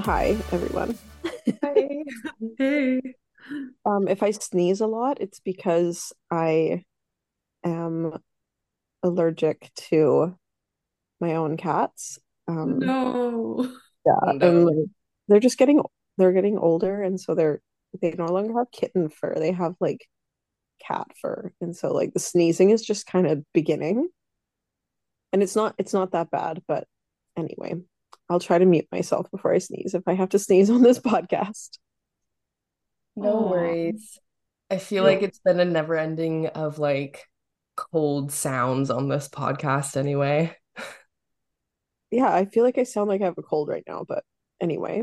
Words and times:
Hi, 0.00 0.36
everyone. 0.52 0.98
Hi. 1.62 1.88
Hey. 2.58 3.00
Um, 3.84 4.08
if 4.08 4.22
I 4.22 4.30
sneeze 4.30 4.80
a 4.80 4.86
lot, 4.86 5.20
it's 5.20 5.40
because 5.40 6.12
I 6.30 6.84
am 7.64 8.18
allergic 9.02 9.70
to 9.90 10.36
my 11.20 11.36
own 11.36 11.56
cats. 11.56 12.18
Um, 12.48 12.78
No. 12.80 13.70
yeah, 14.06 14.12
Oh, 14.22 14.38
and 14.40 14.64
like, 14.66 14.88
they're 15.28 15.40
just 15.40 15.58
getting 15.58 15.82
they're 16.18 16.32
getting 16.32 16.58
older, 16.58 17.02
and 17.02 17.20
so 17.20 17.34
they're 17.34 17.60
they 18.00 18.14
no 18.16 18.26
longer 18.26 18.58
have 18.58 18.70
kitten 18.72 19.08
fur. 19.10 19.34
They 19.34 19.52
have 19.52 19.74
like 19.80 20.06
cat 20.86 21.08
fur, 21.20 21.52
and 21.60 21.76
so 21.76 21.92
like 21.92 22.12
the 22.14 22.20
sneezing 22.20 22.70
is 22.70 22.82
just 22.84 23.06
kind 23.06 23.26
of 23.26 23.44
beginning, 23.52 24.08
and 25.32 25.42
it's 25.42 25.56
not 25.56 25.74
it's 25.78 25.92
not 25.94 26.12
that 26.12 26.30
bad, 26.30 26.62
but 26.66 26.86
anyway, 27.36 27.74
I'll 28.30 28.40
try 28.40 28.58
to 28.58 28.66
mute 28.66 28.88
myself 28.92 29.30
before 29.32 29.54
I 29.54 29.58
sneeze 29.58 29.94
if 29.94 30.04
I 30.08 30.14
have 30.14 30.30
to 30.30 30.40
sneeze 30.40 30.70
on 30.70 30.82
this 30.82 31.00
podcast. 31.00 31.78
No 33.16 33.36
Aw. 33.36 33.42
worries. 33.42 34.18
I 34.70 34.78
feel 34.78 35.02
Yeah. 35.02 35.10
like 35.10 35.22
it's 35.22 35.40
been 35.40 35.60
a 35.60 35.64
never 35.64 35.96
ending 35.96 36.46
of 36.48 36.78
like 36.78 37.26
cold 37.76 38.32
sounds 38.32 38.90
on 38.90 39.08
this 39.08 39.28
podcast 39.28 39.96
anyway. 39.96 40.56
Yeah, 42.10 42.32
I 42.32 42.44
feel 42.46 42.64
like 42.64 42.78
I 42.78 42.84
sound 42.84 43.08
like 43.08 43.20
I 43.22 43.26
have 43.26 43.38
a 43.38 43.42
cold 43.42 43.68
right 43.68 43.84
now, 43.86 44.04
but 44.06 44.24
anyway. 44.60 45.02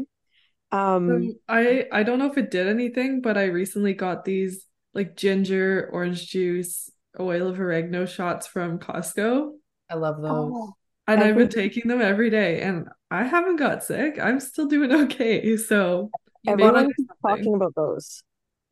Um, 0.71 1.11
Um, 1.11 1.39
I 1.47 1.87
I 1.91 2.03
don't 2.03 2.19
know 2.19 2.29
if 2.31 2.37
it 2.37 2.51
did 2.51 2.67
anything, 2.67 3.21
but 3.21 3.37
I 3.37 3.45
recently 3.45 3.93
got 3.93 4.25
these 4.25 4.65
like 4.93 5.15
ginger, 5.15 5.89
orange 5.93 6.27
juice, 6.27 6.89
oil 7.19 7.47
of 7.47 7.59
oregano 7.59 8.05
shots 8.05 8.47
from 8.47 8.79
Costco, 8.79 9.53
I 9.89 9.95
love 9.95 10.21
those. 10.21 10.53
oh, 10.53 10.73
and 11.07 11.23
I've 11.23 11.37
been 11.37 11.49
taking 11.49 11.87
them 11.87 12.01
every 12.01 12.29
day, 12.29 12.61
and 12.61 12.89
I 13.09 13.23
haven't 13.23 13.57
got 13.57 13.83
sick. 13.83 14.19
I'm 14.19 14.39
still 14.39 14.67
doing 14.67 14.91
okay. 15.03 15.57
So 15.57 16.11
you 16.43 16.51
everyone 16.51 16.73
want 16.73 16.89
to 16.89 16.93
do 16.93 16.93
keeps 16.95 17.13
talking 17.21 17.55
about 17.55 17.73
those. 17.75 18.23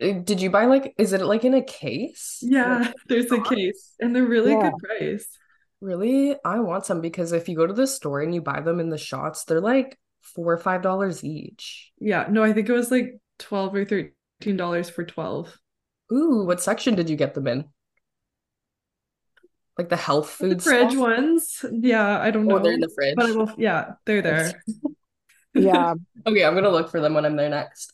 Uh, 0.02 0.12
Did 0.14 0.42
you 0.42 0.50
buy 0.50 0.66
like, 0.66 0.94
is 0.98 1.14
it 1.14 1.22
like 1.22 1.46
in 1.46 1.54
a 1.54 1.64
case? 1.64 2.50
Like 2.62 2.82
Yeah, 2.82 2.92
there's 3.08 3.32
a 3.32 3.40
case, 3.42 3.94
and 4.00 4.16
they're 4.16 4.26
really 4.26 4.52
Yeah. 4.52 4.62
good 4.62 4.78
price. 4.78 5.28
Really? 5.82 6.36
I 6.44 6.60
want 6.60 6.86
some 6.86 7.02
because 7.02 7.32
if 7.32 7.48
you 7.48 7.56
go 7.56 7.68
to 7.68 7.74
the 7.74 7.88
store 7.88 8.22
and 8.22 8.34
you 8.34 8.42
buy 8.42 8.62
them 8.62 8.80
in 8.80 8.90
the 8.90 8.98
shots, 8.98 9.44
they're 9.44 9.62
like 9.62 9.98
four 10.22 10.54
or 10.54 10.58
five 10.58 10.82
dollars 10.82 11.24
each. 11.24 11.92
Yeah, 12.00 12.28
no, 12.30 12.44
I 12.44 12.54
think 12.54 12.70
it 12.70 12.74
was 12.74 12.92
like 12.92 13.20
12 13.40 13.76
or 13.76 13.86
13 13.86 14.58
dollars 14.58 14.90
for 14.90 15.04
12. 15.06 15.58
Ooh, 16.12 16.44
what 16.46 16.62
section 16.62 16.96
did 16.96 17.10
you 17.10 17.16
get 17.16 17.34
them 17.34 17.48
in? 17.48 17.66
Like 19.78 19.90
the 19.90 19.98
health 19.98 20.30
The 20.40 20.48
food 20.48 20.62
fridge 20.64 20.96
stuff? 20.96 20.96
ones, 20.96 21.66
yeah, 21.72 22.20
I 22.20 22.32
don't 22.32 22.48
know. 22.48 22.60
Oh, 22.60 22.60
they're 22.60 22.74
in 22.74 22.80
the 22.82 22.90
fridge. 22.90 23.18
but 23.18 23.26
I 23.26 23.32
will, 23.32 23.50
yeah, 23.58 23.94
they're 24.06 24.22
there. 24.22 24.64
Yeah, 25.54 25.96
Okay, 26.28 26.44
I'm 26.46 26.56
gonna 26.56 26.70
look 26.70 26.90
for 26.90 27.00
them 27.02 27.14
when 27.14 27.26
I'm 27.26 27.36
there 27.36 27.50
next. 27.50 27.94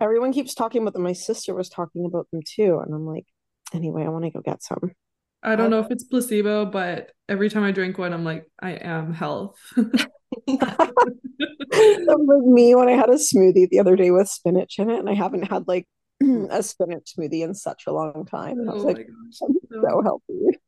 everyone 0.00 0.32
keeps 0.32 0.54
talking 0.54 0.82
about 0.82 0.94
them. 0.94 1.02
My 1.02 1.12
sister 1.12 1.54
was 1.54 1.68
talking 1.68 2.04
about 2.04 2.28
them 2.30 2.40
too, 2.44 2.80
and 2.84 2.94
I'm 2.94 3.06
like, 3.06 3.26
anyway, 3.72 4.04
I 4.04 4.08
want 4.08 4.24
to 4.24 4.30
go 4.30 4.40
get 4.40 4.62
some. 4.62 4.92
I 5.42 5.56
I 5.56 5.56
don't 5.56 5.70
um, 5.70 5.70
know 5.70 5.80
if 5.80 5.90
it's 5.90 6.04
placebo, 6.04 6.66
but 6.66 7.12
every 7.28 7.48
time 7.48 7.62
I 7.62 7.70
drink 7.72 7.96
one, 7.98 8.12
I'm 8.12 8.24
like, 8.24 8.50
I 8.60 8.72
am 8.72 9.12
health. 9.14 9.58
That 11.70 12.18
was 12.18 12.46
me 12.46 12.74
when 12.74 12.88
I 12.88 12.92
had 12.92 13.10
a 13.10 13.14
smoothie 13.14 13.68
the 13.68 13.80
other 13.80 13.96
day 13.96 14.10
with 14.10 14.28
spinach 14.28 14.78
in 14.78 14.90
it, 14.90 14.98
and 14.98 15.08
I 15.08 15.14
haven't 15.14 15.44
had 15.50 15.68
like 15.68 15.86
a 16.50 16.62
spinach 16.62 17.14
smoothie 17.16 17.42
in 17.42 17.54
such 17.54 17.84
a 17.86 17.92
long 17.92 18.24
time. 18.26 18.58
And 18.60 18.68
I 18.70 18.72
was 18.72 18.84
Oh 18.84 18.84
like, 18.84 18.98
my 18.98 19.02
gosh. 19.02 19.42
I'm 19.42 19.56
No. 19.70 19.84
so 19.84 20.02
healthy. 20.02 20.58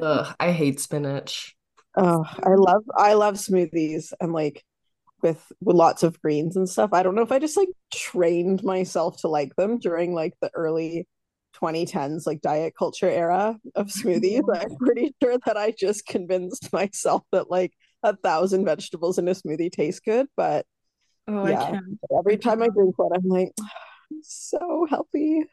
Ugh, 0.00 0.34
I 0.38 0.52
hate 0.52 0.80
spinach. 0.80 1.56
Oh, 1.96 2.24
I 2.42 2.54
love 2.54 2.82
I 2.96 3.14
love 3.14 3.34
smoothies 3.34 4.12
and 4.20 4.32
like 4.32 4.64
with 5.22 5.44
with 5.60 5.76
lots 5.76 6.02
of 6.02 6.20
greens 6.22 6.56
and 6.56 6.68
stuff. 6.68 6.90
I 6.92 7.02
don't 7.02 7.14
know 7.14 7.22
if 7.22 7.32
I 7.32 7.38
just 7.38 7.56
like 7.56 7.68
trained 7.92 8.62
myself 8.64 9.18
to 9.22 9.28
like 9.28 9.54
them 9.56 9.78
during 9.78 10.14
like 10.14 10.34
the 10.40 10.50
early 10.54 11.08
2010s 11.54 12.26
like 12.26 12.40
diet 12.40 12.74
culture 12.78 13.08
era 13.10 13.58
of 13.74 13.88
smoothies. 13.88 14.42
Mm-hmm. 14.42 14.70
I'm 14.72 14.76
pretty 14.76 15.14
sure 15.22 15.38
that 15.46 15.56
I 15.56 15.72
just 15.72 16.06
convinced 16.06 16.72
myself 16.72 17.22
that 17.32 17.50
like 17.50 17.72
a 18.02 18.16
thousand 18.16 18.64
vegetables 18.64 19.18
in 19.18 19.28
a 19.28 19.32
smoothie 19.32 19.70
taste 19.72 20.04
good. 20.04 20.26
But 20.36 20.66
Oh, 21.28 21.44
I 21.44 21.50
yeah, 21.50 21.70
can't. 21.72 21.98
every 22.18 22.38
time 22.38 22.62
I 22.62 22.68
drink 22.68 22.98
one, 22.98 23.12
I'm 23.14 23.28
like, 23.28 23.52
so 24.22 24.86
healthy. 24.88 25.44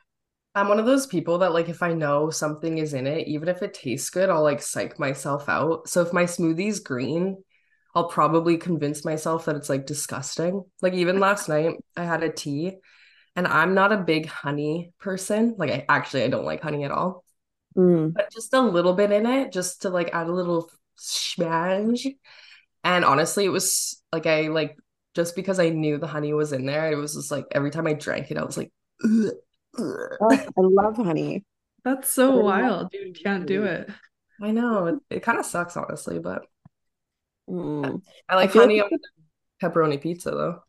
I'm 0.57 0.69
one 0.69 0.79
of 0.79 0.85
those 0.87 1.05
people 1.05 1.37
that 1.39 1.53
like 1.53 1.69
if 1.69 1.83
I 1.83 1.93
know 1.93 2.31
something 2.31 2.79
is 2.79 2.93
in 2.93 3.05
it, 3.05 3.27
even 3.27 3.47
if 3.47 3.61
it 3.61 3.75
tastes 3.75 4.09
good, 4.09 4.29
I'll 4.29 4.41
like 4.41 4.61
psych 4.61 4.97
myself 4.99 5.47
out. 5.47 5.87
So 5.87 6.01
if 6.01 6.13
my 6.13 6.25
smoothie's 6.25 6.79
green, 6.79 7.43
I'll 7.93 8.07
probably 8.09 8.57
convince 8.57 9.05
myself 9.05 9.45
that 9.45 9.55
it's 9.55 9.69
like 9.69 9.85
disgusting. 9.85 10.63
Like 10.81 10.93
even 10.93 11.19
last 11.21 11.47
night, 11.47 11.75
I 11.95 12.03
had 12.05 12.23
a 12.23 12.31
tea 12.31 12.77
and 13.35 13.47
I'm 13.47 13.75
not 13.75 13.91
a 13.93 13.97
big 13.97 14.25
honey 14.25 14.93
person. 14.99 15.55
Like 15.59 15.69
I 15.69 15.85
actually 15.89 16.23
I 16.23 16.29
don't 16.29 16.45
like 16.45 16.63
honey 16.63 16.83
at 16.85 16.91
all, 16.91 17.23
Mm. 17.75 18.15
but 18.15 18.31
just 18.31 18.53
a 18.53 18.61
little 18.61 18.93
bit 18.93 19.11
in 19.11 19.25
it 19.27 19.51
just 19.51 19.83
to 19.83 19.89
like 19.89 20.09
add 20.13 20.27
a 20.27 20.33
little 20.33 20.71
smash. 20.95 22.07
And 22.83 23.05
honestly, 23.05 23.45
it 23.45 23.49
was 23.49 24.01
like 24.11 24.25
I 24.25 24.47
like 24.47 24.77
just 25.15 25.35
because 25.35 25.59
I 25.59 25.69
knew 25.69 25.97
the 25.99 26.07
honey 26.07 26.33
was 26.33 26.53
in 26.53 26.65
there, 26.65 26.91
it 26.91 26.95
was 26.95 27.15
just 27.15 27.31
like 27.31 27.45
every 27.51 27.71
time 27.71 27.87
I 27.87 27.93
drank 27.93 28.31
it, 28.31 28.37
I 28.37 28.43
was 28.43 28.57
like, 28.57 28.71
ugh. 29.03 29.33
Oh, 30.19 30.43
I 30.57 30.61
love 30.61 30.97
honey. 30.97 31.43
That's 31.83 32.09
so 32.09 32.31
But 32.33 32.37
I 32.37 32.41
love 32.41 32.71
wild. 32.71 32.89
You 32.93 33.13
can't 33.13 33.45
do 33.45 33.63
it. 33.63 33.89
I 34.41 34.51
know 34.51 34.87
it, 34.87 34.95
it 35.09 35.23
kind 35.23 35.39
of 35.39 35.45
sucks, 35.45 35.77
honestly, 35.77 36.19
but 36.19 36.45
Mm. 37.49 38.01
I 38.29 38.35
I 38.41 38.47
like 38.47 38.51
feel 38.51 38.63
like 38.63 38.71
honey 38.71 38.75
you 38.75 38.81
on 38.81 38.89
pepperoni 39.61 40.01
pizza 40.01 40.31
though. 40.31 40.63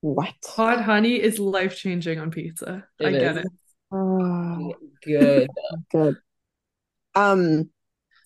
what? 0.00 0.34
Hot 0.46 0.80
honey 0.82 1.20
is 1.20 1.38
life-changing 1.38 2.18
on 2.18 2.30
pizza. 2.30 2.88
I 3.02 3.12
It 3.12 3.12
get 3.12 3.36
it. 3.36 3.48
Oh, 3.92 4.76
good. 5.04 5.50
good. 5.92 6.16
Um, 7.14 7.70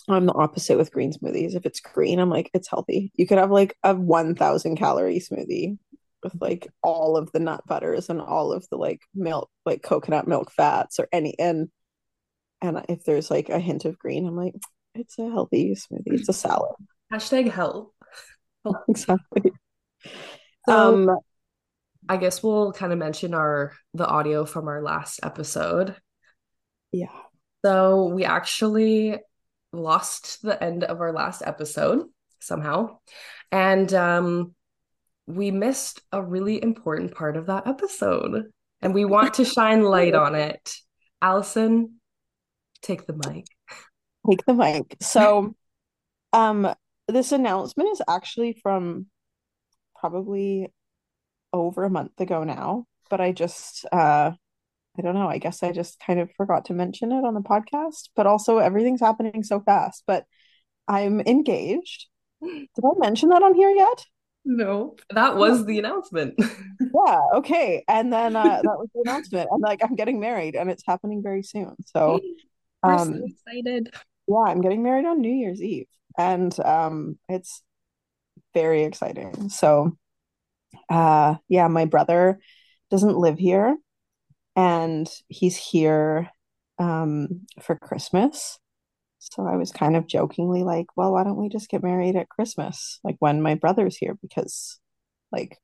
I'm 0.08 0.26
the 0.26 0.34
opposite 0.34 0.78
with 0.78 0.92
green 0.92 1.12
smoothies. 1.12 1.54
If 1.56 1.66
it's 1.66 1.80
green, 1.80 2.18
I'm 2.20 2.30
like, 2.30 2.50
it's 2.54 2.68
healthy. 2.68 3.12
You 3.16 3.26
could 3.26 3.38
have 3.38 3.50
like 3.52 3.76
a 3.84 3.94
1000 3.96 4.76
calorie 4.76 5.20
smoothie 5.20 5.78
with 6.22 6.34
like 6.40 6.68
all 6.82 7.16
of 7.16 7.30
the 7.32 7.40
nut 7.40 7.62
butters 7.66 8.08
and 8.10 8.20
all 8.20 8.52
of 8.52 8.66
the 8.70 8.76
like 8.76 9.02
milk, 9.14 9.50
like 9.66 9.82
coconut 9.82 10.28
milk 10.28 10.50
fats 10.52 10.98
or 11.00 11.08
any 11.12 11.38
and 11.38 11.68
and 12.62 12.84
if 12.88 13.04
there's 13.04 13.30
like 13.30 13.48
a 13.48 13.58
hint 13.58 13.84
of 13.86 13.98
green, 13.98 14.26
I'm 14.26 14.36
like, 14.36 14.54
it's 14.94 15.18
a 15.18 15.30
healthy 15.30 15.74
smoothie. 15.74 16.02
It's 16.06 16.28
a 16.28 16.32
salad. 16.34 16.74
Hashtag 17.12 17.50
help. 17.50 17.94
Exactly. 18.88 19.52
So 20.68 20.72
Um, 20.74 21.10
I 22.08 22.16
guess 22.16 22.42
we'll 22.42 22.72
kind 22.72 22.92
of 22.92 22.98
mention 22.98 23.34
our 23.34 23.72
the 23.94 24.06
audio 24.06 24.44
from 24.44 24.68
our 24.68 24.82
last 24.82 25.20
episode. 25.22 25.96
yeah. 26.92 27.08
So 27.64 28.06
we 28.06 28.24
actually 28.24 29.18
lost 29.72 30.42
the 30.42 30.62
end 30.62 30.84
of 30.84 31.00
our 31.00 31.12
last 31.12 31.42
episode 31.44 32.06
somehow. 32.40 32.98
And 33.52 33.92
um 33.94 34.54
we 35.36 35.50
missed 35.50 36.02
a 36.12 36.22
really 36.22 36.62
important 36.62 37.14
part 37.14 37.36
of 37.36 37.46
that 37.46 37.66
episode. 37.66 38.44
And 38.82 38.94
we 38.94 39.04
want 39.04 39.34
to 39.34 39.44
shine 39.44 39.82
light 39.82 40.14
on 40.14 40.34
it. 40.34 40.74
Alison, 41.20 42.00
take 42.82 43.06
the 43.06 43.12
mic. 43.12 43.46
Take 44.28 44.44
the 44.46 44.54
mic. 44.54 44.96
So, 45.00 45.54
um, 46.32 46.74
this 47.08 47.32
announcement 47.32 47.90
is 47.90 48.02
actually 48.08 48.58
from 48.62 49.06
probably 49.98 50.72
over 51.52 51.84
a 51.84 51.90
month 51.90 52.18
ago 52.20 52.44
now, 52.44 52.86
but 53.10 53.20
I 53.20 53.32
just 53.32 53.84
uh 53.92 54.32
I 54.98 55.02
don't 55.02 55.14
know, 55.14 55.28
I 55.28 55.38
guess 55.38 55.62
I 55.62 55.72
just 55.72 56.00
kind 56.00 56.20
of 56.20 56.30
forgot 56.36 56.66
to 56.66 56.74
mention 56.74 57.12
it 57.12 57.24
on 57.24 57.34
the 57.34 57.40
podcast, 57.40 58.08
but 58.16 58.26
also 58.26 58.58
everything's 58.58 59.00
happening 59.00 59.42
so 59.42 59.60
fast. 59.60 60.02
But 60.06 60.24
I'm 60.88 61.20
engaged. 61.20 62.06
Did 62.42 62.84
I 62.84 62.98
mention 62.98 63.28
that 63.30 63.42
on 63.42 63.54
here 63.54 63.70
yet? 63.70 64.04
No. 64.44 64.96
That 65.10 65.36
was 65.36 65.66
the 65.66 65.78
announcement. 65.78 66.38
Yeah, 66.92 67.20
okay. 67.36 67.84
And 67.88 68.12
then 68.12 68.34
uh 68.34 68.62
that 68.62 68.78
was 68.78 68.88
the 68.94 69.02
announcement. 69.02 69.48
And 69.52 69.62
like 69.62 69.80
I'm 69.82 69.94
getting 69.94 70.18
married 70.18 70.56
and 70.56 70.70
it's 70.70 70.82
happening 70.86 71.22
very 71.22 71.42
soon. 71.42 71.76
So 71.86 72.20
so 72.84 72.90
um 72.90 73.22
excited. 73.24 73.94
yeah, 74.26 74.44
I'm 74.46 74.60
getting 74.60 74.82
married 74.82 75.06
on 75.06 75.20
New 75.20 75.32
Year's 75.32 75.62
Eve. 75.62 75.86
And 76.18 76.58
um 76.60 77.18
it's 77.28 77.62
very 78.54 78.84
exciting. 78.84 79.50
So 79.50 79.96
uh 80.88 81.36
yeah, 81.48 81.68
my 81.68 81.84
brother 81.84 82.40
doesn't 82.90 83.16
live 83.16 83.38
here 83.38 83.76
and 84.56 85.08
he's 85.28 85.56
here 85.56 86.28
um 86.78 87.46
for 87.60 87.76
Christmas. 87.76 88.58
So 89.20 89.46
I 89.46 89.56
was 89.56 89.72
kind 89.72 89.96
of 89.96 90.06
jokingly 90.06 90.64
like, 90.64 90.86
well, 90.96 91.12
why 91.12 91.24
don't 91.24 91.36
we 91.36 91.48
just 91.48 91.70
get 91.70 91.82
married 91.82 92.16
at 92.16 92.28
Christmas? 92.28 93.00
Like 93.04 93.16
when 93.20 93.42
my 93.42 93.54
brother's 93.54 93.96
here 93.96 94.16
because 94.20 94.80
like 95.32 95.58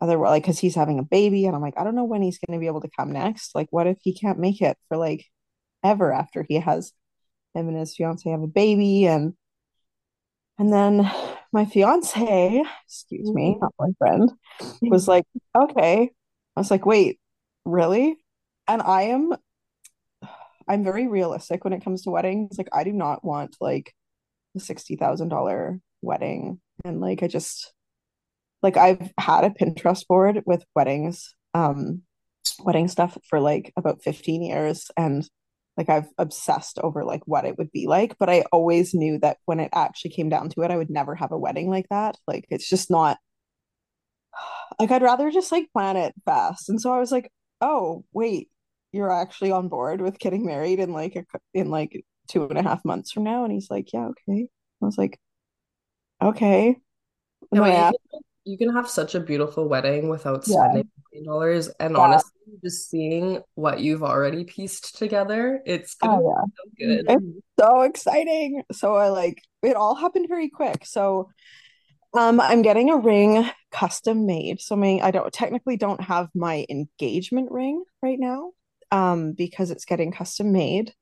other 0.00 0.18
like 0.18 0.42
because 0.42 0.58
he's 0.58 0.74
having 0.74 0.98
a 0.98 1.02
baby 1.02 1.46
and 1.46 1.56
I'm 1.56 1.62
like, 1.62 1.78
I 1.78 1.84
don't 1.84 1.94
know 1.96 2.04
when 2.04 2.22
he's 2.22 2.38
going 2.38 2.56
to 2.58 2.60
be 2.60 2.66
able 2.68 2.82
to 2.82 2.90
come 2.96 3.12
next. 3.12 3.54
Like 3.54 3.68
what 3.70 3.86
if 3.86 3.98
he 4.02 4.14
can't 4.14 4.38
make 4.38 4.62
it 4.62 4.76
for 4.88 4.96
like 4.96 5.24
ever 5.84 6.12
after 6.12 6.44
he 6.48 6.56
has 6.56 6.92
him 7.54 7.68
and 7.68 7.78
his 7.78 7.96
fiance 7.96 8.28
have 8.30 8.42
a 8.42 8.46
baby 8.48 9.06
and 9.06 9.34
And 10.58 10.72
then 10.72 11.10
my 11.52 11.64
fiance, 11.64 12.64
excuse 12.86 13.32
me, 13.32 13.58
not 13.60 13.74
my 13.78 13.88
friend, 13.98 14.30
was 14.82 15.06
like, 15.08 15.24
okay. 15.56 16.10
I 16.56 16.60
was 16.60 16.70
like, 16.70 16.84
wait, 16.84 17.20
really? 17.64 18.16
And 18.66 18.82
I 18.82 19.02
am 19.02 19.34
I'm 20.68 20.84
very 20.84 21.08
realistic 21.08 21.64
when 21.64 21.72
it 21.72 21.82
comes 21.82 22.02
to 22.02 22.10
weddings. 22.10 22.58
Like 22.58 22.68
I 22.72 22.84
do 22.84 22.92
not 22.92 23.24
want 23.24 23.56
like 23.60 23.92
a 24.56 24.60
sixty 24.60 24.96
thousand 24.96 25.28
dollar 25.28 25.80
wedding. 26.02 26.60
And 26.84 27.00
like 27.00 27.22
I 27.22 27.28
just 27.28 27.72
like 28.62 28.76
I've 28.76 29.12
had 29.18 29.44
a 29.44 29.50
Pinterest 29.50 30.06
board 30.06 30.42
with 30.46 30.64
weddings, 30.74 31.34
um, 31.54 32.02
wedding 32.60 32.88
stuff 32.88 33.16
for 33.28 33.40
like 33.40 33.72
about 33.76 34.02
15 34.02 34.42
years 34.42 34.90
and 34.96 35.28
like 35.76 35.88
I've 35.88 36.08
obsessed 36.18 36.78
over 36.80 37.04
like 37.04 37.22
what 37.26 37.44
it 37.44 37.56
would 37.56 37.70
be 37.70 37.86
like, 37.86 38.16
but 38.18 38.28
I 38.28 38.44
always 38.52 38.94
knew 38.94 39.18
that 39.20 39.38
when 39.44 39.60
it 39.60 39.70
actually 39.72 40.10
came 40.10 40.28
down 40.28 40.48
to 40.50 40.62
it, 40.62 40.72
I 40.72 40.76
would 40.76 40.90
never 40.90 41.14
have 41.14 41.30
a 41.30 41.38
wedding 41.38 41.70
like 41.70 41.86
that. 41.90 42.16
Like 42.26 42.46
it's 42.50 42.68
just 42.68 42.90
not 42.90 43.18
like 44.80 44.90
I'd 44.90 45.02
rather 45.02 45.30
just 45.30 45.52
like 45.52 45.72
plan 45.72 45.96
it 45.96 46.14
fast. 46.24 46.68
And 46.68 46.80
so 46.80 46.92
I 46.92 46.98
was 46.98 47.12
like, 47.12 47.30
"Oh, 47.60 48.04
wait, 48.12 48.50
you're 48.92 49.12
actually 49.12 49.50
on 49.52 49.68
board 49.68 50.00
with 50.00 50.18
getting 50.18 50.44
married 50.46 50.80
in 50.80 50.92
like 50.92 51.16
a, 51.16 51.24
in 51.54 51.70
like 51.70 52.04
two 52.28 52.46
and 52.46 52.58
a 52.58 52.62
half 52.62 52.84
months 52.84 53.12
from 53.12 53.24
now?" 53.24 53.44
And 53.44 53.52
he's 53.52 53.70
like, 53.70 53.92
"Yeah, 53.92 54.08
okay." 54.08 54.48
I 54.82 54.84
was 54.84 54.98
like, 54.98 55.18
"Okay." 56.22 56.76
No, 57.52 57.64
you 57.64 57.72
can, 57.72 58.20
you 58.44 58.58
can 58.58 58.74
have 58.74 58.88
such 58.88 59.14
a 59.14 59.20
beautiful 59.20 59.68
wedding 59.68 60.08
without 60.08 60.44
spending 60.44 60.88
million 61.12 61.30
dollars. 61.30 61.68
And 61.80 61.96
yeah, 61.96 62.02
honestly, 62.02 62.30
just 62.62 62.90
seeing 62.90 63.42
what 63.54 63.80
you've 63.80 64.02
already 64.02 64.44
pieced 64.44 64.98
together, 64.98 65.60
it's 65.66 65.96
oh 66.02 66.46
so 66.56 66.70
good. 66.78 67.06
It's 67.08 67.24
so 67.58 67.82
exciting. 67.82 68.62
So 68.72 68.96
I 68.96 69.08
like 69.08 69.42
it 69.62 69.76
all 69.76 69.94
happened 69.94 70.26
very 70.28 70.48
quick. 70.48 70.84
So 70.84 71.30
um 72.14 72.40
I'm 72.40 72.62
getting 72.62 72.90
a 72.90 72.96
ring 72.96 73.48
custom 73.70 74.26
made. 74.26 74.60
So 74.60 74.76
my 74.76 75.00
I 75.02 75.10
don't 75.10 75.32
technically 75.32 75.76
don't 75.76 76.00
have 76.00 76.28
my 76.34 76.66
engagement 76.68 77.50
ring 77.50 77.84
right 78.02 78.18
now 78.18 78.52
um 78.90 79.32
because 79.32 79.70
it's 79.70 79.84
getting 79.84 80.12
custom 80.12 80.52
made 80.52 80.92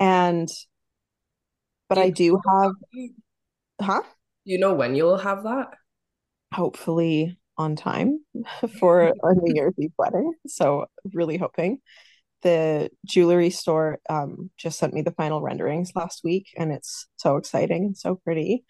and 0.00 0.48
but 1.88 1.98
I 1.98 2.10
do 2.10 2.38
have 2.48 2.72
huh 3.80 4.02
you 4.44 4.58
know 4.58 4.74
when 4.74 4.94
you'll 4.94 5.18
have 5.18 5.44
that? 5.44 5.68
hopefully 6.52 7.36
on 7.56 7.76
time 7.76 8.20
for 8.78 9.12
a 9.22 9.34
New 9.34 9.54
Year's 9.54 9.74
Eve 9.78 9.92
wedding. 9.98 10.32
So 10.46 10.86
really 11.12 11.36
hoping. 11.36 11.78
The 12.42 12.90
jewelry 13.06 13.50
store 13.50 14.00
um 14.10 14.50
just 14.56 14.78
sent 14.78 14.92
me 14.94 15.02
the 15.02 15.12
final 15.12 15.40
renderings 15.40 15.92
last 15.94 16.22
week 16.22 16.48
and 16.56 16.72
it's 16.72 17.06
so 17.16 17.36
exciting 17.36 17.84
and 17.84 17.96
so 17.96 18.16
pretty. 18.16 18.64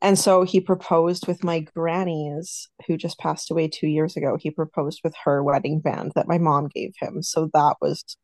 And 0.00 0.18
so 0.18 0.44
he 0.44 0.60
proposed 0.60 1.26
with 1.26 1.44
my 1.44 1.60
granny's, 1.60 2.68
who 2.86 2.96
just 2.96 3.18
passed 3.18 3.50
away 3.50 3.68
two 3.68 3.86
years 3.86 4.16
ago. 4.16 4.36
He 4.38 4.50
proposed 4.50 5.00
with 5.04 5.14
her 5.24 5.42
wedding 5.42 5.80
band 5.80 6.12
that 6.14 6.28
my 6.28 6.38
mom 6.38 6.68
gave 6.68 6.92
him. 6.98 7.22
So 7.22 7.50
that 7.54 7.76
was 7.80 8.16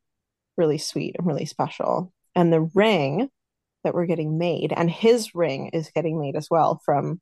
really 0.56 0.78
sweet 0.78 1.16
and 1.18 1.26
really 1.26 1.46
special. 1.46 2.12
And 2.34 2.52
the 2.52 2.68
ring 2.74 3.28
that 3.82 3.94
we're 3.94 4.06
getting 4.06 4.38
made, 4.38 4.72
and 4.76 4.90
his 4.90 5.34
ring 5.34 5.70
is 5.72 5.90
getting 5.94 6.20
made 6.20 6.36
as 6.36 6.48
well 6.50 6.80
from 6.84 7.20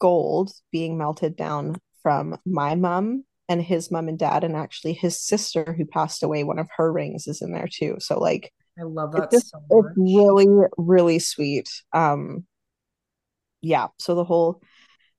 gold 0.00 0.52
being 0.72 0.98
melted 0.98 1.36
down 1.36 1.76
from 2.02 2.36
my 2.44 2.74
mom 2.74 3.24
and 3.48 3.62
his 3.62 3.90
mom 3.90 4.08
and 4.08 4.18
dad. 4.18 4.44
And 4.44 4.56
actually, 4.56 4.94
his 4.94 5.20
sister, 5.20 5.72
who 5.72 5.86
passed 5.86 6.22
away, 6.22 6.44
one 6.44 6.58
of 6.58 6.68
her 6.76 6.92
rings 6.92 7.26
is 7.26 7.42
in 7.42 7.52
there 7.52 7.68
too. 7.70 7.96
So, 8.00 8.18
like, 8.18 8.52
I 8.78 8.82
love 8.82 9.14
it's 9.14 9.20
that 9.20 9.30
just, 9.30 9.50
so 9.50 9.60
it's 9.70 9.96
really, 9.96 10.48
really 10.76 11.20
sweet. 11.20 11.70
Um, 11.92 12.44
yeah. 13.64 13.88
So 13.98 14.14
the 14.14 14.24
whole 14.24 14.60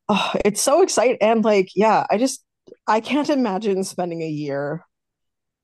Oh, 0.08 0.34
it's 0.46 0.62
so 0.62 0.82
exciting. 0.82 1.18
And 1.22 1.44
like, 1.44 1.70
yeah, 1.76 2.06
I 2.10 2.18
just 2.18 2.44
I 2.88 3.00
can't 3.02 3.30
imagine 3.30 3.84
spending 3.84 4.22
a 4.22 4.28
year 4.28 4.86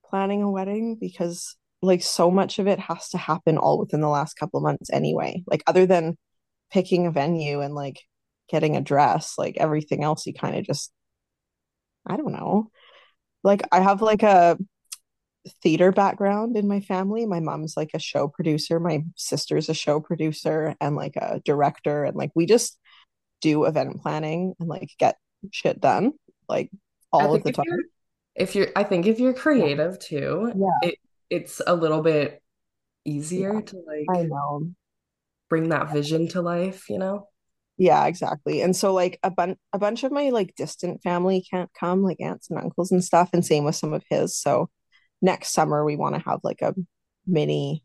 planning 0.09 0.43
a 0.43 0.51
wedding 0.51 0.97
because 0.99 1.55
like 1.81 2.01
so 2.03 2.31
much 2.31 2.59
of 2.59 2.67
it 2.67 2.79
has 2.79 3.09
to 3.09 3.17
happen 3.17 3.57
all 3.57 3.79
within 3.79 4.01
the 4.01 4.09
last 4.09 4.35
couple 4.35 4.57
of 4.59 4.63
months 4.63 4.89
anyway. 4.91 5.43
Like 5.47 5.63
other 5.67 5.85
than 5.85 6.17
picking 6.71 7.07
a 7.07 7.11
venue 7.11 7.61
and 7.61 7.75
like 7.75 7.99
getting 8.49 8.75
a 8.77 8.81
dress, 8.81 9.35
like 9.37 9.57
everything 9.57 10.03
else 10.03 10.25
you 10.25 10.33
kind 10.33 10.57
of 10.57 10.65
just 10.65 10.91
I 12.07 12.17
don't 12.17 12.33
know. 12.33 12.69
Like 13.43 13.61
I 13.71 13.81
have 13.81 14.01
like 14.01 14.23
a 14.23 14.57
theater 15.63 15.91
background 15.91 16.57
in 16.57 16.67
my 16.67 16.81
family. 16.81 17.25
My 17.25 17.39
mom's 17.39 17.75
like 17.77 17.91
a 17.93 17.99
show 17.99 18.27
producer, 18.27 18.79
my 18.79 19.03
sister's 19.15 19.69
a 19.69 19.73
show 19.73 19.99
producer 19.99 20.75
and 20.81 20.95
like 20.95 21.15
a 21.15 21.41
director 21.45 22.03
and 22.03 22.15
like 22.15 22.31
we 22.35 22.45
just 22.45 22.77
do 23.41 23.65
event 23.65 24.01
planning 24.01 24.53
and 24.59 24.69
like 24.69 24.91
get 24.99 25.17
shit 25.51 25.81
done 25.81 26.13
like 26.49 26.71
all 27.13 27.33
of 27.33 27.43
the 27.43 27.51
if 27.51 27.57
you're 27.59 27.79
time. 27.79 27.85
if 28.35 28.55
you're 28.55 28.69
I 28.75 28.83
think 28.83 29.05
if 29.07 29.19
you're 29.19 29.33
Yeah. 29.55 29.67
creative 29.67 29.99
too, 29.99 30.53
Yeah, 30.53 30.81
it 30.81 30.97
it's 31.29 31.61
a 31.65 31.75
little 31.75 32.01
bit 32.01 32.41
yeah, 33.33 33.45
easier 33.51 33.61
to 33.61 33.77
like 33.87 34.13
I 34.15 34.23
know. 34.23 34.73
bring 35.49 35.69
that 35.69 35.91
vision 35.91 36.27
to 36.29 36.41
life, 36.41 36.89
you 36.89 36.97
know? 36.97 37.27
Yeah, 37.77 38.05
exactly. 38.05 38.61
And 38.61 38.75
so 38.75 38.93
like 38.93 39.19
a 39.23 39.31
bunch 39.31 39.57
a 39.73 39.79
bunch 39.79 40.03
of 40.03 40.11
my 40.11 40.29
like 40.29 40.55
distant 40.55 41.01
family 41.01 41.43
can't 41.49 41.69
come, 41.79 42.03
like 42.03 42.19
aunts 42.21 42.49
and 42.49 42.59
uncles 42.59 42.91
and 42.91 43.03
stuff, 43.03 43.29
and 43.33 43.45
same 43.45 43.63
with 43.65 43.75
some 43.75 43.93
of 43.93 44.03
his. 44.09 44.35
So 44.37 44.69
next 45.21 45.53
summer 45.53 45.83
we 45.85 45.95
want 45.95 46.15
to 46.15 46.21
have 46.21 46.39
like 46.43 46.61
a 46.61 46.73
mini 47.27 47.83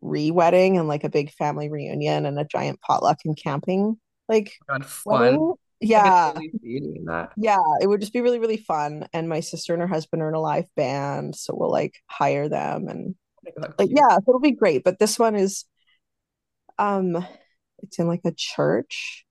re-wedding 0.00 0.78
and 0.78 0.88
like 0.88 1.04
a 1.04 1.08
big 1.08 1.30
family 1.32 1.70
reunion 1.70 2.26
and 2.26 2.38
a 2.38 2.44
giant 2.44 2.80
potluck 2.80 3.20
and 3.24 3.36
camping 3.36 3.96
like 4.28 4.52
God, 4.68 4.84
fun. 4.84 5.20
wedding. 5.20 5.54
Yeah, 5.80 6.32
totally 6.34 6.50
see 6.62 6.68
you 6.68 6.80
doing 6.80 7.04
that. 7.06 7.32
yeah, 7.36 7.58
it 7.80 7.86
would 7.88 8.00
just 8.00 8.12
be 8.12 8.20
really, 8.20 8.38
really 8.38 8.56
fun. 8.56 9.06
And 9.12 9.28
my 9.28 9.40
sister 9.40 9.72
and 9.72 9.82
her 9.82 9.88
husband 9.88 10.22
are 10.22 10.28
in 10.28 10.34
a 10.34 10.40
live 10.40 10.66
band, 10.76 11.34
so 11.34 11.54
we'll 11.56 11.70
like 11.72 11.96
hire 12.06 12.48
them 12.48 12.88
and 12.88 13.14
Oh 13.46 13.50
God, 13.60 13.74
like 13.78 13.88
cute. 13.88 13.98
yeah, 13.98 14.16
so 14.16 14.22
it'll 14.28 14.40
be 14.40 14.52
great. 14.52 14.84
But 14.84 14.98
this 15.00 15.18
one 15.18 15.34
is 15.34 15.64
um 16.78 17.24
it's 17.82 17.98
in 17.98 18.06
like 18.06 18.20
a 18.24 18.32
church 18.36 19.24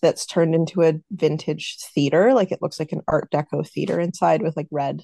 that's 0.00 0.26
turned 0.26 0.54
into 0.54 0.82
a 0.82 0.94
vintage 1.10 1.76
theater. 1.94 2.32
Like 2.34 2.50
it 2.52 2.62
looks 2.62 2.78
like 2.78 2.92
an 2.92 3.02
Art 3.06 3.30
Deco 3.30 3.66
theater 3.68 4.00
inside 4.00 4.42
with 4.42 4.56
like 4.56 4.68
red 4.70 5.02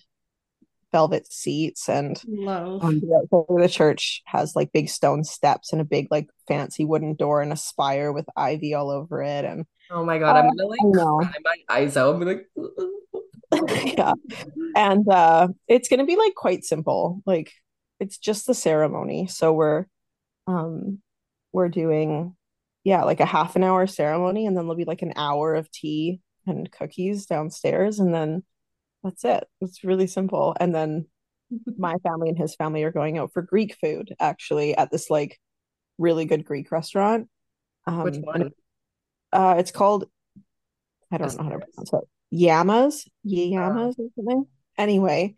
velvet 0.93 1.33
seats 1.33 1.89
and 1.89 2.21
Love. 2.27 2.83
um, 2.85 3.01
the 3.01 3.15
outside 3.17 3.55
of 3.55 3.61
the 3.63 3.69
church 3.69 4.23
has 4.27 4.57
like 4.57 4.73
big 4.73 4.89
stone 4.89 5.23
steps 5.25 5.73
and 5.73 5.81
a 5.81 5.85
big 5.85 6.09
like 6.11 6.29
fancy 6.49 6.85
wooden 6.85 7.15
door 7.15 7.43
and 7.43 7.53
a 7.53 7.57
spire 7.57 8.13
with 8.13 8.27
ivy 8.37 8.75
all 8.75 8.91
over 8.91 9.23
it. 9.23 9.45
And 9.45 9.67
Oh 9.91 10.05
my 10.05 10.19
God, 10.19 10.37
I'm 10.37 10.47
oh, 10.47 10.51
gonna 10.51 10.67
like 10.69 10.79
cry 10.81 11.03
know. 11.05 11.21
my 11.45 11.57
eyes 11.69 11.97
out. 11.97 12.15
I'm 12.17 12.21
like, 12.23 12.47
Yeah. 13.99 14.13
And 14.77 15.09
uh 15.09 15.49
it's 15.69 15.89
gonna 15.89 16.07
be 16.07 16.17
like 16.17 16.35
quite 16.35 16.65
simple. 16.65 17.23
Like 17.27 17.53
it's 17.99 18.19
just 18.19 18.47
the 18.47 18.55
ceremony. 18.55 19.27
So 19.27 19.53
we're 19.53 19.87
um 20.47 21.01
we're 21.53 21.69
doing 21.69 22.37
yeah, 22.85 23.05
like 23.05 23.21
a 23.21 23.27
half 23.27 23.57
an 23.57 23.63
hour 23.65 23.87
ceremony 23.87 24.47
and 24.47 24.57
then 24.57 24.65
there'll 24.65 24.77
be 24.77 24.85
like 24.87 25.03
an 25.03 25.13
hour 25.17 25.55
of 25.55 25.71
tea 25.71 26.21
and 26.47 26.71
cookies 26.73 27.27
downstairs 27.27 27.99
and 28.01 28.15
then 28.15 28.43
that's 29.03 29.25
it. 29.25 29.45
It's 29.61 29.85
really 29.85 30.07
simple. 30.07 30.55
And 30.61 30.75
then 30.75 31.07
my 31.79 31.95
family 32.03 32.29
and 32.29 32.39
his 32.39 32.55
family 32.55 32.83
are 32.85 32.93
going 32.93 33.19
out 33.19 33.33
for 33.33 33.43
Greek 33.43 33.77
food 33.81 34.15
actually 34.21 34.77
at 34.77 34.91
this 34.91 35.11
like 35.11 35.39
really 35.99 36.25
good 36.25 36.45
Greek 36.45 36.71
restaurant. 36.73 37.29
which 37.87 37.95
Um 37.95 38.07
and 38.17 38.25
one? 38.25 38.51
uh 39.33 39.55
it's 39.59 39.71
called 39.71 40.07
I 41.13 41.19
don't 41.19 41.37
know 41.37 41.45
how 41.45 41.51
to 41.51 41.59
pronounce 41.59 41.93
it. 41.93 42.09
Yamas, 42.33 43.07
Uh, 43.07 43.29
Yamas 43.29 43.99
or 43.99 44.07
something. 44.15 44.47
Anyway, 44.79 45.35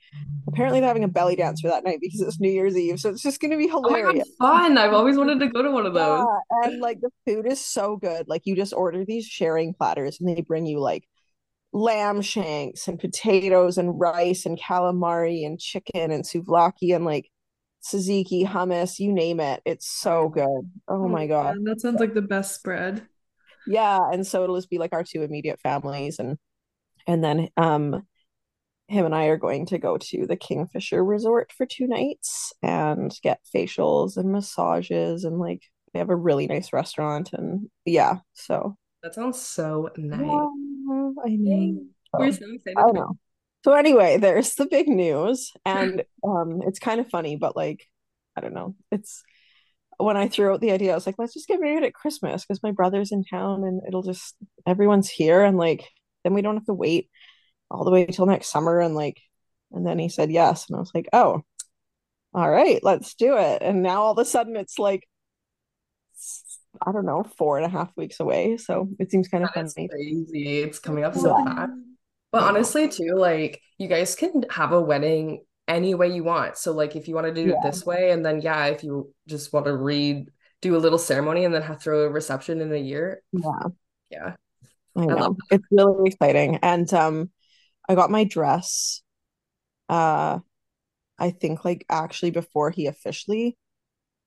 apparently 0.46 0.78
they're 0.78 0.88
having 0.88 1.02
a 1.02 1.08
belly 1.08 1.34
dance 1.34 1.60
for 1.62 1.68
that 1.68 1.82
night 1.82 1.98
because 2.00 2.20
it's 2.20 2.38
New 2.38 2.50
Year's 2.50 2.76
Eve, 2.76 3.00
so 3.00 3.08
it's 3.08 3.22
just 3.22 3.40
gonna 3.40 3.56
be 3.56 3.68
oh 3.72 3.80
God, 3.80 3.96
hilarious. 3.96 4.28
fun. 4.38 4.76
I've 4.78 4.92
always 4.92 5.16
wanted 5.16 5.40
to 5.40 5.48
go 5.48 5.62
to 5.62 5.70
one 5.70 5.86
of 5.86 5.94
those. 5.94 6.20
Yeah, 6.20 6.68
and 6.68 6.80
like 6.80 7.00
the 7.00 7.10
food 7.26 7.50
is 7.50 7.58
so 7.64 7.96
good. 7.96 8.28
Like 8.28 8.42
you 8.44 8.54
just 8.54 8.72
order 8.74 9.04
these 9.04 9.24
sharing 9.26 9.74
platters 9.74 10.20
and 10.20 10.28
they 10.28 10.42
bring 10.42 10.66
you 10.66 10.78
like 10.78 11.08
lamb 11.72 12.22
shanks 12.22 12.88
and 12.88 12.98
potatoes 12.98 13.78
and 13.78 13.98
rice 13.98 14.46
and 14.46 14.58
calamari 14.58 15.46
and 15.46 15.58
chicken 15.60 16.10
and 16.10 16.24
souvlaki 16.24 16.94
and 16.94 17.04
like 17.04 17.30
tzatziki, 17.84 18.46
hummus, 18.46 18.98
you 18.98 19.12
name 19.12 19.40
it. 19.40 19.62
It's 19.64 19.86
so 19.88 20.28
good. 20.28 20.70
Oh 20.88 21.08
Oh 21.08 21.08
my 21.08 21.26
God. 21.26 21.56
man, 21.56 21.64
that 21.64 21.80
sounds 21.80 22.00
like 22.00 22.14
the 22.14 22.22
best 22.22 22.54
spread. 22.54 23.06
Yeah, 23.66 23.98
and 24.12 24.26
so 24.26 24.42
it'll 24.42 24.56
just 24.56 24.70
be 24.70 24.78
like 24.78 24.92
our 24.92 25.04
two 25.04 25.22
immediate 25.22 25.60
families 25.60 26.18
and 26.18 26.38
and 27.06 27.24
then 27.24 27.48
um 27.58 28.06
him 28.88 29.06
and 29.06 29.14
I 29.14 29.26
are 29.26 29.38
going 29.38 29.66
to 29.66 29.78
go 29.78 29.98
to 29.98 30.26
the 30.26 30.36
Kingfisher 30.36 31.04
Resort 31.04 31.52
for 31.52 31.66
two 31.66 31.86
nights 31.88 32.52
and 32.62 33.16
get 33.22 33.40
facials 33.54 34.16
and 34.18 34.32
massages 34.32 35.24
and 35.24 35.38
like 35.38 35.62
they 35.92 36.00
have 36.00 36.10
a 36.10 36.16
really 36.16 36.46
nice 36.46 36.72
restaurant 36.72 37.32
and 37.32 37.70
yeah, 37.86 38.18
so 38.34 38.76
That 39.02 39.14
sounds 39.14 39.40
so 39.40 39.90
nice. 39.96 40.20
yeah, 40.20 41.10
I 41.24 41.36
know. 41.36 41.84
We're 42.18 42.32
So 42.32 42.38
so 42.38 42.52
excited 42.52 42.78
I 42.78 42.90
know. 42.92 43.18
So 43.64 43.72
anyway, 43.74 44.16
there's 44.18 44.54
the 44.54 44.66
big 44.66 44.88
news 44.88 45.52
and 45.64 46.02
um 46.24 46.62
it's 46.66 46.78
kind 46.78 47.00
of 47.00 47.08
funny, 47.08 47.36
but 47.36 47.56
like 47.56 47.86
I 48.36 48.40
don't 48.40 48.54
know. 48.54 48.74
It's 48.90 49.22
when 49.98 50.16
I 50.16 50.28
threw 50.28 50.52
out 50.52 50.60
the 50.60 50.72
idea, 50.72 50.92
I 50.92 50.94
was 50.94 51.06
like, 51.06 51.16
let's 51.18 51.34
just 51.34 51.48
get 51.48 51.60
married 51.60 51.84
at 51.84 51.94
Christmas 51.94 52.44
because 52.44 52.62
my 52.62 52.72
brother's 52.72 53.12
in 53.12 53.24
town 53.24 53.64
and 53.64 53.82
it'll 53.86 54.02
just 54.02 54.34
everyone's 54.66 55.10
here 55.10 55.42
and 55.44 55.56
like 55.56 55.88
then 56.24 56.34
we 56.34 56.42
don't 56.42 56.56
have 56.56 56.66
to 56.66 56.74
wait 56.74 57.08
all 57.70 57.84
the 57.84 57.90
way 57.90 58.06
till 58.06 58.26
next 58.26 58.48
summer 58.50 58.80
and 58.80 58.94
like 58.94 59.20
and 59.72 59.86
then 59.86 59.98
he 59.98 60.08
said 60.08 60.30
yes 60.30 60.66
and 60.68 60.76
I 60.76 60.80
was 60.80 60.92
like, 60.94 61.08
oh, 61.12 61.42
all 62.34 62.50
right, 62.50 62.80
let's 62.82 63.14
do 63.14 63.36
it. 63.36 63.62
And 63.62 63.82
now 63.82 64.02
all 64.02 64.12
of 64.12 64.18
a 64.18 64.24
sudden 64.24 64.56
it's 64.56 64.78
like 64.78 65.08
I 66.80 66.92
don't 66.92 67.06
know, 67.06 67.22
four 67.24 67.56
and 67.58 67.66
a 67.66 67.68
half 67.68 67.90
weeks 67.96 68.20
away. 68.20 68.56
So 68.56 68.88
it 68.98 69.10
seems 69.10 69.28
kind 69.28 69.44
of 69.44 69.52
That's 69.54 69.74
funny. 69.74 69.90
crazy. 69.90 70.60
It's 70.60 70.78
coming 70.78 71.04
up 71.04 71.14
so 71.14 71.34
Yeah, 71.34 71.44
fast. 71.44 71.72
But 72.30 72.44
honestly, 72.44 72.88
too, 72.88 73.14
like 73.16 73.60
you 73.78 73.88
guys 73.88 74.16
can 74.16 74.44
have 74.50 74.72
a 74.72 74.80
wedding 74.80 75.44
any 75.68 75.94
way 75.94 76.08
you 76.14 76.24
want. 76.24 76.56
So 76.58 76.72
like 76.72 76.96
if 76.96 77.08
you 77.08 77.14
want 77.14 77.26
to 77.28 77.34
do 77.34 77.48
it 77.50 77.62
this 77.62 77.84
way, 77.86 78.10
and 78.10 78.24
then 78.24 78.40
yeah, 78.40 78.66
if 78.66 78.84
you 78.84 79.14
just 79.26 79.52
want 79.52 79.66
to 79.66 79.76
read, 79.76 80.30
do 80.62 80.76
a 80.76 80.78
little 80.78 80.98
ceremony 80.98 81.44
and 81.44 81.54
then 81.54 81.62
have 81.62 81.82
throw 81.82 82.06
a 82.06 82.10
reception 82.10 82.60
in 82.60 82.72
a 82.72 82.76
year, 82.76 83.22
yeah, 83.32 83.68
yeah, 84.10 84.34
I 84.96 85.06
know. 85.06 85.36
It's 85.50 85.64
really 85.70 86.10
exciting. 86.10 86.56
And 86.62 86.92
um 86.94 87.30
I 87.88 87.94
got 87.94 88.10
my 88.10 88.24
dress 88.24 89.02
uh 89.88 90.40
I 91.18 91.30
think 91.32 91.64
like 91.64 91.86
actually 91.90 92.32
before 92.32 92.70
he 92.70 92.86
officially 92.88 93.58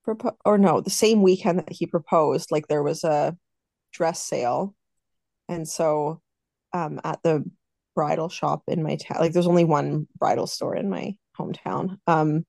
proposed 0.06 0.38
or 0.46 0.58
no, 0.58 0.82
the 0.82 0.90
same 0.90 1.22
weekend 1.22 1.60
that 1.60 1.74
he 1.74 1.86
proposed, 1.86 2.52
like 2.52 2.68
there 2.68 2.84
was 2.84 3.04
a 3.04 3.36
dress 3.92 4.22
sale. 4.22 4.76
And 5.50 5.68
so 5.68 6.22
um 6.74 7.02
at 7.04 7.22
the 7.24 7.44
bridal 7.96 8.30
shop 8.30 8.64
in 8.68 8.84
my 8.84 8.98
town, 8.98 9.20
like 9.20 9.34
there's 9.34 9.48
only 9.48 9.66
one 9.66 10.08
bridal 10.18 10.48
store 10.48 10.76
in 10.76 10.90
my 10.90 11.16
hometown. 11.38 11.98
Um 12.08 12.46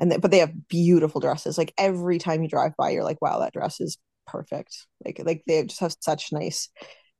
and 0.00 0.10
they, 0.12 0.16
but 0.16 0.30
they 0.30 0.38
have 0.38 0.68
beautiful 0.68 1.20
dresses. 1.20 1.56
Like 1.58 1.72
every 1.78 2.18
time 2.18 2.42
you 2.42 2.48
drive 2.48 2.72
by, 2.76 2.90
you're 2.90 3.04
like, 3.04 3.22
wow, 3.22 3.40
that 3.40 3.52
dress 3.52 3.80
is 3.80 3.98
perfect. 4.26 4.86
Like 5.04 5.20
like 5.24 5.42
they 5.46 5.64
just 5.64 5.80
have 5.80 5.94
such 6.00 6.32
nice 6.32 6.70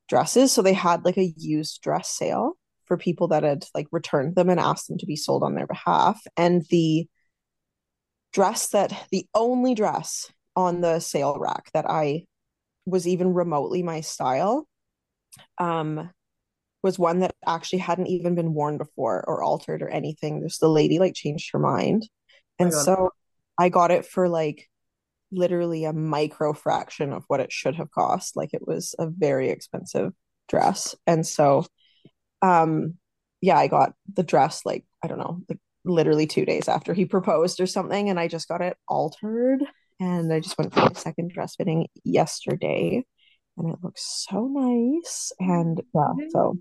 dresses. 0.08 0.52
So 0.52 0.62
they 0.62 0.72
had 0.72 1.04
like 1.04 1.18
a 1.18 1.32
used 1.36 1.82
dress 1.82 2.08
sale 2.10 2.54
for 2.86 2.96
people 2.96 3.28
that 3.28 3.42
had 3.42 3.64
like 3.74 3.86
returned 3.92 4.34
them 4.34 4.50
and 4.50 4.60
asked 4.60 4.88
them 4.88 4.98
to 4.98 5.06
be 5.06 5.16
sold 5.16 5.42
on 5.42 5.54
their 5.54 5.66
behalf. 5.66 6.20
And 6.36 6.64
the 6.70 7.08
dress 8.34 8.68
that 8.70 9.06
the 9.12 9.26
only 9.34 9.74
dress 9.74 10.30
on 10.56 10.82
the 10.82 11.00
sale 11.00 11.38
rack 11.38 11.70
that 11.72 11.88
I 11.88 12.26
was 12.84 13.08
even 13.08 13.32
remotely 13.32 13.82
my 13.82 14.02
style 14.02 14.68
um 15.58 16.10
was 16.82 16.98
one 16.98 17.20
that 17.20 17.34
actually 17.46 17.78
hadn't 17.78 18.08
even 18.08 18.34
been 18.34 18.52
worn 18.52 18.76
before 18.76 19.24
or 19.26 19.42
altered 19.42 19.80
or 19.82 19.88
anything. 19.88 20.42
Just 20.42 20.60
the 20.60 20.68
lady 20.68 20.98
like 20.98 21.14
changed 21.14 21.50
her 21.52 21.58
mind. 21.58 22.02
Oh 22.60 22.64
And 22.64 22.74
so 22.74 23.10
I 23.58 23.70
got 23.70 23.90
it 23.90 24.04
for 24.04 24.28
like 24.28 24.68
literally 25.32 25.84
a 25.86 25.94
micro 25.94 26.52
fraction 26.52 27.12
of 27.12 27.24
what 27.28 27.40
it 27.40 27.50
should 27.50 27.76
have 27.76 27.90
cost. 27.90 28.36
Like 28.36 28.50
it 28.52 28.66
was 28.66 28.94
a 28.98 29.08
very 29.08 29.48
expensive 29.48 30.12
dress. 30.48 30.94
And 31.06 31.26
so 31.26 31.64
um 32.42 32.96
yeah, 33.40 33.58
I 33.58 33.68
got 33.68 33.94
the 34.12 34.22
dress 34.22 34.62
like 34.66 34.84
I 35.02 35.06
don't 35.06 35.18
know, 35.18 35.40
like 35.48 35.58
literally 35.84 36.26
2 36.26 36.44
days 36.44 36.68
after 36.68 36.94
he 36.94 37.04
proposed 37.04 37.60
or 37.60 37.66
something 37.66 38.08
and 38.08 38.18
I 38.18 38.28
just 38.28 38.48
got 38.48 38.60
it 38.60 38.76
altered 38.88 39.62
and 40.00 40.32
I 40.32 40.40
just 40.40 40.58
went 40.58 40.74
for 40.74 40.80
my 40.80 40.92
second 40.94 41.30
dress 41.30 41.56
fitting 41.56 41.86
yesterday 42.04 43.04
and 43.56 43.72
it 43.72 43.78
looks 43.82 44.26
so 44.28 44.46
nice 44.46 45.32
and 45.38 45.80
yeah, 45.94 46.00
mm-hmm. 46.00 46.28
so 46.30 46.58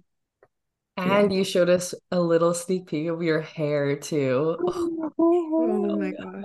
yeah. 0.98 1.22
And 1.22 1.34
you 1.34 1.44
showed 1.44 1.70
us 1.70 1.96
a 2.12 2.20
little 2.20 2.53
sneak 2.53 2.86
peek 2.86 3.08
of 3.08 3.24
your 3.24 3.42
hair 3.42 3.96
too. 3.96 4.58
Oh 4.60 5.13
Oh, 5.20 5.98
my 5.98 6.12
gosh. 6.12 6.44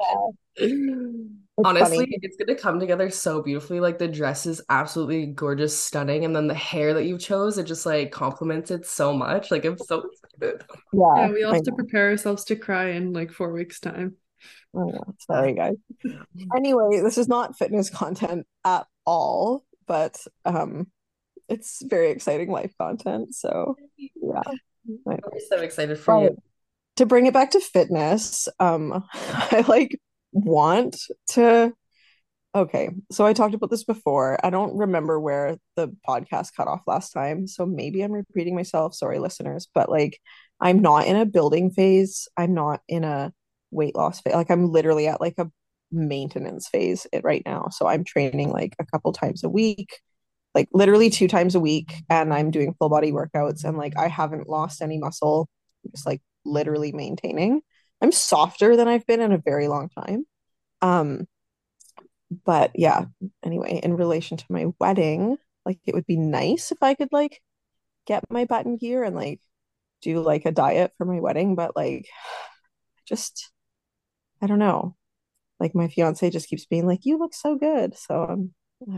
It's 1.59 1.69
Honestly, 1.69 2.07
funny. 2.07 2.19
it's 2.23 2.37
gonna 2.37 2.55
come 2.59 2.79
together 2.81 3.11
so 3.11 3.43
beautifully. 3.43 3.81
Like 3.81 3.99
the 3.99 4.09
dress 4.09 4.47
is 4.47 4.63
absolutely 4.71 5.27
gorgeous, 5.27 5.81
stunning, 5.83 6.25
and 6.25 6.35
then 6.35 6.47
the 6.47 6.55
hair 6.55 6.95
that 6.95 7.05
you 7.05 7.19
chose, 7.19 7.59
it 7.59 7.65
just 7.65 7.85
like 7.85 8.13
complements 8.13 8.71
it 8.71 8.87
so 8.87 9.13
much. 9.13 9.51
Like 9.51 9.65
I'm 9.65 9.77
so 9.79 10.05
excited. 10.41 10.65
Yeah, 10.93 11.27
Yeah, 11.27 11.33
we 11.33 11.43
all 11.45 11.53
have 11.55 11.65
to 11.65 11.73
prepare 11.73 12.11
ourselves 12.11 12.45
to 12.45 12.57
cry 12.57 12.91
in 12.91 13.13
like 13.13 13.33
four 13.33 13.53
weeks' 13.53 13.81
time. 13.81 14.17
I 14.75 14.79
know. 14.79 15.15
Sorry, 15.19 15.55
guys. 15.55 15.77
Anyway, 16.57 17.01
this 17.03 17.19
is 17.19 17.29
not 17.29 17.57
fitness 17.59 17.91
content 17.91 18.47
at 18.65 18.87
all, 19.07 19.65
but 19.87 20.25
um 20.45 20.89
it's 21.49 21.83
very 21.85 22.11
exciting 22.11 22.51
life 22.51 22.75
content. 22.79 23.35
So 23.35 23.77
yeah, 24.23 24.43
I 24.47 24.53
know. 25.07 25.19
I'm 25.33 25.41
so 25.49 25.61
excited 25.61 25.99
for 25.99 26.13
But 26.13 26.23
you. 26.23 26.37
to 26.97 27.07
bring 27.07 27.27
it 27.27 27.35
back 27.35 27.53
to 27.53 27.61
fitness, 27.61 28.49
um, 28.61 29.05
I 29.15 29.65
like 29.69 30.01
want 30.33 30.97
to. 31.31 31.73
Okay, 32.55 32.91
so 33.13 33.27
I 33.27 33.35
talked 33.35 33.55
about 33.55 33.71
this 33.71 33.85
before. 33.85 34.39
I 34.45 34.51
don't 34.51 34.77
remember 34.77 35.21
where 35.21 35.59
the 35.77 35.95
podcast 36.09 36.55
cut 36.57 36.67
off 36.67 36.81
last 36.87 37.13
time, 37.13 37.47
so 37.47 37.67
maybe 37.67 38.03
I'm 38.03 38.13
repeating 38.13 38.55
myself. 38.55 38.95
Sorry, 38.95 39.19
listeners, 39.19 39.69
but 39.75 39.91
like 39.91 40.19
I'm 40.61 40.81
not 40.81 41.07
in 41.07 41.17
a 41.17 41.27
building 41.27 41.71
phase. 41.71 42.29
I'm 42.37 42.55
not 42.55 42.81
in 42.89 43.05
a 43.05 43.33
weight 43.71 43.95
loss 43.95 44.21
phase. 44.21 44.35
Like 44.35 44.51
I'm 44.51 44.73
literally 44.73 45.07
at 45.09 45.21
like 45.21 45.35
a 45.39 45.51
maintenance 45.93 46.69
phase 46.69 47.07
right 47.23 47.43
now. 47.47 47.69
So 47.71 47.87
I'm 47.87 48.05
training 48.05 48.51
like 48.51 48.75
a 48.79 48.87
couple 48.87 49.13
times 49.13 49.45
a 49.45 49.49
week, 49.49 50.01
like 50.55 50.69
literally 50.73 51.11
two 51.11 51.29
times 51.29 51.55
a 51.55 51.61
week, 51.61 51.93
and 52.11 52.33
I'm 52.33 52.51
doing 52.51 52.75
full 52.79 52.89
body 52.89 53.13
workouts 53.13 53.65
and 53.65 53.77
like 53.77 53.97
I 53.97 54.09
haven't 54.09 54.49
lost 54.49 54.83
any 54.83 54.99
muscle, 54.99 55.49
just 55.91 56.07
like 56.07 56.21
literally 56.45 56.93
maintaining. 56.93 57.61
I'm 58.01 58.13
softer 58.13 58.77
than 58.77 58.89
I've 58.89 59.07
been 59.07 59.21
in 59.21 59.33
a 59.33 59.39
very 59.39 59.69
long 59.69 59.89
time. 59.89 60.27
Um, 60.83 61.27
but 62.45 62.73
yeah, 62.75 63.07
anyway, 63.43 63.81
in 63.83 63.97
relation 63.97 64.37
to 64.37 64.45
my 64.51 64.67
wedding, 64.79 65.37
like 65.65 65.79
it 65.87 65.95
would 65.95 66.07
be 66.07 66.17
nice 66.17 66.73
if 66.73 66.79
I 66.83 66.95
could 66.95 67.09
like 67.13 67.41
get 68.07 68.25
my 68.31 68.45
button 68.45 68.77
gear 68.77 69.05
and 69.05 69.17
like 69.17 69.41
do 70.03 70.21
like 70.21 70.47
a 70.47 70.53
diet 70.53 70.93
for 70.99 71.05
my 71.05 71.21
wedding, 71.21 71.55
but 71.55 71.77
like 71.77 72.07
just 73.07 73.51
I 74.43 74.47
don't 74.47 74.59
know. 74.59 74.97
Like 75.61 75.75
my 75.75 75.89
fiance 75.89 76.31
just 76.31 76.49
keeps 76.49 76.67
being 76.67 76.87
like, 76.87 77.01
"You 77.05 77.19
look 77.19 77.35
so 77.35 77.57
good." 77.57 77.97
So 77.97 78.25
I'm 78.25 78.55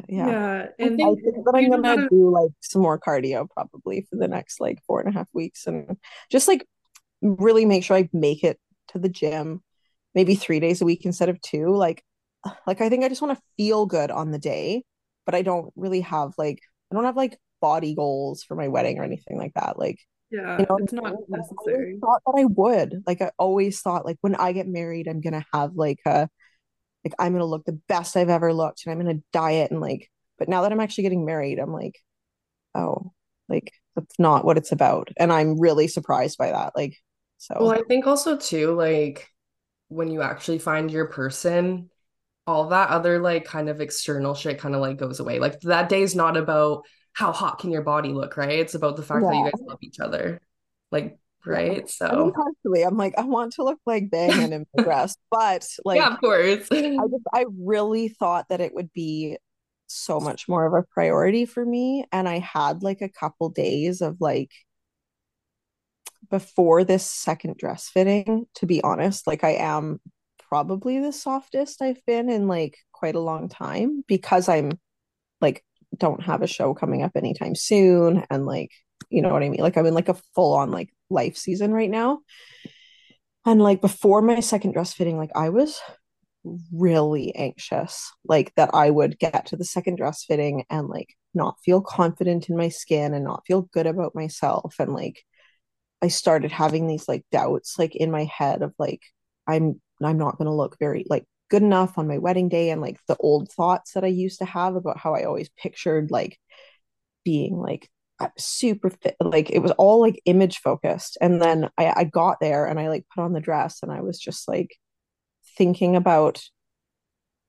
yeah, 0.08 0.28
Yeah, 0.28 0.68
I 0.78 0.82
and 0.82 1.00
I 1.02 1.14
think 1.14 1.44
that 1.44 1.52
I'm 1.54 1.70
gonna 1.70 1.96
to 1.96 2.08
do 2.10 2.30
like 2.30 2.50
some 2.60 2.82
more 2.82 2.98
cardio 2.98 3.48
probably 3.50 4.06
for 4.10 4.16
the 4.16 4.28
next 4.28 4.60
like 4.60 4.78
four 4.86 5.00
and 5.00 5.08
a 5.08 5.12
half 5.12 5.28
weeks 5.32 5.66
and 5.66 5.96
just 6.30 6.48
like 6.48 6.66
really 7.22 7.64
make 7.64 7.84
sure 7.84 7.96
I 7.96 8.08
make 8.12 8.44
it 8.44 8.58
to 8.92 8.98
the 8.98 9.08
gym 9.08 9.62
maybe 10.14 10.34
three 10.34 10.60
days 10.60 10.80
a 10.80 10.84
week 10.84 11.04
instead 11.04 11.28
of 11.28 11.40
two. 11.40 11.74
Like, 11.74 12.02
like 12.66 12.80
I 12.80 12.88
think 12.88 13.04
I 13.04 13.08
just 13.08 13.22
want 13.22 13.36
to 13.36 13.44
feel 13.56 13.86
good 13.86 14.10
on 14.10 14.30
the 14.30 14.38
day, 14.38 14.84
but 15.26 15.34
I 15.34 15.42
don't 15.42 15.72
really 15.76 16.00
have 16.02 16.32
like 16.38 16.60
I 16.90 16.94
don't 16.94 17.04
have 17.04 17.16
like 17.16 17.38
body 17.60 17.94
goals 17.94 18.42
for 18.42 18.54
my 18.54 18.68
wedding 18.68 18.98
or 18.98 19.04
anything 19.04 19.38
like 19.38 19.52
that. 19.54 19.78
Like, 19.78 19.98
you 20.30 20.38
yeah, 20.38 20.64
know 20.68 20.76
it's 20.78 20.92
not? 20.92 21.12
And 21.12 21.24
I 21.32 21.38
necessary. 21.38 21.98
thought 22.00 22.22
that 22.26 22.40
I 22.40 22.44
would. 22.44 23.02
Like 23.06 23.22
I 23.22 23.30
always 23.38 23.80
thought 23.80 24.06
like 24.06 24.18
when 24.20 24.34
I 24.34 24.52
get 24.52 24.66
married, 24.66 25.08
I'm 25.08 25.20
gonna 25.20 25.44
have 25.52 25.74
like 25.74 26.00
a 26.06 26.28
like 27.04 27.14
I'm 27.18 27.32
gonna 27.32 27.44
look 27.44 27.64
the 27.64 27.80
best 27.88 28.16
I've 28.16 28.28
ever 28.28 28.52
looked 28.52 28.84
and 28.84 28.92
I'm 28.92 28.98
gonna 29.04 29.20
diet 29.32 29.70
and 29.70 29.80
like 29.80 30.10
but 30.40 30.48
now 30.48 30.62
that 30.62 30.72
I'm 30.72 30.80
actually 30.80 31.02
getting 31.02 31.26
married, 31.26 31.58
I'm 31.60 31.72
like, 31.72 32.00
oh, 32.74 33.12
like 33.48 33.72
that's 33.94 34.18
not 34.18 34.44
what 34.44 34.56
it's 34.56 34.72
about. 34.72 35.10
And 35.18 35.32
I'm 35.32 35.60
really 35.60 35.86
surprised 35.86 36.38
by 36.38 36.50
that. 36.50 36.72
Like, 36.74 36.96
well, 37.58 37.70
I 37.70 37.82
think 37.88 38.06
also 38.06 38.36
too, 38.36 38.72
like 38.72 39.28
when 39.88 40.10
you 40.10 40.22
actually 40.22 40.58
find 40.58 40.90
your 40.90 41.06
person, 41.06 41.90
all 42.46 42.68
that 42.68 42.90
other 42.90 43.18
like 43.18 43.44
kind 43.44 43.68
of 43.68 43.80
external 43.80 44.34
shit 44.34 44.58
kind 44.58 44.74
of 44.74 44.80
like 44.80 44.98
goes 44.98 45.20
away. 45.20 45.38
Like 45.38 45.60
that 45.60 45.88
day 45.88 46.02
is 46.02 46.14
not 46.14 46.36
about 46.36 46.84
how 47.12 47.32
hot 47.32 47.58
can 47.58 47.70
your 47.70 47.82
body 47.82 48.10
look, 48.10 48.36
right? 48.36 48.58
It's 48.58 48.74
about 48.74 48.96
the 48.96 49.02
fact 49.02 49.22
that 49.22 49.34
you 49.34 49.44
guys 49.44 49.60
love 49.66 49.78
each 49.82 50.00
other. 50.00 50.40
Like, 50.90 51.18
yeah. 51.46 51.52
right? 51.52 51.70
I 51.70 51.74
mean, 51.74 51.86
So 51.86 52.32
partially, 52.34 52.82
I'm 52.82 52.96
like, 52.96 53.14
I 53.16 53.22
want 53.22 53.54
to 53.54 53.64
look 53.64 53.80
like 53.86 54.10
banging 54.10 54.52
in 54.52 54.66
my 54.76 54.82
dress, 54.82 55.16
but 55.30 55.66
yeah, 55.84 55.84
like 55.84 56.12
of 56.12 56.20
course. 56.20 56.68
I 56.70 56.80
just 56.80 57.24
I 57.32 57.46
really 57.58 58.08
thought 58.08 58.48
that 58.48 58.60
it 58.60 58.74
would 58.74 58.92
be 58.92 59.38
so 59.86 60.20
much 60.20 60.48
more 60.48 60.66
of 60.66 60.72
a 60.72 60.86
priority 60.94 61.46
for 61.46 61.64
me. 61.64 62.04
And 62.12 62.28
I 62.28 62.38
had 62.38 62.82
like 62.82 63.00
a 63.00 63.08
couple 63.08 63.48
days 63.48 64.02
of 64.02 64.18
like 64.20 64.52
before 66.28 66.84
this 66.84 67.10
second 67.10 67.56
dress 67.56 67.88
fitting, 67.88 68.46
to 68.56 68.66
be 68.66 68.82
honest, 68.82 69.26
like 69.26 69.44
I 69.44 69.54
am 69.54 70.00
probably 70.48 70.98
the 70.98 71.12
softest 71.12 71.80
I've 71.80 72.04
been 72.06 72.28
in 72.28 72.48
like 72.48 72.76
quite 72.92 73.14
a 73.14 73.20
long 73.20 73.48
time 73.48 74.04
because 74.06 74.48
I'm 74.48 74.72
like 75.40 75.64
don't 75.96 76.22
have 76.22 76.42
a 76.42 76.46
show 76.46 76.74
coming 76.74 77.02
up 77.02 77.12
anytime 77.14 77.54
soon 77.54 78.24
and 78.30 78.46
like 78.46 78.70
you 79.08 79.22
know 79.22 79.32
what 79.32 79.42
I 79.42 79.48
mean? 79.48 79.60
Like 79.60 79.76
I'm 79.76 79.86
in 79.86 79.94
like 79.94 80.08
a 80.08 80.20
full 80.34 80.54
on 80.54 80.70
like 80.70 80.90
life 81.08 81.36
season 81.36 81.72
right 81.72 81.90
now. 81.90 82.20
And 83.46 83.60
like 83.60 83.80
before 83.80 84.20
my 84.20 84.40
second 84.40 84.72
dress 84.72 84.92
fitting, 84.92 85.16
like 85.16 85.30
I 85.34 85.48
was 85.48 85.80
really 86.72 87.34
anxious, 87.34 88.12
like 88.24 88.54
that 88.56 88.70
I 88.74 88.90
would 88.90 89.18
get 89.18 89.46
to 89.46 89.56
the 89.56 89.64
second 89.64 89.96
dress 89.96 90.24
fitting 90.24 90.64
and 90.70 90.88
like 90.88 91.14
not 91.34 91.56
feel 91.64 91.80
confident 91.80 92.48
in 92.48 92.56
my 92.56 92.68
skin 92.68 93.14
and 93.14 93.24
not 93.24 93.44
feel 93.46 93.62
good 93.72 93.86
about 93.86 94.14
myself. 94.14 94.74
And 94.78 94.92
like 94.92 95.24
I 96.02 96.08
started 96.08 96.52
having 96.52 96.86
these 96.86 97.08
like 97.08 97.24
doubts 97.30 97.78
like 97.78 97.94
in 97.94 98.10
my 98.10 98.24
head 98.24 98.62
of 98.62 98.74
like 98.78 99.02
I'm 99.46 99.80
I'm 100.02 100.18
not 100.18 100.38
gonna 100.38 100.54
look 100.54 100.78
very 100.78 101.04
like 101.08 101.24
good 101.50 101.62
enough 101.62 101.98
on 101.98 102.08
my 102.08 102.18
wedding 102.18 102.48
day 102.48 102.70
and 102.70 102.80
like 102.80 102.98
the 103.08 103.16
old 103.16 103.50
thoughts 103.50 103.92
that 103.92 104.04
I 104.04 104.08
used 104.08 104.38
to 104.38 104.44
have 104.44 104.76
about 104.76 104.98
how 104.98 105.14
I 105.14 105.24
always 105.24 105.50
pictured 105.50 106.10
like 106.10 106.38
being 107.24 107.56
like 107.56 107.90
uh, 108.20 108.28
super 108.38 108.90
fit 108.90 109.16
like 109.20 109.50
it 109.50 109.60
was 109.60 109.72
all 109.72 110.00
like 110.00 110.20
image 110.26 110.58
focused. 110.58 111.18
And 111.20 111.40
then 111.42 111.68
I, 111.76 111.92
I 111.96 112.04
got 112.04 112.38
there 112.40 112.66
and 112.66 112.78
I 112.78 112.88
like 112.88 113.06
put 113.14 113.22
on 113.22 113.32
the 113.32 113.40
dress 113.40 113.80
and 113.82 113.90
I 113.90 114.00
was 114.00 114.18
just 114.18 114.46
like 114.48 114.76
thinking 115.56 115.96
about 115.96 116.42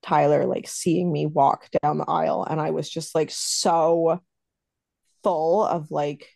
Tyler 0.01 0.46
like 0.46 0.67
seeing 0.67 1.12
me 1.12 1.25
walk 1.27 1.70
down 1.84 2.00
the 2.00 2.10
aisle 2.10 2.46
and 2.50 2.60
I 2.60 2.72
was 2.72 2.89
just 2.89 3.13
like 3.13 3.29
so 3.31 4.20
full 5.24 5.63
of 5.63 5.91
like 5.91 6.27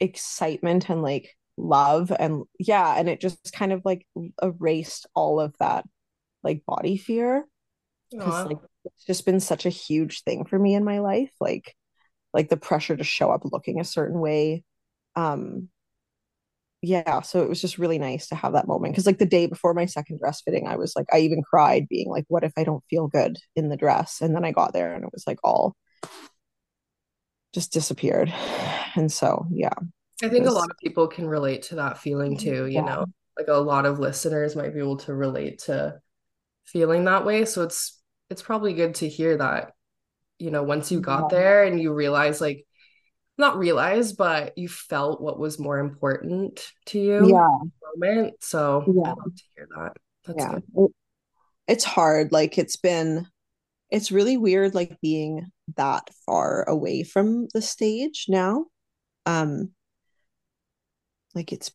excitement 0.00 0.90
and 0.90 1.02
like 1.02 1.34
love 1.58 2.12
and 2.18 2.44
yeah 2.58 2.94
and 2.96 3.08
it 3.08 3.20
just 3.20 3.52
kind 3.52 3.72
of 3.72 3.82
like 3.84 4.06
erased 4.42 5.06
all 5.14 5.40
of 5.40 5.54
that 5.58 5.84
like 6.42 6.64
body 6.66 6.96
fear. 6.96 7.46
Because 8.10 8.46
like 8.46 8.58
it's 8.86 9.04
just 9.04 9.26
been 9.26 9.40
such 9.40 9.66
a 9.66 9.70
huge 9.70 10.22
thing 10.22 10.46
for 10.46 10.58
me 10.58 10.74
in 10.74 10.82
my 10.84 11.00
life 11.00 11.30
like 11.40 11.74
like 12.32 12.48
the 12.48 12.56
pressure 12.56 12.96
to 12.96 13.04
show 13.04 13.30
up 13.30 13.42
looking 13.44 13.80
a 13.80 13.84
certain 13.84 14.18
way 14.18 14.64
um 15.14 15.68
yeah 16.80 17.20
so 17.20 17.42
it 17.42 17.48
was 17.48 17.60
just 17.60 17.76
really 17.76 17.98
nice 17.98 18.28
to 18.28 18.34
have 18.34 18.52
that 18.54 18.68
moment. 18.68 18.94
Because 18.94 19.04
like 19.04 19.18
the 19.18 19.26
day 19.26 19.46
before 19.46 19.74
my 19.74 19.84
second 19.84 20.18
dress 20.20 20.40
fitting 20.40 20.66
i 20.66 20.76
was 20.76 20.94
like 20.96 21.06
i 21.12 21.18
even 21.18 21.42
cried 21.42 21.86
being 21.88 22.08
like 22.08 22.24
what 22.28 22.44
if 22.44 22.52
i 22.56 22.64
don't 22.64 22.84
feel 22.88 23.08
good 23.08 23.36
in 23.56 23.68
the 23.68 23.76
dress? 23.76 24.20
And 24.22 24.34
then 24.34 24.44
i 24.44 24.52
got 24.52 24.72
there 24.72 24.94
and 24.94 25.04
it 25.04 25.10
was 25.12 25.24
like 25.26 25.38
all 25.44 25.76
just 27.52 27.72
disappeared. 27.72 28.32
And 28.96 29.12
so 29.12 29.46
yeah 29.52 29.74
i 30.22 30.28
think 30.28 30.46
a 30.46 30.50
lot 30.50 30.70
of 30.70 30.76
people 30.82 31.06
can 31.06 31.26
relate 31.26 31.62
to 31.62 31.76
that 31.76 31.98
feeling 31.98 32.36
too 32.36 32.66
you 32.66 32.74
yeah. 32.74 32.84
know 32.84 33.06
like 33.36 33.48
a 33.48 33.54
lot 33.54 33.86
of 33.86 33.98
listeners 33.98 34.56
might 34.56 34.74
be 34.74 34.80
able 34.80 34.96
to 34.96 35.14
relate 35.14 35.60
to 35.60 35.98
feeling 36.64 37.04
that 37.04 37.24
way 37.24 37.44
so 37.44 37.62
it's 37.62 38.00
it's 38.30 38.42
probably 38.42 38.74
good 38.74 38.94
to 38.94 39.08
hear 39.08 39.36
that 39.36 39.72
you 40.38 40.50
know 40.50 40.62
once 40.62 40.90
you 40.90 41.00
got 41.00 41.30
yeah. 41.32 41.38
there 41.38 41.64
and 41.64 41.80
you 41.80 41.92
realize 41.92 42.40
like 42.40 42.66
not 43.38 43.56
realize 43.56 44.12
but 44.12 44.56
you 44.58 44.68
felt 44.68 45.20
what 45.20 45.38
was 45.38 45.58
more 45.58 45.78
important 45.78 46.72
to 46.86 46.98
you 46.98 47.28
yeah 47.28 47.48
moment 47.96 48.34
so 48.40 48.84
yeah. 48.86 49.02
i 49.02 49.08
love 49.08 49.34
to 49.34 49.42
hear 49.56 49.68
that 49.76 49.92
that's 50.26 50.38
yeah 50.38 50.58
good. 50.74 50.88
it's 51.66 51.84
hard 51.84 52.32
like 52.32 52.58
it's 52.58 52.76
been 52.76 53.26
it's 53.90 54.12
really 54.12 54.36
weird 54.36 54.74
like 54.74 55.00
being 55.00 55.50
that 55.76 56.08
far 56.26 56.68
away 56.68 57.02
from 57.02 57.46
the 57.54 57.62
stage 57.62 58.26
now 58.28 58.66
um 59.26 59.70
like 61.38 61.52
it's 61.52 61.70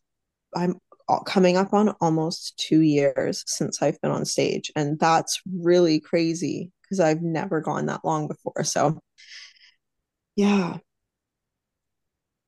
i'm 0.55 0.75
uh, 1.10 1.20
coming 1.20 1.58
up 1.58 1.74
on 1.74 1.89
almost 2.01 2.58
two 2.58 2.82
years 2.82 3.43
since 3.48 3.82
i've 3.82 4.00
been 4.01 4.12
on 4.12 4.25
stage 4.25 4.72
and 4.75 5.00
that's 5.00 5.41
really 5.60 6.00
crazy 6.00 6.72
because 6.82 7.00
i've 7.00 7.22
never 7.22 7.62
gone 7.62 7.88
that 7.88 8.03
long 8.03 8.27
before 8.27 8.63
so 8.63 9.00
yeah 10.36 10.77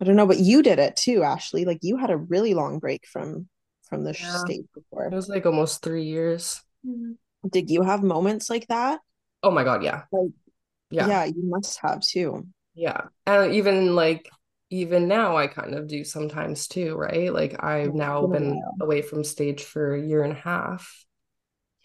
i 0.02 0.06
don't 0.06 0.16
know 0.16 0.28
but 0.28 0.40
you 0.40 0.62
did 0.62 0.80
it 0.80 0.96
too 0.96 1.24
ashley 1.24 1.66
like 1.66 1.80
you 1.82 1.98
had 1.98 2.12
a 2.12 2.18
really 2.18 2.54
long 2.54 2.80
break 2.80 3.06
from 3.08 3.48
from 3.90 4.04
the 4.04 4.16
yeah. 4.20 4.38
stage 4.38 4.66
before 4.74 5.06
it 5.06 5.14
was 5.14 5.30
like 5.30 5.46
almost 5.46 5.84
three 5.84 6.06
years 6.06 6.62
mm-hmm. 6.86 7.14
did 7.50 7.70
you 7.70 7.84
have 7.84 8.02
moments 8.04 8.50
like 8.50 8.68
that 8.68 9.00
Oh 9.46 9.52
my 9.52 9.64
god, 9.64 9.84
yeah. 9.84 10.02
Like 10.12 10.32
yeah. 10.90 11.08
Yeah, 11.08 11.26
you 11.26 11.44
must 11.44 11.80
have 11.82 12.02
too. 12.02 12.48
Yeah. 12.74 13.02
And 13.28 13.54
even 13.54 13.96
like 13.96 14.28
even 14.70 15.08
now 15.08 15.38
I 15.38 15.48
kind 15.48 15.76
of 15.76 15.88
do 15.88 16.04
sometimes 16.04 16.68
too, 16.68 16.96
right? 16.96 17.32
Like 17.34 17.64
I've 17.64 17.94
now 17.94 18.26
been 18.28 18.62
away 18.82 19.02
from 19.02 19.24
stage 19.24 19.64
for 19.64 19.96
a 19.96 20.02
year 20.02 20.24
and 20.24 20.34
a 20.34 20.40
half. 20.40 21.06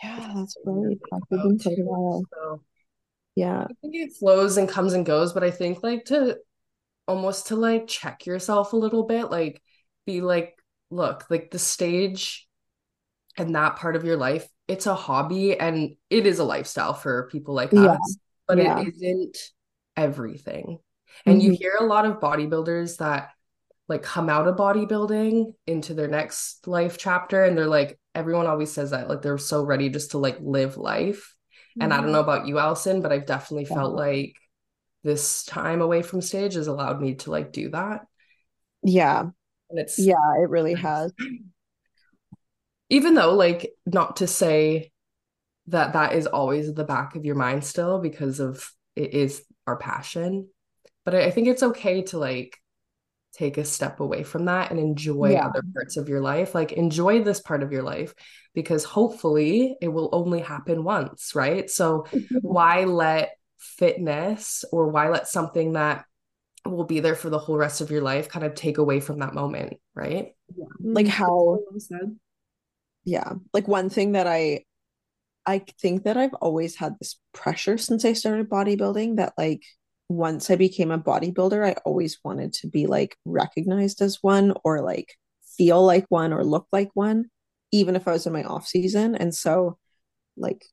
Yeah, 0.02 0.32
that's 0.34 0.56
right. 0.64 0.98
Been 1.30 1.58
quite 1.58 1.78
a 1.78 1.82
while. 1.82 2.22
So, 2.32 2.62
yeah. 3.36 3.62
I 3.62 3.74
think 3.82 3.94
it 3.94 4.12
flows 4.18 4.56
and 4.56 4.68
comes 4.68 4.94
and 4.94 5.04
goes, 5.04 5.32
but 5.32 5.44
I 5.44 5.50
think 5.50 5.82
like 5.82 6.06
to 6.06 6.38
almost 7.06 7.48
to 7.48 7.56
like 7.56 7.86
check 7.86 8.26
yourself 8.26 8.72
a 8.72 8.76
little 8.76 9.04
bit, 9.04 9.30
like 9.30 9.62
be 10.06 10.20
like, 10.22 10.54
look, 10.90 11.26
like 11.28 11.50
the 11.50 11.58
stage 11.58 12.48
and 13.36 13.54
that 13.54 13.76
part 13.76 13.96
of 13.96 14.04
your 14.04 14.16
life 14.16 14.48
it's 14.70 14.86
a 14.86 14.94
hobby 14.94 15.58
and 15.58 15.96
it 16.10 16.26
is 16.26 16.38
a 16.38 16.44
lifestyle 16.44 16.94
for 16.94 17.28
people 17.32 17.54
like 17.54 17.72
yeah. 17.72 17.86
us, 17.86 18.18
but 18.46 18.58
yeah. 18.58 18.80
it 18.80 18.94
isn't 18.94 19.36
everything. 19.96 20.78
And 21.26 21.40
mm-hmm. 21.40 21.52
you 21.52 21.56
hear 21.58 21.76
a 21.78 21.84
lot 21.84 22.06
of 22.06 22.20
bodybuilders 22.20 22.98
that 22.98 23.30
like 23.88 24.02
come 24.02 24.28
out 24.28 24.46
of 24.46 24.56
bodybuilding 24.56 25.52
into 25.66 25.94
their 25.94 26.08
next 26.08 26.66
life 26.68 26.96
chapter 26.96 27.44
and 27.44 27.58
they're 27.58 27.66
like 27.66 27.98
everyone 28.14 28.46
always 28.46 28.72
says 28.72 28.90
that 28.90 29.08
like 29.08 29.22
they're 29.22 29.38
so 29.38 29.64
ready 29.64 29.88
just 29.88 30.12
to 30.12 30.18
like 30.18 30.38
live 30.40 30.76
life. 30.76 31.34
Mm-hmm. 31.72 31.82
And 31.82 31.92
I 31.92 31.96
don't 31.96 32.06
mm-hmm. 32.06 32.14
know 32.14 32.20
about 32.20 32.46
you 32.46 32.58
Alison, 32.58 33.02
but 33.02 33.12
I've 33.12 33.26
definitely 33.26 33.66
yeah. 33.68 33.74
felt 33.74 33.94
like 33.94 34.34
this 35.02 35.44
time 35.44 35.80
away 35.80 36.02
from 36.02 36.20
stage 36.20 36.54
has 36.54 36.66
allowed 36.66 37.00
me 37.00 37.14
to 37.16 37.30
like 37.30 37.52
do 37.52 37.70
that. 37.70 38.02
Yeah. 38.82 39.20
And 39.70 39.78
it's 39.78 39.98
yeah, 39.98 40.14
it 40.42 40.50
really 40.50 40.74
has 40.74 41.12
even 42.90 43.14
though 43.14 43.34
like 43.34 43.72
not 43.86 44.16
to 44.16 44.26
say 44.26 44.90
that 45.68 45.94
that 45.94 46.14
is 46.14 46.26
always 46.26 46.68
at 46.68 46.74
the 46.74 46.84
back 46.84 47.14
of 47.14 47.24
your 47.24 47.36
mind 47.36 47.64
still 47.64 48.00
because 48.00 48.40
of 48.40 48.70
it 48.96 49.14
is 49.14 49.42
our 49.66 49.76
passion 49.76 50.48
but 51.10 51.22
i, 51.22 51.26
I 51.26 51.30
think 51.30 51.48
it's 51.48 51.62
okay 51.62 52.02
to 52.02 52.18
like 52.18 52.56
take 53.32 53.58
a 53.58 53.64
step 53.64 54.00
away 54.00 54.22
from 54.22 54.46
that 54.46 54.70
and 54.70 54.80
enjoy 54.80 55.32
yeah. 55.32 55.46
other 55.46 55.62
parts 55.72 55.96
of 55.96 56.08
your 56.08 56.20
life 56.20 56.54
like 56.54 56.72
enjoy 56.72 57.22
this 57.22 57.40
part 57.40 57.62
of 57.62 57.72
your 57.72 57.82
life 57.82 58.12
because 58.54 58.84
hopefully 58.84 59.76
it 59.80 59.88
will 59.88 60.08
only 60.12 60.40
happen 60.40 60.84
once 60.84 61.34
right? 61.34 61.70
So 61.70 62.06
why 62.42 62.84
let 62.84 63.36
fitness 63.58 64.64
or 64.72 64.88
why 64.88 65.08
let 65.08 65.28
something 65.28 65.74
that 65.74 66.04
will 66.66 66.84
be 66.84 67.00
there 67.00 67.14
for 67.14 67.30
the 67.30 67.38
whole 67.38 67.56
rest 67.56 67.80
of 67.80 67.90
your 67.90 68.02
life 68.02 68.28
kind 68.28 68.44
of 68.44 68.54
take 68.54 68.78
away 68.78 69.00
from 69.00 69.20
that 69.20 69.34
moment 69.34 69.74
right? 69.94 70.34
Yeah. 70.56 70.66
like 70.80 71.06
how 71.06 71.60
yeah. 73.04 73.32
Like 73.54 73.66
one 73.66 73.88
thing 73.88 74.12
that 74.12 74.26
i 74.26 74.64
i 75.46 75.64
think 75.80 76.02
that 76.02 76.18
i've 76.18 76.34
always 76.34 76.76
had 76.76 76.96
this 76.98 77.18
pressure 77.32 77.78
since 77.78 78.04
i 78.04 78.12
started 78.12 78.50
bodybuilding 78.50 79.16
that 79.16 79.32
like 79.38 79.62
once 80.10 80.50
i 80.50 80.56
became 80.56 80.90
a 80.90 80.98
bodybuilder 80.98 81.64
i 81.64 81.72
always 81.84 82.18
wanted 82.24 82.52
to 82.52 82.66
be 82.66 82.86
like 82.86 83.16
recognized 83.24 84.02
as 84.02 84.18
one 84.22 84.52
or 84.64 84.80
like 84.80 85.14
feel 85.56 85.84
like 85.84 86.04
one 86.08 86.32
or 86.32 86.44
look 86.44 86.66
like 86.72 86.90
one 86.94 87.26
even 87.72 87.94
if 87.94 88.08
i 88.08 88.12
was 88.12 88.26
in 88.26 88.32
my 88.32 88.42
off 88.42 88.66
season. 88.66 89.14
And 89.14 89.34
so 89.34 89.78
like 90.36 90.64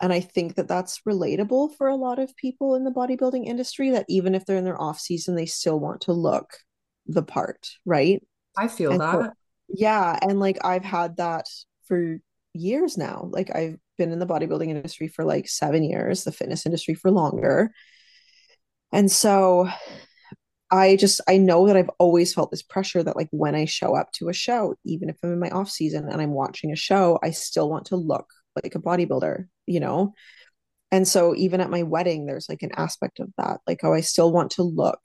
and 0.00 0.12
i 0.12 0.20
think 0.20 0.54
that 0.54 0.68
that's 0.68 1.00
relatable 1.08 1.76
for 1.76 1.88
a 1.88 1.96
lot 1.96 2.18
of 2.18 2.36
people 2.36 2.74
in 2.74 2.84
the 2.84 2.90
bodybuilding 2.90 3.46
industry 3.46 3.90
that 3.90 4.06
even 4.08 4.34
if 4.34 4.46
they're 4.46 4.56
in 4.56 4.64
their 4.64 4.80
off 4.80 5.00
season 5.00 5.34
they 5.34 5.46
still 5.46 5.78
want 5.78 6.02
to 6.02 6.12
look 6.12 6.58
the 7.06 7.22
part 7.22 7.68
right? 7.84 8.22
I 8.56 8.68
feel 8.68 8.92
and 8.92 9.00
that. 9.00 9.12
So, 9.12 9.30
yeah 9.68 10.18
and 10.22 10.38
like 10.38 10.64
i've 10.64 10.84
had 10.84 11.16
that 11.16 11.46
for 11.86 12.18
years 12.52 12.96
now. 12.96 13.28
Like 13.30 13.54
i've 13.54 13.76
been 13.98 14.12
in 14.12 14.18
the 14.18 14.26
bodybuilding 14.26 14.68
industry 14.68 15.08
for 15.08 15.24
like 15.24 15.48
seven 15.48 15.82
years 15.82 16.24
the 16.24 16.32
fitness 16.32 16.66
industry 16.66 16.94
for 16.94 17.10
longer 17.10 17.72
and 18.92 19.10
so 19.10 19.68
i 20.70 20.96
just 20.96 21.20
i 21.28 21.36
know 21.36 21.66
that 21.66 21.76
i've 21.76 21.90
always 21.98 22.32
felt 22.34 22.50
this 22.50 22.62
pressure 22.62 23.02
that 23.02 23.16
like 23.16 23.28
when 23.30 23.54
i 23.54 23.64
show 23.64 23.94
up 23.94 24.10
to 24.12 24.28
a 24.28 24.32
show 24.32 24.74
even 24.84 25.08
if 25.08 25.16
i'm 25.22 25.32
in 25.32 25.38
my 25.38 25.50
off 25.50 25.70
season 25.70 26.08
and 26.08 26.20
i'm 26.20 26.32
watching 26.32 26.72
a 26.72 26.76
show 26.76 27.18
i 27.22 27.30
still 27.30 27.68
want 27.68 27.86
to 27.86 27.96
look 27.96 28.26
like 28.62 28.74
a 28.74 28.80
bodybuilder 28.80 29.46
you 29.66 29.80
know 29.80 30.12
and 30.92 31.06
so 31.06 31.34
even 31.36 31.60
at 31.60 31.70
my 31.70 31.82
wedding 31.82 32.26
there's 32.26 32.48
like 32.48 32.62
an 32.62 32.72
aspect 32.76 33.20
of 33.20 33.28
that 33.38 33.58
like 33.66 33.80
oh 33.84 33.92
i 33.92 34.00
still 34.00 34.32
want 34.32 34.50
to 34.50 34.62
look 34.62 35.00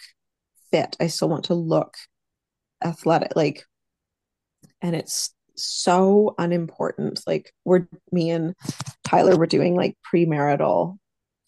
fit 0.72 0.96
i 1.00 1.08
still 1.08 1.30
want 1.30 1.46
to 1.46 1.54
look 1.54 1.96
athletic 2.84 3.36
like 3.36 3.64
and 4.82 4.96
it's 4.96 5.34
so 5.56 6.36
unimportant. 6.38 7.22
Like 7.26 7.54
we're 7.64 7.88
me 8.12 8.30
and 8.30 8.56
Tyler 9.04 9.38
were 9.38 9.48
doing 9.48 9.76
like 9.76 9.98
premarital 10.14 10.98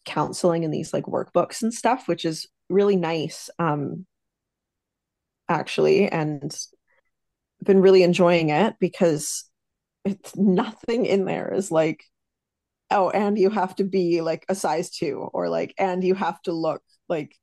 counseling 0.07 0.65
and 0.65 0.73
these 0.73 0.93
like 0.93 1.05
workbooks 1.05 1.61
and 1.61 1.73
stuff, 1.73 2.07
which 2.07 2.25
is 2.25 2.47
really 2.69 2.95
nice. 2.95 3.49
Um 3.59 4.05
actually, 5.49 6.09
and 6.09 6.55
been 7.63 7.81
really 7.81 8.03
enjoying 8.03 8.49
it 8.49 8.75
because 8.79 9.45
it's 10.05 10.35
nothing 10.35 11.05
in 11.05 11.25
there 11.25 11.53
is 11.53 11.71
like, 11.71 12.03
oh, 12.91 13.09
and 13.09 13.37
you 13.37 13.49
have 13.49 13.75
to 13.75 13.83
be 13.83 14.21
like 14.21 14.45
a 14.49 14.55
size 14.55 14.89
two, 14.89 15.29
or 15.33 15.49
like, 15.49 15.73
and 15.77 16.03
you 16.03 16.15
have 16.15 16.41
to 16.43 16.53
look 16.53 16.81
like 17.09 17.35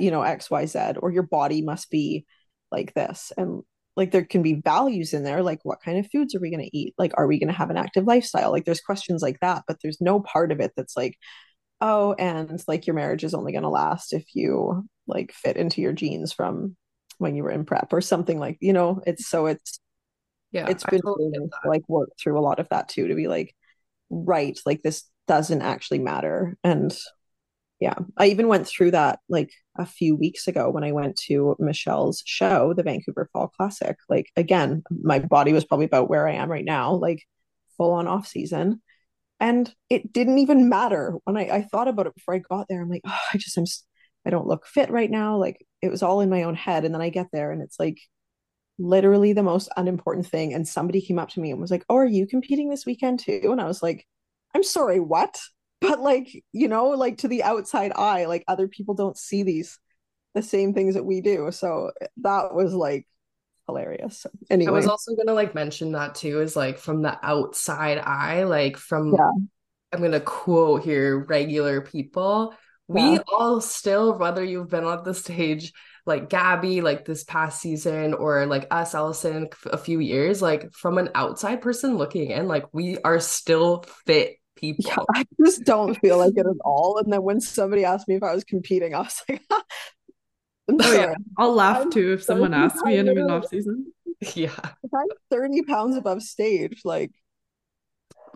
you 0.00 0.10
know, 0.10 0.20
XYZ, 0.20 0.98
or 1.00 1.10
your 1.10 1.22
body 1.22 1.62
must 1.62 1.90
be 1.90 2.26
like 2.72 2.94
this. 2.94 3.32
And 3.36 3.62
like 3.98 4.12
there 4.12 4.24
can 4.24 4.42
be 4.42 4.54
values 4.54 5.12
in 5.12 5.24
there 5.24 5.42
like 5.42 5.58
what 5.64 5.82
kind 5.82 5.98
of 5.98 6.08
foods 6.12 6.32
are 6.34 6.38
we 6.40 6.50
going 6.50 6.62
to 6.62 6.76
eat 6.76 6.94
like 6.98 7.12
are 7.16 7.26
we 7.26 7.36
going 7.38 7.48
to 7.48 7.58
have 7.58 7.68
an 7.68 7.76
active 7.76 8.04
lifestyle 8.04 8.52
like 8.52 8.64
there's 8.64 8.80
questions 8.80 9.22
like 9.22 9.40
that 9.40 9.64
but 9.66 9.76
there's 9.82 10.00
no 10.00 10.20
part 10.20 10.52
of 10.52 10.60
it 10.60 10.70
that's 10.76 10.96
like 10.96 11.18
oh 11.80 12.14
and 12.14 12.62
like 12.66 12.86
your 12.86 12.94
marriage 12.94 13.24
is 13.24 13.34
only 13.34 13.52
going 13.52 13.62
to 13.62 13.68
last 13.68 14.12
if 14.12 14.24
you 14.34 14.84
like 15.06 15.32
fit 15.32 15.56
into 15.56 15.80
your 15.80 15.92
jeans 15.92 16.32
from 16.32 16.76
when 17.18 17.34
you 17.34 17.42
were 17.42 17.50
in 17.50 17.64
prep 17.64 17.92
or 17.92 18.00
something 18.00 18.38
like 18.38 18.56
you 18.60 18.72
know 18.72 19.00
it's 19.06 19.28
so 19.28 19.46
it's 19.46 19.80
yeah 20.52 20.66
it's 20.68 20.84
been 20.84 21.00
totally 21.00 21.30
like 21.64 21.82
work 21.88 22.10
through 22.18 22.38
a 22.38 22.40
lot 22.42 22.58
of 22.58 22.68
that 22.68 22.88
too 22.88 23.08
to 23.08 23.14
be 23.14 23.28
like 23.28 23.54
right, 24.10 24.58
like 24.66 24.82
this 24.82 25.04
doesn't 25.26 25.62
actually 25.62 25.98
matter. 25.98 26.56
And 26.64 26.96
yeah, 27.80 27.94
I 28.16 28.26
even 28.26 28.48
went 28.48 28.66
through 28.66 28.92
that 28.92 29.20
like 29.28 29.50
a 29.78 29.86
few 29.86 30.16
weeks 30.16 30.48
ago 30.48 30.70
when 30.70 30.84
I 30.84 30.92
went 30.92 31.16
to 31.26 31.54
Michelle's 31.58 32.22
show, 32.26 32.74
the 32.74 32.82
Vancouver 32.82 33.28
Fall 33.32 33.48
Classic. 33.48 33.96
Like 34.08 34.30
again, 34.36 34.82
my 34.90 35.20
body 35.20 35.52
was 35.52 35.64
probably 35.64 35.86
about 35.86 36.10
where 36.10 36.26
I 36.26 36.34
am 36.34 36.50
right 36.50 36.64
now, 36.64 36.94
like 36.94 37.22
full 37.76 37.92
on 37.92 38.08
off 38.08 38.26
season. 38.26 38.82
And 39.40 39.72
it 39.88 40.12
didn't 40.12 40.38
even 40.38 40.68
matter 40.68 41.14
when 41.24 41.36
I, 41.36 41.48
I 41.48 41.62
thought 41.62 41.88
about 41.88 42.06
it 42.06 42.14
before 42.14 42.34
I 42.34 42.38
got 42.38 42.66
there. 42.68 42.82
I'm 42.82 42.88
like, 42.88 43.02
oh, 43.06 43.18
I 43.32 43.38
just 43.38 43.56
I'm 43.56 43.66
I 44.26 44.30
don't 44.30 44.46
look 44.48 44.66
fit 44.66 44.90
right 44.90 45.10
now. 45.10 45.36
Like 45.36 45.64
it 45.80 45.90
was 45.90 46.02
all 46.02 46.20
in 46.20 46.30
my 46.30 46.42
own 46.42 46.54
head. 46.54 46.84
And 46.84 46.94
then 46.94 47.02
I 47.02 47.08
get 47.08 47.28
there 47.32 47.52
and 47.52 47.62
it's 47.62 47.78
like 47.78 47.98
literally 48.78 49.32
the 49.32 49.42
most 49.42 49.68
unimportant 49.76 50.26
thing. 50.26 50.54
And 50.54 50.66
somebody 50.66 51.00
came 51.00 51.18
up 51.18 51.30
to 51.30 51.40
me 51.40 51.50
and 51.50 51.60
was 51.60 51.70
like, 51.70 51.84
Oh, 51.88 51.96
are 51.96 52.06
you 52.06 52.26
competing 52.26 52.70
this 52.70 52.86
weekend 52.86 53.20
too? 53.20 53.40
And 53.44 53.60
I 53.60 53.66
was 53.66 53.82
like, 53.82 54.06
I'm 54.54 54.64
sorry, 54.64 55.00
what? 55.00 55.40
But 55.80 56.00
like, 56.00 56.28
you 56.52 56.66
know, 56.66 56.88
like 56.88 57.18
to 57.18 57.28
the 57.28 57.44
outside 57.44 57.92
eye, 57.94 58.24
like 58.24 58.42
other 58.48 58.66
people 58.66 58.94
don't 58.94 59.16
see 59.16 59.44
these 59.44 59.78
the 60.34 60.42
same 60.42 60.74
things 60.74 60.94
that 60.94 61.04
we 61.04 61.20
do. 61.20 61.50
So 61.52 61.92
eh, 62.00 62.06
that 62.22 62.52
was 62.54 62.74
like 62.74 63.06
hilarious. 63.68 64.26
Anyway. 64.50 64.70
I 64.70 64.72
was 64.72 64.88
also 64.88 65.14
gonna 65.14 65.34
like 65.34 65.54
mention 65.54 65.92
that 65.92 66.14
too, 66.14 66.40
is 66.40 66.56
like 66.56 66.78
from 66.78 67.02
the 67.02 67.18
outside 67.22 67.98
eye, 67.98 68.44
like 68.44 68.76
from 68.76 69.12
yeah. 69.12 69.30
I'm 69.92 70.02
gonna 70.02 70.20
quote 70.20 70.82
here 70.82 71.18
regular 71.18 71.80
people. 71.80 72.54
Yeah. 72.88 73.10
We 73.12 73.18
all 73.28 73.60
still, 73.60 74.18
whether 74.18 74.42
you've 74.42 74.70
been 74.70 74.84
on 74.84 75.04
the 75.04 75.14
stage 75.14 75.72
like 76.06 76.30
Gabby, 76.30 76.80
like 76.80 77.04
this 77.04 77.22
past 77.22 77.60
season, 77.60 78.14
or 78.14 78.46
like 78.46 78.66
us, 78.70 78.94
Alison, 78.94 79.48
a 79.66 79.76
few 79.76 80.00
years, 80.00 80.40
like 80.40 80.72
from 80.72 80.96
an 80.96 81.10
outside 81.14 81.60
person 81.60 81.98
looking 81.98 82.30
in, 82.30 82.48
like 82.48 82.64
we 82.72 82.96
are 83.04 83.20
still 83.20 83.84
fit 84.06 84.38
people. 84.56 84.84
Yeah, 84.86 84.96
I 85.14 85.24
just 85.44 85.64
don't 85.64 85.94
feel 85.96 86.18
like 86.18 86.32
it 86.36 86.46
at 86.46 86.56
all. 86.64 86.98
And 86.98 87.12
then 87.12 87.22
when 87.22 87.40
somebody 87.40 87.84
asked 87.84 88.08
me 88.08 88.16
if 88.16 88.22
I 88.22 88.34
was 88.34 88.44
competing, 88.44 88.94
I 88.94 89.00
was 89.00 89.22
like, 89.28 89.42
oh, 90.68 90.92
yeah. 90.92 91.14
I'll 91.38 91.54
laugh 91.54 91.82
I'm 91.82 91.90
too 91.90 92.12
if 92.12 92.22
someone 92.22 92.54
asks 92.54 92.82
me 92.82 92.96
in 92.96 93.08
an 93.08 93.30
off 93.30 93.46
season. 93.46 93.92
Yeah. 94.34 94.58
If 94.82 94.92
I'm 94.92 95.06
30 95.30 95.62
pounds 95.62 95.96
above 95.96 96.22
stage, 96.22 96.80
like 96.84 97.12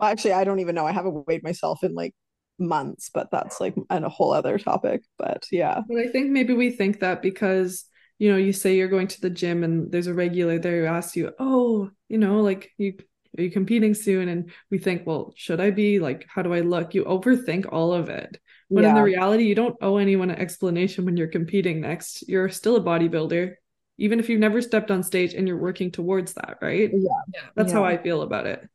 actually 0.01 0.31
I 0.31 0.45
don't 0.45 0.59
even 0.59 0.75
know. 0.75 0.85
I 0.85 0.93
haven't 0.93 1.27
weighed 1.27 1.43
myself 1.43 1.83
in 1.83 1.93
like 1.93 2.15
months, 2.57 3.09
but 3.13 3.29
that's 3.31 3.59
like 3.59 3.75
a 3.89 4.07
whole 4.07 4.31
other 4.31 4.57
topic. 4.57 5.01
But 5.17 5.45
yeah. 5.51 5.81
But 5.85 5.97
I 5.97 6.07
think 6.07 6.31
maybe 6.31 6.53
we 6.53 6.71
think 6.71 7.01
that 7.01 7.21
because 7.21 7.83
you 8.17 8.31
know, 8.31 8.37
you 8.37 8.53
say 8.53 8.77
you're 8.77 8.87
going 8.87 9.07
to 9.09 9.19
the 9.19 9.29
gym 9.29 9.65
and 9.65 9.91
there's 9.91 10.07
a 10.07 10.13
regular 10.13 10.57
there 10.57 10.83
who 10.83 10.87
asks 10.87 11.17
you, 11.17 11.33
Oh, 11.37 11.91
you 12.07 12.17
know, 12.17 12.39
like 12.39 12.71
you 12.77 12.93
are 13.37 13.41
you 13.41 13.51
competing 13.51 13.93
soon? 13.93 14.29
And 14.29 14.51
we 14.69 14.77
think, 14.77 15.05
well, 15.05 15.33
should 15.35 15.59
I 15.59 15.71
be? 15.71 15.99
Like, 15.99 16.25
how 16.27 16.41
do 16.41 16.53
I 16.53 16.59
look? 16.59 16.93
You 16.93 17.03
overthink 17.05 17.65
all 17.71 17.93
of 17.93 18.09
it. 18.09 18.37
When 18.73 18.85
yeah. 18.85 18.89
in 18.89 18.95
the 18.95 19.03
reality, 19.03 19.43
you 19.43 19.53
don't 19.53 19.77
owe 19.83 19.97
anyone 19.97 20.31
an 20.31 20.39
explanation 20.39 21.05
when 21.05 21.15
you're 21.15 21.27
competing 21.27 21.79
next. 21.79 22.27
You're 22.27 22.49
still 22.49 22.75
a 22.75 22.81
bodybuilder, 22.81 23.53
even 23.99 24.19
if 24.19 24.29
you've 24.29 24.39
never 24.39 24.63
stepped 24.63 24.89
on 24.89 25.03
stage 25.03 25.35
and 25.35 25.47
you're 25.47 25.59
working 25.59 25.91
towards 25.91 26.33
that, 26.33 26.57
right? 26.59 26.89
Yeah. 26.91 27.09
yeah. 27.35 27.41
That's 27.55 27.71
yeah. 27.71 27.77
how 27.77 27.85
I 27.85 27.97
feel 27.97 28.23
about 28.23 28.47
it. 28.47 28.67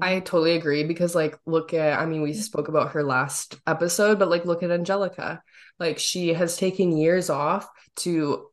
I 0.00 0.18
totally 0.18 0.56
agree 0.56 0.82
because 0.82 1.14
like 1.14 1.38
look 1.46 1.72
at 1.72 2.00
I 2.00 2.06
mean 2.06 2.22
we 2.22 2.32
spoke 2.32 2.66
about 2.66 2.92
her 2.92 3.04
last 3.04 3.60
episode 3.64 4.18
but 4.18 4.30
like 4.30 4.44
look 4.46 4.62
at 4.62 4.70
Angelica 4.70 5.42
like 5.78 5.98
she 5.98 6.32
has 6.32 6.56
taken 6.56 6.96
years 6.96 7.28
off 7.28 7.68
to 7.96 8.46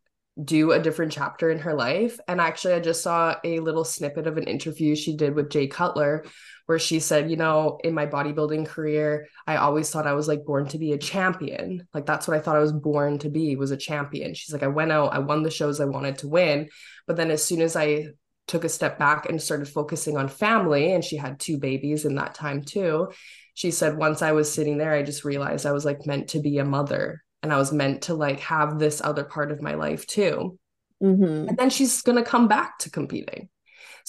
do 0.43 0.73
a 0.73 0.79
different 0.79 1.13
chapter 1.13 1.49
in 1.49 1.59
her 1.59 1.73
life 1.73 2.19
and 2.27 2.41
actually 2.41 2.73
I 2.73 2.81
just 2.81 3.01
saw 3.01 3.37
a 3.45 3.59
little 3.61 3.85
snippet 3.85 4.27
of 4.27 4.37
an 4.37 4.47
interview 4.47 4.95
she 4.95 5.15
did 5.15 5.33
with 5.33 5.49
Jay 5.49 5.67
Cutler 5.67 6.25
where 6.69 6.77
she 6.77 6.99
said 6.99 7.31
you 7.31 7.35
know 7.35 7.79
in 7.83 7.95
my 7.95 8.05
bodybuilding 8.05 8.63
career 8.67 9.27
I 9.47 9.55
always 9.55 9.89
thought 9.89 10.05
I 10.05 10.13
was 10.13 10.27
like 10.27 10.45
born 10.45 10.67
to 10.67 10.77
be 10.77 10.93
a 10.93 10.99
champion. 10.99 11.87
Like 11.95 12.05
that's 12.05 12.27
what 12.27 12.37
I 12.37 12.39
thought 12.39 12.57
I 12.57 12.59
was 12.59 12.71
born 12.71 13.17
to 13.19 13.29
be 13.29 13.55
was 13.55 13.71
a 13.71 13.77
champion. 13.77 14.35
She's 14.35 14.53
like 14.53 14.61
I 14.61 14.67
went 14.67 14.91
out 14.91 15.11
I 15.11 15.17
won 15.17 15.41
the 15.41 15.49
shows 15.49 15.81
I 15.81 15.85
wanted 15.85 16.19
to 16.19 16.27
win. 16.27 16.69
But 17.07 17.15
then 17.15 17.31
as 17.31 17.43
soon 17.43 17.61
as 17.61 17.75
I 17.75 18.09
took 18.45 18.63
a 18.63 18.69
step 18.69 18.99
back 18.99 19.27
and 19.27 19.41
started 19.41 19.67
focusing 19.67 20.15
on 20.15 20.27
family 20.27 20.93
and 20.93 21.03
she 21.03 21.17
had 21.17 21.39
two 21.39 21.57
babies 21.57 22.05
in 22.05 22.15
that 22.15 22.33
time 22.33 22.63
too 22.63 23.07
she 23.53 23.69
said 23.69 23.95
once 23.95 24.23
i 24.23 24.31
was 24.31 24.51
sitting 24.51 24.79
there 24.79 24.91
i 24.91 25.03
just 25.03 25.23
realized 25.23 25.67
i 25.67 25.71
was 25.71 25.85
like 25.85 26.07
meant 26.07 26.29
to 26.29 26.39
be 26.39 26.57
a 26.57 26.65
mother 26.65 27.23
and 27.43 27.53
i 27.53 27.57
was 27.57 27.71
meant 27.71 28.01
to 28.01 28.15
like 28.15 28.39
have 28.39 28.79
this 28.79 29.01
other 29.01 29.23
part 29.23 29.51
of 29.51 29.61
my 29.61 29.75
life 29.75 30.07
too. 30.07 30.57
Mm-hmm. 31.01 31.47
and 31.47 31.57
then 31.57 31.69
she's 31.69 32.01
going 32.01 32.17
to 32.17 32.29
come 32.29 32.47
back 32.47 32.79
to 32.79 32.89
competing 32.89 33.49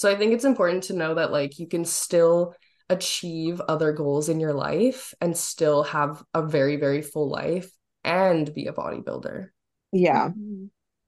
so 0.01 0.11
i 0.11 0.15
think 0.15 0.33
it's 0.33 0.45
important 0.45 0.83
to 0.83 0.93
know 0.93 1.13
that 1.15 1.31
like 1.31 1.59
you 1.59 1.67
can 1.67 1.85
still 1.85 2.53
achieve 2.89 3.61
other 3.61 3.93
goals 3.93 4.27
in 4.29 4.39
your 4.39 4.53
life 4.53 5.13
and 5.21 5.37
still 5.37 5.83
have 5.83 6.23
a 6.33 6.41
very 6.41 6.75
very 6.75 7.01
full 7.01 7.29
life 7.29 7.71
and 8.03 8.53
be 8.53 8.67
a 8.67 8.73
bodybuilder 8.73 9.49
yeah 9.91 10.29
mm-hmm. 10.29 10.65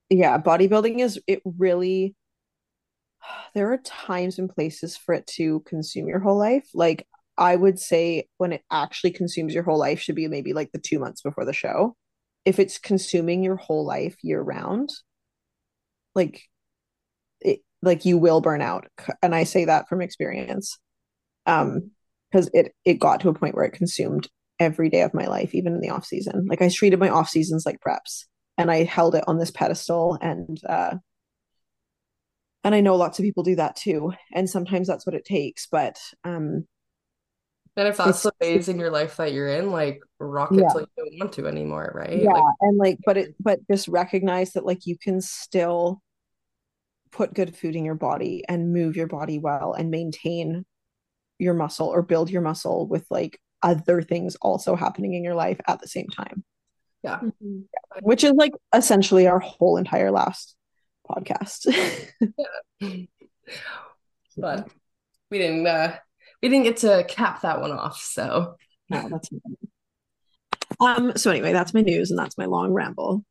yeah 0.09 0.37
bodybuilding 0.37 0.99
is 0.99 1.19
it 1.27 1.41
really 1.57 2.15
there 3.53 3.71
are 3.71 3.77
times 3.77 4.39
and 4.39 4.49
places 4.49 4.97
for 4.97 5.13
it 5.13 5.27
to 5.27 5.61
consume 5.61 6.07
your 6.07 6.19
whole 6.19 6.37
life. 6.37 6.67
Like 6.73 7.07
I 7.37 7.55
would 7.55 7.79
say 7.79 8.27
when 8.37 8.53
it 8.53 8.63
actually 8.71 9.11
consumes 9.11 9.53
your 9.53 9.63
whole 9.63 9.79
life 9.79 9.99
should 9.99 10.15
be 10.15 10.27
maybe 10.27 10.53
like 10.53 10.71
the 10.71 10.79
two 10.79 10.99
months 10.99 11.21
before 11.21 11.45
the 11.45 11.53
show. 11.53 11.95
If 12.45 12.59
it's 12.59 12.77
consuming 12.77 13.43
your 13.43 13.55
whole 13.55 13.85
life 13.85 14.17
year 14.21 14.41
round, 14.41 14.91
like 16.13 16.35
it 16.35 16.41
like 17.83 18.05
you 18.05 18.17
will 18.17 18.41
burn 18.41 18.61
out. 18.61 18.87
And 19.21 19.35
I 19.35 19.43
say 19.43 19.65
that 19.65 19.87
from 19.87 20.01
experience. 20.01 20.77
Um, 21.45 21.91
because 22.31 22.49
it 22.53 22.73
it 22.83 22.95
got 22.95 23.19
to 23.19 23.29
a 23.29 23.33
point 23.33 23.53
where 23.53 23.65
it 23.65 23.73
consumed 23.73 24.27
every 24.59 24.89
day 24.89 25.01
of 25.01 25.13
my 25.13 25.27
life, 25.27 25.53
even 25.53 25.73
in 25.73 25.81
the 25.81 25.89
off 25.89 26.05
season. 26.05 26.47
Like 26.49 26.63
I 26.63 26.69
treated 26.69 26.99
my 26.99 27.09
off 27.09 27.29
seasons 27.29 27.63
like 27.63 27.77
preps 27.85 28.23
and 28.57 28.71
I 28.71 28.83
held 28.83 29.13
it 29.13 29.23
on 29.27 29.37
this 29.37 29.51
pedestal 29.51 30.17
and 30.21 30.59
uh 30.67 30.95
and 32.63 32.73
i 32.73 32.81
know 32.81 32.95
lots 32.95 33.19
of 33.19 33.23
people 33.23 33.43
do 33.43 33.55
that 33.55 33.75
too 33.75 34.13
and 34.33 34.49
sometimes 34.49 34.87
that's 34.87 35.05
what 35.05 35.15
it 35.15 35.25
takes 35.25 35.67
but 35.67 35.99
um 36.23 36.65
and 37.75 37.87
if 37.87 37.97
that's 37.97 38.21
the 38.21 38.31
phase 38.39 38.69
in 38.69 38.77
your 38.77 38.91
life 38.91 39.17
that 39.17 39.33
you're 39.33 39.49
in 39.49 39.71
like 39.71 40.01
rock 40.19 40.51
it 40.51 40.59
yeah. 40.59 40.69
till 40.71 40.81
you 40.81 40.87
don't 40.95 41.19
want 41.19 41.33
to 41.33 41.47
anymore 41.47 41.91
right 41.95 42.21
yeah 42.21 42.31
like, 42.31 42.43
and 42.61 42.77
like 42.77 42.97
but 43.05 43.17
it 43.17 43.35
but 43.39 43.59
just 43.69 43.87
recognize 43.87 44.53
that 44.53 44.65
like 44.65 44.85
you 44.85 44.97
can 44.97 45.19
still 45.21 46.01
put 47.13 47.33
good 47.33 47.55
food 47.55 47.75
in 47.75 47.85
your 47.85 47.95
body 47.95 48.43
and 48.49 48.73
move 48.73 48.95
your 48.95 49.07
body 49.07 49.39
well 49.39 49.73
and 49.73 49.89
maintain 49.91 50.65
your 51.39 51.53
muscle 51.53 51.87
or 51.87 52.01
build 52.01 52.29
your 52.29 52.41
muscle 52.41 52.87
with 52.87 53.05
like 53.09 53.39
other 53.61 54.01
things 54.01 54.35
also 54.41 54.75
happening 54.75 55.13
in 55.13 55.23
your 55.23 55.35
life 55.35 55.59
at 55.67 55.79
the 55.79 55.87
same 55.87 56.07
time 56.07 56.43
yeah, 57.03 57.19
mm-hmm. 57.19 57.59
which 58.01 58.23
is 58.23 58.31
like 58.31 58.53
essentially 58.73 59.27
our 59.27 59.39
whole 59.39 59.77
entire 59.77 60.09
last 60.09 60.55
podcast. 61.09 61.65
yeah. 62.79 63.05
but 64.37 64.69
we 65.29 65.37
didn't 65.37 65.67
uh 65.67 65.95
we 66.41 66.49
didn't 66.49 66.63
get 66.63 66.77
to 66.77 67.05
cap 67.07 67.41
that 67.41 67.59
one 67.61 67.71
off, 67.71 68.01
so 68.01 68.55
no, 68.89 69.09
that's 69.09 69.29
um 70.79 71.13
so 71.17 71.29
anyway, 71.29 71.51
that's 71.51 71.73
my 71.73 71.81
news 71.81 72.09
and 72.09 72.17
that's 72.17 72.37
my 72.37 72.45
long 72.45 72.71
ramble. 72.71 73.23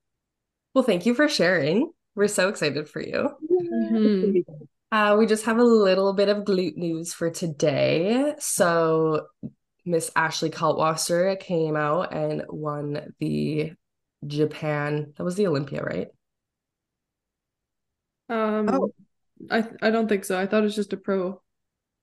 Well, 0.74 0.84
thank 0.84 1.06
you 1.06 1.14
for 1.14 1.28
sharing. 1.28 1.90
We're 2.14 2.28
so 2.28 2.48
excited 2.48 2.88
for 2.88 3.00
you. 3.00 3.30
Mm-hmm. 3.50 4.64
Uh, 4.90 5.16
we 5.16 5.26
just 5.26 5.46
have 5.46 5.58
a 5.58 5.64
little 5.64 6.12
bit 6.12 6.28
of 6.28 6.44
glute 6.44 6.76
news 6.76 7.14
for 7.14 7.30
today. 7.30 8.34
So 8.38 9.28
Miss 9.86 10.10
Ashley 10.14 10.50
Kaltwasser 10.50 11.40
came 11.40 11.76
out 11.76 12.12
and 12.12 12.44
won 12.48 13.14
the 13.18 13.72
Japan. 14.26 15.14
That 15.16 15.24
was 15.24 15.36
the 15.36 15.46
Olympia, 15.46 15.82
right? 15.82 16.08
Um, 18.28 18.68
oh. 18.68 18.92
I 19.50 19.66
I 19.80 19.90
don't 19.90 20.08
think 20.08 20.24
so. 20.24 20.38
I 20.38 20.46
thought 20.46 20.60
it 20.60 20.64
was 20.64 20.76
just 20.76 20.92
a 20.92 20.96
pro. 20.96 21.40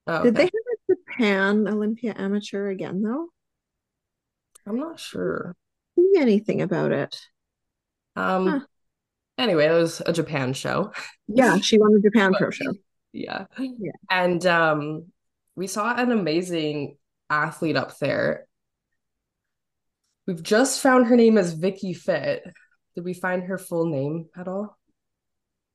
Oh, 0.07 0.13
okay. 0.13 0.23
Did 0.25 0.35
they 0.35 0.43
have 0.43 0.51
a 0.51 0.95
Japan 0.95 1.67
Olympia 1.67 2.13
amateur 2.17 2.69
again 2.69 3.01
though? 3.01 3.27
I'm 4.65 4.79
not 4.79 4.99
sure. 4.99 5.55
Anything 6.17 6.61
about 6.61 6.91
it? 6.91 7.15
Um. 8.15 8.47
Huh. 8.47 8.59
Anyway, 9.39 9.65
it 9.65 9.71
was 9.71 10.01
a 10.05 10.11
Japan 10.11 10.51
show. 10.53 10.91
Yeah, 11.27 11.57
she 11.59 11.79
won 11.79 11.93
the 11.93 12.01
Japan 12.01 12.33
Pro 12.37 12.51
Show. 12.51 12.73
Yeah. 13.13 13.45
Yeah. 13.57 13.91
And 14.11 14.45
um, 14.45 15.05
we 15.55 15.65
saw 15.65 15.95
an 15.95 16.11
amazing 16.11 16.97
athlete 17.29 17.77
up 17.77 17.97
there. 17.99 18.45
We've 20.27 20.43
just 20.43 20.81
found 20.81 21.07
her 21.07 21.15
name 21.15 21.37
as 21.37 21.53
Vicky 21.53 21.93
Fit. 21.93 22.43
Did 22.95 23.05
we 23.05 23.13
find 23.13 23.43
her 23.43 23.57
full 23.57 23.85
name 23.85 24.27
at 24.37 24.49
all? 24.49 24.77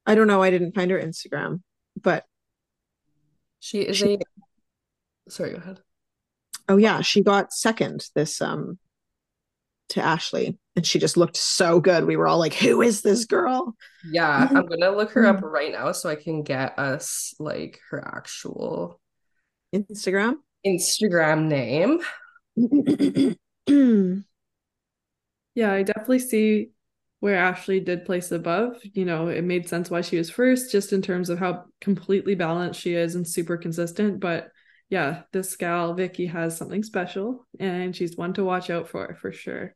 I 0.07 0.15
don't 0.15 0.29
know. 0.29 0.43
I 0.43 0.51
didn't 0.51 0.75
find 0.75 0.91
her 0.91 1.01
Instagram, 1.01 1.63
but 2.01 2.25
she 3.61 3.81
is 3.81 3.97
she, 3.97 4.15
a. 4.15 5.31
Sorry, 5.31 5.53
go 5.53 5.57
ahead. 5.57 5.81
Oh 6.69 6.77
yeah, 6.77 7.01
she 7.01 7.23
got 7.23 7.55
second 7.55 8.05
this 8.15 8.43
um 8.43 8.79
to 9.89 10.03
Ashley, 10.03 10.59
and 10.77 10.87
she 10.87 10.99
just 10.99 11.17
looked 11.17 11.37
so 11.37 11.81
good. 11.81 12.05
We 12.05 12.17
were 12.17 12.27
all 12.27 12.39
like, 12.39 12.55
"Who 12.55 12.83
is 12.83 13.03
this 13.03 13.25
girl?" 13.25 13.77
Yeah, 14.11 14.49
I'm 14.51 14.67
gonna 14.67 14.91
look 14.91 15.13
her 15.13 15.27
up 15.27 15.37
mm-hmm. 15.37 15.47
right 15.47 15.73
now 15.73 15.93
so 15.93 16.09
I 16.09 16.17
can 16.17 16.43
get 16.43 16.79
us 16.79 17.35
like 17.39 17.81
her 17.91 18.07
actual 18.07 19.01
Instagram. 19.75 20.37
Instagram 20.67 21.47
name. 21.47 22.01
yeah, 25.55 25.73
I 25.73 25.83
definitely 25.83 26.19
see 26.21 26.71
where 27.21 27.37
Ashley 27.37 27.81
did 27.81 28.05
place 28.05 28.33
above. 28.33 28.77
You 28.83 29.05
know, 29.05 29.29
it 29.29 29.45
made 29.45 29.69
sense 29.69 29.91
why 29.91 30.01
she 30.01 30.19
was 30.19 30.31
first, 30.31 30.73
just 30.73 30.93
in 30.93 31.03
terms 31.03 31.31
of 31.31 31.39
how 31.39 31.65
completely 31.81 32.35
balanced 32.35 32.81
she 32.81 32.95
is 32.95 33.15
and 33.15 33.27
super 33.27 33.57
consistent. 33.57 34.21
But 34.21 34.51
yeah, 34.91 35.23
this 35.33 35.57
gal, 35.57 35.95
Vicky, 35.95 36.27
has 36.27 36.57
something 36.57 36.83
special 36.83 37.47
and 37.59 37.97
she's 37.97 38.17
one 38.17 38.35
to 38.35 38.45
watch 38.45 38.71
out 38.71 38.89
for 38.89 39.17
for 39.21 39.33
sure. 39.33 39.75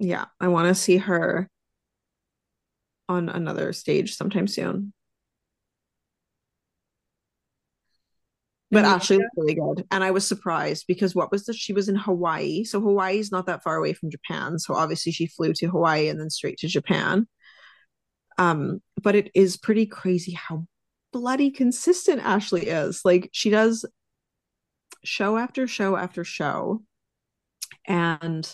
Yeah, 0.00 0.24
I 0.40 0.48
want 0.48 0.68
to 0.68 0.74
see 0.74 0.96
her 0.96 1.48
on 3.08 3.28
another 3.28 3.72
stage 3.72 4.16
sometime 4.16 4.48
soon. 4.48 4.92
But 8.70 8.84
Ashley 8.84 9.18
was 9.18 9.26
really 9.36 9.54
good. 9.54 9.84
And 9.90 10.04
I 10.04 10.12
was 10.12 10.26
surprised 10.26 10.84
because 10.86 11.14
what 11.14 11.32
was 11.32 11.44
this? 11.44 11.56
She 11.56 11.72
was 11.72 11.88
in 11.88 11.96
Hawaii. 11.96 12.62
So 12.62 12.80
Hawaii 12.80 13.18
is 13.18 13.32
not 13.32 13.46
that 13.46 13.64
far 13.64 13.76
away 13.76 13.92
from 13.92 14.10
Japan. 14.10 14.58
So 14.60 14.74
obviously 14.74 15.10
she 15.10 15.26
flew 15.26 15.52
to 15.54 15.66
Hawaii 15.66 16.08
and 16.08 16.20
then 16.20 16.30
straight 16.30 16.56
to 16.58 16.68
Japan. 16.68 17.26
Um, 18.38 18.80
but 19.02 19.16
it 19.16 19.30
is 19.34 19.56
pretty 19.56 19.86
crazy 19.86 20.32
how 20.32 20.66
bloody 21.12 21.50
consistent 21.50 22.22
Ashley 22.24 22.68
is. 22.68 23.02
Like 23.04 23.28
she 23.32 23.50
does 23.50 23.84
show 25.04 25.36
after 25.36 25.66
show 25.66 25.96
after 25.96 26.22
show. 26.22 26.82
And 27.88 28.48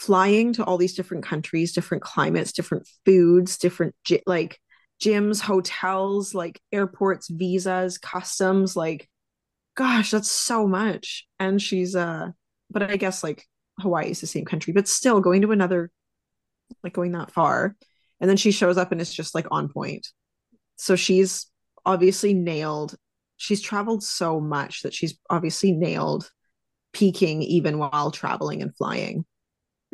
flying 0.00 0.54
to 0.54 0.64
all 0.64 0.78
these 0.78 0.94
different 0.94 1.22
countries, 1.22 1.72
different 1.72 2.02
climates, 2.02 2.52
different 2.52 2.88
foods, 3.04 3.58
different 3.58 3.94
like 4.26 4.58
gyms, 4.98 5.42
hotels, 5.42 6.34
like 6.34 6.58
airports, 6.72 7.28
visas, 7.28 7.98
customs, 7.98 8.74
like 8.74 9.08
gosh, 9.76 10.10
that's 10.10 10.30
so 10.30 10.66
much. 10.66 11.26
And 11.38 11.60
she's 11.60 11.94
uh 11.94 12.30
but 12.70 12.82
I 12.82 12.96
guess 12.96 13.22
like 13.22 13.44
Hawaii 13.78 14.10
is 14.10 14.22
the 14.22 14.26
same 14.26 14.46
country, 14.46 14.72
but 14.72 14.88
still 14.88 15.20
going 15.20 15.42
to 15.42 15.52
another 15.52 15.90
like 16.82 16.94
going 16.94 17.12
that 17.12 17.30
far. 17.30 17.76
And 18.20 18.30
then 18.30 18.38
she 18.38 18.52
shows 18.52 18.78
up 18.78 18.92
and 18.92 19.02
it's 19.02 19.12
just 19.12 19.34
like 19.34 19.48
on 19.50 19.68
point. 19.68 20.06
So 20.76 20.96
she's 20.96 21.46
obviously 21.84 22.32
nailed. 22.32 22.94
She's 23.36 23.60
traveled 23.60 24.02
so 24.02 24.40
much 24.40 24.82
that 24.82 24.94
she's 24.94 25.18
obviously 25.28 25.72
nailed 25.72 26.30
peaking 26.94 27.42
even 27.42 27.76
while 27.76 28.10
traveling 28.10 28.62
and 28.62 28.74
flying. 28.74 29.26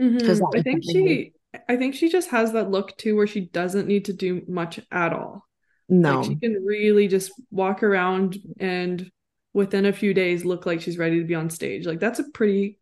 Mm-hmm. 0.01 0.57
I 0.57 0.63
think 0.63 0.83
she 0.85 1.33
I 1.69 1.77
think 1.77 1.95
she 1.95 2.09
just 2.09 2.31
has 2.31 2.53
that 2.53 2.71
look 2.71 2.97
too 2.97 3.17
where 3.17 3.27
she 3.27 3.41
doesn't 3.41 3.89
need 3.89 4.07
to 4.07 4.13
do 4.13 4.43
much 4.47 4.81
at 4.91 5.13
all. 5.13 5.47
No. 5.89 6.21
Like 6.21 6.27
she 6.27 6.37
can 6.37 6.65
really 6.65 7.09
just 7.09 7.33
walk 7.51 7.83
around 7.83 8.39
and 8.59 9.11
within 9.55 9.87
a 9.87 9.93
few 9.93 10.13
days 10.13 10.45
look 10.45 10.67
like 10.67 10.81
she's 10.81 10.99
ready 10.99 11.21
to 11.21 11.27
be 11.27 11.35
on 11.35 11.49
stage. 11.49 11.87
Like 11.87 12.01
that's 12.01 12.19
a 12.19 12.31
pretty 12.35 12.79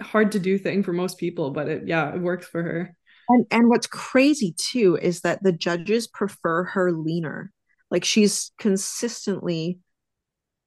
hard 0.00 0.32
to 0.32 0.38
do 0.38 0.58
thing 0.58 0.82
for 0.82 0.92
most 0.92 1.18
people, 1.18 1.50
but 1.50 1.68
it 1.68 1.86
yeah, 1.86 2.14
it 2.14 2.20
works 2.20 2.46
for 2.46 2.62
her. 2.62 2.96
And 3.28 3.46
and 3.50 3.68
what's 3.68 3.86
crazy 3.86 4.54
too 4.56 4.98
is 5.00 5.20
that 5.20 5.42
the 5.42 5.52
judges 5.52 6.06
prefer 6.06 6.64
her 6.64 6.92
leaner. 6.92 7.52
Like 7.90 8.04
she's 8.04 8.52
consistently 8.58 9.80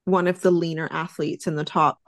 one 0.06 0.28
of 0.28 0.42
the 0.42 0.52
leaner 0.52 0.88
athletes 0.92 1.48
in 1.48 1.56
the 1.56 1.66
top 1.66 2.00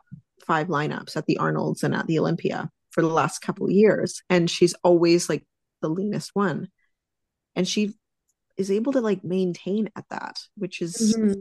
five 0.45 0.67
lineups 0.67 1.17
at 1.17 1.25
the 1.25 1.37
Arnolds 1.37 1.83
and 1.83 1.93
at 1.93 2.07
the 2.07 2.19
Olympia 2.19 2.69
for 2.99 3.07
the 3.07 3.13
last 3.13 3.39
couple 3.39 3.71
years 3.71 4.23
and 4.29 4.49
she's 4.49 4.73
always 4.83 5.29
like 5.29 5.45
the 5.81 5.87
leanest 5.87 6.31
one 6.33 6.67
and 7.55 7.65
she 7.65 7.93
is 8.57 8.69
able 8.69 8.91
to 8.91 8.99
like 8.99 9.23
maintain 9.23 9.89
at 9.95 10.03
that 10.09 10.37
which 10.57 10.81
is 10.81 11.15
mm-hmm. 11.17 11.39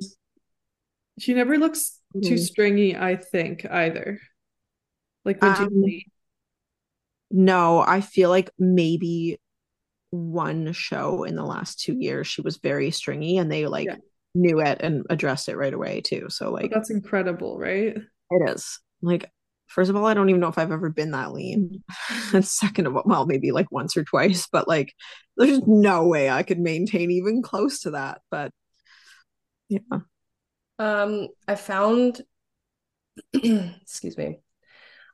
she 1.19 1.35
never 1.35 1.59
looks 1.59 1.99
mm-hmm. 2.15 2.29
too 2.29 2.39
stringy 2.39 2.97
i 2.97 3.17
think 3.17 3.67
either 3.69 4.21
like 5.25 5.43
when 5.43 5.51
um, 5.51 5.85
she 5.85 6.07
no 7.33 7.81
i 7.81 8.01
feel 8.01 8.31
like 8.31 8.51
maybe 8.57 9.41
one 10.11 10.73
show 10.73 11.25
in 11.25 11.35
the 11.35 11.45
last 11.45 11.81
two 11.81 11.97
years 11.99 12.29
she 12.29 12.41
was 12.41 12.59
very 12.59 12.93
stringy 12.93 13.37
and 13.37 13.51
they 13.51 13.67
like 13.67 13.89
yeah. 13.89 13.97
knew 14.37 14.61
it 14.61 14.81
and 14.81 15.05
addressed 15.11 15.49
it 15.49 15.57
right 15.57 15.75
away 15.75 16.01
too 16.01 16.27
so 16.29 16.53
like 16.53 16.71
that's 16.71 16.91
incredible 16.91 17.59
right 17.59 17.97
it 18.31 18.51
is 18.51 18.79
like 19.03 19.29
first 19.69 19.91
of 19.91 19.97
all, 19.97 20.07
I 20.07 20.15
don't 20.15 20.29
even 20.29 20.41
know 20.41 20.49
if 20.49 20.59
I've 20.59 20.73
ever 20.73 20.91
been 20.91 21.13
that 21.13 21.33
lean. 21.33 21.83
and 22.33 22.45
second 22.45 22.87
of 22.87 22.97
all, 22.97 23.03
well, 23.07 23.27
maybe 23.27 23.53
like 23.53 23.71
once 23.71 23.97
or 23.97 24.05
twice, 24.05 24.49
but 24.51 24.67
like 24.69 24.93
there's 25.37 25.61
no 25.67 26.07
way 26.07 26.31
I 26.31 26.43
could 26.43 26.59
maintain 26.59 27.11
even 27.11 27.43
close 27.43 27.81
to 27.81 27.93
that. 27.93 28.21
But 28.31 28.53
yeah. 29.69 29.79
Um, 30.79 31.29
I 31.47 31.55
found 31.57 32.23
excuse 33.33 34.17
me. 34.17 34.39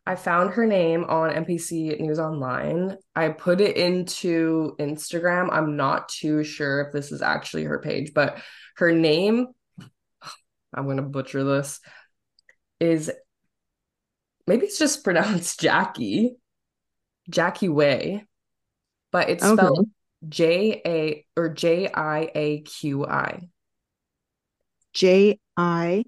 I 0.06 0.16
found 0.16 0.50
her 0.50 0.66
name 0.66 1.04
on 1.04 1.30
NPC 1.30 1.98
News 1.98 2.18
Online. 2.18 2.98
I 3.16 3.30
put 3.30 3.62
it 3.62 3.76
into 3.76 4.76
Instagram. 4.78 5.48
I'm 5.50 5.76
not 5.76 6.10
too 6.10 6.44
sure 6.44 6.82
if 6.82 6.92
this 6.92 7.10
is 7.10 7.22
actually 7.22 7.64
her 7.64 7.78
page, 7.78 8.12
but 8.14 8.36
her 8.76 8.92
name, 8.92 9.46
I'm 10.74 10.84
going 10.84 10.98
to 10.98 11.02
butcher 11.02 11.42
this, 11.42 11.80
is 12.80 13.10
maybe 14.46 14.66
it's 14.66 14.78
just 14.78 15.04
pronounced 15.04 15.60
Jackie, 15.60 16.36
Jackie 17.28 17.68
Way, 17.68 18.26
but 19.12 19.28
it's 19.30 19.44
okay. 19.44 19.54
spelled 19.54 19.88
J 20.28 20.82
A 20.84 21.26
or 21.36 21.48
J 21.48 21.88
I 21.92 22.30
A 22.34 22.60
Q 22.60 23.06
I. 23.06 23.48
J 24.92 25.38
I 25.56 26.04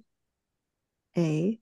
A 1.16 1.58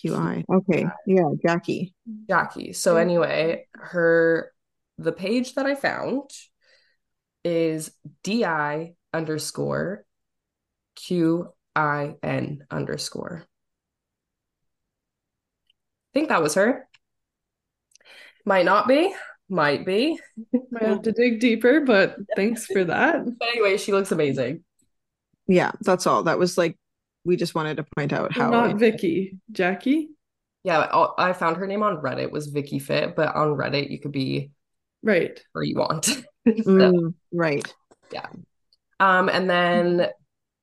Q 0.00 0.14
I. 0.14 0.44
Okay. 0.52 0.86
Yeah, 1.06 1.30
Jackie. 1.44 1.94
Jackie. 2.28 2.72
So 2.72 2.96
anyway, 2.96 3.66
her 3.74 4.52
the 4.98 5.12
page 5.12 5.54
that 5.54 5.66
I 5.66 5.74
found 5.74 6.30
is 7.44 7.90
DI 8.24 8.94
underscore 9.12 10.04
Q 10.94 11.52
I 11.74 12.16
N 12.22 12.64
underscore 12.70 13.44
think 16.16 16.30
that 16.30 16.42
was 16.42 16.54
her. 16.54 16.88
Might 18.46 18.64
not 18.64 18.88
be, 18.88 19.14
might 19.50 19.84
be. 19.84 20.18
Might 20.70 20.82
have 20.82 21.02
to 21.02 21.12
dig 21.12 21.40
deeper, 21.40 21.80
but 21.80 22.16
thanks 22.34 22.64
for 22.64 22.84
that. 22.84 23.22
But 23.38 23.48
anyway, 23.48 23.76
she 23.76 23.92
looks 23.92 24.12
amazing. 24.12 24.64
Yeah, 25.46 25.72
that's 25.82 26.06
all. 26.06 26.22
That 26.22 26.38
was 26.38 26.56
like 26.56 26.78
we 27.24 27.36
just 27.36 27.54
wanted 27.54 27.76
to 27.76 27.84
point 27.96 28.14
out 28.14 28.32
how 28.32 28.48
not 28.48 28.76
Vicky, 28.76 29.36
Jackie. 29.52 30.08
Yeah, 30.64 30.88
I 31.18 31.34
found 31.34 31.58
her 31.58 31.66
name 31.66 31.82
on 31.82 31.98
Reddit 31.98 32.30
was 32.30 32.46
Vicky 32.46 32.78
Fit, 32.78 33.14
but 33.14 33.36
on 33.36 33.48
Reddit 33.48 33.90
you 33.90 34.00
could 34.00 34.12
be 34.12 34.52
right 35.02 35.38
where 35.52 35.64
you 35.64 35.76
want. 35.76 36.06
so, 36.06 36.22
mm, 36.46 37.14
right. 37.30 37.74
Yeah. 38.10 38.26
Um, 39.00 39.28
and 39.28 39.50
then 39.50 40.08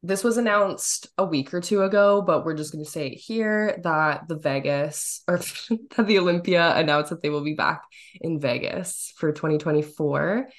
this 0.06 0.22
was 0.22 0.38
announced 0.38 1.08
a 1.18 1.24
week 1.24 1.54
or 1.54 1.62
two 1.62 1.82
ago, 1.82 2.22
but 2.22 2.44
we're 2.44 2.58
just 2.58 2.74
going 2.74 2.84
to 2.84 2.90
say 2.90 3.08
it 3.08 3.16
here 3.16 3.80
that 3.84 4.28
the 4.28 4.36
Vegas 4.36 5.24
or 5.30 5.38
that 5.96 6.06
the 6.06 6.20
Olympia 6.20 6.76
announced 6.76 7.10
that 7.12 7.22
they 7.22 7.30
will 7.30 7.44
be 7.44 7.54
back 7.54 7.84
in 8.20 8.42
Vegas 8.42 9.14
for 9.16 9.32
2024, 9.32 10.50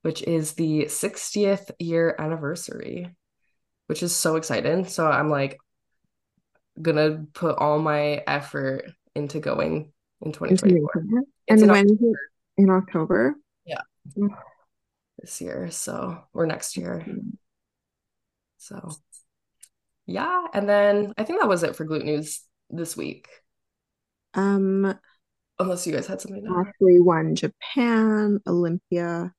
which 0.00 0.22
is 0.22 0.54
the 0.54 0.86
60th 0.86 1.70
year 1.78 2.16
anniversary, 2.18 3.14
which 3.88 4.02
is 4.02 4.16
so 4.16 4.36
exciting. 4.36 4.86
So 4.86 5.06
I'm 5.06 5.28
like 5.28 5.58
going 6.80 6.96
to 6.96 7.26
put 7.34 7.58
all 7.58 7.78
my 7.78 8.22
effort 8.26 8.90
into 9.14 9.38
going 9.38 9.92
in 10.22 10.32
2024. 10.32 11.02
And 11.48 11.60
in 11.60 11.68
when 11.68 11.90
October. 11.90 12.18
in 12.56 12.70
October? 12.70 13.34
Yeah. 13.66 13.82
Mm. 14.16 14.34
this 15.20 15.42
year. 15.42 15.70
So, 15.70 16.24
or 16.32 16.46
next 16.46 16.78
year. 16.78 17.04
Mm-hmm. 17.06 17.28
So 18.64 18.96
yeah. 20.06 20.46
And 20.54 20.66
then 20.68 21.12
I 21.18 21.24
think 21.24 21.40
that 21.40 21.48
was 21.48 21.62
it 21.62 21.76
for 21.76 21.86
Glute 21.86 22.04
News 22.04 22.40
this 22.70 22.96
week. 22.96 23.28
Um 24.32 24.98
unless 25.58 25.86
you 25.86 25.92
guys 25.92 26.06
had 26.06 26.20
something 26.20 26.46
Ashley 26.46 26.98
won 27.00 27.34
Japan, 27.34 28.40
Olympia 28.46 29.32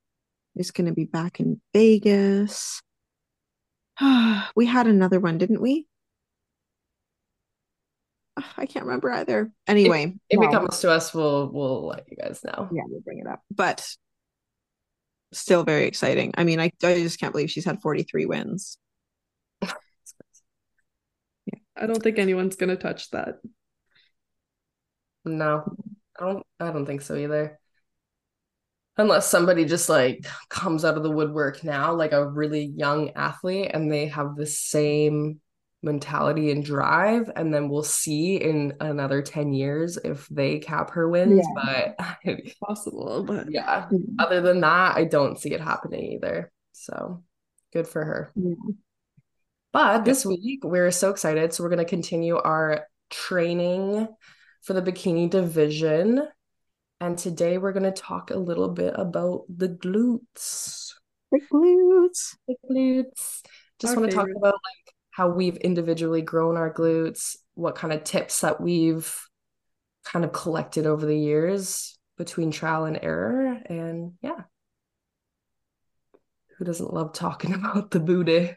is 0.55 0.69
gonna 0.69 0.93
be 0.93 1.05
back 1.05 1.39
in 1.39 1.59
Vegas. 1.73 2.81
we 4.55 4.67
had 4.67 4.85
another 4.85 5.19
one, 5.19 5.39
didn't 5.39 5.61
we? 5.61 5.87
I 8.57 8.67
can't 8.67 8.85
remember 8.85 9.11
either. 9.11 9.51
Anyway, 9.65 10.15
if, 10.29 10.37
if 10.37 10.39
no. 10.39 10.47
it 10.47 10.51
comes 10.51 10.79
to 10.81 10.91
us, 10.91 11.15
we'll 11.15 11.51
we'll 11.51 11.87
let 11.87 12.05
you 12.11 12.17
guys 12.17 12.41
know. 12.43 12.69
Yeah, 12.71 12.83
we'll 12.87 13.01
bring 13.01 13.19
it 13.19 13.27
up. 13.27 13.41
But 13.49 13.87
still 15.31 15.63
very 15.63 15.85
exciting. 15.85 16.31
I 16.37 16.43
mean, 16.43 16.59
I, 16.59 16.71
I 16.83 16.93
just 16.93 17.19
can't 17.19 17.31
believe 17.31 17.49
she's 17.49 17.65
had 17.65 17.81
43 17.81 18.27
wins. 18.27 18.77
I 21.75 21.87
don't 21.87 22.01
think 22.01 22.17
anyone's 22.19 22.55
gonna 22.55 22.75
touch 22.77 23.09
that. 23.11 23.35
No, 25.25 25.75
I 26.19 26.25
don't. 26.25 26.45
I 26.59 26.71
don't 26.71 26.85
think 26.85 27.01
so 27.01 27.15
either. 27.15 27.59
Unless 28.97 29.27
somebody 29.29 29.65
just 29.65 29.89
like 29.89 30.25
comes 30.49 30.85
out 30.85 30.95
of 30.95 31.03
the 31.03 31.11
woodwork 31.11 31.63
now, 31.63 31.93
like 31.93 32.13
a 32.13 32.29
really 32.29 32.63
young 32.63 33.11
athlete, 33.15 33.71
and 33.73 33.91
they 33.91 34.07
have 34.07 34.35
the 34.35 34.45
same 34.45 35.41
mentality 35.83 36.49
and 36.49 36.65
drive 36.65 37.29
and 37.35 37.53
then 37.53 37.69
we'll 37.69 37.83
see 37.83 38.37
in 38.37 38.73
another 38.79 39.21
10 39.21 39.53
years 39.53 39.97
if 40.03 40.27
they 40.29 40.57
cap 40.57 40.89
her 40.89 41.07
wins 41.07 41.45
Yeah. 41.55 41.93
but 41.95 42.39
Possible, 42.59 43.23
but 43.23 43.51
yeah 43.51 43.87
Mhm. 43.91 44.15
other 44.17 44.41
than 44.41 44.61
that 44.61 44.95
i 44.97 45.03
don't 45.03 45.37
see 45.39 45.53
it 45.53 45.61
happening 45.61 46.13
either 46.13 46.51
so 46.71 47.23
good 47.71 47.87
for 47.87 48.03
her 48.03 48.31
Yeah. 48.35 48.55
But 49.75 50.05
this 50.05 50.25
week 50.25 50.63
we're 50.63 50.89
so 50.89 51.09
excited 51.09 51.51
so 51.51 51.61
we're 51.61 51.69
going 51.69 51.79
to 51.79 51.83
continue 51.83 52.37
our 52.37 52.87
training 53.09 54.07
for 54.61 54.71
the 54.71 54.81
bikini 54.81 55.29
division 55.29 56.25
and 57.01 57.17
today 57.17 57.57
we're 57.57 57.73
going 57.73 57.83
to 57.83 57.91
talk 57.91 58.31
a 58.31 58.37
little 58.37 58.69
bit 58.69 58.93
about 58.95 59.43
the 59.49 59.67
glutes 59.67 60.93
The 61.29 61.41
glutes. 61.51 62.37
the 62.47 62.55
glutes. 62.71 63.41
Just 63.79 63.95
Our 63.95 63.99
want 63.99 64.11
to 64.11 64.15
talk 64.15 64.29
about 64.33 64.53
like 64.53 64.95
how 65.11 65.27
we've 65.27 65.57
individually 65.57 66.21
grown 66.21 66.55
our 66.55 66.73
glutes, 66.73 67.35
what 67.55 67.75
kind 67.75 67.91
of 67.91 68.05
tips 68.05 68.39
that 68.41 68.61
we've 68.61 69.13
kind 70.05 70.23
of 70.23 70.31
collected 70.31 70.85
over 70.85 71.05
the 71.05 71.19
years 71.19 71.97
between 72.17 72.51
trial 72.51 72.85
and 72.85 72.97
error. 73.01 73.59
And 73.65 74.13
yeah. 74.21 74.43
Who 76.57 76.63
doesn't 76.63 76.93
love 76.93 77.11
talking 77.11 77.53
about 77.59 77.91
the 77.91 77.99
booty? 77.99 78.55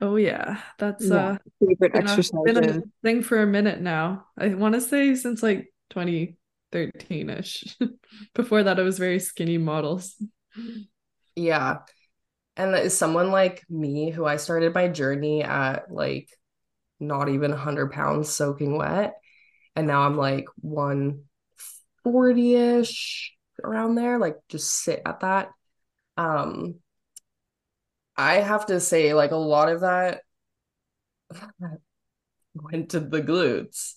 Oh 0.00 0.16
yeah, 0.16 0.60
that's 0.78 1.04
Yeah. 1.04 1.10
uh 1.10 1.38
Favorite 1.60 1.92
been 1.92 2.06
a, 2.06 2.22
been 2.44 2.64
a 2.64 2.82
thing 3.02 3.22
for 3.22 3.40
a 3.40 3.46
minute 3.46 3.80
now. 3.80 4.26
I 4.38 4.48
want 4.54 4.74
to 4.74 4.80
say 4.80 5.14
since 5.14 5.42
like 5.42 5.72
2013-ish. 5.90 7.76
Before 8.34 8.62
that, 8.62 8.78
it 8.78 8.82
was 8.82 8.98
very 8.98 9.18
skinny 9.18 9.58
models. 9.58 10.16
Yeah. 11.36 11.78
And 12.56 12.74
as 12.74 12.96
someone 12.96 13.30
like 13.30 13.64
me, 13.70 14.10
who 14.10 14.26
I 14.26 14.36
started 14.36 14.74
my 14.74 14.88
journey 14.88 15.42
at 15.42 15.90
like 15.90 16.28
not 17.00 17.28
even 17.28 17.50
100 17.50 17.92
pounds 17.92 18.28
soaking 18.28 18.76
wet, 18.76 19.14
and 19.74 19.86
now 19.86 20.02
I'm 20.02 20.16
like 20.16 20.44
140-ish 22.04 23.34
around 23.62 23.94
there, 23.94 24.18
like 24.18 24.36
just 24.48 24.70
sit 24.70 25.02
at 25.06 25.20
that. 25.20 25.50
Um, 26.16 26.76
I 28.16 28.34
have 28.34 28.66
to 28.66 28.80
say, 28.80 29.14
like 29.14 29.30
a 29.30 29.36
lot 29.36 29.68
of 29.70 29.80
that 29.80 30.22
went 32.54 32.90
to 32.90 33.00
the 33.00 33.22
glutes, 33.22 33.94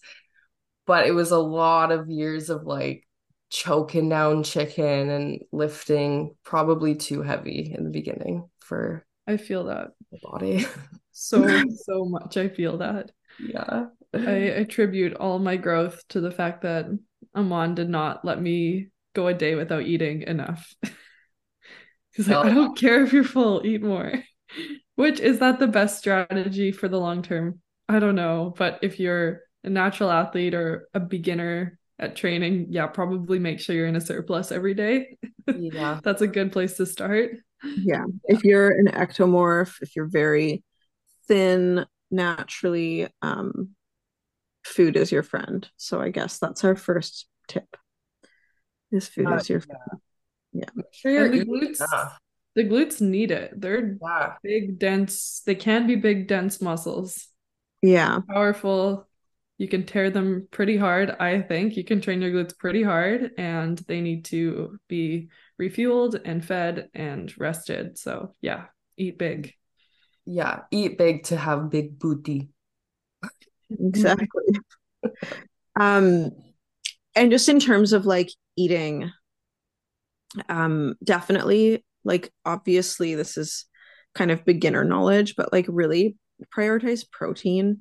but 0.85 1.07
it 1.07 1.11
was 1.11 1.31
a 1.31 1.39
lot 1.39 1.91
of 1.91 2.09
years 2.09 2.49
of 2.49 2.63
like 2.63 3.03
choking 3.49 4.09
down 4.09 4.43
chicken 4.43 5.09
and 5.09 5.41
lifting 5.51 6.35
probably 6.43 6.95
too 6.95 7.21
heavy 7.21 7.73
in 7.77 7.83
the 7.83 7.89
beginning 7.89 8.49
for 8.59 9.05
I 9.27 9.37
feel 9.37 9.65
that 9.65 9.89
the 10.11 10.19
body. 10.21 10.65
so 11.11 11.63
so 11.85 12.05
much. 12.05 12.37
I 12.37 12.49
feel 12.49 12.77
that. 12.77 13.11
Yeah. 13.39 13.87
I 14.13 14.19
attribute 14.19 15.15
all 15.15 15.39
my 15.39 15.57
growth 15.57 16.01
to 16.09 16.21
the 16.21 16.31
fact 16.31 16.61
that 16.61 16.85
Amon 17.35 17.75
did 17.75 17.89
not 17.89 18.23
let 18.23 18.41
me 18.41 18.89
go 19.13 19.27
a 19.27 19.33
day 19.33 19.55
without 19.55 19.83
eating 19.83 20.23
enough. 20.23 20.73
He's 22.15 22.27
like, 22.27 22.37
Oh, 22.37 22.49
I 22.49 22.53
don't 22.53 22.77
care 22.77 23.03
if 23.03 23.13
you're 23.13 23.23
full, 23.23 23.65
eat 23.65 23.81
more. 23.81 24.13
Which 24.95 25.19
is 25.19 25.39
that 25.39 25.59
the 25.59 25.67
best 25.67 25.99
strategy 25.99 26.71
for 26.71 26.87
the 26.87 26.99
long 26.99 27.21
term? 27.21 27.59
I 27.89 27.99
don't 27.99 28.15
know. 28.15 28.53
But 28.57 28.79
if 28.81 28.99
you're 28.99 29.41
a 29.63 29.69
natural 29.69 30.09
athlete 30.09 30.53
or 30.53 30.87
a 30.93 30.99
beginner 30.99 31.77
at 31.99 32.15
training, 32.15 32.67
yeah, 32.69 32.87
probably 32.87 33.39
make 33.39 33.59
sure 33.59 33.75
you're 33.75 33.87
in 33.87 33.95
a 33.95 34.01
surplus 34.01 34.51
every 34.51 34.73
day. 34.73 35.17
Yeah. 35.47 35.99
That's 36.03 36.21
a 36.21 36.27
good 36.27 36.51
place 36.51 36.77
to 36.77 36.85
start. 36.85 37.31
Yeah. 37.63 38.05
If 38.25 38.43
you're 38.43 38.71
an 38.71 38.87
ectomorph, 38.87 39.81
if 39.81 39.95
you're 39.95 40.07
very 40.07 40.63
thin 41.27 41.85
naturally, 42.11 43.07
um, 43.21 43.71
food 44.63 44.95
is 44.97 45.11
your 45.11 45.23
friend. 45.23 45.67
So 45.77 45.99
I 46.01 46.09
guess 46.09 46.39
that's 46.39 46.63
our 46.63 46.75
first 46.75 47.27
tip. 47.47 47.77
Is 48.91 49.07
food 49.07 49.27
Uh, 49.27 49.35
is 49.35 49.49
your 49.49 49.63
yeah. 49.67 49.75
Make 50.75 50.85
sure 50.91 51.11
you're 51.11 51.29
the 51.29 51.45
glutes, 51.45 51.77
enough. 51.79 52.17
the 52.55 52.63
glutes 52.63 53.01
need 53.01 53.31
it. 53.31 53.59
They're 53.59 53.97
Yeah. 54.01 54.35
big, 54.43 54.79
dense, 54.79 55.41
they 55.45 55.55
can 55.55 55.87
be 55.87 55.95
big, 55.95 56.27
dense 56.27 56.61
muscles. 56.61 57.27
yeah. 57.81 58.19
powerful. 58.29 59.07
You 59.57 59.67
can 59.69 59.85
tear 59.85 60.09
them 60.09 60.47
pretty 60.51 60.75
hard, 60.75 61.09
I 61.11 61.41
think. 61.41 61.77
You 61.77 61.83
can 61.85 62.01
train 62.01 62.21
your 62.21 62.31
glutes 62.31 62.57
pretty 62.57 62.83
hard, 62.83 63.31
and 63.37 63.77
they 63.87 64.01
need 64.01 64.25
to 64.25 64.79
be 64.89 65.29
refueled 65.61 66.19
and 66.25 66.43
fed 66.43 66.89
and 66.93 67.31
rested. 67.37 67.97
So, 67.97 68.33
yeah, 68.41 68.65
eat 68.97 69.17
big. 69.17 69.53
Yeah. 70.25 70.63
Eat 70.71 70.97
big 70.97 71.23
to 71.25 71.37
have 71.37 71.69
big 71.69 71.97
booty. 71.99 72.49
Exactly. 73.69 74.43
Um, 75.79 76.31
and 77.15 77.31
just 77.31 77.49
in 77.49 77.59
terms 77.59 77.91
of 77.93 78.05
like 78.05 78.29
eating, 78.55 79.11
um, 80.49 80.95
definitely 81.03 81.85
like 82.03 82.31
obviously 82.45 83.15
this 83.15 83.37
is 83.37 83.65
kind 84.13 84.31
of 84.31 84.45
beginner 84.45 84.83
knowledge, 84.83 85.35
but 85.35 85.51
like 85.51 85.65
really 85.67 86.17
prioritize 86.55 87.09
protein, 87.09 87.79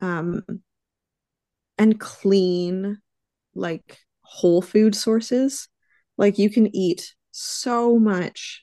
um, 0.00 0.42
and 1.78 1.98
clean, 1.98 2.98
like 3.54 3.98
whole 4.22 4.62
food 4.62 4.94
sources. 4.94 5.68
Like 6.16 6.38
you 6.38 6.50
can 6.50 6.74
eat 6.74 7.14
so 7.30 7.98
much 7.98 8.62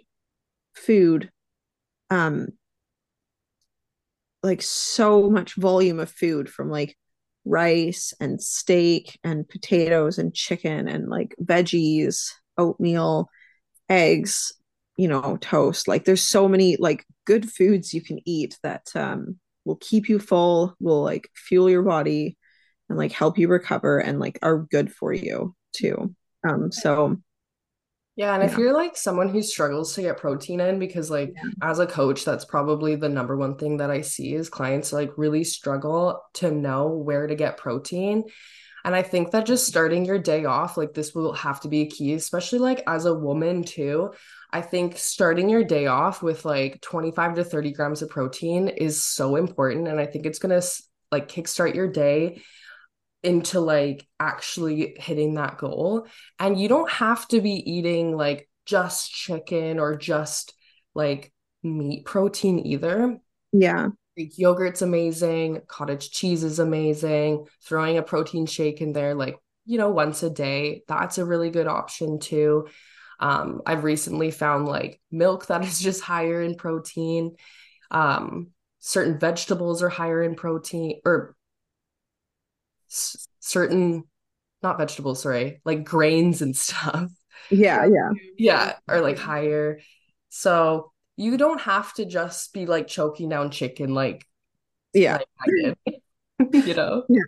food, 0.73 1.29
um, 2.09 2.47
like 4.43 4.61
so 4.61 5.29
much 5.29 5.55
volume 5.55 5.99
of 5.99 6.09
food 6.09 6.49
from 6.49 6.69
like 6.69 6.97
rice 7.45 8.13
and 8.19 8.41
steak 8.41 9.19
and 9.23 9.47
potatoes 9.47 10.17
and 10.17 10.33
chicken 10.33 10.87
and 10.87 11.09
like 11.09 11.35
veggies, 11.41 12.29
oatmeal, 12.61 13.27
eggs, 13.89 14.53
you 14.97 15.07
know, 15.07 15.37
toast. 15.41 15.87
Like 15.87 16.05
there's 16.05 16.23
so 16.23 16.47
many 16.47 16.77
like 16.77 17.05
good 17.25 17.49
foods 17.49 17.93
you 17.93 18.01
can 18.01 18.19
eat 18.25 18.57
that 18.63 18.85
um 18.95 19.39
will 19.65 19.79
keep 19.89 20.09
you 20.09 20.19
full, 20.19 20.75
will 20.79 21.03
like 21.03 21.29
fuel 21.35 21.69
your 21.69 21.83
body 21.83 22.37
and 22.87 22.97
like 22.97 23.11
help 23.11 23.37
you 23.37 23.47
recover 23.47 23.99
and 23.99 24.19
like 24.19 24.39
are 24.41 24.67
good 24.71 24.91
for 24.91 25.11
you 25.13 25.55
too. 25.73 26.15
Um 26.47 26.71
so 26.71 27.17
Yeah, 28.15 28.35
and 28.35 28.43
if 28.43 28.57
you're 28.57 28.73
like 28.73 28.97
someone 28.97 29.29
who 29.29 29.41
struggles 29.41 29.95
to 29.95 30.01
get 30.01 30.17
protein 30.17 30.59
in, 30.59 30.79
because 30.79 31.09
like 31.09 31.33
as 31.61 31.79
a 31.79 31.87
coach, 31.87 32.25
that's 32.25 32.45
probably 32.45 32.95
the 32.95 33.09
number 33.09 33.37
one 33.37 33.55
thing 33.55 33.77
that 33.77 33.89
I 33.89 34.01
see 34.01 34.35
is 34.35 34.49
clients 34.49 34.91
like 34.93 35.17
really 35.17 35.43
struggle 35.43 36.21
to 36.35 36.51
know 36.51 36.89
where 36.89 37.25
to 37.25 37.35
get 37.35 37.57
protein. 37.57 38.25
And 38.83 38.95
I 38.95 39.01
think 39.01 39.31
that 39.31 39.45
just 39.45 39.67
starting 39.67 40.05
your 40.05 40.19
day 40.19 40.45
off, 40.45 40.77
like 40.77 40.93
this 40.93 41.13
will 41.13 41.33
have 41.33 41.61
to 41.61 41.67
be 41.67 41.81
a 41.81 41.89
key, 41.89 42.13
especially 42.13 42.59
like 42.59 42.83
as 42.87 43.05
a 43.05 43.13
woman 43.13 43.63
too. 43.63 44.11
I 44.51 44.61
think 44.61 44.97
starting 44.97 45.49
your 45.49 45.63
day 45.63 45.87
off 45.87 46.21
with 46.21 46.45
like 46.45 46.81
25 46.81 47.35
to 47.35 47.43
30 47.43 47.71
grams 47.73 48.01
of 48.01 48.09
protein 48.09 48.67
is 48.67 49.03
so 49.03 49.35
important. 49.35 49.87
And 49.87 49.99
I 49.99 50.05
think 50.05 50.25
it's 50.25 50.39
gonna 50.39 50.61
like 51.11 51.27
kickstart 51.27 51.75
your 51.75 51.87
day 51.87 52.41
into 53.23 53.59
like 53.59 54.07
actually 54.19 54.95
hitting 54.97 55.35
that 55.35 55.57
goal. 55.57 56.07
And 56.39 56.59
you 56.59 56.67
don't 56.67 56.89
have 56.89 57.27
to 57.29 57.41
be 57.41 57.53
eating 57.71 58.15
like 58.15 58.49
just 58.65 59.11
chicken 59.11 59.79
or 59.79 59.95
just 59.95 60.53
like 60.95 61.31
meat 61.63 62.05
protein 62.05 62.65
either. 62.65 63.17
yeah. 63.51 63.89
Greek 64.15 64.37
yogurt's 64.37 64.81
amazing, 64.81 65.61
cottage 65.67 66.11
cheese 66.11 66.43
is 66.43 66.59
amazing, 66.59 67.45
throwing 67.63 67.97
a 67.97 68.03
protein 68.03 68.45
shake 68.45 68.81
in 68.81 68.93
there 68.93 69.15
like, 69.15 69.37
you 69.65 69.77
know, 69.77 69.89
once 69.89 70.21
a 70.23 70.29
day, 70.29 70.83
that's 70.87 71.17
a 71.17 71.25
really 71.25 71.49
good 71.49 71.67
option 71.67 72.19
too. 72.19 72.67
Um, 73.19 73.61
I've 73.65 73.83
recently 73.83 74.31
found 74.31 74.67
like 74.67 74.99
milk 75.11 75.45
that 75.47 75.63
is 75.63 75.79
just 75.79 76.01
higher 76.01 76.41
in 76.41 76.55
protein. 76.55 77.35
Um, 77.91 78.49
certain 78.79 79.19
vegetables 79.19 79.83
are 79.83 79.89
higher 79.89 80.23
in 80.23 80.35
protein 80.35 80.99
or 81.05 81.35
s- 82.89 83.27
certain 83.39 84.03
not 84.63 84.77
vegetables, 84.77 85.23
sorry, 85.23 85.61
like 85.65 85.83
grains 85.85 86.41
and 86.41 86.55
stuff 86.55 87.11
Yeah, 87.49 87.85
yeah. 87.85 88.11
yeah 88.37 88.75
are 88.87 89.01
like 89.01 89.17
higher 89.17 89.79
so 90.29 90.91
you 91.17 91.37
don't 91.37 91.61
have 91.61 91.93
to 91.93 92.05
just 92.05 92.53
be 92.53 92.65
like 92.65 92.87
choking 92.87 93.29
down 93.29 93.51
chicken 93.51 93.93
like 93.93 94.25
Yeah. 94.93 95.19
like 95.19 95.27
I 95.39 95.51
did 95.63 95.75
you 96.65 96.73
know 96.75 97.05
Yeah. 97.07 97.23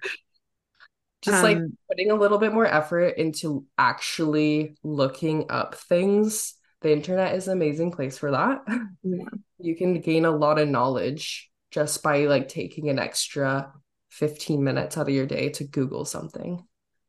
just 1.22 1.44
like 1.44 1.58
Um, 1.58 1.78
putting 1.90 2.12
a 2.12 2.16
little 2.16 2.38
bit 2.38 2.54
more 2.54 2.66
effort 2.66 3.18
into 3.18 3.66
actually 3.78 4.76
looking 4.84 5.46
up 5.50 5.76
things 5.76 6.56
the 6.82 6.92
internet 6.92 7.34
is 7.36 7.48
an 7.48 7.54
amazing 7.54 7.92
place 7.92 8.18
for 8.18 8.32
that 8.32 8.62
Yeah. 9.04 9.28
you 9.60 9.76
can 9.76 10.00
gain 10.02 10.26
a 10.26 10.32
lot 10.32 10.60
of 10.60 10.68
knowledge 10.68 11.50
just 11.72 12.04
by 12.04 12.26
like 12.26 12.50
taking 12.50 12.90
an 12.90 13.00
extra 13.00 13.72
15 14.10 14.64
minutes 14.64 14.98
out 14.98 15.08
of 15.08 15.14
your 15.14 15.26
day 15.26 15.50
to 15.50 15.64
google 15.64 16.06
something 16.06 16.66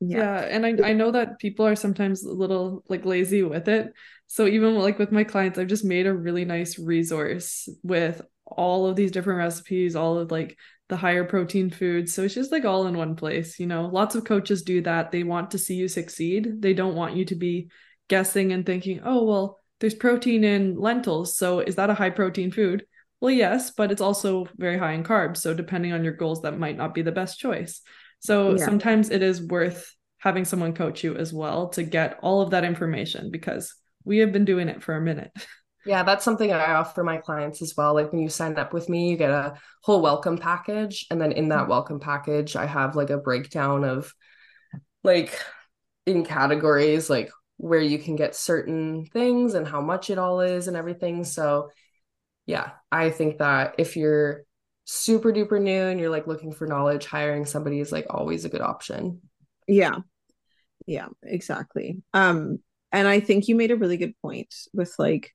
yeah. 0.09 0.19
Yeah, 0.19 0.41
and 0.41 0.67
I 0.67 0.91
I 0.91 0.93
know 0.93 1.11
that 1.11 1.39
people 1.39 1.67
are 1.67 1.77
sometimes 1.77 2.23
a 2.25 2.33
little 2.33 2.85
like 2.89 3.05
lazy 3.05 3.43
with 3.43 3.69
it. 3.69 3.93
So 4.27 4.47
even 4.47 4.75
like 4.77 4.99
with 4.99 5.13
my 5.13 5.25
clients, 5.25 5.59
I've 5.59 5.69
just 5.69 5.85
made 5.85 6.07
a 6.07 6.15
really 6.15 6.45
nice 6.45 6.79
resource 6.79 7.69
with 7.83 8.23
all 8.47 8.87
of 8.87 8.97
these 8.97 9.11
different 9.11 9.39
recipes, 9.39 9.97
all 9.97 10.19
of 10.19 10.31
like 10.31 10.57
the 10.89 10.97
higher 10.97 11.25
protein 11.25 11.71
foods. 11.71 12.13
So 12.15 12.23
it's 12.23 12.35
just 12.35 12.53
like 12.53 12.65
all 12.65 12.87
in 12.87 12.97
one 12.97 13.17
place, 13.17 13.59
you 13.59 13.67
know. 13.67 13.87
Lots 13.87 14.15
of 14.15 14.25
coaches 14.25 14.63
do 14.63 14.81
that. 14.83 15.13
They 15.13 15.23
want 15.25 15.51
to 15.53 15.59
see 15.59 15.75
you 15.75 15.89
succeed. 15.89 16.61
They 16.61 16.75
don't 16.75 16.95
want 16.95 17.17
you 17.17 17.25
to 17.27 17.35
be 17.35 17.71
guessing 18.09 18.53
and 18.53 18.67
thinking, 18.67 19.01
"Oh, 19.05 19.25
well, 19.25 19.61
there's 19.81 19.95
protein 19.95 20.45
in 20.45 20.77
lentils, 20.77 21.37
so 21.37 21.61
is 21.61 21.77
that 21.77 21.91
a 21.91 21.95
high 21.95 22.11
protein 22.11 22.51
food?" 22.51 22.87
Well, 23.21 23.31
yes, 23.33 23.71
but 23.71 23.91
it's 23.91 24.03
also 24.03 24.47
very 24.57 24.77
high 24.79 24.93
in 24.93 25.05
carbs. 25.05 25.39
So 25.39 25.55
depending 25.55 25.93
on 25.93 26.05
your 26.05 26.13
goals, 26.13 26.43
that 26.43 26.59
might 26.59 26.77
not 26.77 26.95
be 26.95 27.03
the 27.03 27.13
best 27.13 27.39
choice. 27.39 27.81
So 28.25 28.57
yeah. 28.57 28.65
sometimes 28.65 29.11
it 29.11 29.23
is 29.23 29.43
worth 29.43 29.95
having 30.19 30.47
someone 30.47 30.73
coach 30.73 31.05
you 31.05 31.15
as 31.15 31.33
well 31.33 31.69
to 31.69 31.83
get 31.83 32.19
all 32.23 32.41
of 32.41 32.51
that 32.51 32.65
information 32.65 33.31
because 33.31 33.75
we 34.05 34.19
have 34.19 34.33
been 34.33 34.47
doing 34.47 34.69
it 34.69 34.83
for 34.83 34.97
a 34.97 35.01
minute. 35.01 35.31
Yeah, 35.87 36.03
that's 36.03 36.25
something 36.25 36.51
I 36.51 36.77
offer 36.77 37.05
my 37.05 37.19
clients 37.19 37.61
as 37.61 37.75
well. 37.77 37.93
Like 37.93 38.11
when 38.11 38.23
you 38.23 38.31
sign 38.31 38.57
up 38.57 38.73
with 38.73 38.89
me, 38.89 39.11
you 39.11 39.19
get 39.19 39.29
a 39.29 39.59
whole 39.83 40.01
welcome 40.01 40.39
package. 40.39 41.05
And 41.11 41.21
then 41.21 41.31
in 41.31 41.51
that 41.51 41.69
welcome 41.69 42.01
package, 42.01 42.57
I 42.57 42.65
have 42.65 42.97
like 42.97 43.11
a 43.11 43.19
breakdown 43.19 43.85
of 43.85 44.11
like 45.03 45.39
in 46.07 46.25
categories, 46.25 47.11
like 47.11 47.31
where 47.59 47.83
you 47.83 47.99
can 47.99 48.17
get 48.17 48.35
certain 48.35 49.05
things 49.13 49.53
and 49.53 49.69
how 49.69 49.83
much 49.83 50.09
it 50.09 50.17
all 50.17 50.41
is 50.41 50.69
and 50.69 50.77
everything. 50.79 51.23
So, 51.23 51.69
yeah, 52.47 52.71
I 52.91 53.11
think 53.11 53.37
that 53.41 53.75
if 53.77 53.95
you're 53.95 54.45
super 54.85 55.33
duper 55.33 55.61
new 55.61 55.83
and 55.85 55.99
you're 55.99 56.11
like 56.11 56.27
looking 56.27 56.53
for 56.53 56.67
knowledge, 56.67 57.07
hiring 57.07 57.47
somebody 57.47 57.81
is 57.81 57.93
like 57.93 58.07
always 58.11 58.45
a 58.45 58.49
good 58.49 58.61
option. 58.61 59.21
Yeah. 59.67 59.99
Yeah, 60.87 61.09
exactly. 61.23 62.03
Um, 62.13 62.59
and 62.93 63.09
I 63.09 63.21
think 63.21 63.49
you 63.49 63.55
made 63.55 63.71
a 63.71 63.77
really 63.77 63.97
good 63.97 64.15
point 64.21 64.55
with 64.73 64.95
like 64.99 65.31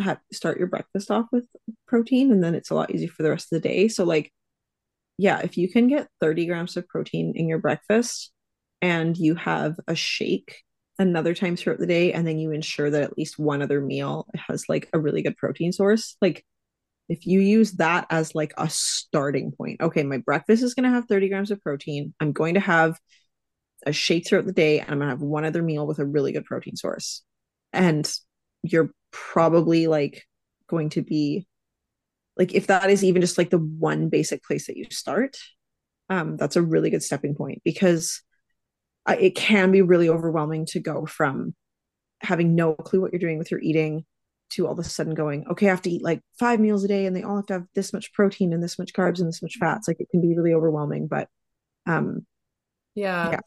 have, 0.00 0.18
start 0.32 0.58
your 0.58 0.68
breakfast 0.68 1.10
off 1.10 1.26
with 1.30 1.44
protein 1.86 2.32
and 2.32 2.42
then 2.42 2.54
it's 2.54 2.70
a 2.70 2.74
lot 2.74 2.90
easier 2.90 3.08
for 3.08 3.22
the 3.22 3.30
rest 3.30 3.52
of 3.52 3.60
the 3.60 3.68
day. 3.68 3.88
So 3.88 4.04
like 4.04 4.32
yeah, 5.18 5.40
if 5.40 5.58
you 5.58 5.70
can 5.70 5.88
get 5.88 6.08
30 6.20 6.46
grams 6.46 6.76
of 6.76 6.88
protein 6.88 7.32
in 7.34 7.48
your 7.48 7.58
breakfast 7.58 8.30
and 8.80 9.16
you 9.16 9.34
have 9.34 9.76
a 9.88 9.94
shake 9.94 10.62
another 11.00 11.34
time 11.34 11.56
throughout 11.56 11.80
the 11.80 11.86
day 11.86 12.12
and 12.12 12.26
then 12.26 12.38
you 12.38 12.52
ensure 12.52 12.88
that 12.88 13.02
at 13.02 13.18
least 13.18 13.38
one 13.38 13.60
other 13.60 13.80
meal 13.80 14.28
has 14.34 14.68
like 14.68 14.88
a 14.92 14.98
really 14.98 15.22
good 15.22 15.36
protein 15.36 15.72
source, 15.72 16.16
like 16.22 16.44
if 17.08 17.26
you 17.26 17.40
use 17.40 17.72
that 17.72 18.06
as 18.10 18.34
like 18.34 18.52
a 18.58 18.68
starting 18.68 19.52
point, 19.52 19.80
okay, 19.80 20.02
my 20.02 20.18
breakfast 20.18 20.62
is 20.62 20.74
going 20.74 20.84
to 20.84 20.94
have 20.94 21.06
30 21.06 21.28
grams 21.28 21.50
of 21.50 21.60
protein. 21.60 22.14
I'm 22.20 22.32
going 22.32 22.54
to 22.54 22.60
have 22.60 22.98
a 23.86 23.92
shake 23.92 24.26
throughout 24.26 24.46
the 24.46 24.52
day 24.52 24.80
and 24.80 24.90
I'm 24.90 24.98
going 24.98 25.08
to 25.08 25.14
have 25.14 25.22
one 25.22 25.44
other 25.44 25.62
meal 25.62 25.86
with 25.86 25.98
a 25.98 26.04
really 26.04 26.32
good 26.32 26.44
protein 26.44 26.76
source. 26.76 27.22
And 27.72 28.10
you're 28.62 28.90
probably 29.10 29.86
like 29.86 30.24
going 30.68 30.90
to 30.90 31.02
be 31.02 31.46
like 32.36 32.54
if 32.54 32.68
that 32.68 32.90
is 32.90 33.02
even 33.02 33.20
just 33.20 33.38
like 33.38 33.50
the 33.50 33.58
one 33.58 34.08
basic 34.08 34.44
place 34.44 34.66
that 34.66 34.76
you 34.76 34.84
start 34.90 35.36
um 36.10 36.36
that's 36.36 36.56
a 36.56 36.62
really 36.62 36.90
good 36.90 37.02
stepping 37.02 37.34
point 37.34 37.60
because 37.64 38.22
it 39.08 39.34
can 39.34 39.72
be 39.72 39.80
really 39.80 40.08
overwhelming 40.08 40.66
to 40.66 40.80
go 40.80 41.06
from 41.06 41.54
having 42.20 42.54
no 42.54 42.74
clue 42.74 43.00
what 43.00 43.12
you're 43.12 43.18
doing 43.18 43.38
with 43.38 43.50
your 43.50 43.60
eating 43.60 44.04
to 44.50 44.66
all 44.66 44.72
of 44.72 44.78
a 44.78 44.84
sudden 44.84 45.14
going 45.14 45.46
okay 45.48 45.66
i 45.66 45.70
have 45.70 45.82
to 45.82 45.90
eat 45.90 46.02
like 46.02 46.20
five 46.38 46.60
meals 46.60 46.84
a 46.84 46.88
day 46.88 47.06
and 47.06 47.14
they 47.14 47.22
all 47.22 47.36
have 47.36 47.46
to 47.46 47.52
have 47.54 47.64
this 47.74 47.92
much 47.92 48.12
protein 48.12 48.52
and 48.52 48.62
this 48.62 48.78
much 48.78 48.92
carbs 48.92 49.18
and 49.18 49.28
this 49.28 49.42
much 49.42 49.56
fats 49.58 49.88
like 49.88 50.00
it 50.00 50.08
can 50.10 50.20
be 50.20 50.36
really 50.36 50.52
overwhelming 50.52 51.06
but 51.06 51.28
um 51.86 52.26
yeah. 52.94 53.30
yeah. 53.30 53.40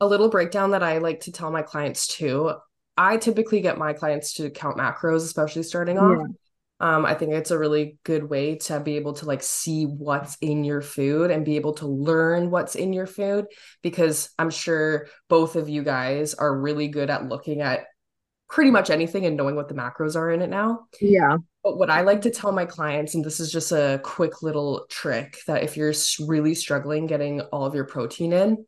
a 0.00 0.06
little 0.06 0.28
breakdown 0.28 0.72
that 0.72 0.82
i 0.82 0.98
like 0.98 1.20
to 1.20 1.32
tell 1.32 1.50
my 1.50 1.62
clients 1.62 2.06
too 2.06 2.52
I 2.98 3.16
typically 3.16 3.60
get 3.60 3.78
my 3.78 3.92
clients 3.92 4.34
to 4.34 4.50
count 4.50 4.76
macros, 4.76 5.18
especially 5.18 5.62
starting 5.62 5.98
off. 5.98 6.18
Yeah. 6.18 6.26
Um, 6.80 7.06
I 7.06 7.14
think 7.14 7.32
it's 7.32 7.52
a 7.52 7.58
really 7.58 7.98
good 8.04 8.28
way 8.28 8.56
to 8.56 8.80
be 8.80 8.96
able 8.96 9.12
to 9.14 9.26
like 9.26 9.42
see 9.42 9.84
what's 9.84 10.36
in 10.40 10.64
your 10.64 10.82
food 10.82 11.30
and 11.30 11.44
be 11.44 11.56
able 11.56 11.74
to 11.74 11.86
learn 11.86 12.50
what's 12.50 12.74
in 12.74 12.92
your 12.92 13.06
food 13.06 13.46
because 13.82 14.30
I'm 14.38 14.50
sure 14.50 15.06
both 15.28 15.54
of 15.54 15.68
you 15.68 15.82
guys 15.84 16.34
are 16.34 16.60
really 16.60 16.88
good 16.88 17.08
at 17.08 17.28
looking 17.28 17.62
at 17.62 17.86
pretty 18.48 18.70
much 18.70 18.90
anything 18.90 19.26
and 19.26 19.36
knowing 19.36 19.56
what 19.56 19.68
the 19.68 19.74
macros 19.74 20.16
are 20.16 20.30
in 20.30 20.42
it 20.42 20.50
now. 20.50 20.86
Yeah. 21.00 21.38
But 21.62 21.78
what 21.78 21.90
I 21.90 22.00
like 22.00 22.22
to 22.22 22.30
tell 22.30 22.52
my 22.52 22.64
clients, 22.64 23.14
and 23.14 23.24
this 23.24 23.40
is 23.40 23.52
just 23.52 23.72
a 23.72 24.00
quick 24.02 24.42
little 24.42 24.86
trick 24.88 25.38
that 25.46 25.62
if 25.62 25.76
you're 25.76 25.92
really 26.26 26.54
struggling 26.54 27.06
getting 27.06 27.40
all 27.40 27.66
of 27.66 27.74
your 27.74 27.84
protein 27.84 28.32
in, 28.32 28.64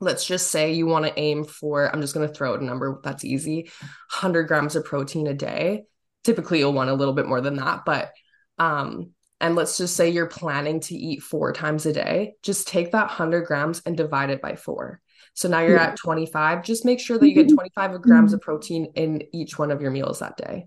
let's 0.00 0.24
just 0.24 0.50
say 0.50 0.72
you 0.72 0.86
want 0.86 1.04
to 1.04 1.18
aim 1.18 1.44
for 1.44 1.92
i'm 1.92 2.00
just 2.00 2.14
going 2.14 2.26
to 2.26 2.32
throw 2.32 2.52
out 2.52 2.60
a 2.60 2.64
number 2.64 3.00
that's 3.02 3.24
easy 3.24 3.64
100 4.12 4.44
grams 4.44 4.76
of 4.76 4.84
protein 4.84 5.26
a 5.26 5.34
day 5.34 5.84
typically 6.24 6.58
you'll 6.58 6.72
want 6.72 6.90
a 6.90 6.94
little 6.94 7.14
bit 7.14 7.26
more 7.26 7.40
than 7.40 7.56
that 7.56 7.84
but 7.84 8.12
um 8.58 9.10
and 9.40 9.54
let's 9.54 9.78
just 9.78 9.96
say 9.96 10.10
you're 10.10 10.26
planning 10.26 10.80
to 10.80 10.94
eat 10.94 11.22
four 11.22 11.52
times 11.52 11.86
a 11.86 11.92
day 11.92 12.34
just 12.42 12.68
take 12.68 12.92
that 12.92 13.06
100 13.06 13.46
grams 13.46 13.82
and 13.86 13.96
divide 13.96 14.30
it 14.30 14.42
by 14.42 14.54
four 14.54 15.00
so 15.38 15.48
now 15.48 15.60
you're 15.60 15.76
yeah. 15.76 15.88
at 15.88 15.96
25 15.96 16.64
just 16.64 16.84
make 16.84 16.98
sure 16.98 17.16
that 17.16 17.28
you 17.28 17.34
get 17.34 17.46
mm-hmm. 17.46 17.54
25 17.54 18.02
grams 18.02 18.32
of 18.32 18.40
protein 18.40 18.90
in 18.96 19.22
each 19.32 19.58
one 19.58 19.70
of 19.70 19.80
your 19.80 19.90
meals 19.90 20.18
that 20.18 20.36
day 20.36 20.66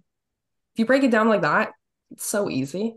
if 0.73 0.79
you 0.79 0.85
break 0.85 1.03
it 1.03 1.11
down 1.11 1.27
like 1.27 1.41
that 1.41 1.71
it's 2.11 2.25
so 2.25 2.49
easy 2.49 2.95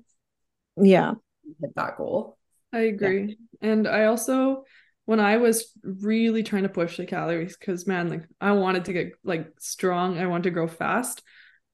yeah 0.77 1.15
hit 1.61 1.75
that 1.75 1.97
goal 1.97 2.39
i 2.73 2.81
agree 2.81 3.37
yeah. 3.61 3.71
and 3.71 3.89
i 3.89 4.05
also 4.05 4.65
when 5.07 5.21
I 5.21 5.37
was 5.37 5.71
really 5.83 6.43
trying 6.43 6.63
to 6.63 6.69
push 6.69 6.97
the 6.97 7.05
calories 7.05 7.57
because 7.57 7.87
man, 7.87 8.09
like 8.09 8.27
I 8.41 8.53
wanted 8.53 8.87
to 8.87 8.93
get 8.93 9.13
like 9.23 9.49
strong, 9.59 10.19
I 10.19 10.27
wanted 10.27 10.45
to 10.45 10.51
grow 10.51 10.67
fast, 10.67 11.23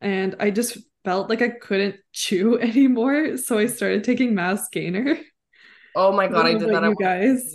and 0.01 0.35
I 0.41 0.51
just 0.51 0.79
felt 1.05 1.31
like 1.31 1.43
I 1.43 1.51
couldn't 1.51 1.97
chew 2.13 2.59
anymore. 2.61 3.37
So 3.37 3.59
I 3.59 3.67
started 3.67 4.05
taking 4.05 4.35
mass 4.35 4.69
gainer. 4.69 5.19
Oh 5.95 6.13
my 6.13 6.27
god, 6.27 6.47
I, 6.47 6.51
I 6.51 6.55
did 6.55 6.69
that. 6.71 6.83
You 6.83 6.97
guys. 6.99 7.55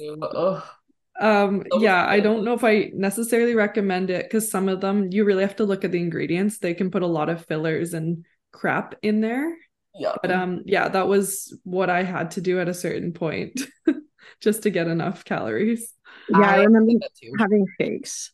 Um, 1.20 1.64
yeah, 1.80 2.06
I 2.06 2.20
don't 2.20 2.44
know 2.44 2.54
if 2.54 2.64
I 2.64 2.92
necessarily 2.94 3.56
recommend 3.56 4.10
it 4.10 4.26
because 4.26 4.52
some 4.52 4.68
of 4.68 4.82
them 4.82 5.10
you 5.12 5.24
really 5.24 5.44
have 5.44 5.56
to 5.58 5.66
look 5.66 5.86
at 5.86 5.92
the 5.92 6.00
ingredients. 6.00 6.58
They 6.58 6.74
can 6.74 6.92
put 6.92 7.04
a 7.04 7.08
lot 7.08 7.30
of 7.30 7.46
fillers 7.46 7.94
and 7.94 8.26
crap 8.52 8.96
in 9.02 9.22
there. 9.22 9.56
Yeah. 9.98 10.16
But 10.22 10.32
um, 10.32 10.64
yeah, 10.66 10.90
that 10.90 11.08
was 11.08 11.58
what 11.64 11.90
I 11.90 12.04
had 12.04 12.32
to 12.32 12.42
do 12.42 12.60
at 12.60 12.68
a 12.68 12.74
certain 12.74 13.14
point. 13.14 13.62
just 14.42 14.64
to 14.64 14.70
get 14.70 14.88
enough 14.88 15.26
calories. 15.26 15.94
Yeah, 16.30 16.40
I, 16.40 16.56
I 16.56 16.64
remember 16.64 17.06
having 17.40 17.66
shakes. 17.80 18.32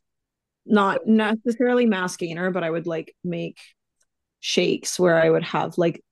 Not 0.66 1.08
necessarily 1.08 1.86
mass 1.86 2.18
gainer, 2.18 2.52
but 2.52 2.64
I 2.64 2.70
would 2.70 2.88
like 2.88 3.16
make 3.24 3.60
shakes 4.40 5.00
where 5.00 5.22
I 5.22 5.30
would 5.30 5.44
have 5.44 5.78
like 5.78 6.04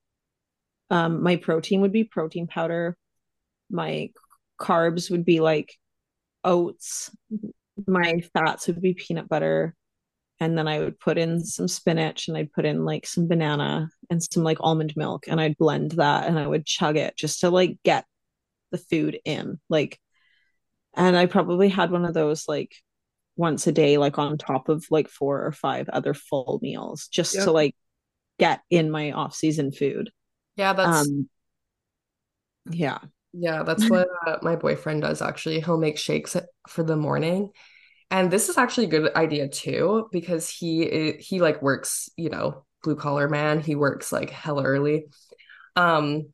um 0.92 1.24
my 1.24 1.36
protein 1.36 1.82
would 1.82 1.92
be 1.92 2.04
protein 2.04 2.48
powder, 2.48 2.98
my 3.70 4.10
carbs 4.60 5.10
would 5.12 5.26
be 5.26 5.40
like 5.40 5.76
oats, 6.44 7.12
my 7.88 8.22
fats 8.34 8.68
would 8.68 8.82
be 8.82 8.94
peanut 8.94 9.30
butter, 9.30 9.76
and 10.40 10.58
then 10.58 10.68
I 10.68 10.80
would 10.80 11.00
put 11.00 11.18
in 11.18 11.44
some 11.44 11.68
spinach 11.68 12.28
and 12.28 12.38
I'd 12.38 12.54
put 12.54 12.66
in 12.66 12.86
like 12.86 13.06
some 13.06 13.28
banana 13.28 13.90
and 14.10 14.24
some 14.24 14.44
like 14.44 14.58
almond 14.62 14.94
milk 14.96 15.26
and 15.28 15.40
I'd 15.40 15.58
blend 15.58 15.92
that 15.92 16.28
and 16.28 16.40
I 16.40 16.48
would 16.48 16.66
chug 16.66 16.98
it 16.98 17.18
just 17.18 17.42
to 17.42 17.50
like 17.50 17.78
get 17.84 18.06
the 18.72 18.78
food 18.78 19.20
in 19.26 19.60
like 19.70 20.00
and 20.96 21.18
i 21.18 21.26
probably 21.26 21.70
had 21.70 21.92
one 21.92 22.06
of 22.06 22.14
those 22.14 22.48
like 22.48 22.76
once 23.36 23.68
a 23.68 23.72
day 23.72 23.98
like 23.98 24.18
on 24.18 24.38
top 24.38 24.70
of 24.70 24.86
like 24.90 25.08
four 25.08 25.46
or 25.46 25.52
five 25.52 25.90
other 25.90 26.14
full 26.14 26.60
meals 26.62 27.08
just 27.08 27.36
yep. 27.36 27.46
to 27.46 27.52
like 27.52 27.76
get 28.38 28.62
in 28.70 28.92
my 28.92 29.12
off 29.12 29.34
season 29.34 29.72
food 29.72 30.10
yeah 30.56 30.74
that's 30.74 31.08
um 31.08 31.30
yeah 32.70 33.00
yeah 33.34 33.64
that's 33.64 33.90
what 33.90 34.08
uh, 34.28 34.38
my 34.42 34.56
boyfriend 34.56 35.02
does 35.02 35.22
actually. 35.22 35.60
He'll 35.60 35.78
make 35.78 35.98
shakes 35.98 36.36
for 36.68 36.84
the 36.84 36.96
morning. 36.96 37.52
And 38.12 38.32
this 38.32 38.50
is 38.50 38.58
actually 38.58 38.86
a 38.86 38.90
good 38.90 39.16
idea 39.16 39.48
too 39.48 40.10
because 40.12 40.50
he 40.50 41.14
he 41.20 41.42
like 41.42 41.62
works 41.62 42.10
you 42.18 42.30
know 42.30 42.66
blue 42.84 42.96
collar 42.96 43.30
man. 43.30 43.60
He 43.60 43.76
works 43.76 44.12
like 44.12 44.30
hell 44.30 44.60
early. 44.60 45.06
Um 45.76 46.34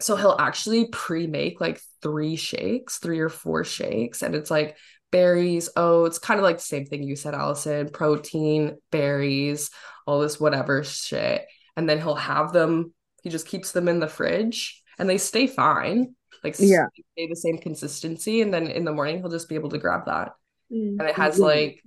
so 0.00 0.16
he'll 0.16 0.36
actually 0.38 0.88
pre-make 0.88 1.60
like 1.60 1.78
three 2.02 2.36
shakes, 2.36 2.98
three 2.98 3.20
or 3.20 3.28
four 3.28 3.64
shakes, 3.64 4.22
and 4.22 4.34
it's 4.34 4.50
like 4.50 4.78
berries, 5.10 5.68
oats, 5.76 6.18
kind 6.18 6.38
of 6.38 6.44
like 6.44 6.56
the 6.56 6.62
same 6.62 6.86
thing 6.86 7.02
you 7.02 7.16
said, 7.16 7.34
Alison, 7.34 7.90
protein, 7.90 8.78
berries, 8.90 9.70
all 10.06 10.20
this 10.20 10.40
whatever 10.40 10.82
shit. 10.84 11.46
And 11.76 11.88
then 11.88 11.98
he'll 11.98 12.14
have 12.14 12.52
them, 12.52 12.94
he 13.22 13.30
just 13.30 13.46
keeps 13.46 13.72
them 13.72 13.88
in 13.88 14.00
the 14.00 14.08
fridge 14.08 14.82
and 14.98 15.08
they 15.08 15.18
stay 15.18 15.46
fine. 15.46 16.14
Like 16.42 16.56
yeah. 16.58 16.86
stay 17.12 17.28
the 17.28 17.36
same 17.36 17.58
consistency. 17.58 18.40
And 18.40 18.52
then 18.52 18.66
in 18.66 18.84
the 18.84 18.92
morning 18.92 19.18
he'll 19.18 19.30
just 19.30 19.48
be 19.48 19.54
able 19.54 19.70
to 19.70 19.78
grab 19.78 20.06
that. 20.06 20.32
Mm-hmm. 20.72 21.00
And 21.00 21.08
it 21.08 21.14
has 21.16 21.38
like 21.38 21.82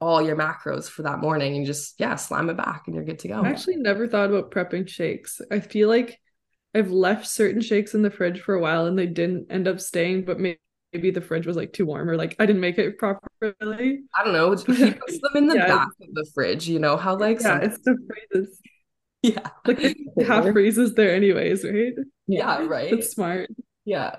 all 0.00 0.22
your 0.22 0.36
macros 0.36 0.88
for 0.88 1.02
that 1.02 1.18
morning 1.18 1.56
and 1.56 1.66
just 1.66 1.98
yeah, 1.98 2.14
slam 2.16 2.50
it 2.50 2.56
back 2.56 2.84
and 2.86 2.94
you're 2.94 3.04
good 3.04 3.18
to 3.20 3.28
go. 3.28 3.42
I 3.42 3.48
actually 3.48 3.76
never 3.76 4.06
thought 4.06 4.30
about 4.30 4.50
prepping 4.50 4.88
shakes. 4.88 5.40
I 5.50 5.60
feel 5.60 5.88
like 5.88 6.20
I've 6.74 6.90
left 6.90 7.26
certain 7.26 7.60
shakes 7.60 7.94
in 7.94 8.02
the 8.02 8.10
fridge 8.10 8.40
for 8.40 8.54
a 8.54 8.60
while 8.60 8.86
and 8.86 8.98
they 8.98 9.06
didn't 9.06 9.50
end 9.50 9.66
up 9.66 9.80
staying, 9.80 10.24
but 10.24 10.38
maybe 10.38 10.60
maybe 10.92 11.10
the 11.10 11.20
fridge 11.20 11.46
was 11.46 11.56
like 11.56 11.72
too 11.72 11.86
warm 11.86 12.08
or 12.08 12.16
like 12.16 12.36
I 12.38 12.46
didn't 12.46 12.60
make 12.60 12.78
it 12.78 12.98
properly. 12.98 14.00
I 14.14 14.24
don't 14.24 14.32
know. 14.32 14.54
He 14.74 14.92
puts 14.92 15.20
them 15.20 15.36
in 15.36 15.48
the 15.48 15.56
yeah. 15.56 15.66
back 15.66 15.88
of 16.00 16.14
the 16.14 16.26
fridge. 16.34 16.68
You 16.68 16.78
know 16.78 16.96
how 16.96 17.16
like 17.16 17.40
yeah, 17.40 17.58
it's 17.58 17.78
the 17.82 17.96
freezes. 18.06 18.60
Yeah. 19.20 19.48
Like 19.66 19.78
the 19.78 20.24
half 20.24 20.44
raises 20.44 20.94
there 20.94 21.12
anyways, 21.12 21.64
right? 21.64 21.92
Yeah, 22.28 22.64
right. 22.66 22.90
That's 22.90 23.10
smart. 23.10 23.50
Yeah. 23.84 24.16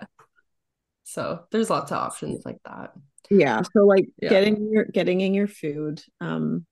So 1.03 1.45
there's 1.51 1.69
lots 1.69 1.91
of 1.91 1.97
options 1.97 2.45
like 2.45 2.59
that. 2.65 2.93
Yeah. 3.29 3.61
So 3.75 3.85
like 3.85 4.07
Yeah. 4.21 4.29
getting 4.29 4.71
your 4.71 4.85
getting 4.85 5.21
in 5.21 5.33
your 5.33 5.47
food. 5.47 6.01
Um 6.21 6.65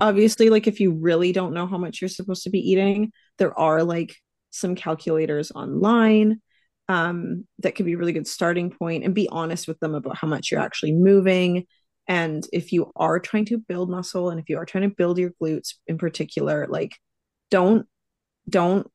obviously 0.00 0.50
like 0.50 0.66
if 0.66 0.80
you 0.80 0.92
really 0.92 1.32
don't 1.32 1.54
know 1.54 1.66
how 1.66 1.78
much 1.78 2.00
you're 2.00 2.08
supposed 2.08 2.44
to 2.44 2.50
be 2.50 2.58
eating, 2.58 3.12
there 3.38 3.58
are 3.58 3.82
like 3.82 4.16
some 4.50 4.74
calculators 4.74 5.50
online 5.52 6.40
um 6.88 7.46
that 7.60 7.74
could 7.74 7.86
be 7.86 7.94
a 7.94 7.96
really 7.96 8.12
good 8.12 8.26
starting 8.28 8.70
point 8.70 9.04
and 9.04 9.14
be 9.14 9.28
honest 9.30 9.66
with 9.66 9.78
them 9.80 9.94
about 9.94 10.16
how 10.16 10.28
much 10.28 10.50
you're 10.50 10.60
actually 10.60 10.92
moving. 10.92 11.66
And 12.08 12.46
if 12.52 12.72
you 12.72 12.92
are 12.96 13.18
trying 13.18 13.46
to 13.46 13.58
build 13.58 13.88
muscle 13.90 14.28
and 14.30 14.38
if 14.38 14.48
you 14.50 14.58
are 14.58 14.66
trying 14.66 14.88
to 14.88 14.94
build 14.94 15.18
your 15.18 15.30
glutes 15.42 15.74
in 15.86 15.96
particular, 15.98 16.66
like 16.68 16.92
don't 17.50 17.86
don't 18.48 18.90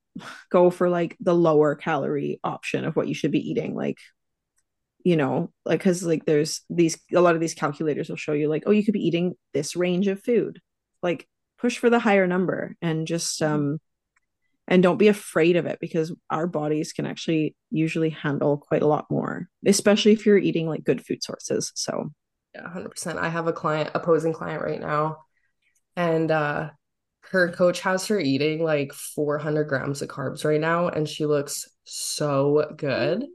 go 0.52 0.70
for 0.70 0.90
like 0.90 1.18
the 1.20 1.36
lower 1.36 1.76
calorie 1.76 2.40
option 2.44 2.86
of 2.86 2.96
what 2.96 3.08
you 3.08 3.14
should 3.14 3.32
be 3.32 3.50
eating. 3.50 3.76
Like 3.76 3.98
you 5.04 5.16
know 5.16 5.52
like 5.66 5.80
because 5.80 6.04
like 6.04 6.26
there's 6.26 6.62
these 6.70 6.98
a 7.14 7.22
lot 7.22 7.36
of 7.36 7.42
these 7.42 7.54
calculators 7.54 8.10
will 8.10 8.18
show 8.18 8.34
you 8.34 8.50
like 8.50 8.64
oh 8.66 8.72
you 8.72 8.84
could 8.84 8.94
be 8.94 9.06
eating 9.06 9.36
this 9.54 9.76
range 9.76 10.08
of 10.08 10.22
food 10.22 10.60
like 11.02 11.28
push 11.58 11.78
for 11.78 11.90
the 11.90 12.00
higher 12.00 12.28
number 12.28 12.76
and 12.82 13.08
just 13.08 13.42
um 13.42 13.80
and 14.68 14.84
don't 14.84 14.98
be 14.98 15.08
afraid 15.08 15.56
of 15.56 15.66
it 15.66 15.80
because 15.82 16.14
our 16.30 16.48
bodies 16.48 16.94
can 16.94 17.06
actually 17.06 17.56
usually 17.72 18.10
handle 18.10 18.58
quite 18.58 18.82
a 18.82 18.88
lot 18.88 19.06
more 19.10 19.48
especially 19.66 20.12
if 20.14 20.26
you're 20.26 20.38
eating 20.38 20.68
like 20.68 20.84
good 20.84 21.06
food 21.06 21.24
sources 21.24 21.72
so 21.76 22.12
Yeah, 22.56 22.64
100%. 22.64 23.20
I 23.20 23.30
have 23.30 23.48
a 23.48 23.54
client, 23.54 23.92
opposing 23.94 24.34
client 24.34 24.64
right 24.64 24.80
now, 24.80 25.20
and 25.96 26.32
uh 26.32 26.72
her 27.32 27.52
coach 27.52 27.80
has 27.82 28.08
her 28.08 28.20
eating 28.20 28.64
like 28.64 28.94
400 28.94 29.66
grams 29.66 30.02
of 30.02 30.10
carbs 30.10 30.44
right 30.46 30.60
now, 30.60 30.90
and 30.90 31.08
she 31.08 31.26
looks 31.26 31.68
so 31.84 32.74
good. 32.76 33.26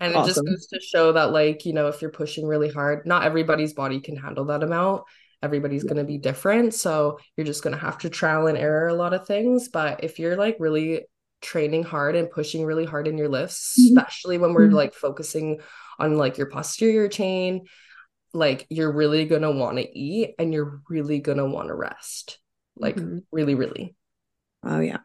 And 0.00 0.14
it 0.14 0.24
just 0.26 0.44
goes 0.44 0.66
to 0.68 0.80
show 0.80 1.12
that, 1.12 1.32
like, 1.32 1.64
you 1.66 1.72
know, 1.72 1.88
if 1.88 2.02
you're 2.02 2.10
pushing 2.10 2.46
really 2.46 2.70
hard, 2.70 3.06
not 3.06 3.24
everybody's 3.24 3.72
body 3.72 4.00
can 4.00 4.16
handle 4.16 4.46
that 4.46 4.62
amount. 4.62 5.04
Everybody's 5.42 5.84
going 5.84 5.98
to 5.98 6.04
be 6.04 6.18
different. 6.18 6.74
So 6.74 7.18
you're 7.36 7.46
just 7.46 7.62
going 7.62 7.74
to 7.74 7.80
have 7.80 7.98
to 7.98 8.08
trial 8.10 8.46
and 8.46 8.58
error 8.58 8.88
a 8.88 8.94
lot 8.94 9.14
of 9.14 9.26
things. 9.26 9.68
But 9.68 10.02
if 10.02 10.18
you're 10.18 10.36
like 10.36 10.56
really 10.58 11.06
training 11.42 11.82
hard 11.82 12.16
and 12.16 12.30
pushing 12.30 12.64
really 12.64 12.84
hard 12.86 13.06
in 13.08 13.18
your 13.18 13.28
lifts, 13.28 13.76
Mhm. 13.78 13.88
especially 13.88 14.38
when 14.38 14.54
we're 14.54 14.68
Mhm. 14.68 14.74
like 14.74 14.94
focusing 14.94 15.60
on 15.98 16.16
like 16.16 16.38
your 16.38 16.48
posterior 16.48 17.08
chain, 17.08 17.66
like 18.32 18.66
you're 18.70 18.92
really 18.92 19.26
going 19.26 19.42
to 19.42 19.50
want 19.52 19.78
to 19.78 19.98
eat 19.98 20.34
and 20.38 20.52
you're 20.52 20.80
really 20.88 21.20
going 21.20 21.38
to 21.38 21.46
want 21.46 21.68
to 21.68 21.74
rest. 21.74 22.38
Like, 22.76 22.96
Mhm. 22.96 23.24
really, 23.32 23.54
really. 23.54 23.94
oh 24.64 24.80
yeah 24.80 24.98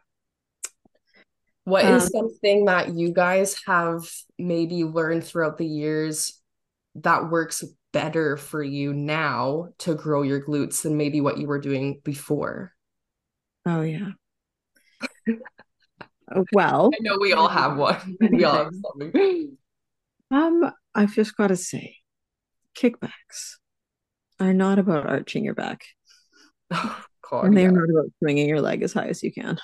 What 1.64 1.84
is 1.84 2.04
Um, 2.04 2.08
something 2.08 2.64
that 2.64 2.94
you 2.94 3.12
guys 3.12 3.60
have 3.66 4.02
maybe 4.38 4.82
learned 4.84 5.24
throughout 5.24 5.58
the 5.58 5.66
years 5.66 6.40
that 6.96 7.30
works 7.30 7.62
better 7.92 8.36
for 8.36 8.62
you 8.62 8.92
now 8.92 9.68
to 9.78 9.94
grow 9.94 10.22
your 10.22 10.40
glutes 10.42 10.82
than 10.82 10.96
maybe 10.96 11.20
what 11.20 11.38
you 11.38 11.46
were 11.46 11.60
doing 11.60 12.00
before? 12.04 12.72
oh 13.66 13.82
yeah 13.82 14.12
Uh, 16.34 16.42
well 16.52 16.90
I 16.94 16.98
know 17.02 17.18
we 17.20 17.32
all 17.32 17.48
have 17.48 17.76
one. 17.76 18.16
We 18.32 18.44
all 18.44 18.64
have 18.64 18.72
something. 18.74 19.56
um 20.30 20.72
i've 20.94 21.12
just 21.14 21.36
got 21.36 21.48
to 21.48 21.56
say 21.56 21.96
kickbacks 22.76 23.58
are 24.38 24.54
not 24.54 24.78
about 24.78 25.06
arching 25.06 25.44
your 25.44 25.54
back 25.54 25.82
And 27.32 27.56
they're 27.56 27.64
yeah. 27.64 27.70
not 27.70 27.90
about 27.90 28.12
swinging 28.18 28.48
your 28.48 28.60
leg 28.60 28.82
as 28.82 28.92
high 28.92 29.08
as 29.08 29.22
you 29.22 29.32
can 29.32 29.58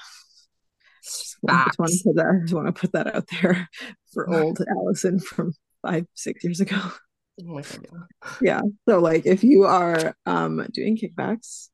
just 1.06 1.36
want, 1.42 1.66
just 1.66 1.78
want 1.78 1.90
to 1.90 2.02
put 2.04 2.16
that, 2.16 2.40
just 2.42 2.54
want 2.54 2.66
to 2.66 2.72
put 2.72 2.92
that 2.92 3.14
out 3.14 3.24
there 3.40 3.68
for 4.12 4.28
old 4.28 4.60
Alison 4.68 5.20
from 5.20 5.52
five, 5.82 6.06
six 6.14 6.44
years 6.44 6.60
ago. 6.60 6.78
Oh 7.38 7.58
yeah. 7.58 7.98
Yeah. 8.40 8.60
So 8.88 8.98
like 8.98 9.26
if 9.26 9.44
you 9.44 9.64
are 9.64 10.16
um 10.24 10.66
doing 10.72 10.96
kickbacks, 10.96 11.68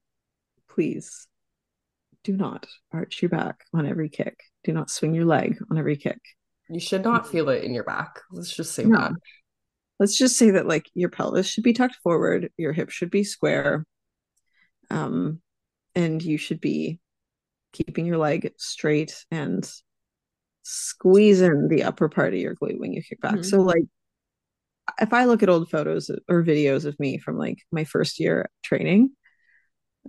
please 0.69 1.29
do 2.25 2.37
not 2.37 2.67
arch 2.93 3.23
your 3.23 3.29
back 3.29 3.61
on 3.73 3.87
every 3.87 4.09
kick. 4.09 4.41
Do 4.65 4.73
not 4.73 4.91
swing 4.91 5.15
your 5.15 5.25
leg 5.25 5.59
on 5.71 5.79
every 5.79 5.97
kick. 5.97 6.19
You 6.69 6.81
should 6.81 7.05
not 7.05 7.29
feel 7.29 7.49
it 7.49 7.63
in 7.63 7.75
your 7.75 7.85
back. 7.85 8.23
Let's 8.33 8.53
just 8.53 8.75
say 8.75 8.83
No. 8.83 8.99
that. 8.99 9.13
Let's 10.01 10.19
just 10.19 10.37
say 10.37 10.51
that 10.51 10.67
like 10.67 10.91
your 10.95 11.11
pelvis 11.11 11.47
should 11.47 11.63
be 11.63 11.75
tucked 11.75 11.99
forward, 12.03 12.51
your 12.57 12.73
hips 12.73 12.95
should 12.95 13.13
be 13.13 13.23
square. 13.23 13.87
Um 14.91 15.42
and 15.95 16.23
you 16.23 16.39
should 16.39 16.61
be 16.61 16.99
keeping 17.73 18.07
your 18.07 18.19
leg 18.19 18.53
straight 18.59 19.25
and 19.31 19.71
squeezing 20.63 21.69
the 21.69 21.85
upper 21.85 22.09
part 22.09 22.35
of 22.35 22.41
your 22.41 22.55
glute 22.55 22.79
when 22.79 22.93
you 22.93 23.03
kick 23.03 23.21
back. 23.21 23.37
Mhm. 23.37 23.45
So 23.45 23.61
like 23.63 23.85
if 25.01 25.13
I 25.13 25.25
look 25.25 25.43
at 25.43 25.49
old 25.49 25.71
photos 25.71 26.11
or 26.29 26.43
videos 26.45 26.85
of 26.85 26.99
me 26.99 27.19
from 27.19 27.39
like 27.39 27.59
my 27.71 27.85
first 27.85 28.19
year 28.21 28.51
training 28.63 29.11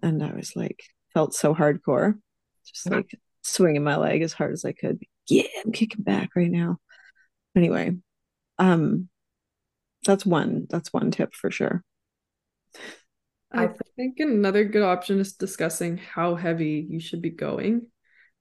and 0.02 0.24
I 0.24 0.34
was 0.34 0.56
like 0.56 0.82
felt 1.14 1.34
so 1.34 1.54
hardcore, 1.54 2.16
just 2.66 2.86
Yeah. 2.86 2.98
like 2.98 3.12
swinging 3.42 3.84
my 3.84 3.98
leg 3.98 4.22
as 4.22 4.34
hard 4.34 4.54
as 4.54 4.66
I 4.66 4.72
could. 4.74 5.00
Yeah, 5.28 5.44
I'm 5.64 5.72
kicking 5.72 6.04
back 6.04 6.32
right 6.36 6.52
now. 6.52 6.78
Anyway, 7.56 7.98
um 8.60 9.10
that's 10.06 10.26
one 10.26 10.68
that's 10.70 10.92
one 10.94 11.12
tip 11.12 11.34
for 11.34 11.52
sure. 11.52 11.84
I 13.54 13.70
think 13.96 14.20
another 14.20 14.64
good 14.64 14.84
option 14.84 15.20
is 15.20 15.34
discussing 15.34 15.98
how 15.98 16.36
heavy 16.36 16.86
you 16.90 17.00
should 17.00 17.22
be 17.22 17.30
going 17.30 17.88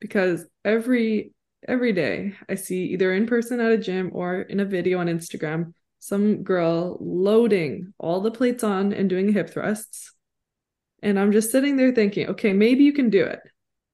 because 0.00 0.44
every 0.64 1.32
every 1.68 1.92
day 1.92 2.34
I 2.48 2.56
see 2.56 2.86
either 2.86 3.12
in 3.12 3.26
person 3.26 3.60
at 3.60 3.72
a 3.72 3.78
gym 3.78 4.10
or 4.12 4.40
in 4.40 4.58
a 4.60 4.64
video 4.64 4.98
on 4.98 5.06
Instagram 5.06 5.74
some 6.02 6.42
girl 6.42 6.98
loading 7.00 7.94
all 7.96 8.20
the 8.20 8.30
plates 8.32 8.64
on 8.64 8.92
and 8.92 9.08
doing 9.08 9.32
hip 9.32 9.50
thrusts. 9.50 10.12
And 11.00 11.16
I'm 11.16 11.30
just 11.30 11.52
sitting 11.52 11.76
there 11.76 11.94
thinking, 11.94 12.30
okay, 12.30 12.52
maybe 12.52 12.82
you 12.82 12.92
can 12.92 13.08
do 13.08 13.24
it, 13.24 13.38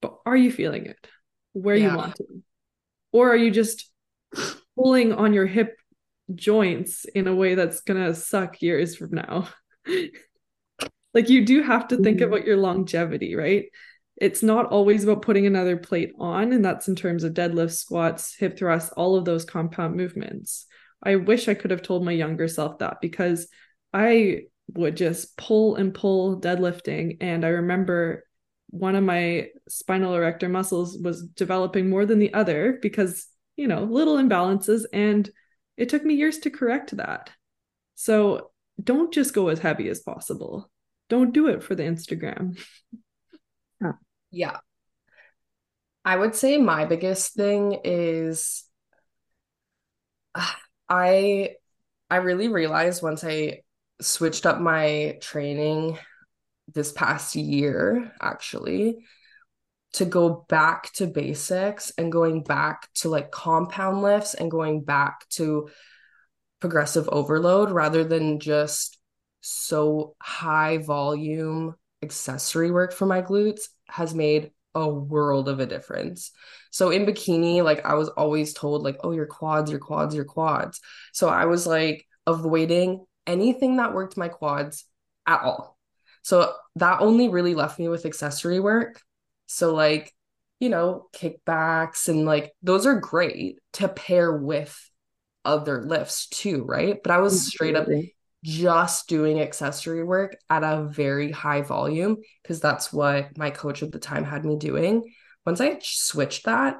but 0.01 0.15
are 0.25 0.35
you 0.35 0.51
feeling 0.51 0.87
it 0.87 0.97
where 1.53 1.75
you 1.75 1.95
want 1.95 2.15
to? 2.15 2.25
Or 3.11 3.29
are 3.31 3.35
you 3.35 3.51
just 3.51 3.91
pulling 4.75 5.13
on 5.13 5.33
your 5.33 5.45
hip 5.45 5.75
joints 6.33 7.05
in 7.05 7.27
a 7.27 7.35
way 7.35 7.53
that's 7.53 7.81
gonna 7.81 8.15
suck 8.15 8.59
years 8.59 8.95
from 8.95 9.11
now? 9.11 9.47
like 11.13 11.29
you 11.29 11.45
do 11.45 11.61
have 11.63 11.87
to 11.89 11.97
think 11.97 12.19
Mhm. 12.19 12.27
about 12.27 12.45
your 12.45 12.57
longevity, 12.57 13.35
right? 13.35 13.65
It's 14.17 14.43
not 14.43 14.67
always 14.67 15.03
about 15.03 15.21
putting 15.21 15.45
another 15.45 15.77
plate 15.77 16.13
on, 16.19 16.51
and 16.51 16.63
that's 16.63 16.87
in 16.87 16.95
terms 16.95 17.23
of 17.23 17.33
deadlifts, 17.33 17.77
squats, 17.77 18.35
hip 18.35 18.57
thrusts, 18.57 18.91
all 18.91 19.15
of 19.15 19.25
those 19.25 19.45
compound 19.45 19.95
movements. 19.95 20.65
I 21.01 21.15
wish 21.15 21.47
I 21.47 21.53
could 21.53 21.71
have 21.71 21.81
told 21.81 22.03
my 22.03 22.11
younger 22.11 22.47
self 22.47 22.79
that 22.79 22.99
because 23.01 23.47
I 23.93 24.43
would 24.73 24.97
just 24.97 25.37
pull 25.37 25.75
and 25.75 25.93
pull 25.93 26.39
deadlifting. 26.41 27.17
And 27.21 27.45
I 27.45 27.49
remember 27.49 28.25
one 28.69 28.95
of 28.95 29.03
my 29.03 29.47
spinal 29.67 30.13
erector 30.13 30.49
muscles 30.49 30.97
was 31.01 31.25
developing 31.25 31.89
more 31.89 32.05
than 32.05 32.19
the 32.19 32.33
other 32.33 32.77
because, 32.81 33.27
you 33.55 33.67
know, 33.67 33.83
little 33.83 34.17
imbalances. 34.17 34.83
And 34.93 35.27
it 35.77 35.89
took 35.89 36.03
me 36.03 36.15
years 36.15 36.39
to 36.39 36.49
correct 36.51 36.95
that. 36.97 37.31
So 37.95 38.51
don't 38.83 39.13
just 39.13 39.33
go 39.33 39.47
as 39.47 39.59
heavy 39.59 39.89
as 39.89 40.01
possible. 40.01 40.69
Don't 41.09 41.33
do 41.33 41.47
it 41.47 41.63
for 41.63 41.75
the 41.75 41.83
Instagram. 41.83 42.57
Yeah. 44.31 44.57
I 46.05 46.15
would 46.15 46.35
say 46.35 46.57
my 46.57 46.85
biggest 46.85 47.33
thing 47.33 47.79
is 47.83 48.63
ah, 50.35 50.59
I 50.87 51.55
I 52.09 52.17
really 52.17 52.47
realized 52.47 53.03
once 53.03 53.23
I 53.23 53.61
switched 54.01 54.45
up 54.45 54.59
my 54.59 55.17
training 55.21 55.99
this 56.73 56.91
past 56.91 57.35
year, 57.35 58.11
actually, 58.21 58.99
to 59.93 60.05
go 60.05 60.45
back 60.47 60.93
to 60.93 61.07
basics 61.07 61.91
and 61.97 62.11
going 62.11 62.43
back 62.43 62.87
to 62.95 63.09
like 63.09 63.31
compound 63.31 64.01
lifts 64.01 64.33
and 64.35 64.49
going 64.51 64.83
back 64.83 65.27
to 65.29 65.69
progressive 66.59 67.09
overload 67.09 67.71
rather 67.71 68.03
than 68.03 68.39
just 68.39 68.98
so 69.41 70.15
high 70.21 70.77
volume 70.77 71.75
accessory 72.01 72.71
work 72.71 72.93
for 72.93 73.05
my 73.05 73.21
glutes 73.21 73.69
has 73.87 74.13
made 74.13 74.51
a 74.75 74.87
world 74.87 75.49
of 75.49 75.59
a 75.59 75.65
difference. 75.65 76.31
So 76.71 76.91
in 76.91 77.05
bikini, 77.05 77.63
like 77.63 77.85
I 77.85 77.95
was 77.95 78.09
always 78.09 78.53
told, 78.53 78.83
like, 78.83 78.97
oh, 79.03 79.11
your 79.11 79.25
quads, 79.25 79.71
your 79.71 79.79
quads, 79.79 80.15
your 80.15 80.25
quads. 80.25 80.79
So 81.11 81.27
I 81.27 81.45
was 81.45 81.65
like 81.65 82.05
avoiding 82.27 83.05
anything 83.25 83.77
that 83.77 83.93
worked 83.93 84.17
my 84.17 84.27
quads 84.27 84.85
at 85.25 85.41
all. 85.41 85.77
So 86.21 86.53
that 86.75 87.01
only 87.01 87.29
really 87.29 87.55
left 87.55 87.79
me 87.79 87.87
with 87.87 88.05
accessory 88.05 88.59
work. 88.59 89.01
So 89.47 89.73
like, 89.73 90.13
you 90.59 90.69
know, 90.69 91.07
kickbacks 91.13 92.07
and 92.07 92.25
like 92.25 92.51
those 92.61 92.85
are 92.85 92.99
great 92.99 93.57
to 93.73 93.87
pair 93.87 94.31
with 94.35 94.77
other 95.43 95.83
lifts 95.83 96.27
too, 96.27 96.63
right? 96.65 96.97
But 97.01 97.11
I 97.11 97.19
was 97.19 97.47
straight 97.47 97.75
up. 97.75 97.87
Just 98.43 99.09
doing 99.09 99.41
accessory 99.41 100.03
work 100.03 100.37
at 100.49 100.63
a 100.63 100.83
very 100.83 101.31
high 101.31 101.61
volume 101.61 102.17
because 102.41 102.59
that's 102.59 102.93
what 102.93 103.37
my 103.37 103.49
coach 103.49 103.83
at 103.83 103.91
the 103.91 103.99
time 103.99 104.23
had 104.23 104.45
me 104.45 104.57
doing. 104.57 105.13
once 105.45 105.61
I 105.61 105.79
switched 105.81 106.45
that, 106.45 106.79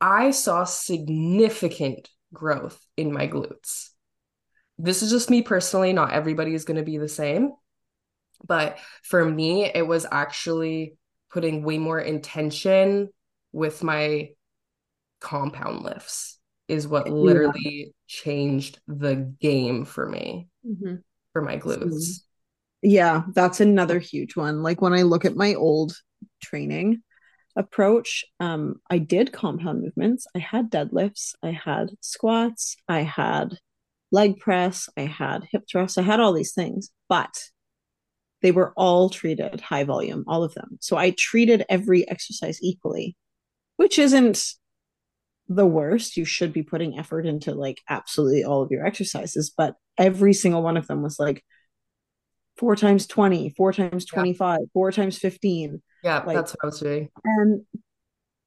I 0.00 0.30
saw 0.30 0.64
significant 0.64 2.08
growth 2.32 2.84
in 2.96 3.12
my 3.12 3.28
glutes. 3.28 3.90
This 4.78 5.02
is 5.02 5.10
just 5.10 5.30
me 5.30 5.42
personally, 5.42 5.92
not 5.92 6.12
everybody 6.12 6.54
is 6.54 6.64
going 6.64 6.76
to 6.76 6.82
be 6.82 6.98
the 6.98 7.08
same. 7.08 7.52
But 8.46 8.78
for 9.02 9.24
me, 9.24 9.64
it 9.64 9.86
was 9.86 10.06
actually 10.10 10.96
putting 11.30 11.62
way 11.62 11.78
more 11.78 12.00
intention 12.00 13.08
with 13.52 13.82
my 13.82 14.30
compound 15.20 15.82
lifts 15.82 16.35
is 16.68 16.88
what 16.88 17.08
literally 17.08 17.60
yeah. 17.64 17.92
changed 18.06 18.80
the 18.88 19.14
game 19.40 19.84
for 19.84 20.08
me 20.08 20.48
mm-hmm. 20.66 20.96
for 21.32 21.42
my 21.42 21.58
glutes. 21.58 22.20
Yeah, 22.82 23.22
that's 23.34 23.60
another 23.60 23.98
huge 23.98 24.36
one. 24.36 24.62
Like 24.62 24.80
when 24.80 24.92
I 24.92 25.02
look 25.02 25.24
at 25.24 25.36
my 25.36 25.54
old 25.54 25.96
training 26.42 27.02
approach, 27.56 28.24
um, 28.38 28.76
I 28.90 28.98
did 28.98 29.32
compound 29.32 29.82
movements. 29.82 30.26
I 30.34 30.38
had 30.40 30.70
deadlifts, 30.70 31.34
I 31.42 31.52
had 31.52 31.90
squats, 32.00 32.76
I 32.88 33.00
had 33.00 33.58
leg 34.12 34.38
press, 34.38 34.88
I 34.96 35.02
had 35.02 35.44
hip 35.50 35.64
thrust, 35.70 35.98
I 35.98 36.02
had 36.02 36.20
all 36.20 36.32
these 36.32 36.52
things, 36.52 36.90
but 37.08 37.34
they 38.42 38.52
were 38.52 38.72
all 38.76 39.08
treated 39.08 39.60
high 39.60 39.84
volume, 39.84 40.24
all 40.28 40.44
of 40.44 40.54
them. 40.54 40.78
So 40.80 40.96
I 40.96 41.14
treated 41.18 41.64
every 41.68 42.08
exercise 42.08 42.58
equally, 42.62 43.16
which 43.76 43.98
isn't 43.98 44.44
the 45.48 45.66
worst. 45.66 46.16
You 46.16 46.24
should 46.24 46.52
be 46.52 46.62
putting 46.62 46.98
effort 46.98 47.26
into 47.26 47.54
like 47.54 47.82
absolutely 47.88 48.44
all 48.44 48.62
of 48.62 48.70
your 48.70 48.84
exercises, 48.84 49.52
but 49.56 49.74
every 49.98 50.32
single 50.32 50.62
one 50.62 50.76
of 50.76 50.86
them 50.86 51.02
was 51.02 51.18
like 51.18 51.42
four 52.56 52.76
times 52.76 53.06
20, 53.06 53.50
four 53.56 53.72
times 53.72 54.04
25, 54.04 54.58
yeah. 54.60 54.66
four 54.72 54.92
times 54.92 55.18
15. 55.18 55.82
Yeah, 56.02 56.22
like, 56.24 56.36
that's 56.36 56.52
what 56.52 56.58
I 56.62 56.66
was 56.66 56.80
doing. 56.80 57.08
And 57.24 57.64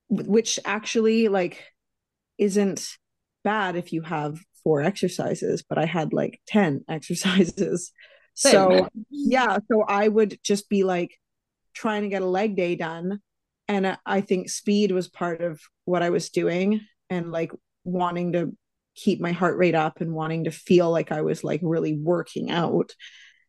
which 0.09 0.59
actually 0.65 1.27
like 1.27 1.63
isn't 2.37 2.87
bad 3.43 3.75
if 3.75 3.93
you 3.93 4.01
have 4.01 4.39
four 4.63 4.81
exercises, 4.81 5.63
but 5.67 5.77
I 5.77 5.85
had 5.85 6.13
like 6.13 6.41
10 6.47 6.85
exercises. 6.89 7.91
Same. 8.33 8.51
So 8.51 8.89
yeah, 9.09 9.57
so 9.71 9.83
I 9.87 10.07
would 10.07 10.39
just 10.43 10.69
be 10.69 10.83
like 10.83 11.11
trying 11.73 12.03
to 12.03 12.09
get 12.09 12.21
a 12.21 12.27
leg 12.27 12.55
day 12.55 12.75
done. 12.75 13.19
And 13.69 13.97
I 14.03 14.21
think 14.21 14.49
speed 14.49 14.91
was 14.91 15.07
part 15.07 15.41
of 15.41 15.61
what 15.85 16.01
I 16.01 16.09
was 16.09 16.31
doing 16.31 16.81
and 17.09 17.31
like 17.31 17.51
wanting 17.83 18.33
to 18.33 18.57
keep 18.95 19.21
my 19.21 19.31
heart 19.31 19.57
rate 19.57 19.75
up 19.75 20.01
and 20.01 20.11
wanting 20.11 20.45
to 20.45 20.51
feel 20.51 20.89
like 20.89 21.11
I 21.11 21.21
was 21.21 21.43
like 21.43 21.61
really 21.63 21.93
working 21.95 22.49
out. 22.49 22.93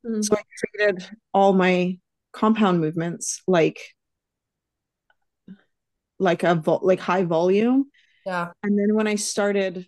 Mm-hmm. 0.06 0.20
So 0.20 0.36
I 0.36 0.42
treated 0.58 1.08
all 1.32 1.54
my 1.54 1.98
compound 2.32 2.80
movements 2.80 3.42
like 3.48 3.80
like 6.18 6.42
a 6.42 6.54
vo- 6.54 6.80
like 6.82 7.00
high 7.00 7.24
volume. 7.24 7.86
Yeah. 8.26 8.52
And 8.62 8.78
then 8.78 8.94
when 8.94 9.06
I 9.06 9.14
started 9.14 9.86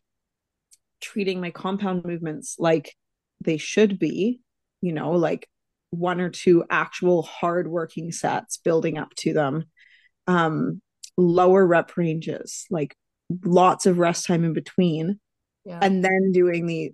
treating 1.03 1.43
my 1.43 1.51
compound 1.51 2.07
movements 2.07 2.57
like 2.59 2.95
they 3.43 3.59
should 3.59 3.99
be, 3.99 4.41
you 4.81 4.93
know, 4.93 5.13
like 5.13 5.47
one 5.91 6.23
or 6.23 6.31
two 6.31 6.65
actual 6.71 7.23
hard 7.23 7.69
working 7.69 8.13
sets 8.13 8.57
building 8.57 8.97
up 8.97 9.15
to 9.17 9.35
them. 9.35 9.67
Um 10.27 10.81
lower 11.17 11.67
rep 11.67 11.97
ranges, 11.97 12.67
like 12.71 12.97
lots 13.45 13.87
of 13.87 13.99
rest 13.99 14.27
time 14.27 14.45
in 14.45 14.53
between. 14.53 15.21
Yeah. 15.65 15.79
And 15.81 16.05
then 16.05 16.33
doing 16.33 16.67
the 16.67 16.93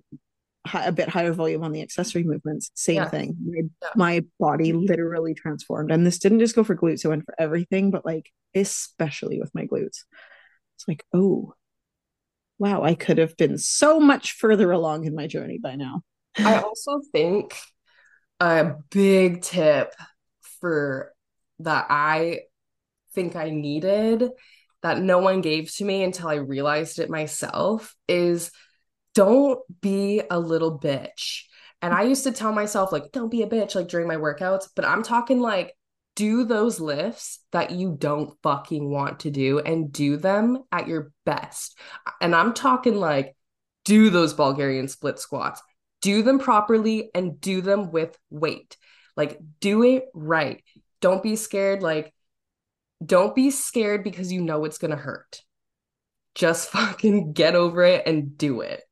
a 0.74 0.92
bit 0.92 1.08
higher 1.08 1.32
volume 1.32 1.62
on 1.62 1.72
the 1.72 1.82
accessory 1.82 2.24
movements 2.24 2.70
same 2.74 2.96
yeah. 2.96 3.08
thing 3.08 3.36
my, 3.44 3.62
yeah. 3.82 3.88
my, 3.96 4.24
body 4.38 4.72
literally 4.72 5.34
transformed 5.34 5.90
and 5.90 6.06
this 6.06 6.18
didn't 6.18 6.40
just 6.40 6.54
go 6.54 6.64
for 6.64 6.76
glutes 6.76 7.04
it 7.04 7.08
went 7.08 7.24
for 7.24 7.34
everything 7.38 7.90
but 7.90 8.04
like 8.04 8.30
especially 8.54 9.40
with 9.40 9.50
my 9.54 9.66
glutes 9.66 10.04
it's 10.76 10.86
like 10.86 11.04
oh 11.12 11.54
wow 12.58 12.82
i 12.82 12.94
could 12.94 13.18
have 13.18 13.36
been 13.36 13.56
so 13.56 13.98
much 14.00 14.32
further 14.32 14.70
along 14.70 15.04
in 15.04 15.14
my 15.14 15.26
journey 15.26 15.58
by 15.58 15.74
now 15.74 16.02
i 16.36 16.60
also 16.60 17.00
think 17.12 17.54
a 18.40 18.74
big 18.90 19.42
tip 19.42 19.92
for 20.60 21.12
that 21.60 21.86
i 21.88 22.40
think 23.18 23.36
i 23.36 23.50
needed 23.50 24.30
that 24.82 25.00
no 25.00 25.18
one 25.18 25.40
gave 25.40 25.74
to 25.74 25.84
me 25.84 26.02
until 26.04 26.28
i 26.28 26.34
realized 26.34 26.98
it 26.98 27.10
myself 27.10 27.94
is 28.06 28.50
don't 29.18 29.60
be 29.80 30.22
a 30.30 30.38
little 30.38 30.78
bitch. 30.78 31.42
And 31.82 31.92
I 31.92 32.02
used 32.02 32.22
to 32.22 32.30
tell 32.30 32.52
myself, 32.52 32.92
like, 32.92 33.10
don't 33.10 33.32
be 33.32 33.42
a 33.42 33.48
bitch, 33.48 33.74
like 33.74 33.88
during 33.88 34.06
my 34.06 34.14
workouts, 34.14 34.68
but 34.76 34.84
I'm 34.84 35.02
talking 35.02 35.40
like, 35.40 35.74
do 36.14 36.44
those 36.44 36.78
lifts 36.78 37.40
that 37.50 37.72
you 37.72 37.96
don't 37.98 38.32
fucking 38.44 38.88
want 38.88 39.20
to 39.20 39.32
do 39.32 39.58
and 39.58 39.92
do 39.92 40.18
them 40.18 40.62
at 40.70 40.86
your 40.86 41.10
best. 41.26 41.76
And 42.20 42.32
I'm 42.32 42.54
talking 42.54 42.94
like, 42.94 43.34
do 43.84 44.08
those 44.08 44.34
Bulgarian 44.34 44.86
split 44.86 45.18
squats, 45.18 45.62
do 46.00 46.22
them 46.22 46.38
properly 46.38 47.10
and 47.12 47.40
do 47.40 47.60
them 47.60 47.90
with 47.90 48.16
weight. 48.30 48.76
Like, 49.16 49.36
do 49.58 49.82
it 49.82 50.04
right. 50.14 50.62
Don't 51.00 51.24
be 51.24 51.34
scared. 51.34 51.82
Like, 51.82 52.14
don't 53.05 53.34
be 53.34 53.51
scared 53.51 54.05
because 54.05 54.32
you 54.32 54.40
know 54.40 54.64
it's 54.64 54.78
going 54.78 54.90
to 54.90 54.96
hurt. 54.96 55.42
Just 56.34 56.68
fucking 56.72 57.32
get 57.32 57.55
over 57.55 57.82
it 57.82 58.07
and 58.07 58.36
do 58.36 58.61
it. 58.61 58.82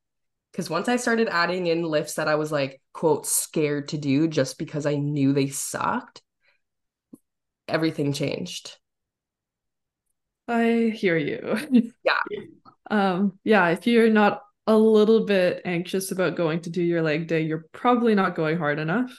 Because 0.51 0.69
once 0.69 0.87
I 0.87 0.95
started 0.95 1.27
adding 1.27 1.67
in 1.67 1.83
lifts 1.83 2.15
that 2.15 2.27
I 2.27 2.35
was 2.35 2.51
like, 2.51 2.81
quote, 2.93 3.27
scared 3.27 3.89
to 3.89 3.97
do 3.97 4.27
just 4.27 4.57
because 4.57 4.85
I 4.85 4.95
knew 4.95 5.31
they 5.33 5.49
sucked, 5.49 6.21
everything 7.67 8.13
changed. 8.13 8.75
I 10.47 10.91
hear 10.95 11.17
you. 11.17 11.93
Yeah. 12.03 12.19
um, 12.89 13.37
yeah, 13.43 13.67
if 13.69 13.85
you're 13.85 14.09
not 14.09 14.41
a 14.65 14.77
little 14.77 15.25
bit 15.25 15.61
anxious 15.65 16.11
about 16.11 16.35
going 16.35 16.61
to 16.61 16.69
do 16.69 16.81
your 16.81 17.01
leg 17.01 17.27
day, 17.27 17.41
you're 17.41 17.65
probably 17.73 18.15
not 18.15 18.35
going 18.35 18.57
hard 18.57 18.79
enough. 18.79 19.11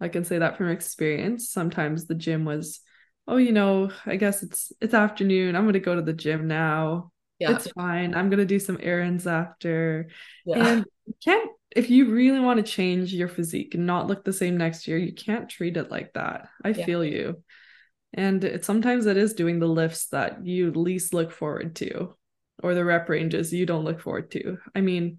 I 0.00 0.08
can 0.08 0.24
say 0.24 0.38
that 0.38 0.56
from 0.56 0.68
experience. 0.68 1.50
Sometimes 1.50 2.06
the 2.06 2.14
gym 2.14 2.44
was, 2.44 2.80
oh, 3.26 3.36
you 3.36 3.52
know, 3.52 3.90
I 4.06 4.16
guess 4.16 4.42
it's 4.42 4.72
it's 4.80 4.94
afternoon. 4.94 5.56
I'm 5.56 5.66
gonna 5.66 5.80
go 5.80 5.94
to 5.94 6.02
the 6.02 6.12
gym 6.12 6.46
now 6.46 7.12
yeah. 7.38 7.56
it's 7.56 7.70
fine. 7.72 8.14
I'm 8.14 8.30
gonna 8.30 8.44
do 8.44 8.58
some 8.58 8.78
errands 8.80 9.26
after. 9.26 10.08
Yeah. 10.46 10.66
And 10.66 10.84
you 11.06 11.14
can't 11.22 11.50
if 11.70 11.90
you 11.90 12.12
really 12.12 12.38
want 12.38 12.64
to 12.64 12.72
change 12.72 13.12
your 13.12 13.26
physique 13.26 13.74
and 13.74 13.84
not 13.84 14.06
look 14.06 14.24
the 14.24 14.32
same 14.32 14.56
next 14.56 14.86
year, 14.86 14.96
you 14.96 15.12
can't 15.12 15.48
treat 15.48 15.76
it 15.76 15.90
like 15.90 16.12
that. 16.12 16.48
I 16.64 16.68
yeah. 16.68 16.86
feel 16.86 17.04
you. 17.04 17.42
And 18.12 18.44
it 18.44 18.64
sometimes 18.64 19.06
it 19.06 19.16
is 19.16 19.34
doing 19.34 19.58
the 19.58 19.66
lifts 19.66 20.06
that 20.08 20.46
you 20.46 20.70
least 20.70 21.12
look 21.12 21.32
forward 21.32 21.74
to, 21.76 22.14
or 22.62 22.74
the 22.74 22.84
rep 22.84 23.08
ranges 23.08 23.52
you 23.52 23.66
don't 23.66 23.84
look 23.84 24.00
forward 24.00 24.30
to. 24.32 24.58
I 24.74 24.82
mean, 24.82 25.18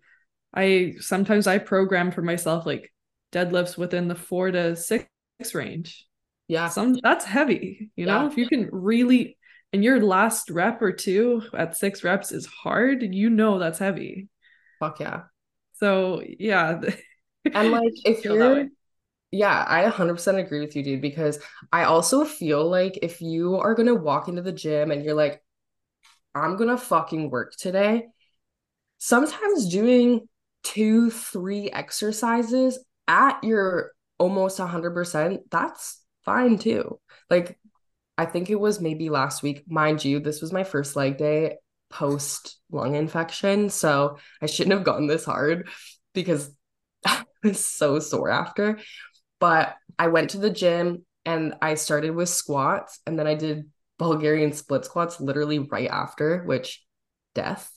I 0.53 0.95
sometimes 0.99 1.45
I 1.45 1.57
program 1.57 2.11
for 2.11 2.21
myself 2.21 2.65
like 2.65 2.93
deadlifts 3.33 3.77
within 3.77 4.07
the 4.07 4.15
four 4.15 4.49
to 4.49 4.77
six 4.77 5.09
range. 5.53 6.07
Yeah. 6.47 6.69
Some 6.69 6.93
that's 7.01 7.25
heavy, 7.25 7.91
you 7.95 8.05
know, 8.05 8.27
if 8.27 8.37
you 8.37 8.47
can 8.47 8.69
really 8.71 9.37
and 9.73 9.83
your 9.83 10.01
last 10.01 10.49
rep 10.49 10.81
or 10.81 10.91
two 10.91 11.43
at 11.53 11.75
six 11.75 12.03
reps 12.03 12.31
is 12.31 12.45
hard, 12.45 13.01
you 13.03 13.29
know 13.29 13.59
that's 13.59 13.79
heavy. 13.79 14.29
Fuck 14.79 14.99
yeah. 14.99 15.23
So 15.73 16.21
yeah. 16.39 16.81
And 17.53 17.71
like 17.71 17.93
if 18.05 18.25
you're 18.25 18.69
yeah, 19.31 19.65
I 19.67 19.83
100% 19.83 20.39
agree 20.39 20.61
with 20.61 20.75
you, 20.75 20.83
dude, 20.83 21.01
because 21.01 21.39
I 21.71 21.83
also 21.83 22.23
feel 22.23 22.67
like 22.69 22.99
if 23.01 23.19
you 23.21 23.57
are 23.57 23.75
going 23.75 23.87
to 23.87 23.95
walk 23.95 24.29
into 24.29 24.41
the 24.41 24.53
gym 24.53 24.91
and 24.91 25.03
you're 25.03 25.13
like, 25.13 25.43
I'm 26.33 26.55
going 26.55 26.69
to 26.69 26.77
fucking 26.77 27.29
work 27.29 27.53
today, 27.57 28.05
sometimes 28.97 29.69
doing 29.69 30.29
two, 30.63 31.11
three 31.11 31.69
exercises 31.69 32.79
at 33.07 33.43
your 33.43 33.91
almost 34.17 34.57
100%, 34.57 35.39
that's 35.51 36.01
fine 36.25 36.57
too. 36.57 36.99
Like, 37.29 37.57
I 38.17 38.25
think 38.25 38.49
it 38.49 38.59
was 38.59 38.81
maybe 38.81 39.09
last 39.09 39.43
week. 39.43 39.63
Mind 39.67 40.03
you, 40.03 40.19
this 40.19 40.41
was 40.41 40.51
my 40.53 40.63
first 40.63 40.95
leg 40.95 41.17
day 41.17 41.57
post 41.89 42.57
lung 42.71 42.95
infection. 42.95 43.69
So 43.69 44.17
I 44.41 44.47
shouldn't 44.47 44.73
have 44.73 44.83
gone 44.83 45.07
this 45.07 45.25
hard 45.25 45.69
because 46.13 46.51
I 47.05 47.23
was 47.43 47.63
so 47.63 47.99
sore 47.99 48.29
after. 48.29 48.79
But 49.39 49.75
I 49.99 50.07
went 50.07 50.31
to 50.31 50.37
the 50.37 50.49
gym 50.49 51.05
and 51.25 51.55
I 51.61 51.75
started 51.75 52.11
with 52.11 52.29
squats 52.29 52.99
and 53.05 53.19
then 53.19 53.27
I 53.27 53.35
did 53.35 53.69
Bulgarian 53.97 54.53
split 54.53 54.85
squats 54.85 55.19
literally 55.19 55.59
right 55.59 55.89
after, 55.89 56.43
which 56.43 56.83
death. 57.33 57.71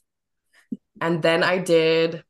And 1.00 1.22
then 1.22 1.42
I 1.42 1.58
did, 1.58 2.24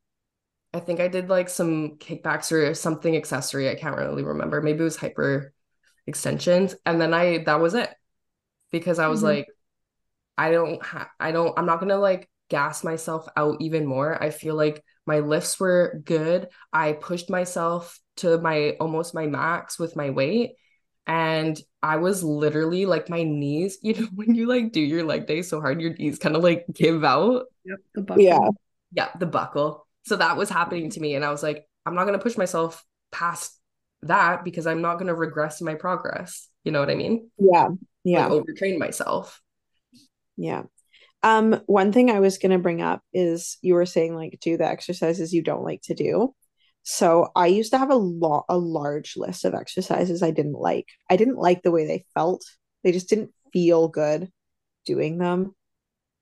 I 0.73 0.79
think 0.79 0.99
I 0.99 1.07
did 1.07 1.29
like 1.29 1.49
some 1.49 1.97
kickbacks 1.97 2.51
or 2.51 2.73
something 2.73 3.15
accessory. 3.15 3.69
I 3.69 3.75
can't 3.75 3.97
really 3.97 4.23
remember. 4.23 4.61
Maybe 4.61 4.81
it 4.81 4.83
was 4.83 4.97
hyper 4.97 5.53
extensions. 6.09 6.75
And 6.85 6.99
then 6.99 7.13
I, 7.13 7.39
that 7.45 7.61
was 7.61 7.73
it 7.73 7.89
because 8.71 8.99
I 8.99 9.07
was 9.07 9.19
mm-hmm. 9.19 9.37
like, 9.37 9.47
I 10.37 10.51
don't 10.51 10.85
have, 10.85 11.07
I 11.19 11.31
don't, 11.31 11.57
I'm 11.57 11.65
not 11.65 11.79
gonna 11.79 11.97
like 11.97 12.29
gas 12.49 12.83
myself 12.83 13.27
out 13.37 13.57
even 13.61 13.85
more. 13.85 14.21
I 14.21 14.31
feel 14.31 14.55
like 14.55 14.83
my 15.05 15.19
lifts 15.19 15.59
were 15.59 16.01
good. 16.03 16.49
I 16.73 16.93
pushed 16.93 17.29
myself 17.29 17.99
to 18.17 18.37
my 18.39 18.71
almost 18.79 19.15
my 19.15 19.27
max 19.27 19.79
with 19.79 19.95
my 19.95 20.09
weight. 20.09 20.51
And 21.07 21.59
I 21.81 21.97
was 21.97 22.23
literally 22.23 22.85
like 22.85 23.09
my 23.09 23.23
knees, 23.23 23.79
you 23.83 23.93
know, 23.93 24.07
when 24.13 24.35
you 24.35 24.47
like 24.47 24.71
do 24.71 24.81
your 24.81 25.03
leg 25.03 25.27
day 25.27 25.41
so 25.41 25.61
hard, 25.61 25.81
your 25.81 25.93
knees 25.93 26.19
kind 26.19 26.35
of 26.35 26.43
like 26.43 26.65
give 26.73 27.03
out. 27.03 27.45
Yep, 27.65 27.79
the 27.95 28.01
buckle. 28.01 28.23
Yeah. 28.23 28.49
Yeah, 28.91 29.09
the 29.19 29.25
buckle. 29.25 29.85
So 30.05 30.15
that 30.15 30.37
was 30.37 30.49
happening 30.49 30.89
to 30.91 30.99
me. 30.99 31.15
And 31.15 31.23
I 31.23 31.31
was 31.31 31.43
like, 31.43 31.67
I'm 31.85 31.95
not 31.95 32.05
gonna 32.05 32.19
push 32.19 32.37
myself 32.37 32.83
past 33.11 33.58
that 34.03 34.43
because 34.43 34.67
I'm 34.67 34.81
not 34.81 34.97
gonna 34.97 35.15
regress 35.15 35.61
my 35.61 35.75
progress. 35.75 36.47
You 36.63 36.71
know 36.71 36.79
what 36.79 36.89
I 36.89 36.95
mean? 36.95 37.29
Yeah. 37.37 37.69
Yeah. 38.03 38.27
Like 38.27 38.43
overtrain 38.43 38.77
myself. 38.77 39.41
Yeah. 40.37 40.63
Um, 41.21 41.61
one 41.65 41.91
thing 41.91 42.09
I 42.09 42.21
was 42.21 42.37
going 42.37 42.51
to 42.51 42.59
bring 42.59 42.81
up 42.81 43.01
is 43.13 43.57
you 43.61 43.73
were 43.73 43.85
saying 43.85 44.15
like 44.15 44.39
do 44.41 44.55
the 44.57 44.65
exercises 44.65 45.33
you 45.33 45.43
don't 45.43 45.63
like 45.63 45.81
to 45.83 45.93
do. 45.93 46.33
So 46.83 47.29
I 47.35 47.47
used 47.47 47.71
to 47.71 47.77
have 47.77 47.89
a 47.91 47.95
lot 47.95 48.45
a 48.47 48.57
large 48.57 49.15
list 49.17 49.43
of 49.43 49.53
exercises 49.53 50.23
I 50.23 50.31
didn't 50.31 50.53
like. 50.53 50.87
I 51.09 51.17
didn't 51.17 51.37
like 51.37 51.61
the 51.61 51.71
way 51.71 51.85
they 51.85 52.05
felt. 52.13 52.43
They 52.83 52.93
just 52.93 53.09
didn't 53.09 53.31
feel 53.51 53.89
good 53.89 54.31
doing 54.85 55.17
them. 55.17 55.53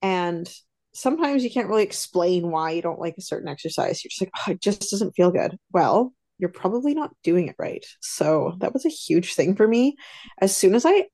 And 0.01 0.51
sometimes 0.93 1.43
you 1.43 1.51
can't 1.51 1.69
really 1.69 1.83
explain 1.83 2.49
why 2.49 2.71
you 2.71 2.81
don't 2.81 2.99
like 2.99 3.15
a 3.17 3.21
certain 3.21 3.47
exercise. 3.47 4.03
You're 4.03 4.09
just 4.09 4.21
like, 4.21 4.31
oh, 4.47 4.51
it 4.53 4.61
just 4.61 4.89
doesn't 4.89 5.15
feel 5.15 5.31
good. 5.31 5.57
Well, 5.71 6.13
you're 6.37 6.49
probably 6.49 6.93
not 6.93 7.15
doing 7.23 7.47
it 7.47 7.55
right. 7.57 7.85
So 8.01 8.55
that 8.59 8.73
was 8.73 8.85
a 8.85 8.89
huge 8.89 9.33
thing 9.33 9.55
for 9.55 9.67
me. 9.67 9.95
As 10.39 10.55
soon 10.55 10.75
as 10.75 10.85
I 10.85 11.05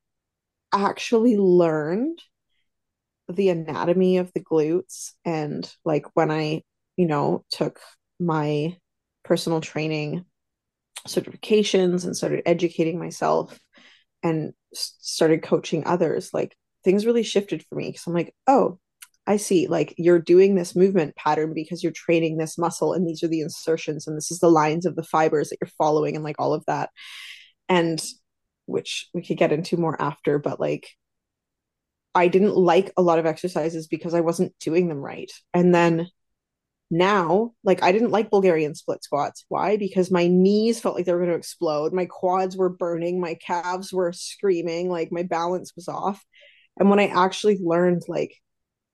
actually 0.74 1.38
learned 1.38 2.22
the 3.30 3.50
anatomy 3.50 4.18
of 4.18 4.32
the 4.34 4.42
glutes 4.42 5.12
and 5.24 5.72
like 5.86 6.06
when 6.14 6.32
I, 6.32 6.64
you 6.98 7.08
know, 7.08 7.46
took 7.50 7.80
my 8.20 8.78
personal 9.24 9.62
training 9.62 10.26
certifications 11.08 12.06
and 12.06 12.16
started 12.16 12.44
educating 12.46 13.00
myself 13.00 13.60
and 14.22 14.54
started 14.74 15.44
coaching 15.44 15.86
others, 15.86 16.34
like 16.34 16.56
things 16.84 17.06
really 17.06 17.24
shifted 17.24 17.64
for 17.68 17.76
me 17.76 17.90
because 17.90 18.06
I'm 18.08 18.14
like, 18.14 18.34
oh, 18.48 18.80
I 19.26 19.38
see, 19.38 19.68
like 19.68 19.94
you're 19.98 20.20
doing 20.20 20.56
this 20.56 20.76
movement 20.76 21.16
pattern 21.16 21.54
because 21.54 21.82
you're 21.82 21.94
training 21.94 22.38
this 22.38 22.58
muscle, 22.58 22.94
and 22.94 23.08
these 23.08 23.24
are 23.24 23.28
the 23.28 23.42
insertions, 23.42 24.08
and 24.08 24.18
this 24.18 24.32
is 24.32 24.40
the 24.40 24.50
lines 24.50 24.86
of 24.86 24.96
the 24.96 25.04
fibers 25.04 25.50
that 25.50 25.58
you're 25.62 25.70
following, 25.78 26.16
and 26.16 26.24
like 26.24 26.36
all 26.40 26.54
of 26.54 26.66
that. 26.68 26.90
And 27.70 28.04
which 28.66 29.10
we 29.14 29.24
could 29.24 29.38
get 29.38 29.52
into 29.52 29.78
more 29.78 30.02
after, 30.02 30.40
but 30.40 30.60
like 30.60 30.88
I 32.16 32.28
didn't 32.28 32.56
like 32.56 32.92
a 32.98 33.02
lot 33.02 33.20
of 33.20 33.26
exercises 33.26 33.88
because 33.88 34.14
I 34.14 34.22
wasn't 34.22 34.58
doing 34.60 34.88
them 34.88 35.00
right. 35.00 35.32
And 35.54 35.74
then 35.74 36.08
now, 36.92 37.54
like 37.64 37.82
I 37.82 37.92
didn't 37.92 38.12
like 38.12 38.30
Bulgarian 38.30 38.76
split 38.76 39.04
squats. 39.04 39.46
Why? 39.50 39.78
Because 39.78 40.12
my 40.12 40.28
knees 40.28 40.80
felt 40.80 40.96
like 40.96 41.06
they 41.06 41.14
were 41.14 41.20
going 41.20 41.32
to 41.32 41.36
explode. 41.38 41.92
My 41.94 42.06
quads 42.06 42.56
were 42.56 42.70
burning, 42.70 43.20
my 43.20 43.36
calves 43.36 43.92
were 43.92 44.14
screaming, 44.14 44.90
like 44.90 45.12
my 45.12 45.24
balance 45.24 45.74
was 45.76 45.88
off. 45.88 46.24
And 46.80 46.90
when 46.90 47.00
I 47.00 47.08
actually 47.08 47.58
learned 47.62 48.04
like 48.08 48.36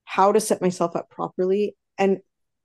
how 0.10 0.32
to 0.32 0.42
set 0.42 0.60
myself 0.60 0.96
up 0.96 1.08
properly 1.12 1.76
and 2.00 2.18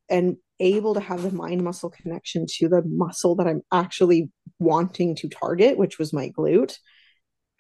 and 0.09 0.37
able 0.61 0.95
to 0.95 1.01
have 1.01 1.23
the 1.23 1.31
mind 1.31 1.63
muscle 1.63 1.91
connection 1.91 2.47
to 2.49 2.69
the 2.69 2.83
muscle 2.87 3.35
that 3.37 3.47
I'm 3.47 3.61
actually 3.71 4.31
wanting 4.59 5.15
to 5.17 5.29
target, 5.29 5.77
which 5.77 5.99
was 5.99 6.13
my 6.13 6.31
glute, 6.31 6.79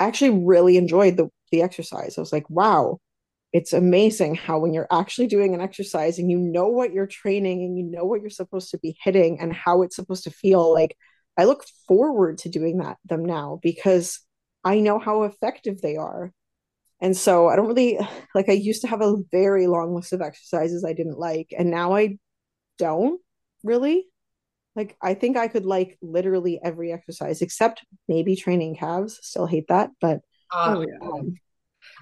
I 0.01 0.07
actually 0.07 0.43
really 0.45 0.79
enjoyed 0.79 1.19
the 1.19 1.29
the 1.53 1.61
exercise. 1.61 2.17
I 2.17 2.23
was 2.23 2.33
like, 2.33 2.49
wow, 2.49 2.99
it's 3.53 3.75
amazing 3.75 4.37
how 4.37 4.59
when 4.59 4.73
you're 4.73 4.89
actually 4.91 5.27
doing 5.27 5.55
an 5.55 5.61
exercise 5.61 6.19
and 6.19 6.31
you 6.31 6.39
know 6.39 6.69
what 6.69 6.93
you're 6.93 7.07
training 7.07 7.63
and 7.63 7.77
you 7.77 7.85
know 7.85 8.07
what 8.07 8.23
you're 8.23 8.31
supposed 8.31 8.71
to 8.71 8.79
be 8.79 8.97
hitting 9.05 9.39
and 9.39 9.53
how 9.53 9.83
it's 9.83 9.97
supposed 9.97 10.25
to 10.25 10.31
feel 10.31 10.73
like 10.73 10.97
I 11.37 11.45
look 11.45 11.65
forward 11.87 12.39
to 12.39 12.49
doing 12.49 12.79
that 12.79 12.97
them 13.05 13.25
now 13.25 13.61
because 13.63 14.21
I 14.65 14.81
know 14.81 14.99
how 14.99 15.25
effective 15.25 15.83
they 15.83 15.97
are. 15.97 16.33
And 17.01 17.17
so 17.17 17.49
I 17.49 17.57
don't 17.57 17.69
really 17.69 17.99
like 18.35 18.49
I 18.49 18.53
used 18.53 18.83
to 18.83 18.89
have 18.89 19.03
a 19.03 19.17
very 19.31 19.67
long 19.67 19.95
list 19.95 20.13
of 20.13 20.21
exercises 20.21 20.85
I 20.85 20.93
didn't 20.93 21.19
like 21.19 21.53
and 21.57 21.71
now 21.71 21.95
I 21.95 22.19
don't 22.79 23.21
really. 23.63 24.07
Like 24.77 24.97
I 25.01 25.15
think 25.15 25.37
I 25.37 25.47
could 25.47 25.65
like 25.65 25.97
literally 26.03 26.61
every 26.63 26.93
exercise 26.93 27.43
except 27.43 27.85
maybe 28.09 28.35
training 28.35 28.77
calves. 28.77 29.21
Still 29.23 29.47
hate 29.47 29.69
that, 29.69 29.91
but 30.01 30.21
uh, 30.53 30.75
oh, 30.77 30.81
yeah. 30.81 31.09
Um, 31.09 31.37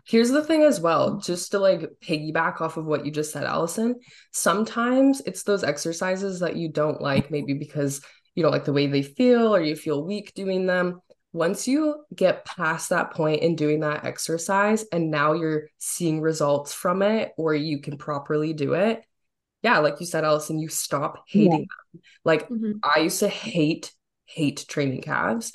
Here's 0.07 0.31
the 0.31 0.45
thing 0.45 0.63
as 0.63 0.81
well, 0.81 1.19
just 1.19 1.51
to 1.53 1.59
like 1.59 1.83
piggyback 2.03 2.61
off 2.61 2.77
of 2.77 2.87
what 2.87 3.05
you 3.05 3.13
just 3.13 3.33
said, 3.33 3.45
Alison. 3.45 3.97
Sometimes 4.33 5.23
it's 5.27 5.43
those 5.43 5.65
exercises 5.65 6.41
that 6.41 6.57
you 6.57 6.69
don't 6.69 7.01
like, 7.01 7.31
maybe 7.31 7.55
because 7.55 8.01
you 8.35 8.43
don't 8.43 8.53
like 8.53 8.65
the 8.65 8.73
way 8.73 8.87
they 8.87 9.03
feel 9.03 9.55
or 9.55 9.61
you 9.61 9.77
feel 9.77 10.05
weak 10.05 10.33
doing 10.35 10.67
them. 10.67 11.01
Once 11.33 11.67
you 11.67 12.05
get 12.15 12.45
past 12.45 12.91
that 12.91 13.13
point 13.13 13.41
in 13.43 13.57
doing 13.57 13.81
that 13.81 14.05
exercise 14.05 14.85
and 14.93 15.11
now 15.11 15.33
you're 15.33 15.69
seeing 15.79 16.21
results 16.21 16.73
from 16.75 17.01
it 17.03 17.33
or 17.39 17.55
you 17.55 17.81
can 17.81 17.97
properly 17.97 18.53
do 18.53 18.75
it, 18.75 19.03
yeah, 19.63 19.79
like 19.79 19.99
you 20.01 20.07
said, 20.07 20.25
Alison, 20.25 20.59
you 20.59 20.69
stop 20.69 21.25
hating 21.29 21.53
yeah. 21.53 21.59
them. 21.59 22.03
Like 22.25 22.49
mm-hmm. 22.49 22.73
I 22.83 23.01
used 23.01 23.21
to 23.21 23.29
hate, 23.29 23.93
hate 24.27 24.65
training 24.69 25.03
calves 25.03 25.53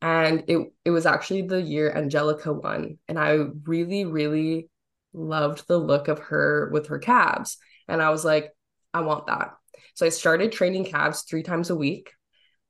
and 0.00 0.44
it 0.46 0.72
it 0.84 0.90
was 0.90 1.06
actually 1.06 1.42
the 1.42 1.60
year 1.60 1.90
Angelica 1.90 2.52
won 2.52 2.98
and 3.08 3.18
I 3.18 3.38
really 3.64 4.04
really 4.04 4.68
loved 5.12 5.66
the 5.66 5.78
look 5.78 6.08
of 6.08 6.18
her 6.20 6.70
with 6.72 6.88
her 6.88 6.98
calves 6.98 7.56
and 7.88 8.00
I 8.00 8.10
was 8.10 8.24
like 8.24 8.52
I 8.94 9.00
want 9.02 9.26
that. 9.26 9.54
So 9.94 10.06
I 10.06 10.10
started 10.10 10.50
training 10.50 10.86
calves 10.86 11.22
3 11.22 11.42
times 11.42 11.70
a 11.70 11.76
week. 11.76 12.12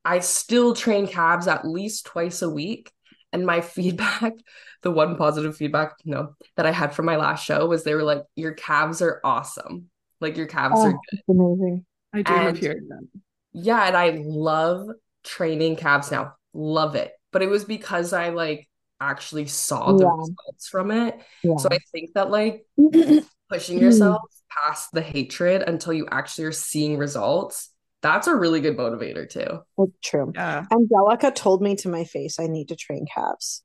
I 0.09 0.21
still 0.21 0.75
train 0.75 1.07
calves 1.07 1.47
at 1.47 1.67
least 1.67 2.07
twice 2.07 2.43
a 2.43 2.51
week 2.51 2.91
and 3.33 3.47
my 3.47 3.61
feedback 3.77 4.35
the 4.83 4.91
one 4.91 5.17
positive 5.17 5.57
feedback 5.57 5.95
you 6.05 6.13
know 6.13 6.35
that 6.57 6.67
I 6.67 6.71
had 6.71 6.95
from 6.95 7.07
my 7.07 7.17
last 7.17 7.45
show 7.45 7.67
was 7.67 7.83
they 7.85 7.95
were 7.95 8.05
like 8.05 8.23
your 8.37 8.53
calves 8.53 9.03
are 9.03 9.21
awesome. 9.25 9.91
Like 10.21 10.37
your 10.37 10.47
calves 10.47 10.77
oh, 10.79 10.87
are 10.87 10.93
good. 10.93 11.21
amazing. 11.29 11.87
I 12.13 12.23
do 12.23 12.33
and, 12.33 12.47
love 12.47 12.59
hearing 12.59 12.89
that. 12.89 13.07
Yeah, 13.53 13.87
and 13.87 13.97
I 13.97 14.21
love 14.25 14.89
training 15.25 15.77
calves 15.77 16.11
now. 16.11 16.35
Love 16.55 16.95
it 16.95 17.13
but 17.33 17.43
it 17.43 17.49
was 17.49 17.65
because 17.65 18.13
I 18.13 18.31
like 18.31 18.69
actually 19.01 19.47
saw 19.47 19.93
the 19.93 20.05
yeah. 20.05 20.11
results 20.17 20.69
from 20.69 20.91
it. 20.91 21.19
Yeah. 21.43 21.57
So 21.57 21.69
I 21.71 21.79
think 21.93 22.11
that 22.15 22.31
like 22.31 22.67
pushing 23.51 23.79
yourself 23.79 24.23
past 24.51 24.91
the 24.93 25.03
hatred 25.03 25.63
until 25.63 25.93
you 25.93 26.07
actually 26.11 26.47
are 26.47 26.53
seeing 26.53 26.99
results, 26.99 27.71
that's 28.03 28.27
a 28.27 28.35
really 28.35 28.61
good 28.61 28.77
motivator 28.77 29.29
too. 29.29 29.61
It's 29.79 29.99
true. 30.03 30.33
Yeah. 30.35 30.65
Angelica 30.73 31.31
told 31.31 31.63
me 31.63 31.77
to 31.77 31.89
my 31.89 32.05
face 32.05 32.39
I 32.39 32.47
need 32.47 32.69
to 32.69 32.77
train 32.77 33.07
calves. 33.13 33.63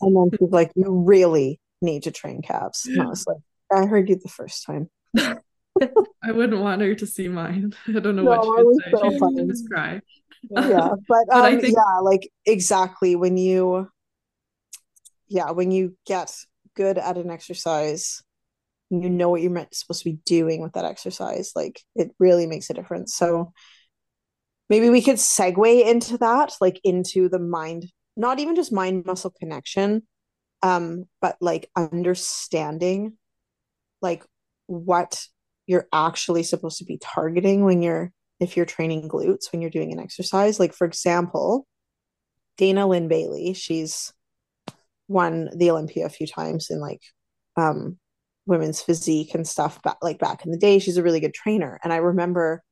and 0.00 0.16
then 0.16 0.30
she's 0.38 0.50
like, 0.50 0.72
You 0.74 1.04
really 1.06 1.60
need 1.80 2.04
to 2.04 2.10
train 2.10 2.42
calves. 2.42 2.86
And 2.86 3.02
I 3.02 3.06
was 3.06 3.26
like, 3.26 3.38
I 3.72 3.86
heard 3.86 4.08
you 4.08 4.16
the 4.16 4.28
first 4.28 4.64
time. 4.64 4.90
I 5.16 6.32
wouldn't 6.32 6.60
want 6.60 6.82
her 6.82 6.94
to 6.94 7.06
see 7.06 7.28
mine. 7.28 7.72
I 7.88 8.00
don't 8.00 8.16
know 8.16 8.22
no, 8.22 8.30
what 8.30 8.44
she 8.44 8.64
would 8.64 8.82
say. 8.84 9.18
So 9.18 9.30
She'd 9.36 9.48
just 9.48 9.70
cry 9.70 10.00
yeah 10.48 10.88
but, 11.08 11.26
but 11.28 11.36
um, 11.36 11.42
I 11.42 11.56
think 11.56 11.76
yeah 11.76 11.98
like 12.02 12.30
exactly 12.46 13.16
when 13.16 13.36
you 13.36 13.88
yeah 15.28 15.50
when 15.50 15.70
you 15.70 15.96
get 16.06 16.34
good 16.74 16.98
at 16.98 17.16
an 17.16 17.30
exercise 17.30 18.22
you 18.90 19.08
know 19.08 19.28
what 19.30 19.40
you're 19.40 19.66
supposed 19.72 20.02
to 20.02 20.10
be 20.10 20.18
doing 20.24 20.60
with 20.62 20.72
that 20.72 20.84
exercise 20.84 21.52
like 21.54 21.80
it 21.94 22.10
really 22.18 22.46
makes 22.46 22.70
a 22.70 22.74
difference 22.74 23.14
so 23.14 23.52
maybe 24.68 24.90
we 24.90 25.02
could 25.02 25.16
segue 25.16 25.86
into 25.86 26.18
that 26.18 26.52
like 26.60 26.80
into 26.84 27.28
the 27.28 27.38
mind 27.38 27.86
not 28.16 28.38
even 28.38 28.56
just 28.56 28.72
mind 28.72 29.04
muscle 29.06 29.32
connection 29.38 30.02
um 30.62 31.04
but 31.20 31.36
like 31.40 31.70
understanding 31.76 33.16
like 34.02 34.24
what 34.66 35.24
you're 35.66 35.86
actually 35.92 36.42
supposed 36.42 36.78
to 36.78 36.84
be 36.84 36.98
targeting 36.98 37.64
when 37.64 37.82
you're 37.82 38.12
if 38.40 38.56
you're 38.56 38.66
training 38.66 39.08
glutes 39.08 39.52
when 39.52 39.60
you're 39.60 39.70
doing 39.70 39.92
an 39.92 40.00
exercise. 40.00 40.58
Like, 40.58 40.74
for 40.74 40.86
example, 40.86 41.66
Dana 42.56 42.86
Lynn 42.86 43.06
Bailey, 43.06 43.52
she's 43.52 44.12
won 45.08 45.50
the 45.54 45.70
Olympia 45.70 46.06
a 46.06 46.10
few 46.10 46.26
times 46.26 46.68
in 46.70 46.80
like 46.80 47.02
um, 47.56 47.98
women's 48.46 48.80
physique 48.80 49.34
and 49.34 49.46
stuff 49.46 49.82
back 49.82 49.98
like 50.02 50.18
back 50.18 50.44
in 50.44 50.50
the 50.50 50.58
day. 50.58 50.78
She's 50.78 50.96
a 50.96 51.02
really 51.02 51.20
good 51.20 51.34
trainer. 51.34 51.78
And 51.84 51.92
I 51.92 51.96
remember 51.96 52.62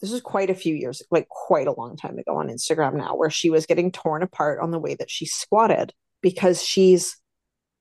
this 0.00 0.10
was 0.10 0.20
quite 0.20 0.50
a 0.50 0.54
few 0.54 0.74
years, 0.74 1.02
like 1.10 1.28
quite 1.28 1.66
a 1.66 1.72
long 1.72 1.96
time 1.96 2.18
ago 2.18 2.36
on 2.36 2.48
Instagram 2.48 2.94
now, 2.94 3.16
where 3.16 3.30
she 3.30 3.50
was 3.50 3.66
getting 3.66 3.90
torn 3.90 4.22
apart 4.22 4.60
on 4.60 4.70
the 4.70 4.78
way 4.78 4.94
that 4.94 5.10
she 5.10 5.26
squatted 5.26 5.92
because 6.22 6.62
she's 6.62 7.16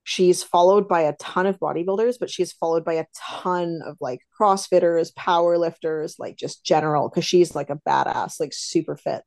she's 0.06 0.43
followed 0.43 0.88
by 0.88 1.02
a 1.02 1.16
ton 1.16 1.48
of 1.48 1.60
bodybuilders 1.60 2.18
but 2.20 2.30
she's 2.30 2.54
followed 2.54 2.86
by 2.86 2.93
a 2.93 3.06
ton 3.18 3.82
of 3.84 3.98
like 4.00 4.20
crossfitters 4.39 5.14
power 5.16 5.58
lifters 5.58 6.16
like 6.20 6.38
just 6.38 6.64
general 6.64 7.10
because 7.10 7.26
she's 7.26 7.56
like 7.56 7.72
a 7.72 7.80
badass 7.88 8.39
like 8.39 8.54
super 8.54 8.96
fit 8.96 9.24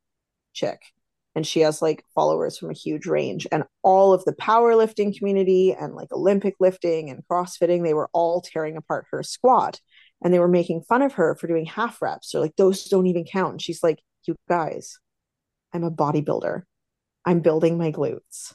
chick 0.52 0.80
and 1.38 1.46
she 1.46 1.60
has 1.60 1.80
like 1.80 2.04
followers 2.14 2.58
from 2.58 2.70
a 2.70 2.74
huge 2.74 3.06
range 3.06 3.46
and 3.50 3.64
all 3.82 4.12
of 4.12 4.24
the 4.24 4.34
powerlifting 4.34 5.16
community 5.16 5.72
and 5.72 5.94
like 5.94 6.12
olympic 6.12 6.54
lifting 6.60 7.08
and 7.08 7.22
crossfitting 7.30 7.82
they 7.82 7.94
were 7.94 8.10
all 8.12 8.42
tearing 8.42 8.76
apart 8.76 9.06
her 9.10 9.22
squat 9.22 9.80
and 10.22 10.34
they 10.34 10.38
were 10.38 10.48
making 10.48 10.82
fun 10.82 11.00
of 11.00 11.14
her 11.14 11.36
for 11.36 11.46
doing 11.46 11.64
half 11.64 12.02
reps 12.02 12.34
or 12.34 12.40
like 12.40 12.56
those 12.56 12.84
don't 12.84 13.06
even 13.06 13.24
count 13.24 13.52
and 13.52 13.62
she's 13.62 13.82
like 13.82 14.00
you 14.26 14.34
guys 14.48 14.98
i'm 15.72 15.84
a 15.84 15.90
bodybuilder 15.90 16.62
I'm 17.28 17.40
building 17.40 17.76
my 17.76 17.92
glutes. 17.92 18.54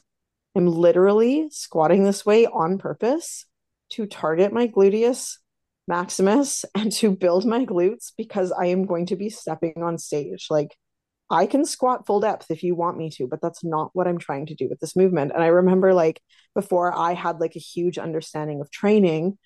I'm 0.56 0.66
literally 0.66 1.48
squatting 1.52 2.02
this 2.02 2.26
way 2.26 2.46
on 2.46 2.76
purpose 2.76 3.46
to 3.90 4.04
target 4.04 4.52
my 4.52 4.66
gluteus 4.66 5.36
maximus 5.86 6.64
and 6.74 6.90
to 6.92 7.14
build 7.14 7.46
my 7.46 7.64
glutes 7.64 8.10
because 8.18 8.50
I 8.50 8.66
am 8.66 8.84
going 8.84 9.06
to 9.06 9.16
be 9.16 9.30
stepping 9.30 9.80
on 9.80 9.96
stage. 9.96 10.48
Like 10.50 10.76
I 11.30 11.46
can 11.46 11.64
squat 11.64 12.06
full 12.06 12.20
depth 12.20 12.50
if 12.50 12.62
you 12.62 12.74
want 12.74 12.98
me 12.98 13.10
to, 13.10 13.26
but 13.26 13.40
that's 13.40 13.64
not 13.64 13.90
what 13.94 14.06
I'm 14.06 14.18
trying 14.18 14.46
to 14.46 14.54
do 14.54 14.68
with 14.68 14.80
this 14.80 14.94
movement. 14.94 15.32
And 15.34 15.42
I 15.42 15.48
remember 15.48 15.94
like 15.94 16.20
before 16.54 16.96
I 16.96 17.14
had 17.14 17.40
like 17.40 17.56
a 17.56 17.60
huge 17.60 17.98
understanding 17.98 18.60
of 18.60 18.70
training, 18.70 19.38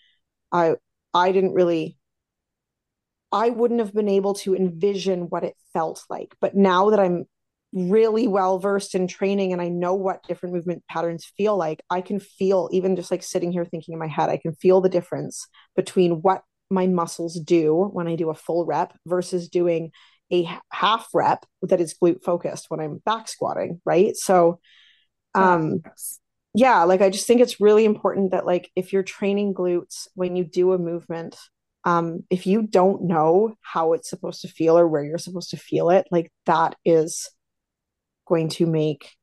I 0.53 0.75
I 1.15 1.33
didn't 1.33 1.55
really 1.55 1.99
I 3.31 3.51
wouldn't 3.51 3.81
have 3.81 3.95
been 3.95 4.09
able 4.09 4.35
to 4.35 4.57
envision 4.57 5.29
what 5.29 5.45
it 5.45 5.55
felt 5.73 6.03
like. 6.09 6.35
But 6.41 6.55
now 6.57 6.91
that 6.91 7.01
I'm 7.01 7.27
really 7.73 8.27
well 8.27 8.59
versed 8.59 8.95
in 8.95 9.07
training 9.07 9.53
and 9.53 9.61
I 9.61 9.69
know 9.69 9.95
what 9.95 10.27
different 10.27 10.55
movement 10.55 10.83
patterns 10.91 11.31
feel 11.37 11.57
like, 11.57 11.83
I 11.91 12.01
can 12.01 12.21
feel, 12.21 12.71
even 12.73 12.97
just 12.97 13.11
like 13.11 13.23
sitting 13.23 13.53
here 13.53 13.67
thinking 13.67 13.93
in 13.93 13.99
my 13.99 14.07
head, 14.07 14.31
I 14.31 14.39
can 14.39 14.55
feel 14.55 14.81
the 14.81 14.89
difference 14.89 15.47
between 15.77 16.23
what 16.23 16.43
my 16.71 16.87
muscles 16.87 17.39
do 17.39 17.91
when 17.93 18.09
I 18.09 18.17
do 18.17 18.31
a 18.31 18.35
full 18.35 18.65
rep 18.65 18.97
versus 19.07 19.49
doing 19.49 19.91
a 20.33 20.49
half 20.71 21.09
rep 21.15 21.45
that 21.63 21.81
is 21.81 21.95
glute 22.01 22.23
focused 22.23 22.67
when 22.69 22.81
I'm 22.81 22.99
back 23.05 23.29
squatting, 23.29 23.81
right? 23.85 24.17
So, 24.17 24.61
um, 25.35 25.83
yeah, 26.55 26.83
like 26.85 27.01
I 27.01 27.11
just 27.11 27.27
think 27.27 27.41
it's 27.41 27.61
really 27.61 27.85
important 27.85 28.33
that 28.33 28.47
like 28.47 28.71
if 28.75 28.93
you're 28.93 29.03
training 29.03 29.55
glutes 29.55 30.09
when 30.15 30.37
you 30.37 30.45
do 30.45 30.73
a 30.73 30.79
movement, 30.79 31.37
um, 31.85 32.25
if 32.31 32.47
you 32.47 32.63
don't 32.63 33.05
know 33.05 33.55
how 33.61 33.93
it's 33.93 34.11
supposed 34.11 34.43
to 34.43 34.49
feel 34.49 34.79
or 34.79 34.87
where 34.87 35.05
you're 35.05 35.19
supposed 35.19 35.51
to 35.51 35.57
feel 35.57 35.91
it, 35.91 36.07
like 36.11 36.33
that 36.47 36.77
is 36.85 37.31
going 38.27 38.49
to 38.51 38.67
make 38.67 39.15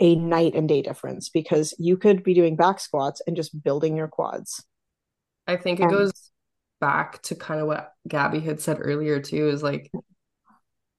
a 0.00 0.14
night 0.16 0.54
and 0.54 0.68
day 0.68 0.82
difference 0.82 1.28
because 1.28 1.74
you 1.78 1.96
could 1.96 2.22
be 2.22 2.34
doing 2.34 2.56
back 2.56 2.80
squats 2.80 3.20
and 3.26 3.36
just 3.36 3.62
building 3.62 3.96
your 3.96 4.08
quads. 4.08 4.64
I 5.46 5.56
think 5.56 5.80
it 5.80 5.84
um, 5.84 5.90
goes 5.90 6.27
back 6.80 7.22
to 7.22 7.34
kind 7.34 7.60
of 7.60 7.66
what 7.66 7.92
Gabby 8.06 8.40
had 8.40 8.60
said 8.60 8.78
earlier 8.80 9.20
too 9.20 9.48
is 9.48 9.62
like 9.62 9.90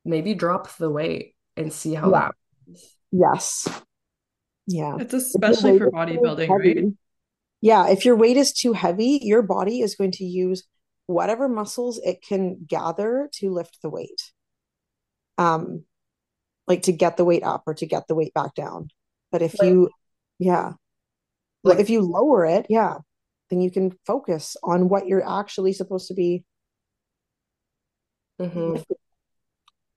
maybe 0.05 0.33
drop 0.33 0.75
the 0.77 0.89
weight 0.89 1.35
and 1.55 1.71
see 1.71 1.93
how 1.93 2.11
yeah. 2.11 2.19
that 2.19 2.35
goes. 2.67 2.95
Yes. 3.11 3.67
Yeah. 4.67 4.97
It's 4.99 5.13
especially 5.13 5.77
for 5.77 5.91
bodybuilding, 5.91 6.49
right? 6.49 6.85
Yeah, 7.61 7.89
if 7.89 8.05
your 8.05 8.15
weight 8.15 8.37
is 8.37 8.53
too 8.53 8.73
heavy, 8.73 9.19
your 9.21 9.41
body 9.41 9.81
is 9.81 9.95
going 9.95 10.11
to 10.11 10.23
use 10.23 10.63
whatever 11.07 11.49
muscles 11.49 11.99
it 12.03 12.21
can 12.21 12.57
gather 12.65 13.29
to 13.33 13.51
lift 13.51 13.79
the 13.81 13.89
weight. 13.89 14.31
Um 15.37 15.85
like 16.67 16.83
to 16.83 16.91
get 16.91 17.17
the 17.17 17.25
weight 17.25 17.43
up 17.43 17.63
or 17.65 17.73
to 17.73 17.85
get 17.85 18.07
the 18.07 18.15
weight 18.15 18.33
back 18.33 18.53
down. 18.53 18.89
But 19.31 19.41
if 19.41 19.55
you 19.61 19.89
yeah. 20.37 20.73
Like 21.63 21.79
if 21.79 21.89
you 21.89 22.01
lower 22.01 22.45
it, 22.45 22.67
yeah, 22.69 22.99
then 23.49 23.61
you 23.61 23.71
can 23.71 23.91
focus 24.05 24.57
on 24.63 24.89
what 24.89 25.07
you're 25.07 25.27
actually 25.27 25.73
supposed 25.73 26.07
to 26.07 26.13
be 26.13 26.43
mm-hmm. 28.39 28.81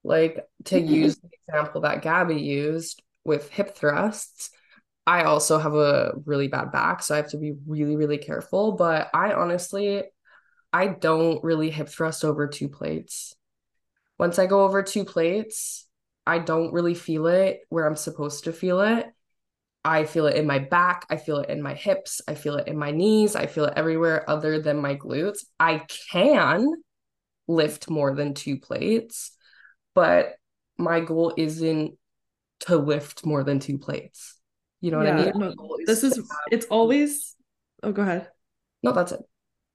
like 0.04 0.44
to 0.64 0.80
use 0.80 1.16
the 1.16 1.28
example 1.48 1.82
that 1.82 2.02
Gabby 2.02 2.40
used 2.40 3.02
with 3.24 3.50
hip 3.50 3.76
thrusts 3.76 4.50
I 5.06 5.24
also 5.24 5.58
have 5.58 5.74
a 5.74 6.12
really 6.26 6.48
bad 6.48 6.70
back, 6.70 7.02
so 7.02 7.14
I 7.14 7.18
have 7.18 7.30
to 7.30 7.38
be 7.38 7.54
really, 7.66 7.96
really 7.96 8.18
careful. 8.18 8.72
But 8.72 9.10
I 9.12 9.32
honestly, 9.32 10.04
I 10.72 10.86
don't 10.86 11.42
really 11.42 11.70
hip 11.70 11.88
thrust 11.88 12.24
over 12.24 12.46
two 12.46 12.68
plates. 12.68 13.34
Once 14.18 14.38
I 14.38 14.46
go 14.46 14.64
over 14.64 14.82
two 14.82 15.04
plates, 15.04 15.86
I 16.24 16.38
don't 16.38 16.72
really 16.72 16.94
feel 16.94 17.26
it 17.26 17.60
where 17.68 17.86
I'm 17.86 17.96
supposed 17.96 18.44
to 18.44 18.52
feel 18.52 18.80
it. 18.80 19.06
I 19.84 20.04
feel 20.04 20.26
it 20.26 20.36
in 20.36 20.46
my 20.46 20.58
back. 20.58 21.06
I 21.10 21.16
feel 21.16 21.38
it 21.38 21.48
in 21.48 21.60
my 21.60 21.74
hips. 21.74 22.20
I 22.28 22.34
feel 22.34 22.56
it 22.56 22.68
in 22.68 22.78
my 22.78 22.92
knees. 22.92 23.34
I 23.34 23.46
feel 23.46 23.64
it 23.64 23.74
everywhere 23.76 24.28
other 24.30 24.60
than 24.60 24.80
my 24.80 24.94
glutes. 24.94 25.40
I 25.58 25.84
can 26.10 26.72
lift 27.48 27.90
more 27.90 28.14
than 28.14 28.34
two 28.34 28.58
plates, 28.58 29.32
but 29.94 30.34
my 30.78 31.00
goal 31.00 31.34
isn't 31.36 31.98
to 32.60 32.76
lift 32.76 33.26
more 33.26 33.42
than 33.42 33.58
two 33.58 33.78
plates. 33.78 34.38
You 34.80 34.92
know 34.92 35.02
yeah, 35.02 35.16
what 35.16 35.20
I 35.20 35.38
mean? 35.38 35.54
No, 35.56 35.76
this 35.86 36.04
is 36.04 36.20
it's 36.50 36.66
always 36.66 37.36
oh 37.82 37.92
go 37.92 38.02
ahead. 38.02 38.28
No, 38.82 38.92
that's 38.92 39.12
it. 39.12 39.20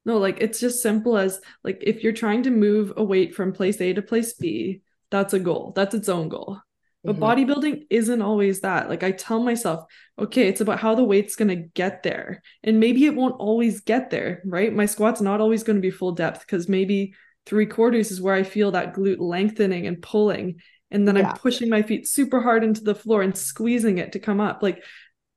No, 0.05 0.17
like 0.17 0.37
it's 0.39 0.59
just 0.59 0.81
simple 0.81 1.17
as 1.17 1.41
like 1.63 1.79
if 1.81 2.03
you're 2.03 2.13
trying 2.13 2.43
to 2.43 2.49
move 2.49 2.93
a 2.95 3.03
weight 3.03 3.35
from 3.35 3.51
place 3.51 3.79
A 3.81 3.93
to 3.93 4.01
place 4.01 4.33
B, 4.33 4.81
that's 5.11 5.33
a 5.33 5.39
goal. 5.39 5.73
That's 5.75 5.95
its 5.95 6.09
own 6.09 6.29
goal. 6.29 6.59
But 7.07 7.15
mm-hmm. 7.15 7.23
bodybuilding 7.23 7.85
isn't 7.89 8.21
always 8.21 8.59
that. 8.61 8.89
Like 8.89 9.01
I 9.01 9.11
tell 9.11 9.41
myself, 9.41 9.85
okay, 10.19 10.47
it's 10.47 10.61
about 10.61 10.79
how 10.79 10.93
the 10.93 11.03
weight's 11.03 11.37
going 11.37 11.47
to 11.47 11.55
get 11.55 12.03
there. 12.03 12.43
And 12.63 12.79
maybe 12.79 13.05
it 13.05 13.15
won't 13.15 13.39
always 13.39 13.79
get 13.79 14.09
there, 14.09 14.41
right? 14.45 14.73
My 14.73 14.85
squat's 14.85 15.21
not 15.21 15.41
always 15.41 15.63
going 15.63 15.77
to 15.77 15.81
be 15.81 15.89
full 15.89 16.11
depth 16.11 16.41
because 16.41 16.67
maybe 16.67 17.13
three 17.45 17.65
quarters 17.65 18.11
is 18.11 18.21
where 18.21 18.35
I 18.35 18.43
feel 18.43 18.71
that 18.71 18.93
glute 18.93 19.19
lengthening 19.19 19.87
and 19.87 20.01
pulling 20.01 20.59
and 20.91 21.07
then 21.07 21.15
yeah. 21.15 21.29
I'm 21.29 21.37
pushing 21.37 21.69
my 21.69 21.81
feet 21.81 22.07
super 22.07 22.41
hard 22.41 22.63
into 22.63 22.81
the 22.81 22.95
floor 22.95 23.21
and 23.21 23.37
squeezing 23.37 23.97
it 23.97 24.13
to 24.13 24.19
come 24.19 24.39
up. 24.39 24.61
Like 24.61 24.83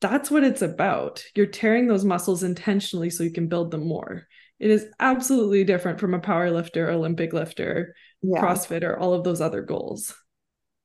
that's 0.00 0.30
what 0.30 0.44
it's 0.44 0.62
about. 0.62 1.24
You're 1.34 1.46
tearing 1.46 1.86
those 1.86 2.04
muscles 2.04 2.42
intentionally 2.42 3.10
so 3.10 3.24
you 3.24 3.32
can 3.32 3.48
build 3.48 3.70
them 3.70 3.86
more. 3.86 4.26
It 4.58 4.70
is 4.70 4.86
absolutely 4.98 5.64
different 5.64 6.00
from 6.00 6.14
a 6.14 6.20
power 6.20 6.50
lifter, 6.50 6.90
Olympic 6.90 7.32
lifter, 7.32 7.94
yeah. 8.22 8.40
CrossFit, 8.40 8.98
all 9.00 9.14
of 9.14 9.24
those 9.24 9.40
other 9.40 9.62
goals. 9.62 10.14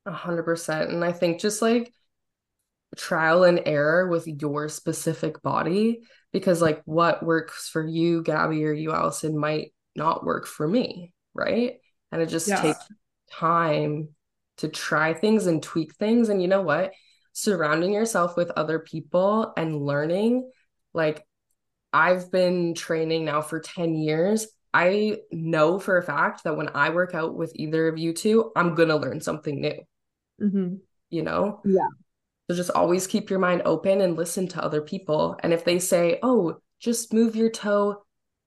A 0.06 0.12
hundred 0.12 0.44
percent. 0.44 0.92
And 0.92 1.04
I 1.04 1.12
think 1.12 1.40
just 1.40 1.62
like 1.62 1.92
trial 2.96 3.44
and 3.44 3.62
error 3.66 4.08
with 4.08 4.28
your 4.28 4.70
specific 4.70 5.42
body, 5.42 6.02
because 6.32 6.62
like 6.62 6.82
what 6.86 7.24
works 7.24 7.70
for 7.70 7.86
you, 7.86 8.24
Gabby, 8.24 8.66
or 8.66 8.74
you, 8.74 8.92
Alison, 8.92 9.38
might 9.38 9.74
not 9.96 10.26
work 10.26 10.46
for 10.46 10.68
me, 10.68 11.14
right? 11.34 11.78
And 12.12 12.22
it 12.22 12.28
just 12.28 12.48
yeah. 12.48 12.62
takes 12.62 12.80
time 13.32 14.10
to 14.58 14.68
try 14.68 15.14
things 15.14 15.48
and 15.48 15.62
tweak 15.62 15.96
things. 15.96 16.30
And 16.30 16.42
you 16.42 16.48
know 16.48 16.62
what? 16.62 16.94
Surrounding 17.34 17.94
yourself 17.94 18.38
with 18.38 18.52
other 18.52 18.80
people 18.80 19.54
and 19.58 19.76
learning, 19.76 20.50
like 20.94 21.26
I've 21.92 22.32
been 22.32 22.74
training 22.74 23.26
now 23.26 23.42
for 23.42 23.60
10 23.60 23.96
years. 23.96 24.48
I 24.74 25.20
know 25.32 25.80
for 25.80 25.98
a 25.98 26.04
fact 26.04 26.44
that 26.44 26.58
when 26.58 26.70
I 26.76 26.90
work 26.90 27.16
out 27.16 27.36
with 27.36 27.54
either 27.56 27.88
of 27.88 27.98
you 27.98 28.14
two, 28.14 28.52
I'm 28.56 28.76
going 28.76 28.90
to 28.90 28.98
learn 28.98 29.22
something 29.22 29.62
new. 29.62 29.80
Mm-hmm. 30.42 30.76
You 31.10 31.24
know? 31.24 31.62
Yeah. 31.66 31.88
So 32.50 32.56
just 32.56 32.72
always 32.72 33.08
keep 33.08 33.30
your 33.30 33.40
mind 33.40 33.64
open 33.66 34.02
and 34.02 34.16
listen 34.16 34.48
to 34.50 34.64
other 34.64 34.82
people. 34.82 35.36
And 35.42 35.52
if 35.52 35.66
they 35.66 35.80
say, 35.80 36.20
oh, 36.22 36.58
just 36.80 37.14
move 37.14 37.36
your 37.36 37.50
toe 37.50 38.04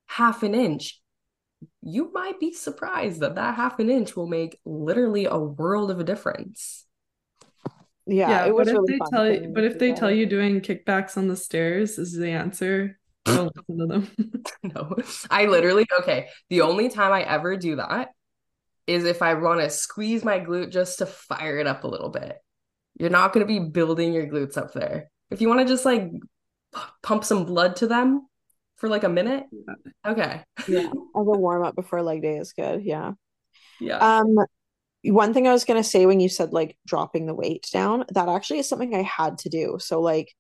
half 0.06 0.42
an 0.42 0.54
inch, 0.54 1.00
you 1.82 2.12
might 2.12 2.38
be 2.38 2.52
surprised 2.52 3.20
that 3.20 3.34
that 3.34 3.56
half 3.56 3.78
an 3.80 3.90
inch 3.90 4.14
will 4.14 4.28
make 4.28 4.60
literally 4.64 5.24
a 5.24 5.38
world 5.38 5.90
of 5.90 5.98
a 5.98 6.04
difference. 6.04 6.86
Yeah, 8.06 8.30
yeah 8.30 8.46
it 8.46 8.54
was 8.54 8.70
really 8.70 8.92
they 8.92 8.98
tell 9.10 9.30
you, 9.30 9.52
but 9.54 9.64
if 9.64 9.78
they 9.78 9.92
tell 9.92 10.10
you 10.10 10.26
doing 10.26 10.60
kickbacks 10.60 11.16
on 11.16 11.28
the 11.28 11.36
stairs 11.36 11.98
is 11.98 12.12
the 12.12 12.30
answer, 12.30 12.98
don't 13.24 13.52
listen 13.68 13.78
to 13.78 13.86
them. 13.86 14.42
no, 14.62 14.96
I 15.30 15.46
literally 15.46 15.86
okay. 15.98 16.28
The 16.48 16.62
only 16.62 16.88
time 16.88 17.12
I 17.12 17.22
ever 17.22 17.56
do 17.56 17.76
that 17.76 18.10
is 18.88 19.04
if 19.04 19.22
I 19.22 19.34
want 19.34 19.60
to 19.60 19.70
squeeze 19.70 20.24
my 20.24 20.40
glute 20.40 20.70
just 20.70 20.98
to 20.98 21.06
fire 21.06 21.58
it 21.58 21.66
up 21.66 21.84
a 21.84 21.88
little 21.88 22.08
bit. 22.08 22.38
You're 22.98 23.10
not 23.10 23.32
going 23.32 23.46
to 23.46 23.60
be 23.60 23.68
building 23.68 24.12
your 24.12 24.26
glutes 24.26 24.56
up 24.56 24.72
there. 24.72 25.10
If 25.30 25.40
you 25.40 25.48
want 25.48 25.60
to 25.60 25.66
just 25.66 25.84
like 25.84 26.10
pump 27.02 27.22
some 27.22 27.44
blood 27.44 27.76
to 27.76 27.86
them, 27.86 28.28
for 28.78 28.88
like 28.88 29.04
a 29.04 29.08
minute? 29.08 29.44
Okay. 30.06 30.42
yeah. 30.68 30.78
As 30.86 30.88
a 30.88 31.38
warm 31.38 31.64
up 31.64 31.74
before 31.74 32.00
leg 32.02 32.22
day 32.22 32.38
is 32.38 32.52
good. 32.52 32.84
Yeah. 32.84 33.12
Yeah. 33.80 33.98
Um 33.98 34.36
one 35.04 35.34
thing 35.34 35.46
I 35.46 35.52
was 35.52 35.64
gonna 35.64 35.84
say 35.84 36.06
when 36.06 36.20
you 36.20 36.28
said 36.28 36.52
like 36.52 36.78
dropping 36.86 37.26
the 37.26 37.34
weight 37.34 37.68
down, 37.72 38.04
that 38.14 38.28
actually 38.28 38.60
is 38.60 38.68
something 38.68 38.94
I 38.94 39.02
had 39.02 39.38
to 39.38 39.48
do. 39.48 39.76
So 39.80 40.00
like 40.00 40.32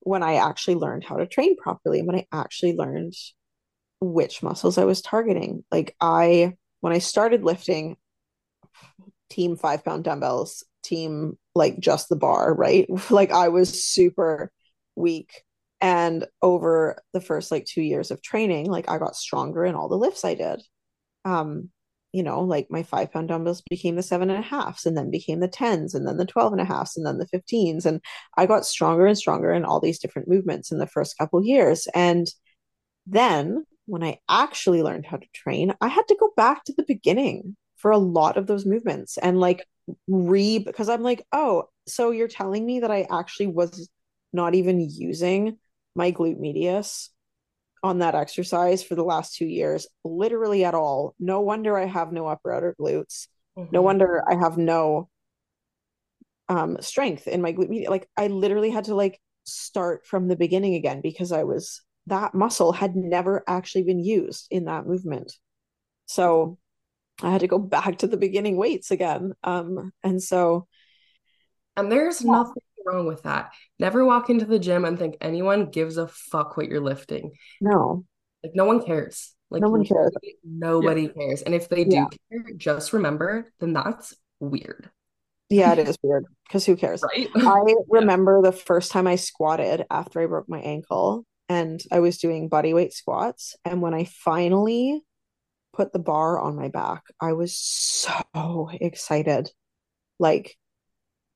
when 0.00 0.22
I 0.22 0.34
actually 0.36 0.76
learned 0.76 1.04
how 1.04 1.16
to 1.16 1.26
train 1.26 1.56
properly, 1.56 2.02
when 2.02 2.16
I 2.16 2.26
actually 2.32 2.74
learned 2.74 3.14
which 4.00 4.42
muscles 4.42 4.78
I 4.78 4.84
was 4.84 5.02
targeting. 5.02 5.64
Like 5.70 5.94
I 6.00 6.54
when 6.80 6.92
I 6.92 6.98
started 6.98 7.44
lifting 7.44 7.96
team 9.28 9.56
five 9.56 9.84
pound 9.84 10.04
dumbbells, 10.04 10.64
team 10.82 11.38
like 11.54 11.78
just 11.78 12.08
the 12.08 12.16
bar, 12.16 12.54
right? 12.54 12.88
like 13.10 13.32
I 13.32 13.48
was 13.48 13.84
super 13.84 14.52
weak. 14.96 15.42
And 15.82 16.26
over 16.42 16.98
the 17.14 17.20
first 17.22 17.50
like 17.50 17.64
two 17.64 17.80
years 17.80 18.10
of 18.10 18.20
training 18.20 18.66
like 18.66 18.90
i 18.90 18.98
got 18.98 19.16
stronger 19.16 19.64
in 19.64 19.74
all 19.74 19.88
the 19.88 19.96
lifts 19.96 20.24
i 20.24 20.34
did. 20.34 20.62
Um 21.24 21.70
you 22.12 22.22
know 22.22 22.42
like 22.42 22.66
my 22.70 22.82
five 22.82 23.12
pound 23.12 23.28
dumbbells 23.28 23.62
became 23.70 23.96
the 23.96 24.02
seven 24.02 24.30
and 24.30 24.38
a 24.40 24.42
halfs 24.42 24.84
and 24.84 24.96
then 24.96 25.10
became 25.10 25.40
the 25.40 25.48
tens 25.48 25.94
and 25.94 26.06
then 26.06 26.16
the 26.16 26.26
12 26.26 26.52
and 26.52 26.60
a 26.60 26.64
halfs 26.64 26.96
and 26.96 27.06
then 27.06 27.18
the 27.18 27.26
15s 27.26 27.86
and 27.86 28.00
i 28.36 28.46
got 28.46 28.66
stronger 28.66 29.06
and 29.06 29.16
stronger 29.16 29.52
in 29.52 29.64
all 29.64 29.80
these 29.80 30.00
different 30.00 30.28
movements 30.28 30.72
in 30.72 30.78
the 30.78 30.86
first 30.88 31.16
couple 31.18 31.42
years. 31.44 31.86
And 31.94 32.26
then 33.06 33.64
when 33.90 34.02
i 34.02 34.18
actually 34.28 34.82
learned 34.82 35.06
how 35.06 35.16
to 35.16 35.26
train 35.34 35.74
i 35.80 35.88
had 35.88 36.06
to 36.08 36.16
go 36.18 36.30
back 36.36 36.64
to 36.64 36.72
the 36.76 36.84
beginning 36.86 37.56
for 37.76 37.90
a 37.90 37.98
lot 37.98 38.36
of 38.36 38.46
those 38.46 38.66
movements 38.66 39.18
and 39.18 39.40
like 39.40 39.66
re 40.06 40.58
because 40.58 40.88
i'm 40.88 41.02
like 41.02 41.26
oh 41.32 41.64
so 41.90 42.10
you're 42.10 42.28
telling 42.28 42.64
me 42.64 42.80
that 42.80 42.90
I 42.90 43.06
actually 43.10 43.48
was 43.48 43.88
not 44.32 44.54
even 44.54 44.80
using 44.80 45.58
my 45.94 46.12
glute 46.12 46.38
medius 46.38 47.10
on 47.82 47.98
that 47.98 48.14
exercise 48.14 48.82
for 48.82 48.94
the 48.94 49.04
last 49.04 49.34
two 49.34 49.46
years, 49.46 49.86
literally 50.04 50.64
at 50.64 50.74
all. 50.74 51.14
No 51.18 51.40
wonder 51.40 51.76
I 51.76 51.86
have 51.86 52.12
no 52.12 52.26
upper 52.26 52.52
outer 52.52 52.74
glutes. 52.78 53.26
Mm-hmm. 53.58 53.70
No 53.72 53.82
wonder 53.82 54.22
I 54.28 54.36
have 54.36 54.56
no 54.56 55.08
um, 56.48 56.78
strength 56.80 57.26
in 57.26 57.42
my 57.42 57.52
glute 57.52 57.68
medius. 57.68 57.90
Like 57.90 58.08
I 58.16 58.28
literally 58.28 58.70
had 58.70 58.84
to 58.84 58.94
like 58.94 59.20
start 59.44 60.06
from 60.06 60.28
the 60.28 60.36
beginning 60.36 60.74
again 60.74 61.00
because 61.02 61.32
I 61.32 61.44
was 61.44 61.82
that 62.06 62.34
muscle 62.34 62.72
had 62.72 62.96
never 62.96 63.42
actually 63.46 63.84
been 63.84 64.02
used 64.02 64.48
in 64.50 64.64
that 64.64 64.86
movement. 64.86 65.32
So 66.06 66.58
I 67.22 67.30
had 67.30 67.42
to 67.42 67.46
go 67.46 67.58
back 67.58 67.98
to 67.98 68.06
the 68.06 68.16
beginning 68.16 68.56
weights 68.56 68.90
again. 68.90 69.32
Um, 69.44 69.92
and 70.02 70.22
so 70.22 70.66
and 71.76 71.90
there's 71.90 72.22
yeah. 72.22 72.32
nothing 72.32 72.62
wrong 72.84 73.06
with 73.06 73.22
that. 73.22 73.52
Never 73.78 74.04
walk 74.04 74.30
into 74.30 74.44
the 74.44 74.58
gym 74.58 74.84
and 74.84 74.98
think 74.98 75.16
anyone 75.20 75.70
gives 75.70 75.96
a 75.96 76.08
fuck 76.08 76.56
what 76.56 76.66
you're 76.66 76.80
lifting. 76.80 77.32
No. 77.60 78.04
Like 78.42 78.52
no 78.54 78.64
one 78.64 78.84
cares. 78.84 79.34
Like 79.50 79.62
no 79.62 79.68
one 79.68 79.84
cares. 79.84 80.12
Nobody 80.44 81.02
yeah. 81.02 81.08
cares. 81.08 81.42
And 81.42 81.54
if 81.54 81.68
they 81.68 81.84
do 81.84 81.96
yeah. 81.96 82.06
care, 82.30 82.52
just 82.56 82.92
remember, 82.92 83.46
then 83.60 83.72
that's 83.72 84.14
weird. 84.38 84.90
Yeah, 85.48 85.72
it 85.72 85.88
is 85.88 85.98
weird 86.02 86.26
because 86.46 86.64
who 86.64 86.76
cares? 86.76 87.02
Right? 87.02 87.28
I 87.34 87.74
remember 87.88 88.40
the 88.40 88.52
first 88.52 88.92
time 88.92 89.08
I 89.08 89.16
squatted 89.16 89.84
after 89.90 90.20
I 90.20 90.26
broke 90.26 90.48
my 90.48 90.60
ankle 90.60 91.24
and 91.50 91.82
I 91.90 91.98
was 91.98 92.18
doing 92.18 92.48
body 92.48 92.72
weight 92.72 92.92
squats. 92.92 93.56
And 93.64 93.82
when 93.82 93.92
I 93.92 94.04
finally 94.04 95.02
put 95.72 95.92
the 95.92 95.98
bar 95.98 96.38
on 96.38 96.54
my 96.54 96.68
back, 96.68 97.02
I 97.20 97.32
was 97.32 97.58
so 97.58 98.70
excited. 98.72 99.50
Like, 100.20 100.56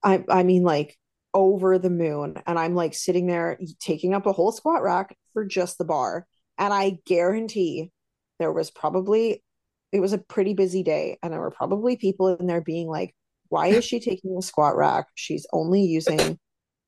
I, 0.04 0.22
I 0.28 0.44
mean, 0.44 0.62
like 0.62 0.96
over 1.34 1.80
the 1.80 1.90
moon. 1.90 2.40
And 2.46 2.60
I'm 2.60 2.76
like 2.76 2.94
sitting 2.94 3.26
there 3.26 3.58
taking 3.80 4.14
up 4.14 4.26
a 4.26 4.32
whole 4.32 4.52
squat 4.52 4.84
rack 4.84 5.16
for 5.32 5.44
just 5.44 5.78
the 5.78 5.84
bar. 5.84 6.28
And 6.58 6.72
I 6.72 6.98
guarantee 7.06 7.90
there 8.38 8.52
was 8.52 8.70
probably, 8.70 9.42
it 9.90 9.98
was 9.98 10.12
a 10.12 10.18
pretty 10.18 10.54
busy 10.54 10.84
day. 10.84 11.18
And 11.24 11.32
there 11.32 11.40
were 11.40 11.50
probably 11.50 11.96
people 11.96 12.36
in 12.36 12.46
there 12.46 12.60
being 12.60 12.86
like, 12.86 13.16
why 13.48 13.66
is 13.66 13.84
she 13.84 13.98
taking 13.98 14.36
a 14.38 14.42
squat 14.42 14.76
rack? 14.76 15.06
She's 15.16 15.44
only 15.52 15.82
using 15.82 16.38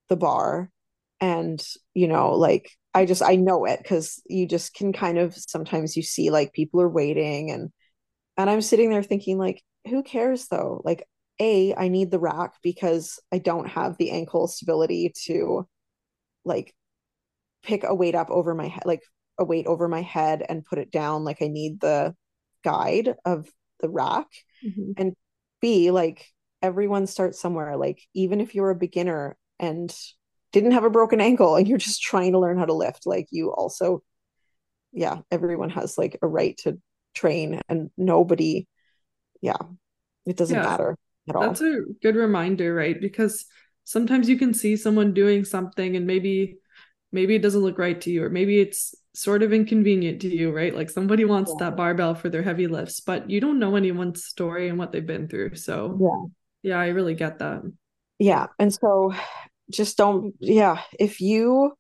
the 0.09 0.16
bar. 0.16 0.70
And, 1.20 1.62
you 1.94 2.08
know, 2.08 2.32
like, 2.32 2.70
I 2.94 3.06
just, 3.06 3.22
I 3.22 3.36
know 3.36 3.64
it 3.64 3.80
because 3.82 4.22
you 4.26 4.46
just 4.46 4.74
can 4.74 4.92
kind 4.92 5.18
of 5.18 5.34
sometimes 5.34 5.96
you 5.96 6.02
see 6.02 6.30
like 6.30 6.52
people 6.52 6.80
are 6.80 6.88
waiting 6.88 7.50
and, 7.50 7.70
and 8.36 8.50
I'm 8.50 8.60
sitting 8.62 8.90
there 8.90 9.02
thinking, 9.02 9.38
like, 9.38 9.62
who 9.88 10.02
cares 10.02 10.48
though? 10.48 10.82
Like, 10.84 11.06
a 11.40 11.74
i 11.74 11.88
need 11.88 12.10
the 12.10 12.18
rack 12.18 12.54
because 12.62 13.20
i 13.32 13.38
don't 13.38 13.68
have 13.68 13.96
the 13.96 14.10
ankle 14.10 14.46
stability 14.46 15.12
to 15.24 15.66
like 16.44 16.74
pick 17.62 17.84
a 17.84 17.94
weight 17.94 18.14
up 18.14 18.30
over 18.30 18.54
my 18.54 18.68
head 18.68 18.82
like 18.84 19.02
a 19.38 19.44
weight 19.44 19.66
over 19.66 19.88
my 19.88 20.02
head 20.02 20.44
and 20.48 20.64
put 20.64 20.78
it 20.78 20.90
down 20.90 21.24
like 21.24 21.42
i 21.42 21.48
need 21.48 21.80
the 21.80 22.14
guide 22.64 23.14
of 23.24 23.48
the 23.80 23.88
rack 23.88 24.26
mm-hmm. 24.64 24.92
and 24.96 25.14
b 25.60 25.90
like 25.90 26.26
everyone 26.62 27.06
starts 27.06 27.40
somewhere 27.40 27.76
like 27.76 28.00
even 28.14 28.40
if 28.40 28.54
you're 28.54 28.70
a 28.70 28.74
beginner 28.74 29.36
and 29.58 29.94
didn't 30.61 30.74
have 30.74 30.84
a 30.84 30.90
broken 30.90 31.20
ankle 31.20 31.57
and 31.57 31.68
you're 31.68 31.78
just 31.78 32.02
trying 32.02 32.32
to 32.32 32.38
learn 32.38 32.59
how 32.59 32.64
to 32.64 32.72
lift 32.72 33.07
like 33.07 33.26
you 33.30 33.52
also 33.52 34.02
yeah 34.92 35.18
everyone 35.30 35.70
has 35.70 35.98
like 35.98 36.18
a 36.22 36.26
right 36.26 36.57
to 36.59 36.78
train 37.14 37.61
and 37.68 37.90
nobody 37.96 38.66
yeah 39.40 39.57
it 40.26 40.36
doesn't 40.36 40.57
yeah. 40.57 40.62
matter 40.62 40.96
at 41.28 41.36
all. 41.36 41.42
That's 41.42 41.61
a 41.61 41.80
good 42.02 42.16
reminder, 42.16 42.74
right? 42.74 43.00
Because 43.00 43.46
sometimes 43.84 44.28
you 44.28 44.36
can 44.36 44.52
see 44.52 44.76
someone 44.76 45.14
doing 45.14 45.44
something 45.44 45.96
and 45.96 46.07
maybe 46.07 46.59
maybe 47.12 47.36
it 47.36 47.42
doesn't 47.42 47.62
look 47.62 47.78
right 47.78 48.00
to 48.00 48.11
you 48.11 48.24
or 48.24 48.28
maybe 48.28 48.61
it's 48.61 48.94
sort 49.14 49.42
of 49.42 49.52
inconvenient 49.52 50.20
to 50.20 50.28
you, 50.28 50.50
right? 50.50 50.74
Like 50.74 50.90
somebody 50.90 51.24
wants 51.24 51.52
yeah. 51.52 51.66
that 51.66 51.76
barbell 51.76 52.14
for 52.14 52.28
their 52.28 52.42
heavy 52.42 52.66
lifts, 52.66 53.00
but 53.00 53.30
you 53.30 53.40
don't 53.40 53.61
know 53.61 53.76
anyone's 53.76 54.24
story 54.24 54.68
and 54.68 54.78
what 54.78 54.92
they've 54.92 55.07
been 55.07 55.28
through. 55.28 55.54
So 55.54 55.96
yeah. 56.00 56.32
Yeah, 56.62 56.80
I 56.80 56.88
really 56.88 57.14
get 57.14 57.38
that. 57.38 57.62
Yeah. 58.18 58.48
And 58.59 58.74
so 58.74 59.14
just 59.70 59.96
don't 59.96 60.34
yeah, 60.40 60.80
if 60.98 61.20
you 61.20 61.72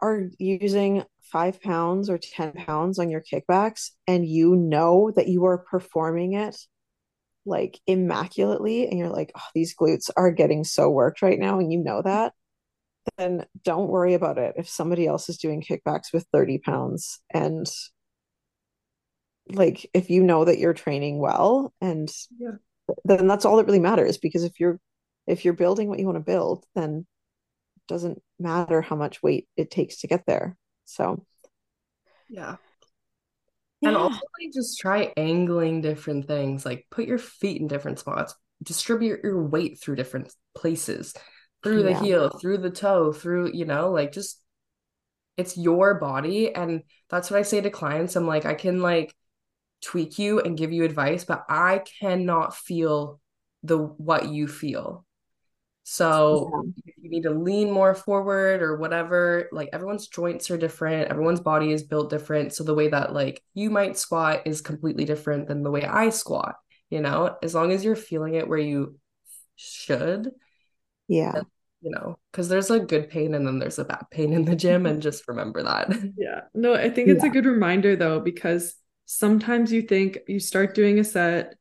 are 0.00 0.24
using 0.38 1.04
five 1.22 1.60
pounds 1.60 2.08
or 2.08 2.18
10 2.18 2.52
pounds 2.52 2.98
on 2.98 3.10
your 3.10 3.22
kickbacks 3.22 3.90
and 4.06 4.26
you 4.26 4.54
know 4.54 5.10
that 5.16 5.28
you 5.28 5.44
are 5.44 5.58
performing 5.58 6.34
it 6.34 6.56
like 7.44 7.80
immaculately 7.86 8.86
and 8.86 8.98
you're 8.98 9.08
like 9.08 9.32
oh 9.36 9.48
these 9.54 9.74
glutes 9.74 10.10
are 10.16 10.30
getting 10.30 10.64
so 10.64 10.90
worked 10.90 11.22
right 11.22 11.38
now 11.38 11.58
and 11.58 11.72
you 11.72 11.82
know 11.82 12.02
that 12.02 12.32
then 13.16 13.44
don't 13.64 13.88
worry 13.88 14.14
about 14.14 14.38
it 14.38 14.54
if 14.56 14.68
somebody 14.68 15.06
else 15.06 15.28
is 15.28 15.38
doing 15.38 15.62
kickbacks 15.62 16.12
with 16.12 16.26
30 16.32 16.58
pounds 16.58 17.20
and 17.32 17.66
like 19.48 19.88
if 19.94 20.10
you 20.10 20.22
know 20.22 20.44
that 20.44 20.58
you're 20.58 20.74
training 20.74 21.18
well 21.18 21.72
and 21.80 22.10
yeah. 22.38 22.50
then 23.04 23.26
that's 23.26 23.44
all 23.44 23.56
that 23.56 23.66
really 23.66 23.78
matters 23.78 24.18
because 24.18 24.42
if 24.42 24.58
you're 24.58 24.80
if 25.26 25.44
you're 25.44 25.54
building 25.54 25.88
what 25.88 25.98
you 25.98 26.06
want 26.06 26.16
to 26.16 26.20
build 26.20 26.64
then 26.74 27.06
doesn't 27.88 28.22
matter 28.38 28.82
how 28.82 28.96
much 28.96 29.22
weight 29.22 29.48
it 29.56 29.70
takes 29.70 29.98
to 29.98 30.06
get 30.06 30.24
there 30.26 30.56
so 30.84 31.24
yeah 32.28 32.56
yeah. 33.80 33.88
And 33.88 33.96
also 33.96 34.14
like 34.14 34.52
just 34.54 34.78
try 34.78 35.12
angling 35.16 35.82
different 35.82 36.26
things. 36.26 36.64
Like 36.64 36.86
put 36.90 37.06
your 37.06 37.18
feet 37.18 37.60
in 37.60 37.68
different 37.68 37.98
spots. 37.98 38.34
Distribute 38.62 39.20
your 39.22 39.42
weight 39.42 39.78
through 39.80 39.96
different 39.96 40.32
places. 40.54 41.14
Through 41.62 41.82
the 41.82 41.90
yeah. 41.90 42.02
heel, 42.02 42.38
through 42.40 42.58
the 42.58 42.70
toe, 42.70 43.12
through, 43.12 43.52
you 43.52 43.64
know, 43.64 43.90
like 43.90 44.12
just 44.12 44.40
it's 45.36 45.56
your 45.56 45.94
body. 45.94 46.54
And 46.54 46.82
that's 47.10 47.30
what 47.30 47.38
I 47.38 47.42
say 47.42 47.60
to 47.60 47.70
clients. 47.70 48.16
I'm 48.16 48.26
like, 48.26 48.46
I 48.46 48.54
can 48.54 48.80
like 48.80 49.14
tweak 49.82 50.18
you 50.18 50.40
and 50.40 50.56
give 50.56 50.72
you 50.72 50.84
advice, 50.84 51.24
but 51.24 51.44
I 51.48 51.82
cannot 52.00 52.56
feel 52.56 53.20
the 53.62 53.78
what 53.78 54.28
you 54.28 54.48
feel. 54.48 55.05
So 55.88 56.50
yeah. 56.52 56.92
you 57.00 57.10
need 57.10 57.22
to 57.22 57.30
lean 57.30 57.70
more 57.70 57.94
forward 57.94 58.60
or 58.60 58.76
whatever, 58.76 59.48
like 59.52 59.68
everyone's 59.72 60.08
joints 60.08 60.50
are 60.50 60.58
different, 60.58 61.12
everyone's 61.12 61.38
body 61.38 61.70
is 61.70 61.84
built 61.84 62.10
different. 62.10 62.52
So 62.52 62.64
the 62.64 62.74
way 62.74 62.88
that 62.88 63.12
like 63.12 63.40
you 63.54 63.70
might 63.70 63.96
squat 63.96 64.42
is 64.46 64.60
completely 64.60 65.04
different 65.04 65.46
than 65.46 65.62
the 65.62 65.70
way 65.70 65.84
I 65.84 66.08
squat, 66.08 66.56
you 66.90 67.00
know, 67.00 67.36
as 67.40 67.54
long 67.54 67.70
as 67.70 67.84
you're 67.84 67.94
feeling 67.94 68.34
it 68.34 68.48
where 68.48 68.58
you 68.58 68.98
should. 69.54 70.32
Yeah. 71.06 71.30
Then, 71.30 71.46
you 71.82 71.92
know, 71.92 72.18
because 72.32 72.48
there's 72.48 72.72
a 72.72 72.80
good 72.80 73.08
pain 73.08 73.32
and 73.32 73.46
then 73.46 73.60
there's 73.60 73.78
a 73.78 73.84
bad 73.84 74.06
pain 74.10 74.32
in 74.32 74.44
the 74.44 74.56
gym, 74.56 74.82
mm-hmm. 74.82 74.94
and 74.94 75.02
just 75.02 75.28
remember 75.28 75.62
that. 75.62 75.96
Yeah. 76.18 76.40
No, 76.52 76.74
I 76.74 76.90
think 76.90 77.10
it's 77.10 77.22
yeah. 77.22 77.30
a 77.30 77.32
good 77.32 77.46
reminder 77.46 77.94
though, 77.94 78.18
because 78.18 78.74
sometimes 79.04 79.70
you 79.70 79.82
think 79.82 80.18
you 80.26 80.40
start 80.40 80.74
doing 80.74 80.98
a 80.98 81.04
set 81.04 81.54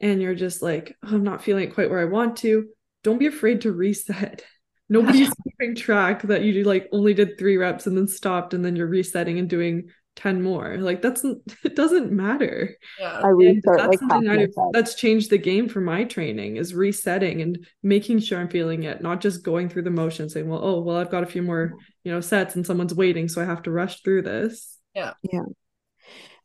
and 0.00 0.20
you're 0.20 0.34
just 0.34 0.60
like, 0.60 0.96
oh, 1.04 1.14
I'm 1.14 1.22
not 1.22 1.44
feeling 1.44 1.68
it 1.68 1.74
quite 1.74 1.88
where 1.88 2.00
I 2.00 2.06
want 2.06 2.38
to 2.38 2.66
don't 3.02 3.18
be 3.18 3.26
afraid 3.26 3.62
to 3.62 3.72
reset. 3.72 4.44
Nobody's 4.88 5.32
keeping 5.44 5.76
track 5.76 6.22
that 6.22 6.42
you 6.42 6.64
like 6.64 6.88
only 6.90 7.14
did 7.14 7.38
three 7.38 7.56
reps 7.56 7.86
and 7.86 7.96
then 7.96 8.08
stopped 8.08 8.54
and 8.54 8.64
then 8.64 8.74
you're 8.74 8.88
resetting 8.88 9.38
and 9.38 9.48
doing 9.48 9.88
10 10.16 10.42
more. 10.42 10.76
Like 10.78 11.00
that's 11.00 11.24
it 11.64 11.76
doesn't 11.76 12.10
matter. 12.10 12.76
Yeah. 12.98 13.20
I 13.22 13.28
restart, 13.28 13.78
that's 13.78 13.88
like 13.88 13.98
something 14.00 14.28
I, 14.28 14.46
that's 14.72 14.94
changed 14.94 15.30
the 15.30 15.38
game 15.38 15.68
for 15.68 15.80
my 15.80 16.04
training 16.04 16.56
is 16.56 16.74
resetting 16.74 17.40
and 17.40 17.66
making 17.84 18.18
sure 18.18 18.40
I'm 18.40 18.48
feeling 18.48 18.82
it, 18.82 19.00
not 19.00 19.20
just 19.20 19.44
going 19.44 19.68
through 19.68 19.82
the 19.82 19.90
motion 19.90 20.28
saying, 20.28 20.48
well, 20.48 20.60
oh, 20.62 20.80
well, 20.80 20.96
I've 20.96 21.10
got 21.10 21.22
a 21.22 21.26
few 21.26 21.42
more, 21.42 21.74
you 22.02 22.12
know, 22.12 22.20
sets 22.20 22.56
and 22.56 22.66
someone's 22.66 22.94
waiting, 22.94 23.28
so 23.28 23.40
I 23.40 23.44
have 23.44 23.62
to 23.62 23.70
rush 23.70 24.02
through 24.02 24.22
this. 24.22 24.76
Yeah. 24.94 25.12
Yeah. 25.22 25.44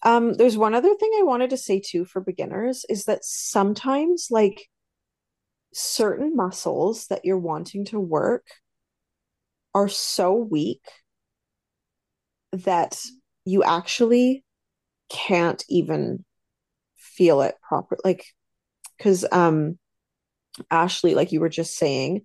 Um, 0.03 0.33
there's 0.33 0.57
one 0.57 0.75
other 0.75 0.93
thing 0.93 1.11
I 1.19 1.23
wanted 1.23 1.49
to 1.49 1.57
say 1.57 1.81
too 1.83 2.05
for 2.05 2.21
beginners 2.21 2.85
is 2.87 3.05
that 3.05 3.25
sometimes 3.25 4.27
like 4.29 4.69
certain 5.75 6.33
muscles 6.35 7.07
that 7.07 7.25
you're 7.25 7.37
wanting 7.37 7.83
to 7.83 7.99
work 7.99 8.45
are 9.73 9.89
so 9.89 10.33
weak 10.33 10.79
that 12.53 12.97
you 13.43 13.61
actually 13.61 14.45
can't 15.09 15.65
even 15.67 16.23
feel 16.95 17.41
it 17.41 17.55
properly 17.61 17.99
like 18.05 18.25
because 18.97 19.25
um 19.33 19.77
ashley 20.71 21.13
like 21.13 21.33
you 21.33 21.41
were 21.41 21.49
just 21.49 21.77
saying 21.77 22.21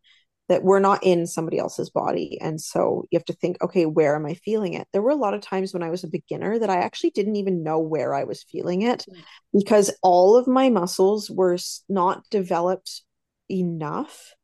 that 0.49 0.63
we're 0.63 0.79
not 0.79 1.03
in 1.03 1.27
somebody 1.27 1.59
else's 1.59 1.91
body 1.91 2.39
and 2.41 2.61
so 2.61 3.05
you 3.11 3.19
have 3.19 3.25
to 3.25 3.33
think 3.33 3.61
okay 3.61 3.85
where 3.85 4.15
am 4.15 4.27
i 4.27 4.35
feeling 4.35 4.75
it 4.75 4.87
there 4.93 5.03
were 5.03 5.11
a 5.11 5.17
lot 5.17 5.35
of 5.35 5.41
times 5.41 5.75
when 5.75 5.83
i 5.83 5.91
was 5.91 6.05
a 6.05 6.09
beginner 6.09 6.57
that 6.57 6.71
i 6.71 6.77
actually 6.77 7.11
didn't 7.11 7.37
even 7.37 7.65
know 7.65 7.81
where 7.81 8.15
i 8.15 8.23
was 8.23 8.45
feeling 8.45 8.83
it 8.83 9.05
mm. 9.11 9.17
because 9.53 9.93
all 10.03 10.37
of 10.37 10.47
my 10.47 10.71
muscles 10.71 11.29
were 11.29 11.59
not 11.89 12.23
developed 12.31 13.03
enough 13.51 14.35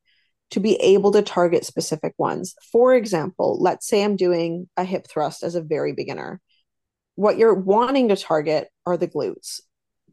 to 0.50 0.60
be 0.60 0.76
able 0.76 1.12
to 1.12 1.22
target 1.22 1.64
specific 1.64 2.14
ones. 2.18 2.54
For 2.72 2.94
example, 2.94 3.58
let's 3.60 3.86
say 3.86 4.04
I'm 4.04 4.16
doing 4.16 4.68
a 4.76 4.84
hip 4.84 5.06
thrust 5.08 5.42
as 5.42 5.54
a 5.54 5.62
very 5.62 5.92
beginner. 5.92 6.40
What 7.16 7.38
you're 7.38 7.54
wanting 7.54 8.08
to 8.08 8.16
target 8.16 8.68
are 8.84 8.96
the 8.96 9.08
glutes, 9.08 9.60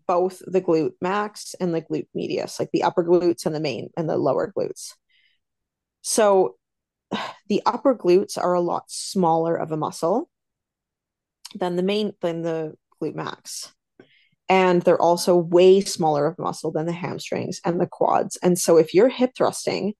both 0.07 0.41
the 0.45 0.61
glute 0.61 0.93
max 1.01 1.55
and 1.59 1.73
the 1.73 1.81
glute 1.81 2.07
medius, 2.13 2.59
like 2.59 2.69
the 2.71 2.83
upper 2.83 3.03
glutes 3.03 3.45
and 3.45 3.53
the 3.53 3.59
main 3.59 3.89
and 3.95 4.09
the 4.09 4.17
lower 4.17 4.51
glutes. 4.55 4.93
So 6.01 6.55
the 7.47 7.61
upper 7.65 7.95
glutes 7.95 8.37
are 8.37 8.53
a 8.53 8.61
lot 8.61 8.85
smaller 8.87 9.55
of 9.55 9.71
a 9.71 9.77
muscle 9.77 10.29
than 11.55 11.75
the 11.75 11.83
main 11.83 12.13
than 12.21 12.41
the 12.41 12.73
glute 13.01 13.15
max. 13.15 13.73
And 14.49 14.81
they're 14.81 15.01
also 15.01 15.37
way 15.37 15.81
smaller 15.81 16.27
of 16.27 16.37
muscle 16.37 16.71
than 16.71 16.85
the 16.85 16.91
hamstrings 16.91 17.61
and 17.65 17.79
the 17.79 17.87
quads. 17.87 18.37
And 18.43 18.59
so 18.59 18.77
if 18.77 18.93
you're 18.93 19.09
hip 19.09 19.31
thrusting 19.35 19.93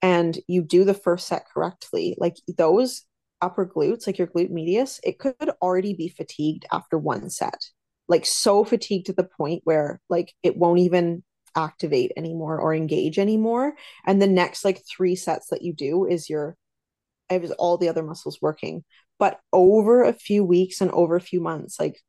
and 0.00 0.38
you 0.48 0.62
do 0.62 0.84
the 0.84 0.94
first 0.94 1.28
set 1.28 1.46
correctly, 1.52 2.16
like 2.18 2.36
those 2.56 3.04
upper 3.40 3.66
glutes, 3.66 4.06
like 4.06 4.18
your 4.18 4.28
glute 4.28 4.50
medius, 4.50 5.00
it 5.04 5.18
could 5.18 5.50
already 5.60 5.94
be 5.94 6.08
fatigued 6.08 6.64
after 6.72 6.96
one 6.96 7.28
set. 7.28 7.66
Like 8.08 8.24
so 8.24 8.64
fatigued 8.64 9.06
to 9.06 9.12
the 9.12 9.24
point 9.24 9.62
where 9.64 10.00
like 10.08 10.32
it 10.42 10.56
won't 10.56 10.80
even 10.80 11.22
activate 11.54 12.12
anymore 12.16 12.58
or 12.58 12.74
engage 12.74 13.18
anymore. 13.18 13.74
And 14.06 14.20
the 14.20 14.26
next 14.26 14.64
like 14.64 14.82
three 14.86 15.16
sets 15.16 15.48
that 15.48 15.62
you 15.62 15.72
do 15.72 16.06
is 16.06 16.30
your 16.30 16.56
it 17.30 17.40
was 17.40 17.52
all 17.52 17.78
the 17.78 17.88
other 17.88 18.02
muscles 18.02 18.38
working. 18.40 18.84
But 19.18 19.40
over 19.52 20.02
a 20.02 20.12
few 20.12 20.44
weeks 20.44 20.80
and 20.80 20.90
over 20.90 21.16
a 21.16 21.20
few 21.20 21.40
months, 21.40 21.78
like 21.78 22.00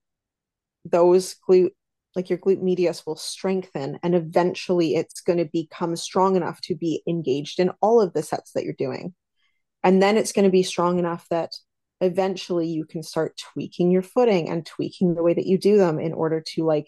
those 0.85 1.35
glute 1.47 1.71
like 2.15 2.29
your 2.29 2.37
glute 2.37 2.61
medius 2.61 3.05
will 3.05 3.15
strengthen 3.15 3.97
and 4.03 4.13
eventually 4.13 4.95
it's 4.95 5.21
going 5.21 5.39
to 5.39 5.49
become 5.51 5.95
strong 5.95 6.35
enough 6.35 6.61
to 6.61 6.75
be 6.75 7.01
engaged 7.07 7.59
in 7.59 7.71
all 7.81 8.01
of 8.01 8.13
the 8.13 8.21
sets 8.21 8.51
that 8.51 8.63
you're 8.63 8.73
doing. 8.73 9.15
And 9.83 10.01
then 10.01 10.17
it's 10.17 10.31
going 10.31 10.45
to 10.45 10.51
be 10.51 10.63
strong 10.63 10.99
enough 10.99 11.25
that 11.29 11.51
eventually 12.01 12.67
you 12.67 12.85
can 12.85 13.01
start 13.01 13.37
tweaking 13.37 13.89
your 13.89 14.03
footing 14.03 14.49
and 14.49 14.65
tweaking 14.65 15.15
the 15.15 15.23
way 15.23 15.33
that 15.33 15.47
you 15.47 15.57
do 15.57 15.77
them 15.77 15.99
in 15.99 16.13
order 16.13 16.41
to 16.41 16.63
like 16.63 16.87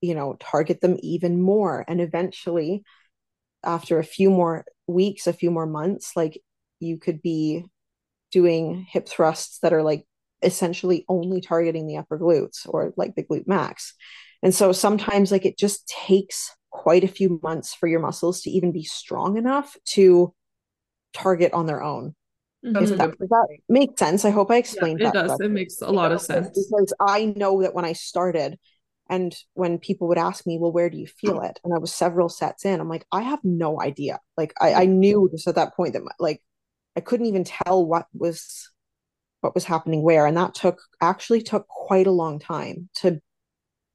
you 0.00 0.14
know 0.14 0.36
target 0.40 0.80
them 0.80 0.96
even 1.02 1.40
more. 1.42 1.84
And 1.86 2.00
eventually 2.00 2.84
after 3.62 3.98
a 3.98 4.04
few 4.04 4.30
more 4.30 4.64
weeks 4.86 5.26
a 5.26 5.32
few 5.32 5.50
more 5.50 5.66
months 5.66 6.12
like 6.14 6.42
you 6.80 6.98
could 6.98 7.22
be 7.22 7.64
doing 8.30 8.86
hip 8.88 9.08
thrusts 9.08 9.58
that 9.60 9.72
are 9.72 9.82
like 9.82 10.04
essentially 10.44 11.04
only 11.08 11.40
targeting 11.40 11.86
the 11.86 11.96
upper 11.96 12.18
glutes 12.18 12.66
or 12.68 12.92
like 12.96 13.14
the 13.14 13.24
glute 13.24 13.46
max 13.46 13.94
and 14.42 14.54
so 14.54 14.72
sometimes 14.72 15.32
like 15.32 15.46
it 15.46 15.58
just 15.58 15.86
takes 15.88 16.54
quite 16.70 17.04
a 17.04 17.08
few 17.08 17.40
months 17.42 17.74
for 17.74 17.86
your 17.88 18.00
muscles 18.00 18.42
to 18.42 18.50
even 18.50 18.72
be 18.72 18.84
strong 18.84 19.36
enough 19.36 19.76
to 19.86 20.34
target 21.12 21.52
on 21.52 21.66
their 21.66 21.82
own 21.82 22.14
That's 22.62 22.90
If 22.90 22.98
that, 22.98 23.10
that 23.18 23.58
make 23.68 23.98
sense? 23.98 24.24
I 24.24 24.30
hope 24.30 24.50
I 24.50 24.54
Yeah, 24.54 24.60
explained 24.60 25.00
it 25.00 25.04
that 25.04 25.14
It 25.14 25.28
does. 25.28 25.40
It 25.40 25.50
makes 25.50 25.80
a 25.80 25.90
lot 25.90 26.12
of 26.12 26.20
sense. 26.30 26.48
Because 26.48 26.94
I 27.00 27.26
know 27.26 27.62
that 27.62 27.74
when 27.74 27.84
I 27.84 27.92
started, 27.92 28.58
and 29.10 29.36
when 29.52 29.78
people 29.78 30.08
would 30.08 30.18
ask 30.18 30.46
me, 30.46 30.58
well, 30.58 30.72
where 30.72 30.88
do 30.88 30.96
you 30.96 31.06
feel 31.06 31.40
it? 31.42 31.60
And 31.62 31.74
I 31.74 31.78
was 31.78 31.94
several 31.94 32.28
sets 32.28 32.64
in, 32.64 32.80
I'm 32.80 32.88
like, 32.88 33.04
I 33.12 33.20
have 33.22 33.40
no 33.44 33.80
idea. 33.80 34.18
Like 34.36 34.54
I, 34.60 34.74
I 34.74 34.86
mm-hmm. 34.86 34.98
knew 34.98 35.28
just 35.30 35.46
at 35.46 35.56
that 35.56 35.76
point 35.76 35.92
that 35.92 36.04
my, 36.04 36.12
like 36.18 36.40
I 36.96 37.00
couldn't 37.00 37.26
even 37.26 37.44
tell 37.44 37.84
what 37.84 38.06
was 38.14 38.70
what 39.44 39.54
was 39.54 39.64
happening 39.64 40.02
where. 40.02 40.26
And 40.26 40.36
that 40.36 40.54
took 40.54 40.80
actually 41.00 41.42
took 41.42 41.68
quite 41.68 42.08
a 42.08 42.12
long 42.12 42.40
time 42.40 42.88
to 42.96 43.20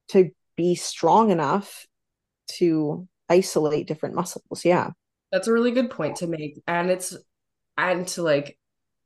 to 0.10 0.30
be 0.56 0.76
strong 0.76 1.32
enough 1.32 1.86
to 2.58 3.08
isolate 3.28 3.88
different 3.88 4.16
muscles. 4.16 4.64
Yeah. 4.64 4.92
That's 5.32 5.48
a 5.48 5.54
really 5.54 5.72
good 5.72 5.90
point 5.90 6.18
to 6.18 6.28
make. 6.28 6.62
And 6.68 6.90
it's 6.90 7.18
and 7.78 8.08
to 8.10 8.22
like 8.22 8.58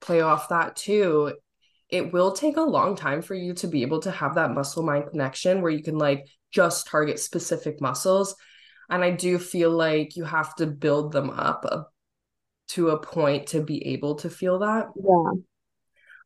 play 0.02 0.22
off 0.22 0.50
that 0.50 0.76
too, 0.76 1.34
it 1.90 2.12
will 2.12 2.34
take 2.34 2.58
a 2.58 2.62
long 2.62 2.96
time 2.96 3.22
for 3.22 3.36
you 3.36 3.54
to 3.56 3.68
be 3.68 3.82
able 3.82 4.02
to 4.02 4.12
have 4.12 4.36
that 4.36 4.52
muscle 4.52 4.84
mind 4.84 5.10
connection 5.10 5.62
where 5.62 5.72
you 5.72 5.84
can 5.84 5.98
like 5.98 6.28
just 6.52 6.88
target 6.88 7.20
specific 7.20 7.82
muscles. 7.82 8.36
And 8.90 9.04
I 9.04 9.12
do 9.12 9.40
feel 9.40 9.72
like 9.72 10.16
you 10.16 10.26
have 10.26 10.56
to 10.56 10.68
build 10.68 11.14
them 11.14 11.30
up 11.30 11.66
a, 11.66 11.86
to 12.70 12.90
a 12.90 13.00
point 13.00 13.48
to 13.48 13.62
be 13.62 13.88
able 13.88 14.16
to 14.16 14.30
feel 14.30 14.60
that. 14.60 14.88
Yeah. 14.96 15.42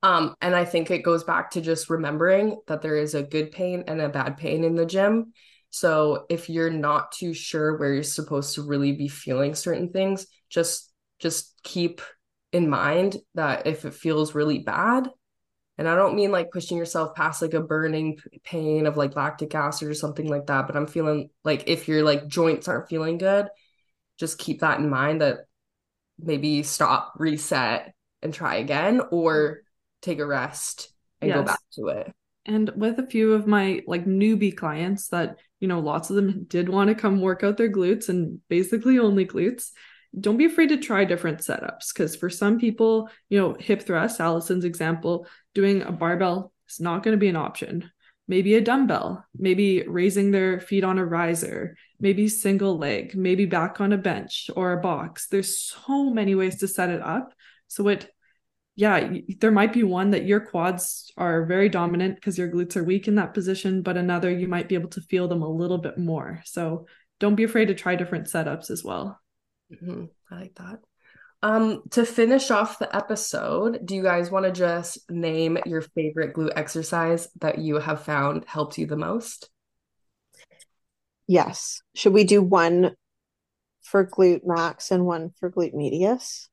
Um, 0.03 0.35
and 0.41 0.55
I 0.55 0.65
think 0.65 0.91
it 0.91 1.03
goes 1.03 1.23
back 1.23 1.51
to 1.51 1.61
just 1.61 1.89
remembering 1.89 2.57
that 2.67 2.81
there 2.81 2.97
is 2.97 3.15
a 3.15 3.23
good 3.23 3.51
pain 3.51 3.83
and 3.87 3.99
a 3.99 4.09
bad 4.09 4.37
pain 4.37 4.63
in 4.63 4.75
the 4.75 4.85
gym. 4.85 5.33
So 5.69 6.25
if 6.29 6.49
you're 6.49 6.69
not 6.69 7.11
too 7.11 7.33
sure 7.33 7.77
where 7.77 7.93
you're 7.93 8.03
supposed 8.03 8.55
to 8.55 8.61
really 8.61 8.93
be 8.93 9.07
feeling 9.07 9.55
certain 9.55 9.91
things, 9.91 10.27
just 10.49 10.91
just 11.19 11.59
keep 11.63 12.01
in 12.53 12.69
mind 12.69 13.17
that 13.33 13.65
if 13.65 13.85
it 13.85 13.93
feels 13.93 14.35
really 14.35 14.59
bad, 14.59 15.09
and 15.77 15.87
I 15.87 15.95
don't 15.95 16.15
mean 16.15 16.31
like 16.31 16.51
pushing 16.51 16.77
yourself 16.77 17.15
past 17.15 17.41
like 17.41 17.53
a 17.53 17.61
burning 17.61 18.17
pain 18.43 18.85
of 18.85 18.97
like 18.97 19.15
lactic 19.15 19.53
acid 19.53 19.87
or 19.87 19.93
something 19.93 20.27
like 20.27 20.45
that, 20.47 20.67
but 20.67 20.75
I'm 20.75 20.87
feeling 20.87 21.29
like 21.43 21.63
if 21.67 21.87
your 21.87 22.03
like 22.03 22.27
joints 22.27 22.67
aren't 22.67 22.89
feeling 22.89 23.17
good, 23.17 23.47
just 24.17 24.39
keep 24.39 24.61
that 24.61 24.79
in 24.79 24.89
mind 24.89 25.21
that 25.21 25.39
maybe 26.17 26.63
stop, 26.63 27.13
reset, 27.17 27.93
and 28.21 28.33
try 28.33 28.55
again, 28.55 29.01
or 29.11 29.61
take 30.01 30.19
a 30.19 30.25
rest 30.25 30.91
and 31.21 31.33
go 31.33 31.43
back 31.43 31.59
to 31.73 31.87
it. 31.87 32.13
And 32.45 32.71
with 32.75 32.97
a 32.99 33.05
few 33.05 33.33
of 33.33 33.45
my 33.45 33.81
like 33.87 34.05
newbie 34.05 34.55
clients 34.55 35.09
that, 35.09 35.37
you 35.59 35.67
know, 35.67 35.79
lots 35.79 36.09
of 36.09 36.15
them 36.15 36.45
did 36.47 36.69
want 36.69 36.89
to 36.89 36.95
come 36.95 37.19
work 37.19 37.43
out 37.43 37.57
their 37.57 37.71
glutes 37.71 38.07
and 38.07 38.39
basically 38.47 38.99
only 38.99 39.25
glutes, 39.25 39.71
don't 40.17 40.37
be 40.37 40.45
afraid 40.45 40.69
to 40.69 40.77
try 40.77 41.03
different 41.03 41.39
setups 41.39 41.93
because 41.93 42.15
for 42.15 42.29
some 42.29 42.57
people, 42.59 43.09
you 43.29 43.37
know, 43.37 43.55
hip 43.59 43.83
thrust, 43.83 44.21
Alison's 44.21 44.63
example, 44.65 45.27
doing 45.53 45.81
a 45.81 45.91
barbell 45.91 46.53
is 46.69 46.79
not 46.79 47.03
going 47.03 47.13
to 47.13 47.19
be 47.19 47.27
an 47.27 47.35
option. 47.35 47.91
Maybe 48.29 48.55
a 48.55 48.61
dumbbell, 48.61 49.25
maybe 49.37 49.83
raising 49.87 50.31
their 50.31 50.59
feet 50.59 50.83
on 50.83 50.97
a 50.97 51.05
riser, 51.05 51.77
maybe 51.99 52.27
single 52.27 52.77
leg, 52.77 53.15
maybe 53.15 53.45
back 53.45 53.79
on 53.79 53.93
a 53.93 53.97
bench 53.97 54.49
or 54.55 54.73
a 54.73 54.81
box. 54.81 55.27
There's 55.27 55.57
so 55.57 56.09
many 56.09 56.35
ways 56.35 56.57
to 56.59 56.67
set 56.67 56.89
it 56.89 57.01
up. 57.01 57.33
So 57.67 57.87
it 57.87 58.09
yeah, 58.77 59.11
there 59.39 59.51
might 59.51 59.73
be 59.73 59.81
one 59.81 60.11
that 60.11 60.25
your 60.25 60.39
quads 60.39 61.11
are 61.17 61.47
very 61.47 61.67
dominant 61.67 62.13
because 62.13 62.37
your 62.37 62.47
glutes 62.47 62.75
are 62.75 62.83
weak 62.83 63.07
in 63.07 63.15
that 63.15 63.33
position, 63.33 63.81
but 63.81 63.97
another 63.97 64.29
you 64.29 64.47
might 64.47 64.69
be 64.69 64.75
able 64.75 64.89
to 64.89 65.01
feel 65.01 65.27
them 65.27 65.41
a 65.41 65.49
little 65.49 65.79
bit 65.79 65.97
more. 65.97 66.43
So 66.45 66.85
don't 67.19 67.33
be 67.33 67.43
afraid 67.43 67.69
to 67.69 67.73
try 67.73 67.95
different 67.95 68.27
setups 68.27 68.69
as 68.69 68.83
well. 68.83 69.19
Mhm, 69.73 70.09
I 70.29 70.35
like 70.35 70.55
that. 70.55 70.79
Um, 71.41 71.81
to 71.91 72.05
finish 72.05 72.51
off 72.51 72.77
the 72.77 72.95
episode, 72.95 73.83
do 73.83 73.95
you 73.95 74.03
guys 74.03 74.29
want 74.29 74.45
to 74.45 74.51
just 74.51 75.09
name 75.09 75.57
your 75.65 75.81
favorite 75.81 76.35
glute 76.35 76.53
exercise 76.55 77.27
that 77.39 77.57
you 77.57 77.79
have 77.79 78.03
found 78.03 78.45
helped 78.45 78.77
you 78.77 78.85
the 78.85 78.95
most? 78.95 79.49
Yes. 81.25 81.81
Should 81.95 82.13
we 82.13 82.25
do 82.25 82.43
one 82.43 82.95
for 83.81 84.05
glute 84.05 84.41
max 84.45 84.91
and 84.91 85.03
one 85.03 85.31
for 85.39 85.49
glute 85.51 85.73
medius? 85.73 86.47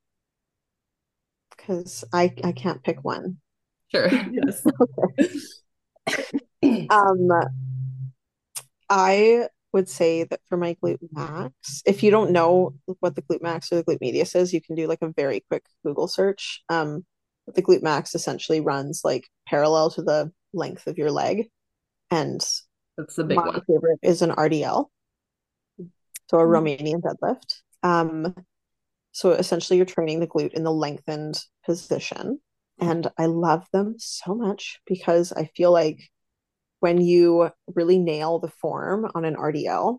Because 1.66 2.04
I 2.12 2.32
I 2.44 2.52
can't 2.52 2.82
pick 2.82 3.02
one. 3.04 3.38
Sure. 3.88 4.08
Yes. 4.32 4.64
Okay. 6.62 6.86
um, 6.90 7.30
I 8.90 9.48
would 9.72 9.88
say 9.88 10.24
that 10.24 10.40
for 10.48 10.56
my 10.56 10.76
glute 10.82 10.98
max, 11.12 11.82
if 11.86 12.02
you 12.02 12.10
don't 12.10 12.30
know 12.30 12.74
what 13.00 13.14
the 13.16 13.22
glute 13.22 13.42
max 13.42 13.72
or 13.72 13.76
the 13.76 13.84
glute 13.84 14.00
medius 14.00 14.34
is, 14.34 14.52
you 14.52 14.60
can 14.60 14.74
do 14.74 14.86
like 14.86 15.02
a 15.02 15.08
very 15.08 15.44
quick 15.50 15.64
Google 15.84 16.08
search. 16.08 16.62
Um, 16.68 17.04
the 17.54 17.62
glute 17.62 17.82
max 17.82 18.14
essentially 18.14 18.60
runs 18.60 19.00
like 19.04 19.26
parallel 19.46 19.90
to 19.90 20.02
the 20.02 20.32
length 20.52 20.86
of 20.86 20.96
your 20.98 21.10
leg, 21.10 21.48
and 22.10 22.40
That's 22.96 23.16
the 23.16 23.24
big 23.24 23.36
my 23.36 23.46
one. 23.46 23.62
favorite 23.66 23.98
is 24.02 24.22
an 24.22 24.30
RDL, 24.30 24.90
so 26.30 26.38
a 26.38 26.44
Mhm. 26.44 26.78
Romanian 26.78 27.00
deadlift. 27.02 27.60
Um, 27.82 28.34
so 29.14 29.30
essentially, 29.30 29.76
you're 29.76 29.86
training 29.86 30.18
the 30.18 30.26
glute 30.26 30.54
in 30.54 30.64
the 30.64 30.72
lengthened 30.72 31.38
position, 31.64 32.40
mm-hmm. 32.80 32.90
and 32.90 33.10
I 33.16 33.26
love 33.26 33.64
them 33.72 33.94
so 33.98 34.34
much 34.34 34.80
because 34.86 35.32
I 35.32 35.48
feel 35.56 35.72
like 35.72 36.10
when 36.80 37.00
you 37.00 37.50
really 37.74 37.98
nail 37.98 38.40
the 38.40 38.48
form 38.48 39.08
on 39.14 39.24
an 39.24 39.36
RDL, 39.36 39.98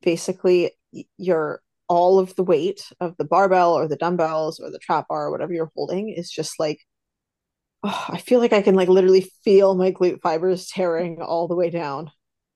basically 0.00 0.70
you're 1.18 1.60
all 1.88 2.20
of 2.20 2.36
the 2.36 2.44
weight 2.44 2.82
of 3.00 3.16
the 3.18 3.24
barbell 3.24 3.74
or 3.74 3.88
the 3.88 3.96
dumbbells 3.96 4.60
or 4.60 4.70
the 4.70 4.78
trap 4.78 5.08
bar 5.08 5.26
or 5.26 5.30
whatever 5.32 5.52
you're 5.52 5.70
holding 5.74 6.08
is 6.08 6.30
just 6.30 6.58
like 6.58 6.78
oh, 7.82 8.04
I 8.08 8.18
feel 8.18 8.38
like 8.40 8.52
I 8.52 8.62
can 8.62 8.76
like 8.76 8.88
literally 8.88 9.30
feel 9.44 9.74
my 9.74 9.90
glute 9.90 10.20
fibers 10.20 10.68
tearing 10.68 11.20
all 11.20 11.48
the 11.48 11.56
way 11.56 11.70
down. 11.70 12.10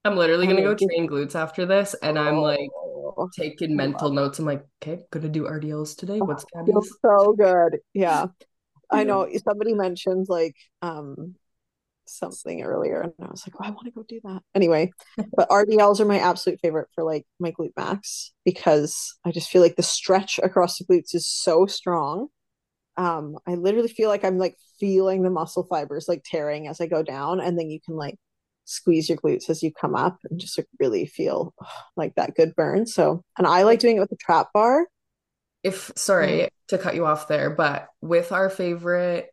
I'm 0.05 0.15
literally 0.15 0.47
gonna 0.47 0.61
go 0.61 0.73
train 0.73 1.07
glutes 1.07 1.35
after 1.35 1.65
this, 1.65 1.95
and 2.01 2.17
I'm 2.17 2.37
like 2.37 2.69
Oh, 3.17 3.29
taking 3.35 3.75
mental 3.75 4.11
notes. 4.11 4.39
I'm 4.39 4.45
like, 4.45 4.65
okay, 4.81 5.03
gonna 5.11 5.29
do 5.29 5.43
RDLs 5.43 5.95
today. 5.95 6.19
What's 6.19 6.45
feels 6.65 6.89
Gabby's? 6.89 6.97
so 7.01 7.33
good. 7.33 7.79
Yeah. 7.93 8.27
I 8.89 9.03
know 9.03 9.27
somebody 9.45 9.73
mentioned 9.73 10.27
like 10.29 10.55
um 10.81 11.35
something 12.07 12.61
earlier 12.61 13.01
and 13.01 13.13
I 13.21 13.31
was 13.31 13.47
like, 13.47 13.55
oh, 13.55 13.63
I 13.63 13.69
want 13.71 13.85
to 13.85 13.91
go 13.91 14.03
do 14.03 14.19
that. 14.23 14.41
Anyway, 14.53 14.91
but 15.35 15.49
RDLs 15.49 15.99
are 15.99 16.05
my 16.05 16.19
absolute 16.19 16.59
favorite 16.61 16.89
for 16.93 17.03
like 17.03 17.25
my 17.39 17.51
glute 17.51 17.73
max 17.77 18.33
because 18.43 19.17
I 19.25 19.31
just 19.31 19.49
feel 19.49 19.61
like 19.61 19.75
the 19.75 19.83
stretch 19.83 20.39
across 20.43 20.77
the 20.77 20.85
glutes 20.85 21.15
is 21.15 21.27
so 21.27 21.65
strong. 21.65 22.27
Um, 22.97 23.37
I 23.47 23.55
literally 23.55 23.87
feel 23.87 24.09
like 24.09 24.25
I'm 24.25 24.37
like 24.37 24.57
feeling 24.79 25.23
the 25.23 25.29
muscle 25.29 25.65
fibers 25.69 26.07
like 26.07 26.23
tearing 26.25 26.67
as 26.67 26.81
I 26.81 26.87
go 26.87 27.03
down, 27.03 27.39
and 27.39 27.57
then 27.57 27.69
you 27.69 27.79
can 27.83 27.95
like 27.95 28.15
squeeze 28.71 29.09
your 29.09 29.17
glutes 29.17 29.49
as 29.49 29.61
you 29.61 29.71
come 29.71 29.95
up 29.95 30.17
and 30.29 30.39
just 30.39 30.57
like 30.57 30.67
really 30.79 31.05
feel 31.05 31.53
like 31.95 32.15
that 32.15 32.35
good 32.35 32.55
burn. 32.55 32.85
So, 32.85 33.23
and 33.37 33.45
I 33.45 33.63
like 33.63 33.79
doing 33.79 33.97
it 33.97 33.99
with 33.99 34.09
the 34.09 34.15
trap 34.15 34.47
bar 34.53 34.85
if 35.63 35.91
sorry 35.95 36.49
to 36.69 36.77
cut 36.77 36.95
you 36.95 37.05
off 37.05 37.27
there, 37.27 37.49
but 37.49 37.87
with 38.01 38.31
our 38.31 38.49
favorite 38.49 39.29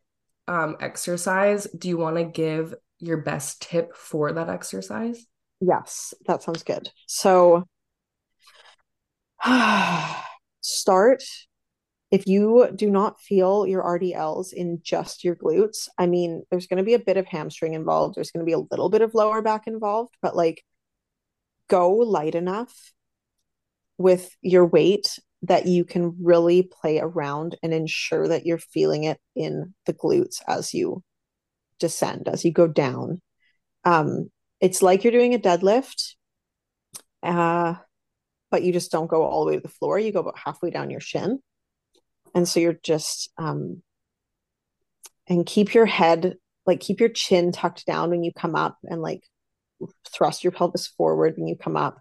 um 0.47 0.77
exercise, 0.79 1.67
do 1.77 1.87
you 1.87 1.97
want 1.97 2.17
to 2.17 2.23
give 2.23 2.75
your 2.99 3.17
best 3.17 3.61
tip 3.61 3.95
for 3.95 4.31
that 4.33 4.49
exercise? 4.49 5.25
Yes, 5.61 6.13
that 6.27 6.43
sounds 6.43 6.63
good. 6.63 6.89
So 7.07 7.67
start 10.61 11.23
if 12.11 12.25
you 12.25 12.69
do 12.75 12.89
not 12.89 13.21
feel 13.21 13.67
your 13.67 13.83
RDLs 13.83 14.51
in 14.53 14.79
just 14.83 15.23
your 15.23 15.35
glutes. 15.35 15.87
I 15.97 16.07
mean, 16.07 16.43
there's 16.49 16.67
going 16.67 16.77
to 16.77 16.83
be 16.83 16.95
a 16.95 16.99
bit 16.99 17.17
of 17.17 17.27
hamstring 17.27 17.73
involved, 17.73 18.15
there's 18.15 18.31
going 18.31 18.45
to 18.45 18.49
be 18.49 18.53
a 18.53 18.65
little 18.71 18.89
bit 18.89 19.01
of 19.01 19.13
lower 19.13 19.41
back 19.41 19.67
involved, 19.67 20.15
but 20.21 20.35
like 20.35 20.63
go 21.67 21.91
light 21.91 22.35
enough 22.35 22.91
with 23.97 24.35
your 24.41 24.65
weight 24.65 25.19
that 25.43 25.67
you 25.67 25.85
can 25.85 26.15
really 26.21 26.63
play 26.63 26.99
around 26.99 27.57
and 27.63 27.73
ensure 27.73 28.27
that 28.27 28.45
you're 28.45 28.57
feeling 28.57 29.03
it 29.03 29.19
in 29.35 29.73
the 29.85 29.93
glutes 29.93 30.41
as 30.47 30.73
you 30.73 31.03
descend, 31.79 32.27
as 32.27 32.43
you 32.43 32.51
go 32.51 32.67
down. 32.67 33.21
Um, 33.85 34.29
it's 34.59 34.81
like 34.81 35.03
you're 35.03 35.11
doing 35.11 35.33
a 35.33 35.39
deadlift, 35.39 36.15
uh, 37.23 37.75
but 38.51 38.63
you 38.63 38.73
just 38.73 38.91
don't 38.91 39.07
go 39.07 39.23
all 39.23 39.45
the 39.45 39.51
way 39.51 39.55
to 39.55 39.61
the 39.61 39.69
floor. 39.69 39.97
You 39.97 40.11
go 40.11 40.19
about 40.19 40.39
halfway 40.39 40.71
down 40.71 40.89
your 40.89 40.99
shin. 40.99 41.39
And 42.35 42.47
so 42.47 42.59
you're 42.59 42.79
just, 42.83 43.31
um, 43.37 43.81
and 45.27 45.45
keep 45.45 45.73
your 45.73 45.85
head, 45.85 46.35
like 46.65 46.79
keep 46.79 46.99
your 46.99 47.09
chin 47.09 47.51
tucked 47.51 47.85
down 47.85 48.09
when 48.09 48.23
you 48.23 48.31
come 48.33 48.55
up 48.55 48.77
and 48.83 49.01
like 49.01 49.23
thrust 50.11 50.43
your 50.43 50.51
pelvis 50.51 50.87
forward 50.87 51.35
when 51.37 51.47
you 51.47 51.55
come 51.55 51.77
up 51.77 51.99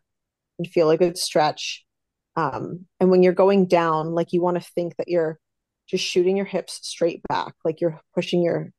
and 0.59 0.69
feel 0.69 0.91
a 0.91 0.97
good 0.97 1.17
stretch. 1.17 1.85
Um, 2.37 2.87
and 3.01 3.11
when 3.11 3.23
you're 3.23 3.33
going 3.33 3.67
down, 3.67 4.15
like 4.15 4.33
you 4.33 4.41
want 4.41 4.61
to 4.61 4.73
think 4.75 4.97
that 4.97 5.09
you're 5.09 5.39
just 5.89 6.05
shooting 6.05 6.37
your 6.37 6.47
hips 6.47 6.81
straight 6.83 7.23
back, 7.29 7.55
like 7.65 7.81
you're 7.81 8.01
pushing 8.15 8.43
your 8.43 8.73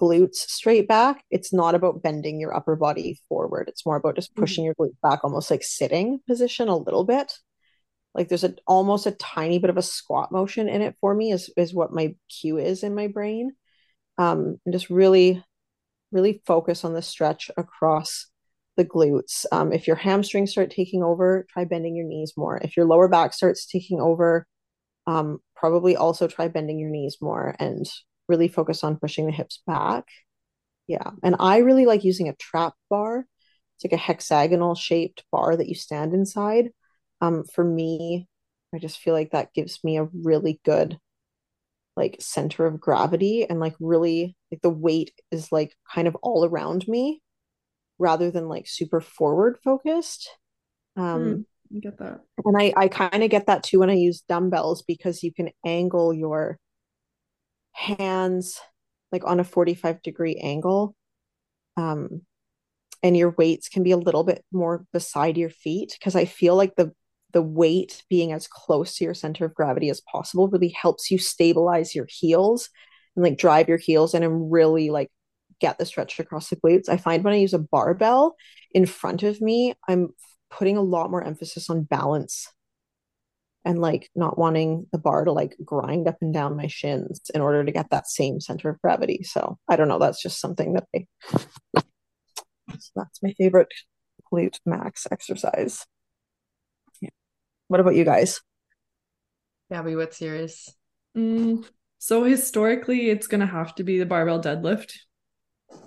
glutes 0.00 0.36
straight 0.36 0.88
back. 0.88 1.24
It's 1.30 1.52
not 1.52 1.74
about 1.74 2.02
bending 2.02 2.40
your 2.40 2.54
upper 2.54 2.76
body 2.76 3.18
forward. 3.28 3.68
It's 3.68 3.86
more 3.86 3.96
about 3.96 4.16
just 4.16 4.32
mm-hmm. 4.32 4.42
pushing 4.42 4.64
your 4.64 4.74
glute 4.74 4.96
back, 5.02 5.24
almost 5.24 5.50
like 5.50 5.62
sitting 5.62 6.20
position 6.26 6.68
a 6.68 6.76
little 6.76 7.04
bit. 7.04 7.32
Like 8.16 8.28
there's 8.28 8.44
a 8.44 8.54
almost 8.66 9.06
a 9.06 9.12
tiny 9.12 9.58
bit 9.58 9.70
of 9.70 9.76
a 9.76 9.82
squat 9.82 10.32
motion 10.32 10.68
in 10.68 10.82
it 10.82 10.96
for 11.00 11.14
me 11.14 11.32
is 11.32 11.50
is 11.56 11.74
what 11.74 11.92
my 11.92 12.14
cue 12.28 12.58
is 12.58 12.82
in 12.82 12.94
my 12.94 13.08
brain. 13.08 13.52
Um, 14.18 14.58
and 14.64 14.72
just 14.72 14.88
really, 14.88 15.44
really 16.10 16.42
focus 16.46 16.84
on 16.84 16.94
the 16.94 17.02
stretch 17.02 17.50
across 17.56 18.28
the 18.76 18.84
glutes. 18.84 19.44
Um, 19.52 19.72
if 19.72 19.86
your 19.86 19.96
hamstrings 19.96 20.52
start 20.52 20.70
taking 20.70 21.02
over, 21.02 21.46
try 21.50 21.64
bending 21.64 21.94
your 21.94 22.06
knees 22.06 22.32
more. 22.36 22.58
If 22.58 22.76
your 22.76 22.86
lower 22.86 23.08
back 23.08 23.34
starts 23.34 23.66
taking 23.66 24.00
over, 24.00 24.46
um, 25.06 25.38
probably 25.54 25.96
also 25.96 26.26
try 26.26 26.48
bending 26.48 26.78
your 26.78 26.90
knees 26.90 27.18
more 27.20 27.54
and 27.58 27.86
really 28.28 28.48
focus 28.48 28.82
on 28.82 28.98
pushing 28.98 29.26
the 29.26 29.32
hips 29.32 29.62
back. 29.66 30.04
Yeah. 30.86 31.10
And 31.22 31.36
I 31.38 31.58
really 31.58 31.86
like 31.86 32.04
using 32.04 32.28
a 32.28 32.36
trap 32.36 32.74
bar. 32.88 33.26
It's 33.76 33.84
like 33.84 33.92
a 33.92 34.02
hexagonal 34.02 34.74
shaped 34.74 35.24
bar 35.30 35.56
that 35.56 35.68
you 35.68 35.74
stand 35.74 36.14
inside. 36.14 36.70
Um, 37.20 37.44
for 37.44 37.64
me, 37.64 38.26
I 38.74 38.78
just 38.78 38.98
feel 38.98 39.14
like 39.14 39.30
that 39.30 39.54
gives 39.54 39.82
me 39.82 39.98
a 39.98 40.08
really 40.12 40.60
good 40.64 40.98
like 41.96 42.16
center 42.20 42.66
of 42.66 42.78
gravity 42.78 43.46
and 43.48 43.58
like 43.58 43.74
really 43.80 44.36
like 44.52 44.60
the 44.60 44.70
weight 44.70 45.12
is 45.30 45.50
like 45.50 45.74
kind 45.90 46.06
of 46.06 46.14
all 46.16 46.44
around 46.44 46.86
me 46.86 47.22
rather 47.98 48.30
than 48.30 48.48
like 48.48 48.66
super 48.68 49.00
forward 49.00 49.58
focused. 49.64 50.28
Um 50.96 51.20
mm, 51.20 51.44
I 51.74 51.78
get 51.80 51.98
that. 51.98 52.20
And 52.44 52.56
I 52.58 52.72
I 52.76 52.88
kind 52.88 53.22
of 53.22 53.30
get 53.30 53.46
that 53.46 53.62
too 53.62 53.80
when 53.80 53.90
I 53.90 53.94
use 53.94 54.20
dumbbells 54.28 54.82
because 54.82 55.22
you 55.22 55.32
can 55.32 55.50
angle 55.64 56.12
your 56.12 56.58
hands 57.72 58.60
like 59.12 59.24
on 59.26 59.40
a 59.40 59.44
45 59.44 60.02
degree 60.02 60.36
angle 60.36 60.94
um 61.76 62.22
and 63.02 63.16
your 63.16 63.30
weights 63.30 63.68
can 63.68 63.82
be 63.82 63.92
a 63.92 63.96
little 63.96 64.24
bit 64.24 64.44
more 64.52 64.86
beside 64.92 65.36
your 65.36 65.50
feet 65.50 65.94
because 65.98 66.16
i 66.16 66.24
feel 66.24 66.56
like 66.56 66.74
the 66.76 66.92
the 67.36 67.42
weight 67.42 68.02
being 68.08 68.32
as 68.32 68.48
close 68.48 68.96
to 68.96 69.04
your 69.04 69.12
center 69.12 69.44
of 69.44 69.54
gravity 69.54 69.90
as 69.90 70.00
possible 70.10 70.48
really 70.48 70.70
helps 70.70 71.10
you 71.10 71.18
stabilize 71.18 71.94
your 71.94 72.06
heels 72.08 72.70
and 73.14 73.22
like 73.22 73.36
drive 73.36 73.68
your 73.68 73.76
heels 73.76 74.14
in 74.14 74.22
and 74.22 74.50
really 74.50 74.88
like 74.88 75.10
get 75.60 75.76
the 75.76 75.84
stretch 75.84 76.18
across 76.18 76.48
the 76.48 76.56
glutes 76.56 76.88
i 76.88 76.96
find 76.96 77.22
when 77.22 77.34
i 77.34 77.36
use 77.36 77.52
a 77.52 77.58
barbell 77.58 78.36
in 78.72 78.86
front 78.86 79.22
of 79.22 79.38
me 79.42 79.74
i'm 79.86 80.08
putting 80.50 80.78
a 80.78 80.82
lot 80.82 81.10
more 81.10 81.22
emphasis 81.22 81.68
on 81.68 81.82
balance 81.82 82.48
and 83.66 83.82
like 83.82 84.08
not 84.16 84.38
wanting 84.38 84.86
the 84.92 84.98
bar 84.98 85.26
to 85.26 85.32
like 85.32 85.56
grind 85.62 86.08
up 86.08 86.16
and 86.22 86.32
down 86.32 86.56
my 86.56 86.68
shins 86.68 87.20
in 87.34 87.42
order 87.42 87.62
to 87.62 87.72
get 87.72 87.90
that 87.90 88.06
same 88.06 88.40
center 88.40 88.70
of 88.70 88.80
gravity. 88.80 89.24
So 89.24 89.58
I 89.68 89.74
don't 89.74 89.88
know. 89.88 89.98
That's 89.98 90.22
just 90.22 90.40
something 90.40 90.74
that 90.74 90.84
I, 90.94 91.04
so 92.78 92.90
that's 92.94 93.20
my 93.24 93.34
favorite 93.36 93.66
glute 94.32 94.60
max 94.64 95.08
exercise. 95.10 95.84
Yeah. 97.66 97.72
What 97.72 97.80
about 97.80 97.94
you 97.94 98.04
guys? 98.04 98.40
Gabby, 99.70 99.96
what's 99.96 100.20
yours? 100.20 100.68
Mm, 101.16 101.66
so 101.98 102.24
historically, 102.24 103.10
it's 103.10 103.26
going 103.26 103.40
to 103.40 103.46
have 103.46 103.74
to 103.76 103.84
be 103.84 103.98
the 103.98 104.06
barbell 104.06 104.40
deadlift. 104.40 104.92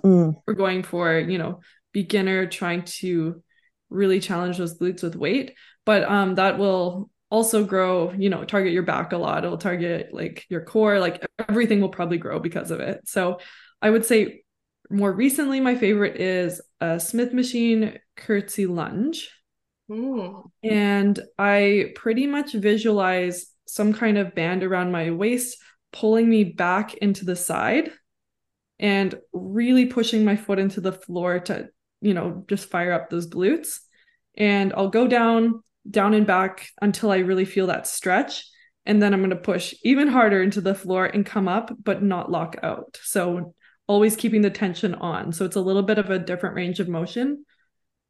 Mm. 0.04 0.34
We're 0.46 0.54
going 0.54 0.82
for, 0.82 1.18
you 1.18 1.38
know, 1.38 1.60
beginner 1.92 2.46
trying 2.46 2.82
to 2.84 3.42
really 3.88 4.20
challenge 4.20 4.58
those 4.58 4.78
glutes 4.78 5.02
with 5.02 5.16
weight, 5.16 5.54
but 5.86 6.04
um, 6.04 6.34
that 6.36 6.58
will 6.58 7.10
also 7.30 7.64
grow, 7.64 8.12
you 8.12 8.28
know, 8.28 8.44
target 8.44 8.72
your 8.72 8.82
back 8.82 9.12
a 9.12 9.16
lot. 9.16 9.44
It'll 9.44 9.56
target 9.56 10.10
like 10.12 10.44
your 10.48 10.64
core, 10.64 10.98
like 10.98 11.26
everything 11.48 11.80
will 11.80 11.88
probably 11.88 12.18
grow 12.18 12.38
because 12.38 12.70
of 12.70 12.80
it. 12.80 13.08
So 13.08 13.38
I 13.80 13.90
would 13.90 14.04
say 14.04 14.42
more 14.90 15.12
recently, 15.12 15.60
my 15.60 15.76
favorite 15.76 16.20
is 16.20 16.60
a 16.80 16.98
Smith 16.98 17.32
machine 17.32 17.98
curtsy 18.16 18.66
lunge. 18.66 19.30
And 20.62 21.18
I 21.38 21.92
pretty 21.94 22.26
much 22.26 22.52
visualize 22.52 23.46
some 23.66 23.92
kind 23.92 24.18
of 24.18 24.34
band 24.34 24.62
around 24.62 24.92
my 24.92 25.10
waist 25.10 25.58
pulling 25.92 26.28
me 26.28 26.44
back 26.44 26.94
into 26.94 27.24
the 27.24 27.36
side 27.36 27.90
and 28.78 29.14
really 29.32 29.86
pushing 29.86 30.24
my 30.24 30.36
foot 30.36 30.58
into 30.58 30.80
the 30.80 30.92
floor 30.92 31.40
to, 31.40 31.68
you 32.00 32.14
know, 32.14 32.44
just 32.48 32.70
fire 32.70 32.92
up 32.92 33.10
those 33.10 33.28
glutes. 33.28 33.78
And 34.36 34.72
I'll 34.76 34.88
go 34.88 35.06
down 35.06 35.62
down 35.88 36.14
and 36.14 36.26
back 36.26 36.68
until 36.82 37.10
I 37.10 37.18
really 37.18 37.44
feel 37.44 37.66
that 37.68 37.86
stretch. 37.86 38.46
And 38.86 39.02
then 39.02 39.12
I'm 39.12 39.20
going 39.20 39.30
to 39.30 39.36
push 39.36 39.74
even 39.82 40.08
harder 40.08 40.42
into 40.42 40.60
the 40.60 40.74
floor 40.74 41.06
and 41.06 41.24
come 41.24 41.48
up, 41.48 41.72
but 41.82 42.02
not 42.02 42.30
lock 42.30 42.56
out. 42.62 42.98
So 43.02 43.54
always 43.86 44.16
keeping 44.16 44.42
the 44.42 44.50
tension 44.50 44.94
on. 44.94 45.32
So 45.32 45.44
it's 45.44 45.56
a 45.56 45.60
little 45.60 45.82
bit 45.82 45.98
of 45.98 46.10
a 46.10 46.18
different 46.18 46.54
range 46.54 46.80
of 46.80 46.88
motion. 46.88 47.44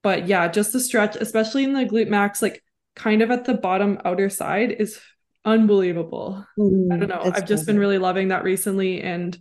But 0.03 0.27
yeah, 0.27 0.49
just 0.49 0.73
the 0.73 0.81
stretch, 0.81 1.17
especially 1.17 1.65
in 1.65 1.73
the 1.73 1.85
glute 1.85 2.09
max, 2.09 2.41
like 2.41 2.63
kind 2.97 3.23
of 3.23 3.31
at 3.31 3.45
the 3.45 3.55
bottom 3.55 3.99
outer 4.05 4.31
side, 4.31 4.73
is 4.73 5.01
unbelievable. 5.45 6.45
Mm, 6.59 6.93
I 6.93 6.97
don't 6.97 7.09
know. 7.09 7.23
I've 7.23 7.47
just 7.47 7.67
been 7.67 7.79
really 7.79 7.99
loving 7.99 8.29
that 8.29 8.45
recently. 8.45 9.03
And 9.03 9.39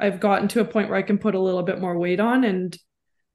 I've 0.00 0.20
gotten 0.20 0.48
to 0.48 0.60
a 0.60 0.64
point 0.64 0.88
where 0.88 0.98
I 0.98 1.02
can 1.02 1.18
put 1.18 1.34
a 1.34 1.40
little 1.40 1.62
bit 1.62 1.80
more 1.80 1.98
weight 1.98 2.20
on 2.20 2.44
and 2.44 2.76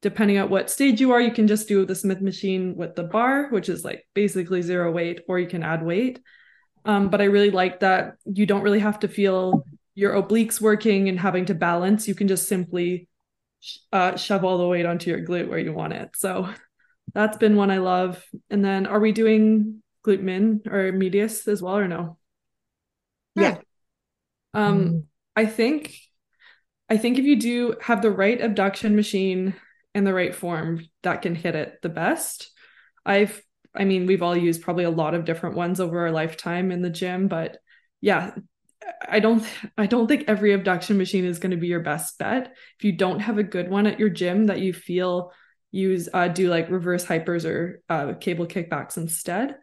depending 0.03 0.37
on 0.37 0.49
what 0.49 0.69
stage 0.69 0.99
you 0.99 1.11
are, 1.11 1.21
you 1.21 1.31
can 1.31 1.47
just 1.47 1.67
do 1.67 1.85
the 1.85 1.95
Smith 1.95 2.21
machine 2.21 2.75
with 2.75 2.93
the 2.93 3.03
bar, 3.03 3.47
which 3.49 3.69
is 3.69 3.85
like 3.85 4.05
basically 4.13 4.61
zero 4.61 4.91
weight, 4.91 5.21
or 5.29 5.39
you 5.39 5.47
can 5.47 5.63
add 5.63 5.81
weight. 5.81 6.19
Um, 6.85 7.09
but 7.09 7.21
I 7.21 7.25
really 7.25 7.51
like 7.51 7.79
that 7.79 8.15
you 8.25 8.45
don't 8.45 8.61
really 8.61 8.79
have 8.79 8.99
to 8.99 9.07
feel 9.07 9.65
your 9.95 10.21
obliques 10.21 10.59
working 10.59 11.07
and 11.07 11.17
having 11.17 11.45
to 11.45 11.55
balance. 11.55 12.07
You 12.07 12.15
can 12.15 12.27
just 12.27 12.49
simply 12.49 13.07
uh, 13.91 14.15
shove 14.15 14.43
all 14.43 14.57
the 14.57 14.67
weight 14.67 14.85
onto 14.85 15.09
your 15.09 15.25
glute 15.25 15.47
where 15.47 15.59
you 15.59 15.73
want 15.73 15.93
it. 15.93 16.11
So 16.15 16.49
that's 17.13 17.37
been 17.37 17.55
one 17.55 17.71
I 17.71 17.77
love. 17.77 18.23
And 18.49 18.63
then 18.63 18.85
are 18.85 18.99
we 18.99 19.11
doing 19.11 19.81
glute 20.05 20.21
min 20.21 20.61
or 20.69 20.91
medius 20.91 21.47
as 21.47 21.61
well 21.61 21.77
or 21.77 21.87
no? 21.87 22.17
Yeah. 23.35 23.57
Um, 24.53 24.83
mm. 24.83 25.03
I 25.35 25.45
think 25.45 25.97
I 26.89 26.97
think 26.97 27.17
if 27.17 27.25
you 27.25 27.39
do 27.39 27.75
have 27.81 28.01
the 28.01 28.11
right 28.11 28.39
abduction 28.39 28.95
machine 28.95 29.55
in 29.95 30.03
the 30.03 30.13
right 30.13 30.35
form 30.35 30.85
that 31.01 31.21
can 31.21 31.35
hit 31.35 31.55
it 31.55 31.79
the 31.81 31.89
best. 31.89 32.51
I've 33.05 33.41
I 33.75 33.85
mean, 33.85 34.05
we've 34.05 34.21
all 34.21 34.37
used 34.37 34.61
probably 34.61 34.83
a 34.83 34.91
lot 34.91 35.15
of 35.15 35.25
different 35.25 35.55
ones 35.55 35.79
over 35.79 36.01
our 36.01 36.11
lifetime 36.11 36.71
in 36.71 36.83
the 36.83 36.91
gym, 36.91 37.27
but 37.27 37.57
yeah, 38.01 38.35
I 39.07 39.19
don't 39.19 39.45
I 39.77 39.85
don't 39.85 40.07
think 40.07 40.25
every 40.27 40.53
abduction 40.53 40.97
machine 40.97 41.25
is 41.25 41.39
going 41.39 41.51
to 41.51 41.57
be 41.57 41.67
your 41.67 41.79
best 41.79 42.17
bet. 42.17 42.53
If 42.77 42.85
you 42.85 42.93
don't 42.93 43.19
have 43.19 43.37
a 43.37 43.43
good 43.43 43.69
one 43.69 43.87
at 43.87 43.99
your 43.99 44.09
gym 44.09 44.47
that 44.47 44.59
you 44.59 44.73
feel 44.73 45.31
use 45.71 46.07
uh, 46.13 46.27
do 46.27 46.49
like 46.49 46.69
reverse 46.69 47.05
hypers 47.05 47.45
or 47.45 47.81
uh, 47.89 48.13
cable 48.13 48.45
kickbacks 48.45 48.97
instead. 48.97 49.57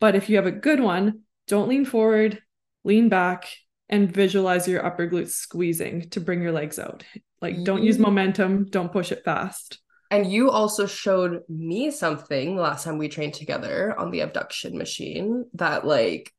But 0.00 0.16
if 0.16 0.28
you 0.28 0.36
have 0.36 0.46
a 0.46 0.52
good 0.52 0.80
one, 0.80 1.20
don't 1.46 1.68
lean 1.68 1.84
forward, 1.84 2.40
lean 2.84 3.08
back, 3.08 3.48
and 3.88 4.12
visualize 4.12 4.66
your 4.66 4.84
upper 4.84 5.08
glutes 5.08 5.30
squeezing 5.30 6.10
to 6.10 6.20
bring 6.20 6.42
your 6.42 6.52
legs 6.52 6.78
out. 6.78 7.04
Like 7.40 7.62
don't 7.64 7.82
use 7.82 7.98
momentum, 7.98 8.66
don't 8.70 8.92
push 8.92 9.12
it 9.12 9.24
fast. 9.24 9.78
And 10.10 10.30
you 10.30 10.50
also 10.50 10.86
showed 10.86 11.40
me 11.48 11.90
something 11.90 12.56
last 12.56 12.84
time 12.84 12.98
we 12.98 13.08
trained 13.08 13.34
together 13.34 13.98
on 13.98 14.10
the 14.10 14.20
abduction 14.20 14.76
machine 14.76 15.46
that 15.54 15.86
like 15.86 16.30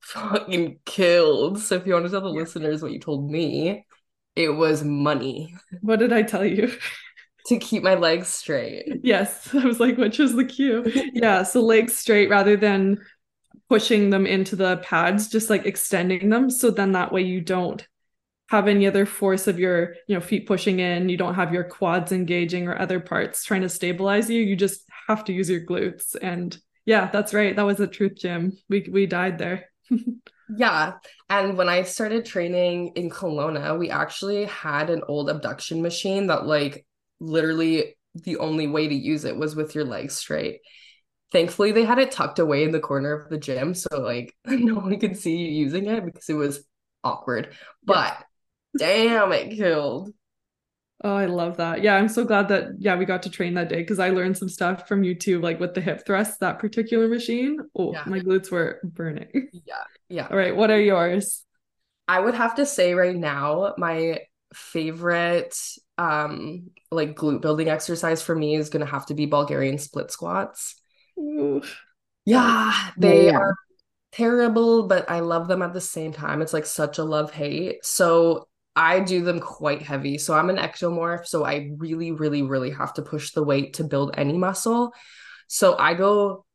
fucking 0.00 0.78
killed. 0.84 1.60
So 1.60 1.76
if 1.76 1.86
you 1.86 1.94
want 1.94 2.06
to 2.06 2.10
tell 2.10 2.20
the 2.20 2.32
yeah. 2.32 2.40
listeners 2.40 2.82
what 2.82 2.92
you 2.92 3.00
told 3.00 3.30
me, 3.30 3.84
it 4.36 4.50
was 4.50 4.82
money. 4.82 5.54
What 5.80 5.98
did 5.98 6.12
I 6.12 6.22
tell 6.22 6.44
you? 6.44 6.72
to 7.46 7.58
keep 7.58 7.82
my 7.82 7.94
legs 7.94 8.28
straight. 8.28 9.00
Yes. 9.02 9.54
I 9.54 9.64
was 9.64 9.80
like, 9.80 9.96
which 9.96 10.20
is 10.20 10.34
the 10.34 10.44
cue? 10.44 10.84
yeah. 11.12 11.42
So 11.42 11.60
legs 11.60 11.96
straight 11.96 12.30
rather 12.30 12.56
than 12.56 12.98
pushing 13.68 14.10
them 14.10 14.26
into 14.26 14.56
the 14.56 14.78
pads, 14.78 15.28
just 15.28 15.50
like 15.50 15.66
extending 15.66 16.28
them. 16.28 16.50
So 16.50 16.70
then 16.70 16.92
that 16.92 17.12
way 17.12 17.22
you 17.22 17.40
don't 17.40 17.86
have 18.48 18.66
any 18.66 18.86
other 18.86 19.06
force 19.06 19.46
of 19.46 19.60
your, 19.60 19.94
you 20.08 20.14
know, 20.14 20.20
feet 20.20 20.46
pushing 20.46 20.80
in. 20.80 21.08
You 21.08 21.16
don't 21.16 21.36
have 21.36 21.52
your 21.52 21.64
quads 21.64 22.10
engaging 22.10 22.66
or 22.66 22.76
other 22.78 22.98
parts 22.98 23.44
trying 23.44 23.62
to 23.62 23.68
stabilize 23.68 24.28
you. 24.28 24.42
You 24.42 24.56
just 24.56 24.82
have 25.06 25.24
to 25.26 25.32
use 25.32 25.48
your 25.48 25.64
glutes. 25.64 26.16
And 26.20 26.56
yeah, 26.84 27.08
that's 27.12 27.32
right. 27.32 27.54
That 27.54 27.66
was 27.66 27.78
a 27.78 27.86
truth 27.86 28.16
gym. 28.16 28.58
We 28.68 28.88
we 28.90 29.06
died 29.06 29.38
there. 29.38 29.69
Yeah. 30.56 30.94
And 31.28 31.56
when 31.56 31.68
I 31.68 31.82
started 31.82 32.24
training 32.24 32.92
in 32.96 33.10
Kelowna, 33.10 33.78
we 33.78 33.90
actually 33.90 34.44
had 34.46 34.90
an 34.90 35.02
old 35.08 35.30
abduction 35.30 35.82
machine 35.82 36.28
that 36.28 36.46
like 36.46 36.86
literally 37.20 37.96
the 38.14 38.38
only 38.38 38.66
way 38.66 38.88
to 38.88 38.94
use 38.94 39.24
it 39.24 39.36
was 39.36 39.54
with 39.54 39.74
your 39.74 39.84
legs 39.84 40.14
straight. 40.16 40.60
Thankfully, 41.32 41.70
they 41.70 41.84
had 41.84 41.98
it 41.98 42.10
tucked 42.10 42.40
away 42.40 42.64
in 42.64 42.72
the 42.72 42.80
corner 42.80 43.12
of 43.12 43.30
the 43.30 43.38
gym. 43.38 43.74
So, 43.74 44.00
like, 44.00 44.34
no 44.46 44.74
one 44.74 44.98
could 44.98 45.16
see 45.16 45.36
you 45.36 45.46
using 45.46 45.86
it 45.86 46.04
because 46.04 46.28
it 46.28 46.34
was 46.34 46.64
awkward. 47.04 47.54
But 47.84 48.16
damn, 48.76 49.30
it 49.32 49.56
killed. 49.56 50.12
Oh, 51.02 51.14
I 51.14 51.26
love 51.26 51.56
that. 51.56 51.82
Yeah, 51.82 51.96
I'm 51.96 52.08
so 52.08 52.24
glad 52.24 52.48
that 52.48 52.72
yeah, 52.78 52.96
we 52.96 53.06
got 53.06 53.22
to 53.22 53.30
train 53.30 53.54
that 53.54 53.70
day 53.70 53.76
because 53.76 53.98
I 53.98 54.10
learned 54.10 54.36
some 54.36 54.50
stuff 54.50 54.86
from 54.86 55.02
you 55.02 55.14
too, 55.14 55.40
like 55.40 55.58
with 55.58 55.72
the 55.72 55.80
hip 55.80 56.04
thrust, 56.04 56.40
that 56.40 56.58
particular 56.58 57.08
machine. 57.08 57.58
Oh, 57.74 57.92
yeah. 57.92 58.02
my 58.06 58.20
glutes 58.20 58.50
were 58.50 58.80
burning. 58.84 59.48
Yeah. 59.64 59.84
Yeah. 60.08 60.28
All 60.28 60.36
right. 60.36 60.54
What 60.54 60.70
are 60.70 60.80
yours? 60.80 61.44
I 62.08 62.18
would 62.18 62.34
have 62.34 62.56
to 62.56 62.66
say 62.66 62.94
right 62.94 63.16
now, 63.16 63.74
my 63.78 64.20
favorite 64.52 65.56
um 65.96 66.70
like 66.90 67.14
glute 67.14 67.40
building 67.40 67.68
exercise 67.68 68.20
for 68.20 68.34
me 68.34 68.56
is 68.56 68.68
gonna 68.68 68.84
have 68.84 69.06
to 69.06 69.14
be 69.14 69.26
Bulgarian 69.26 69.78
split 69.78 70.10
squats. 70.10 70.74
Ooh. 71.18 71.62
Yeah, 72.26 72.90
they 72.98 73.26
yeah. 73.26 73.38
are 73.38 73.54
terrible, 74.12 74.88
but 74.88 75.08
I 75.10 75.20
love 75.20 75.48
them 75.48 75.62
at 75.62 75.72
the 75.72 75.80
same 75.80 76.12
time. 76.12 76.42
It's 76.42 76.52
like 76.52 76.66
such 76.66 76.98
a 76.98 77.04
love 77.04 77.32
hate. 77.32 77.84
So 77.84 78.48
I 78.80 79.00
do 79.00 79.22
them 79.22 79.40
quite 79.40 79.82
heavy. 79.82 80.16
So 80.16 80.32
I'm 80.32 80.48
an 80.48 80.56
ectomorph. 80.56 81.26
So 81.26 81.44
I 81.44 81.72
really, 81.76 82.12
really, 82.12 82.40
really 82.40 82.70
have 82.70 82.94
to 82.94 83.02
push 83.02 83.32
the 83.32 83.42
weight 83.42 83.74
to 83.74 83.84
build 83.84 84.14
any 84.16 84.38
muscle. 84.38 84.94
So 85.48 85.76
I 85.76 85.92
go 85.92 86.46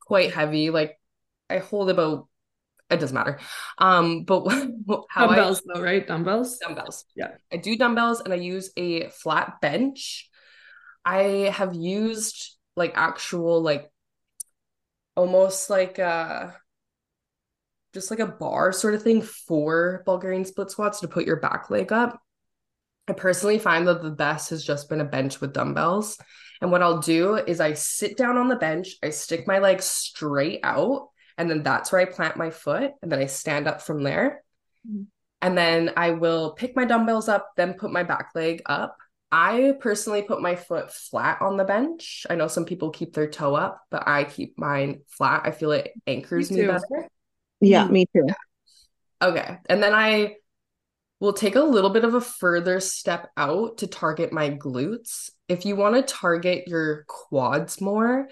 quite 0.00 0.34
heavy. 0.34 0.70
Like 0.70 0.98
I 1.48 1.58
hold 1.58 1.88
about 1.88 2.26
it 2.90 2.98
doesn't 2.98 3.14
matter. 3.14 3.38
Um, 3.78 4.24
but 4.24 4.48
how 5.08 5.28
dumbbells 5.28 5.60
I, 5.60 5.74
though, 5.74 5.82
right? 5.82 6.04
Dumbbells. 6.04 6.58
Dumbbells. 6.58 7.04
Yeah. 7.14 7.28
I 7.52 7.58
do 7.58 7.76
dumbbells 7.76 8.20
and 8.20 8.32
I 8.34 8.36
use 8.36 8.72
a 8.76 9.08
flat 9.10 9.60
bench. 9.60 10.28
I 11.04 11.52
have 11.54 11.76
used 11.76 12.56
like 12.74 12.94
actual 12.96 13.62
like 13.62 13.88
almost 15.16 15.70
like 15.70 16.00
a 16.00 16.56
just 17.92 18.10
like 18.10 18.20
a 18.20 18.26
bar 18.26 18.72
sort 18.72 18.94
of 18.94 19.02
thing 19.02 19.22
for 19.22 20.02
Bulgarian 20.06 20.44
split 20.44 20.70
squats 20.70 21.00
to 21.00 21.08
put 21.08 21.26
your 21.26 21.36
back 21.36 21.70
leg 21.70 21.92
up. 21.92 22.20
I 23.08 23.12
personally 23.12 23.58
find 23.58 23.86
that 23.88 24.02
the 24.02 24.10
best 24.10 24.50
has 24.50 24.64
just 24.64 24.88
been 24.88 25.00
a 25.00 25.04
bench 25.04 25.40
with 25.40 25.52
dumbbells. 25.52 26.18
And 26.60 26.70
what 26.70 26.82
I'll 26.82 27.00
do 27.00 27.36
is 27.36 27.60
I 27.60 27.72
sit 27.72 28.16
down 28.16 28.38
on 28.38 28.48
the 28.48 28.56
bench, 28.56 28.96
I 29.02 29.10
stick 29.10 29.46
my 29.46 29.58
legs 29.58 29.84
straight 29.84 30.60
out, 30.62 31.08
and 31.36 31.50
then 31.50 31.62
that's 31.62 31.90
where 31.90 32.00
I 32.00 32.04
plant 32.04 32.36
my 32.36 32.50
foot, 32.50 32.92
and 33.02 33.10
then 33.10 33.18
I 33.18 33.26
stand 33.26 33.66
up 33.66 33.82
from 33.82 34.04
there. 34.04 34.44
Mm-hmm. 34.88 35.02
And 35.42 35.58
then 35.58 35.90
I 35.96 36.12
will 36.12 36.52
pick 36.52 36.76
my 36.76 36.84
dumbbells 36.84 37.28
up, 37.28 37.50
then 37.56 37.74
put 37.74 37.90
my 37.90 38.04
back 38.04 38.30
leg 38.36 38.62
up. 38.66 38.96
I 39.32 39.74
personally 39.80 40.22
put 40.22 40.40
my 40.40 40.54
foot 40.54 40.92
flat 40.92 41.42
on 41.42 41.56
the 41.56 41.64
bench. 41.64 42.26
I 42.30 42.36
know 42.36 42.46
some 42.46 42.64
people 42.64 42.90
keep 42.90 43.12
their 43.12 43.28
toe 43.28 43.56
up, 43.56 43.80
but 43.90 44.06
I 44.06 44.22
keep 44.22 44.56
mine 44.56 45.00
flat. 45.08 45.42
I 45.44 45.50
feel 45.50 45.72
it 45.72 45.90
anchors 46.06 46.50
me, 46.50 46.60
me 46.60 46.66
better. 46.68 47.08
Yeah, 47.62 47.86
me 47.86 48.06
too. 48.14 48.26
Okay. 49.22 49.58
And 49.68 49.82
then 49.82 49.94
I 49.94 50.36
will 51.20 51.32
take 51.32 51.54
a 51.54 51.62
little 51.62 51.90
bit 51.90 52.04
of 52.04 52.14
a 52.14 52.20
further 52.20 52.80
step 52.80 53.30
out 53.36 53.78
to 53.78 53.86
target 53.86 54.32
my 54.32 54.50
glutes. 54.50 55.30
If 55.48 55.64
you 55.64 55.76
want 55.76 55.94
to 55.94 56.02
target 56.02 56.66
your 56.66 57.04
quads 57.06 57.80
more, 57.80 58.28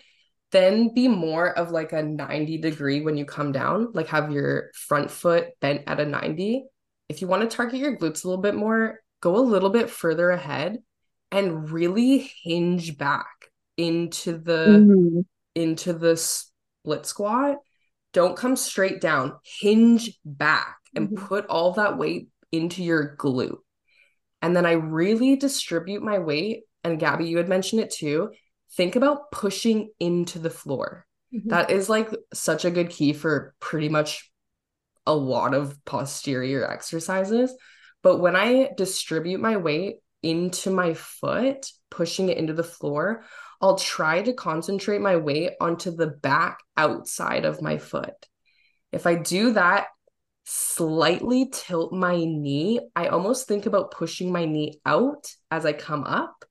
then 0.50 0.92
be 0.92 1.06
more 1.06 1.48
of 1.48 1.70
like 1.70 1.92
a 1.92 2.02
90 2.02 2.58
degree 2.58 3.00
when 3.00 3.16
you 3.16 3.24
come 3.24 3.52
down, 3.52 3.92
like 3.92 4.08
have 4.08 4.32
your 4.32 4.70
front 4.74 5.10
foot 5.10 5.50
bent 5.60 5.82
at 5.86 6.00
a 6.00 6.04
90. 6.04 6.64
If 7.08 7.20
you 7.20 7.28
want 7.28 7.48
to 7.48 7.56
target 7.56 7.78
your 7.78 7.96
glutes 7.96 8.24
a 8.24 8.28
little 8.28 8.42
bit 8.42 8.56
more, 8.56 8.98
go 9.20 9.36
a 9.36 9.38
little 9.38 9.70
bit 9.70 9.88
further 9.88 10.30
ahead 10.30 10.78
and 11.30 11.70
really 11.70 12.30
hinge 12.42 12.98
back 12.98 13.28
into 13.76 14.36
the 14.36 14.66
mm-hmm. 14.66 15.20
into 15.54 15.92
the 15.92 16.16
split 16.16 17.06
squat 17.06 17.58
don't 18.12 18.36
come 18.36 18.56
straight 18.56 19.00
down. 19.00 19.34
Hinge 19.60 20.18
back 20.24 20.76
and 20.94 21.08
mm-hmm. 21.08 21.26
put 21.26 21.46
all 21.46 21.72
that 21.72 21.98
weight 21.98 22.28
into 22.52 22.82
your 22.82 23.16
glute. 23.16 23.58
And 24.42 24.56
then 24.56 24.66
I 24.66 24.72
really 24.72 25.36
distribute 25.36 26.02
my 26.02 26.18
weight. 26.18 26.62
And 26.82 26.98
Gabby, 26.98 27.26
you 27.26 27.36
had 27.36 27.48
mentioned 27.48 27.82
it 27.82 27.90
too. 27.90 28.30
Think 28.76 28.96
about 28.96 29.30
pushing 29.30 29.90
into 30.00 30.38
the 30.38 30.50
floor. 30.50 31.06
Mm-hmm. 31.34 31.50
That 31.50 31.70
is 31.70 31.88
like 31.88 32.10
such 32.32 32.64
a 32.64 32.70
good 32.70 32.90
key 32.90 33.12
for 33.12 33.54
pretty 33.60 33.88
much 33.88 34.30
a 35.06 35.14
lot 35.14 35.54
of 35.54 35.76
posterior 35.84 36.68
exercises. 36.68 37.54
But 38.02 38.18
when 38.18 38.36
I 38.36 38.70
distribute 38.76 39.40
my 39.40 39.56
weight 39.56 39.96
into 40.22 40.70
my 40.70 40.94
foot, 40.94 41.70
pushing 41.90 42.28
it 42.28 42.38
into 42.38 42.52
the 42.52 42.64
floor, 42.64 43.24
I'll 43.60 43.76
try 43.76 44.22
to 44.22 44.32
concentrate 44.32 45.00
my 45.00 45.16
weight 45.16 45.52
onto 45.60 45.90
the 45.90 46.06
back 46.06 46.60
outside 46.76 47.44
of 47.44 47.60
my 47.60 47.78
foot. 47.78 48.14
If 48.90 49.06
I 49.06 49.16
do 49.16 49.52
that, 49.52 49.88
slightly 50.44 51.50
tilt 51.52 51.92
my 51.92 52.16
knee, 52.16 52.80
I 52.96 53.08
almost 53.08 53.46
think 53.46 53.66
about 53.66 53.92
pushing 53.92 54.32
my 54.32 54.46
knee 54.46 54.80
out 54.86 55.32
as 55.50 55.66
I 55.66 55.72
come 55.72 56.04
up. 56.04 56.44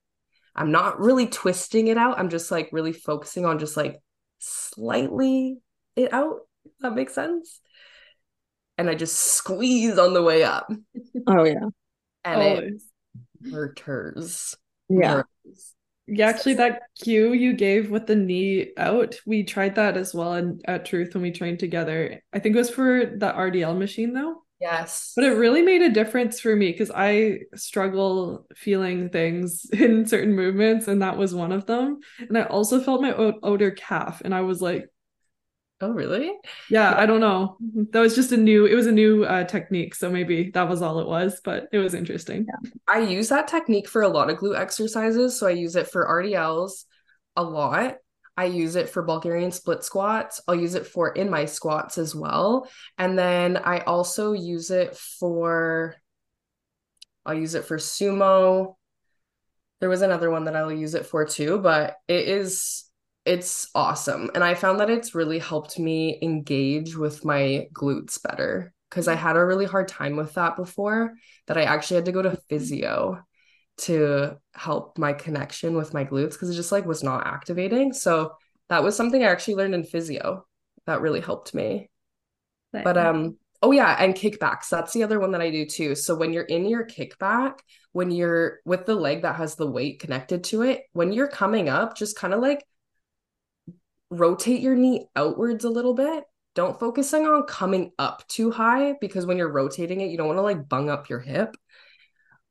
I'm 0.56 0.72
not 0.72 1.00
really 1.00 1.28
twisting 1.28 1.88
it 1.88 1.98
out. 1.98 2.20
I'm 2.20 2.30
just 2.30 2.52
like 2.52 2.70
really 2.72 2.94
focusing 2.94 3.46
on 3.46 3.60
just 3.60 3.76
like 3.76 4.02
slightly 4.40 5.58
it 5.96 6.14
out. 6.14 6.42
that 6.82 6.96
makes 6.96 7.14
sense. 7.14 7.60
And 8.78 8.90
I 8.90 8.96
just 8.96 9.16
squeeze 9.16 9.98
on 9.98 10.14
the 10.14 10.24
way 10.24 10.44
up. 10.44 10.72
Oh 11.28 11.44
yeah. 11.44 11.66
And 12.24 12.42
Always. 12.42 12.86
it 13.44 13.80
hurts. 13.80 14.56
Yeah. 14.88 15.24
Yeah, 16.12 16.28
actually, 16.28 16.56
that 16.56 16.82
cue 17.02 17.34
you 17.34 17.54
gave 17.54 17.92
with 17.92 18.08
the 18.08 18.16
knee 18.16 18.72
out, 18.78 19.16
we 19.26 19.44
tried 19.44 19.76
that 19.76 19.98
as 19.98 20.14
well 20.14 20.34
in, 20.34 20.60
at 20.66 20.86
Truth 20.86 21.14
when 21.14 21.24
we 21.24 21.32
trained 21.32 21.60
together. 21.60 22.22
I 22.34 22.40
think 22.40 22.56
it 22.56 22.60
was 22.60 22.70
for 22.70 23.06
the 23.06 23.32
RDL 23.32 23.78
machine 23.78 24.14
though. 24.14 24.44
Yes. 24.60 25.14
But 25.16 25.24
it 25.24 25.32
really 25.32 25.62
made 25.62 25.82
a 25.82 25.90
difference 25.90 26.40
for 26.40 26.54
me 26.54 26.72
because 26.72 26.92
I 26.94 27.40
struggle 27.56 28.46
feeling 28.56 29.10
things 29.10 29.66
in 29.72 30.06
certain 30.06 30.36
movements, 30.36 30.88
and 30.88 31.02
that 31.02 31.18
was 31.18 31.34
one 31.34 31.52
of 31.52 31.66
them. 31.66 32.00
And 32.20 32.38
I 32.38 32.44
also 32.44 32.82
felt 32.82 33.02
my 33.02 33.14
outer 33.44 33.72
calf, 33.72 34.22
and 34.26 34.36
I 34.36 34.42
was 34.42 34.62
like, 34.62 34.90
Oh, 35.82 35.92
really? 35.92 36.34
Yeah, 36.70 36.94
I 36.98 37.06
don't 37.06 37.22
know. 37.22 37.58
That 37.92 38.02
was 38.02 38.14
just 38.14 38.34
a 38.34 38.38
new, 38.38 38.66
it 38.66 38.76
was 38.76 38.88
a 38.88 38.92
new 38.92 39.24
uh, 39.24 39.46
technique. 39.46 39.96
So 39.96 40.10
maybe 40.10 40.52
that 40.52 40.68
was 40.68 40.82
all 40.82 41.00
it 41.00 41.08
was, 41.08 41.40
but 41.44 41.70
it 41.72 41.78
was 41.78 41.94
interesting. 41.94 42.48
Yeah. 42.48 42.72
I 42.88 43.00
use 43.00 43.30
that 43.30 43.48
technique 43.48 43.88
for 43.88 44.02
a 44.02 44.10
lot 44.10 44.30
of 44.30 44.38
glute 44.38 44.60
exercises. 44.60 45.40
So 45.40 45.48
I 45.48 45.52
use 45.52 45.78
it 45.78 45.88
for 45.88 46.06
RDLs 46.06 46.84
a 47.38 47.44
lot. 47.44 47.96
I 48.36 48.46
use 48.46 48.76
it 48.76 48.90
for 48.90 49.04
Bulgarian 49.04 49.52
split 49.52 49.84
squats. 49.84 50.42
I'll 50.48 50.56
use 50.56 50.76
it 50.76 50.86
for 50.86 51.10
in 51.10 51.30
my 51.30 51.46
squats 51.46 51.98
as 51.98 52.14
well. 52.14 52.70
And 52.98 53.18
then 53.18 53.58
I 53.58 53.80
also 53.80 54.34
use 54.34 54.72
it 54.72 54.98
for, 54.98 55.96
I'll 57.26 57.38
use 57.38 57.56
it 57.56 57.66
for 57.66 57.78
sumo. 57.78 58.76
There 59.80 59.90
was 59.90 60.02
another 60.02 60.30
one 60.30 60.44
that 60.46 60.58
I'll 60.58 60.72
use 60.72 60.94
it 60.94 61.06
for 61.06 61.26
too, 61.26 61.58
but 61.60 61.96
it 62.10 62.28
is 62.28 62.86
it's 63.30 63.70
awesome. 63.76 64.32
And 64.34 64.44
I 64.44 64.56
found 64.56 64.80
that 64.80 64.90
it's 64.90 65.14
really 65.14 65.38
helped 65.38 65.78
me 65.78 66.18
engage 66.24 66.98
with 66.98 67.24
my 67.24 67.68
glutes 67.74 68.20
better 68.20 68.74
because 68.90 69.08
I 69.08 69.14
had 69.14 69.38
a 69.38 69.46
really 69.46 69.68
hard 69.68 69.88
time 69.88 70.16
with 70.16 70.34
that 70.34 70.56
before 70.56 71.14
that 71.46 71.56
I 71.56 71.66
actually 71.66 71.98
had 71.98 72.06
to 72.06 72.12
go 72.12 72.24
to 72.24 72.42
physio 72.50 73.24
to 73.82 74.36
help 74.56 74.98
my 74.98 75.14
connection 75.14 75.76
with 75.76 75.94
my 75.94 76.06
glutes 76.06 76.32
because 76.32 76.50
it 76.50 76.56
just 76.56 76.72
like 76.72 76.88
was 76.88 77.04
not 77.04 77.28
activating. 77.28 77.94
So 77.94 78.34
that 78.70 78.84
was 78.84 78.96
something 78.96 79.24
I 79.24 79.28
actually 79.28 79.56
learned 79.56 79.76
in 79.76 79.84
physio 79.84 80.48
that 80.88 81.02
really 81.02 81.22
helped 81.22 81.54
me. 81.54 81.92
But 82.84 82.98
um 82.98 83.38
oh 83.62 83.72
yeah, 83.72 83.96
and 84.00 84.16
kickbacks. 84.16 84.70
That's 84.70 84.94
the 84.94 85.04
other 85.04 85.20
one 85.20 85.34
that 85.34 85.42
I 85.42 85.52
do 85.52 85.68
too. 85.68 85.94
So 85.94 86.16
when 86.16 86.34
you're 86.34 86.46
in 86.46 86.66
your 86.66 86.88
kickback, 86.88 87.60
when 87.92 88.10
you're 88.10 88.58
with 88.66 88.88
the 88.88 88.96
leg 88.96 89.22
that 89.22 89.36
has 89.36 89.54
the 89.54 89.70
weight 89.70 90.00
connected 90.00 90.46
to 90.46 90.64
it, 90.64 90.86
when 90.94 91.14
you're 91.14 91.28
coming 91.28 91.70
up, 91.70 91.96
just 91.96 92.18
kind 92.18 92.34
of 92.34 92.40
like 92.40 92.66
rotate 94.10 94.62
your 94.62 94.76
knee 94.76 95.08
outwards 95.16 95.66
a 95.66 95.70
little 95.70 95.94
bit. 95.94 96.24
don't 96.56 96.80
focusing 96.80 97.26
on 97.26 97.44
coming 97.44 97.92
up 98.00 98.28
too 98.28 98.52
high 98.52 98.96
because 99.00 99.26
when 99.26 99.38
you're 99.38 99.52
rotating 99.52 100.02
it, 100.02 100.10
you 100.10 100.18
don't 100.18 100.28
want 100.28 100.38
to 100.38 100.44
like 100.44 100.68
bung 100.68 100.90
up 100.90 101.10
your 101.10 101.20
hip. 101.20 101.56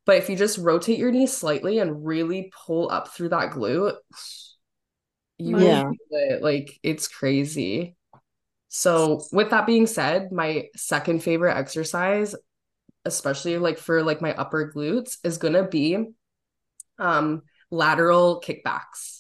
But 0.07 0.17
if 0.17 0.31
you 0.31 0.37
just 0.37 0.59
rotate 0.59 0.99
your 0.99 1.11
knee 1.11 1.27
slightly 1.27 1.79
and 1.79 2.07
really 2.07 2.51
pull 2.67 2.91
up 2.91 3.09
through 3.09 3.31
that 3.31 3.51
glute, 3.51 3.97
you 5.39 5.57
Yeah. 5.59 5.83
feel 5.83 5.97
it. 6.11 6.43
Like 6.43 6.79
it's 6.83 7.09
crazy. 7.09 7.97
So 8.69 9.25
with 9.33 9.51
that 9.51 9.67
being 9.67 9.87
said, 9.87 10.33
my 10.33 10.69
second 10.77 11.23
favorite 11.23 11.57
exercise, 11.57 12.35
especially 13.05 13.59
like 13.59 13.79
for 13.79 14.03
like 14.03 14.21
my 14.21 14.35
upper 14.35 14.73
glutes, 14.73 15.19
is 15.25 15.39
gonna 15.39 15.67
be 15.69 16.07
um 16.99 17.43
lateral 17.71 18.43
kickbacks. 18.45 19.18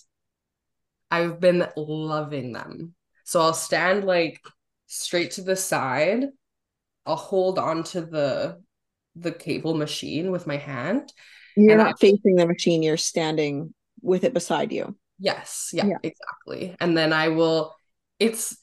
I've 1.10 1.40
been 1.40 1.66
loving 1.76 2.52
them. 2.52 2.94
So 3.24 3.40
I'll 3.40 3.54
stand 3.54 4.04
like 4.04 4.40
straight 4.86 5.32
to 5.32 5.42
the 5.42 5.56
side. 5.56 6.24
I'll 7.06 7.16
hold 7.16 7.58
onto 7.58 8.00
the 8.00 8.62
the 9.16 9.32
cable 9.32 9.74
machine 9.74 10.30
with 10.30 10.46
my 10.46 10.56
hand. 10.56 11.12
You're 11.56 11.72
And 11.72 11.82
I- 11.82 11.90
not 11.90 12.00
facing 12.00 12.36
the 12.36 12.46
machine, 12.46 12.82
you're 12.82 12.96
standing 12.96 13.74
with 14.00 14.24
it 14.24 14.32
beside 14.34 14.72
you. 14.72 14.96
Yes, 15.18 15.70
yeah, 15.72 15.86
Yeah. 15.86 15.98
exactly. 16.02 16.76
And 16.80 16.96
then 16.96 17.12
I 17.12 17.28
will, 17.28 17.74
it's 18.20 18.56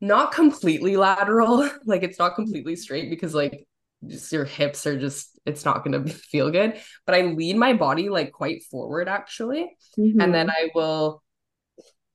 not 0.00 0.32
completely 0.32 0.96
lateral, 0.96 1.68
like 1.84 2.02
it's 2.02 2.18
not 2.18 2.34
completely 2.34 2.74
straight 2.74 3.08
because 3.10 3.34
like 3.34 3.66
just 4.06 4.32
your 4.32 4.44
hips 4.44 4.86
are 4.86 4.98
just, 4.98 5.38
it's 5.46 5.64
not 5.64 5.84
going 5.84 6.04
to 6.04 6.12
feel 6.12 6.50
good. 6.50 6.80
But 7.06 7.14
I 7.14 7.22
lean 7.22 7.58
my 7.58 7.74
body 7.74 8.08
like 8.08 8.32
quite 8.32 8.64
forward 8.64 9.08
actually. 9.08 9.76
And 9.96 10.20
mm-hmm. 10.20 10.32
then 10.32 10.50
I 10.50 10.70
will 10.74 11.22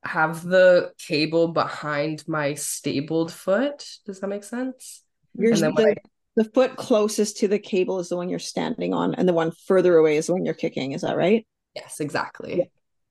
have 0.05 0.43
the 0.43 0.91
cable 0.97 1.49
behind 1.49 2.23
my 2.27 2.53
stabled 2.53 3.31
foot. 3.31 3.85
Does 4.05 4.19
that 4.19 4.27
make 4.27 4.43
sense? 4.43 5.03
You're 5.37 5.53
and 5.53 5.61
then 5.61 5.73
when 5.73 5.95
the, 6.35 6.43
the 6.43 6.49
foot 6.51 6.75
closest 6.75 7.37
to 7.37 7.47
the 7.47 7.59
cable 7.59 7.99
is 7.99 8.09
the 8.09 8.17
one 8.17 8.29
you're 8.29 8.39
standing 8.39 8.93
on, 8.93 9.15
and 9.15 9.27
the 9.27 9.33
one 9.33 9.51
further 9.67 9.97
away 9.97 10.17
is 10.17 10.27
the 10.27 10.33
one 10.33 10.45
you're 10.45 10.53
kicking. 10.53 10.93
Is 10.93 11.01
that 11.01 11.17
right? 11.17 11.45
Yes, 11.75 11.99
exactly. 11.99 12.57
Yeah. 12.57 12.65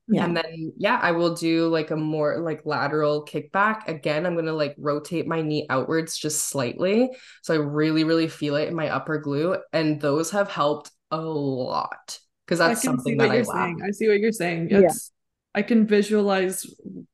Yeah. 0.07 0.25
And 0.25 0.37
then 0.37 0.73
yeah, 0.77 0.99
I 1.01 1.13
will 1.13 1.33
do 1.33 1.67
like 1.67 1.89
a 1.89 1.95
more 1.95 2.37
like 2.37 2.61
lateral 2.63 3.25
kickback. 3.25 3.87
Again, 3.87 4.25
I'm 4.25 4.35
gonna 4.35 4.53
like 4.53 4.75
rotate 4.77 5.27
my 5.27 5.41
knee 5.41 5.65
outwards 5.69 6.17
just 6.17 6.45
slightly. 6.45 7.09
So 7.41 7.55
I 7.55 7.57
really, 7.57 8.03
really 8.03 8.27
feel 8.27 8.55
it 8.55 8.67
in 8.67 8.75
my 8.75 8.89
upper 8.89 9.19
glute. 9.19 9.61
And 9.73 9.99
those 9.99 10.29
have 10.31 10.49
helped 10.51 10.91
a 11.09 11.19
lot. 11.19 12.19
Because 12.45 12.59
that's 12.59 12.83
something 12.83 13.17
that 13.17 13.31
I 13.31 13.41
lack. 13.41 13.45
saying. 13.45 13.81
I 13.83 13.89
see 13.89 14.07
what 14.07 14.19
you're 14.19 14.31
saying. 14.31 14.67
It's 14.69 15.11
I 15.55 15.61
can 15.61 15.87
visualize 15.87 16.67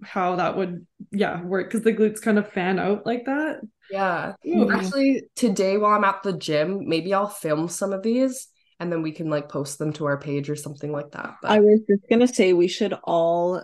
how 0.03 0.35
that 0.37 0.57
would 0.57 0.85
yeah 1.11 1.41
work 1.43 1.67
because 1.67 1.83
the 1.83 1.93
glutes 1.93 2.21
kind 2.21 2.39
of 2.39 2.51
fan 2.51 2.79
out 2.79 3.05
like 3.05 3.25
that. 3.25 3.61
Yeah. 3.91 4.33
Mhm. 4.45 4.73
Actually, 4.73 5.23
today 5.35 5.77
while 5.77 5.93
I'm 5.93 6.03
at 6.03 6.23
the 6.23 6.33
gym, 6.33 6.89
maybe 6.89 7.13
I'll 7.13 7.27
film 7.29 7.69
some 7.69 7.93
of 7.93 8.01
these 8.01 8.47
and 8.79 8.91
then 8.91 9.03
we 9.03 9.11
can 9.11 9.29
like 9.29 9.47
post 9.47 9.77
them 9.77 9.93
to 9.93 10.05
our 10.05 10.17
page 10.17 10.49
or 10.49 10.55
something 10.55 10.91
like 10.91 11.11
that. 11.11 11.35
But 11.41 11.51
I 11.51 11.59
was 11.59 11.81
just 11.87 12.01
gonna 12.09 12.27
say 12.27 12.53
we 12.53 12.67
should 12.67 12.93
all 13.03 13.63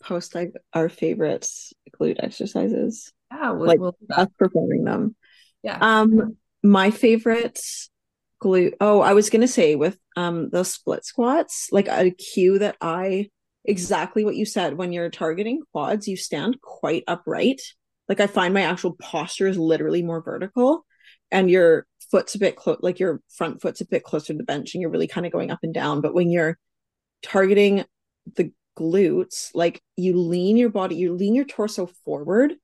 post 0.00 0.34
like 0.34 0.52
our 0.74 0.88
favorite 0.88 1.48
glute 2.00 2.16
exercises, 2.18 3.12
yeah, 3.32 3.50
we'll, 3.50 3.66
like 3.66 3.78
we'll 3.78 3.92
do 3.92 4.06
that. 4.08 4.18
us 4.18 4.28
performing 4.38 4.84
them. 4.84 5.14
Yeah. 5.62 5.78
Um, 5.80 6.36
my 6.64 6.90
favorite 6.90 7.60
glute. 8.42 8.74
Oh, 8.80 9.00
I 9.00 9.12
was 9.12 9.30
gonna 9.30 9.48
say 9.48 9.76
with 9.76 9.98
um 10.16 10.50
the 10.50 10.64
split 10.64 11.04
squats, 11.04 11.68
like 11.70 11.86
a 11.86 12.10
cue 12.10 12.58
that 12.58 12.76
I 12.80 13.30
exactly 13.68 14.24
what 14.24 14.36
you 14.36 14.44
said. 14.44 14.76
When 14.76 14.92
you're 14.92 15.10
targeting 15.10 15.62
quads, 15.72 16.08
you 16.08 16.16
stand 16.16 16.60
quite 16.60 17.04
upright. 17.06 17.60
Like 18.08 18.20
I 18.20 18.26
find 18.26 18.54
my 18.54 18.62
actual 18.62 18.94
posture 18.94 19.46
is 19.46 19.58
literally 19.58 20.02
more 20.02 20.22
vertical, 20.22 20.84
and 21.30 21.50
your 21.50 21.86
foot's 22.10 22.34
a 22.34 22.38
bit 22.38 22.56
close. 22.56 22.78
Like 22.80 22.98
your 22.98 23.20
front 23.28 23.60
foot's 23.62 23.80
a 23.80 23.86
bit 23.86 24.02
closer 24.02 24.32
to 24.32 24.38
the 24.38 24.44
bench, 24.44 24.74
and 24.74 24.82
you're 24.82 24.90
really 24.90 25.06
kind 25.06 25.26
of 25.26 25.32
going 25.32 25.50
up 25.50 25.60
and 25.62 25.74
down. 25.74 26.00
But 26.00 26.14
when 26.14 26.30
you're 26.30 26.58
targeting 27.22 27.84
the 28.34 28.52
glutes, 28.76 29.50
like 29.54 29.82
you 29.96 30.16
lean 30.18 30.56
your 30.56 30.70
body, 30.70 30.96
you 30.96 31.14
lean 31.14 31.34
your 31.34 31.44
torso 31.44 31.86
forward 32.04 32.54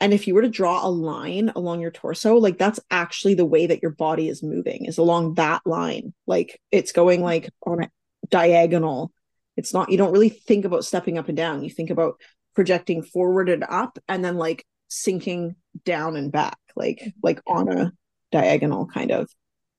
and 0.00 0.12
if 0.12 0.26
you 0.26 0.34
were 0.34 0.42
to 0.42 0.48
draw 0.48 0.86
a 0.86 0.90
line 0.90 1.50
along 1.56 1.80
your 1.80 1.90
torso, 1.90 2.36
like 2.36 2.58
that's 2.58 2.80
actually 2.90 3.34
the 3.34 3.46
way 3.46 3.66
that 3.66 3.80
your 3.82 3.92
body 3.92 4.28
is 4.28 4.42
moving, 4.42 4.84
is 4.84 4.98
along 4.98 5.34
that 5.34 5.62
line. 5.64 6.12
Like 6.26 6.60
it's 6.70 6.92
going 6.92 7.22
like 7.22 7.50
on 7.66 7.84
a 7.84 7.90
diagonal. 8.28 9.12
It's 9.56 9.72
not, 9.72 9.90
you 9.90 9.98
don't 9.98 10.12
really 10.12 10.28
think 10.28 10.64
about 10.64 10.84
stepping 10.84 11.18
up 11.18 11.28
and 11.28 11.36
down. 11.36 11.64
You 11.64 11.70
think 11.70 11.90
about 11.90 12.20
projecting 12.54 13.02
forward 13.02 13.48
and 13.48 13.64
up 13.68 13.98
and 14.08 14.24
then 14.24 14.36
like 14.36 14.64
sinking 14.88 15.56
down 15.84 16.16
and 16.16 16.30
back, 16.30 16.58
like 16.74 17.02
like 17.22 17.40
on 17.46 17.68
a 17.70 17.92
diagonal 18.32 18.86
kind 18.86 19.10
of. 19.10 19.28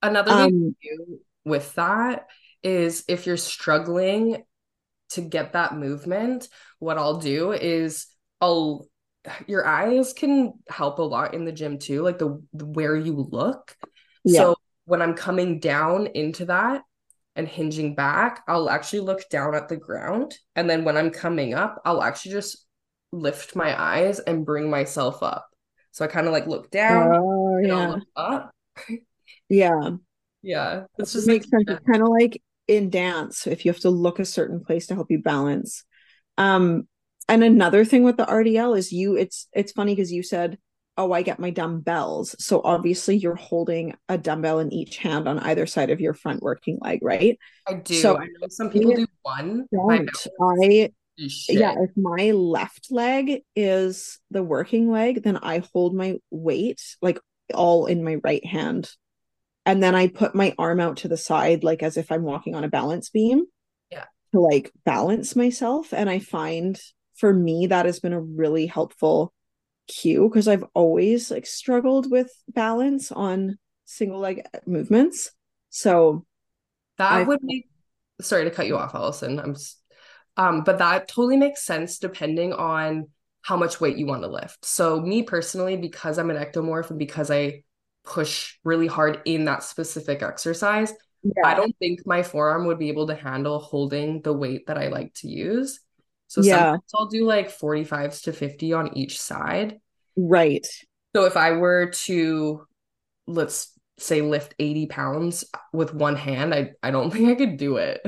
Another 0.02 0.30
thing 0.30 0.40
Um, 0.40 0.76
do 0.82 1.20
with 1.44 1.74
that 1.74 2.26
is 2.62 3.04
if 3.08 3.26
you're 3.26 3.36
struggling 3.36 4.44
to 5.10 5.20
get 5.20 5.54
that 5.54 5.76
movement, 5.76 6.48
what 6.78 6.98
I'll 6.98 7.18
do 7.18 7.52
is 7.52 8.06
I'll 8.40 8.86
your 9.46 9.66
eyes 9.66 10.12
can 10.12 10.54
help 10.68 10.98
a 10.98 11.02
lot 11.02 11.34
in 11.34 11.44
the 11.44 11.52
gym 11.52 11.78
too, 11.78 12.02
like 12.02 12.18
the, 12.18 12.42
the 12.52 12.66
where 12.66 12.96
you 12.96 13.14
look. 13.14 13.76
Yeah. 14.24 14.40
So 14.40 14.56
when 14.84 15.02
I'm 15.02 15.14
coming 15.14 15.60
down 15.60 16.06
into 16.06 16.46
that 16.46 16.82
and 17.38 17.48
hinging 17.48 17.96
back, 17.96 18.42
I'll 18.48 18.70
actually 18.70 19.00
look 19.00 19.28
down 19.30 19.56
at 19.56 19.68
the 19.68 19.78
ground. 19.78 20.36
And 20.56 20.70
then 20.70 20.84
when 20.84 20.98
I'm 20.98 21.10
coming 21.12 21.54
up, 21.54 21.82
I'll 21.86 22.02
actually 22.04 22.32
just 22.32 22.66
lift 23.12 23.56
my 23.56 23.80
eyes 23.80 24.20
and 24.20 24.46
bring 24.46 24.70
myself 24.70 25.22
up. 25.22 25.48
So 25.92 26.04
I 26.04 26.08
kind 26.08 26.28
of 26.28 26.34
like 26.34 26.48
look 26.48 26.70
down 26.70 27.16
Oh 27.28 27.58
yeah. 27.58 27.88
look 27.88 28.02
up. 28.16 28.52
Yeah. 29.48 29.96
Yeah. 30.42 30.84
It's 30.98 31.12
It 31.12 31.12
just 31.12 31.26
makes 31.26 31.46
like 31.46 31.50
sense. 31.50 31.66
It's 31.70 31.80
kind 31.90 32.02
of 32.02 32.08
like 32.08 32.42
in 32.66 32.90
dance, 32.90 33.46
if 33.46 33.64
you 33.64 33.72
have 33.72 33.80
to 33.82 33.90
look 33.90 34.18
a 34.18 34.24
certain 34.24 34.64
place 34.64 34.86
to 34.88 34.94
help 34.94 35.10
you 35.10 35.22
balance. 35.22 35.84
Um, 36.38 36.88
and 37.28 37.44
another 37.44 37.84
thing 37.84 38.04
with 38.04 38.16
the 38.16 38.26
RDL 38.26 38.74
is 38.74 38.92
you, 38.92 39.16
it's 39.16 39.48
it's 39.52 39.72
funny 39.72 39.94
because 39.94 40.12
you 40.12 40.22
said, 40.22 40.58
Oh, 40.98 41.12
I 41.12 41.22
get 41.22 41.38
my 41.38 41.50
dumbbells. 41.50 42.34
So 42.44 42.60
obviously 42.64 43.16
you're 43.16 43.36
holding 43.36 43.94
a 44.08 44.18
dumbbell 44.18 44.58
in 44.58 44.72
each 44.72 44.98
hand 44.98 45.28
on 45.28 45.38
either 45.38 45.64
side 45.64 45.90
of 45.90 46.00
your 46.00 46.12
front 46.12 46.42
working 46.42 46.78
leg, 46.82 46.98
right? 47.02 47.38
I 47.68 47.74
do. 47.74 47.94
So- 47.94 48.18
I 48.18 48.26
know 48.26 48.48
some 48.48 48.68
people 48.68 48.94
do 48.94 49.06
one. 49.22 49.66
Don't. 49.72 50.10
I 50.40 50.90
shit. 51.28 51.60
yeah, 51.60 51.74
if 51.78 51.96
my 51.96 52.32
left 52.32 52.88
leg 52.90 53.42
is 53.54 54.18
the 54.32 54.42
working 54.42 54.90
leg, 54.90 55.22
then 55.22 55.36
I 55.36 55.62
hold 55.72 55.94
my 55.94 56.16
weight 56.30 56.82
like 57.00 57.18
all 57.54 57.86
in 57.86 58.04
my 58.04 58.16
right 58.24 58.44
hand. 58.44 58.90
And 59.64 59.82
then 59.82 59.94
I 59.94 60.08
put 60.08 60.34
my 60.34 60.54
arm 60.58 60.80
out 60.80 60.98
to 60.98 61.08
the 61.08 61.16
side, 61.16 61.62
like 61.62 61.82
as 61.82 61.96
if 61.96 62.10
I'm 62.10 62.22
walking 62.22 62.54
on 62.54 62.64
a 62.64 62.68
balance 62.68 63.10
beam. 63.10 63.44
Yeah. 63.90 64.06
To 64.32 64.40
like 64.40 64.72
balance 64.84 65.36
myself. 65.36 65.92
And 65.94 66.10
I 66.10 66.18
find 66.18 66.76
for 67.16 67.32
me 67.32 67.68
that 67.68 67.86
has 67.86 68.00
been 68.00 68.12
a 68.12 68.20
really 68.20 68.66
helpful 68.66 69.32
cue 69.88 70.28
because 70.28 70.46
I've 70.48 70.64
always 70.74 71.30
like 71.30 71.46
struggled 71.46 72.10
with 72.10 72.30
balance 72.48 73.10
on 73.10 73.58
single 73.84 74.20
leg 74.20 74.46
movements. 74.66 75.32
So 75.70 76.24
That 76.98 77.12
I- 77.12 77.22
would 77.24 77.42
make 77.42 77.66
sorry 78.20 78.44
to 78.44 78.50
cut 78.50 78.66
you 78.66 78.76
off, 78.76 78.94
Alison. 78.94 79.38
I'm 79.38 79.56
um, 80.36 80.62
but 80.62 80.78
that 80.78 81.08
totally 81.08 81.36
makes 81.36 81.64
sense 81.64 81.98
depending 81.98 82.52
on 82.52 83.08
how 83.42 83.56
much 83.56 83.80
weight 83.80 83.96
you 83.96 84.06
want 84.06 84.22
to 84.22 84.28
lift. 84.28 84.64
So 84.64 85.00
me 85.00 85.22
personally, 85.22 85.76
because 85.76 86.18
I'm 86.18 86.30
an 86.30 86.36
ectomorph 86.36 86.90
and 86.90 86.98
because 86.98 87.30
I 87.30 87.64
push 88.04 88.56
really 88.62 88.86
hard 88.86 89.20
in 89.24 89.46
that 89.46 89.64
specific 89.64 90.22
exercise, 90.22 90.92
I 91.44 91.54
don't 91.54 91.76
think 91.78 92.06
my 92.06 92.22
forearm 92.22 92.66
would 92.66 92.78
be 92.78 92.88
able 92.88 93.08
to 93.08 93.14
handle 93.16 93.58
holding 93.58 94.22
the 94.22 94.32
weight 94.32 94.66
that 94.68 94.78
I 94.78 94.88
like 94.88 95.14
to 95.14 95.28
use. 95.28 95.80
So 96.28 96.42
Yeah. 96.42 96.76
sometimes 96.76 96.84
I'll 96.94 97.06
do 97.06 97.24
like 97.26 97.50
45s 97.50 98.22
to 98.22 98.32
50 98.32 98.72
on 98.72 98.96
each 98.96 99.20
side. 99.20 99.80
right. 100.16 100.66
So 101.16 101.24
if 101.24 101.36
I 101.36 101.52
were 101.52 101.90
to, 102.04 102.66
let's 103.26 103.72
say, 103.98 104.20
lift 104.22 104.54
80 104.58 104.86
pounds 104.86 105.44
with 105.72 105.94
one 105.94 106.16
hand, 106.16 106.54
I, 106.54 106.72
I 106.82 106.90
don't 106.90 107.10
think 107.12 107.28
I 107.30 107.34
could 107.34 107.56
do 107.56 107.76
it. 107.76 108.00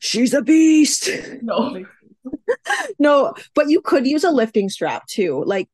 She's 0.00 0.34
a 0.34 0.42
beast. 0.42 1.08
No. 1.42 1.84
no, 2.98 3.32
but 3.54 3.68
you 3.70 3.80
could 3.80 4.06
use 4.06 4.24
a 4.24 4.30
lifting 4.30 4.68
strap 4.68 5.06
too. 5.06 5.42
Like, 5.46 5.68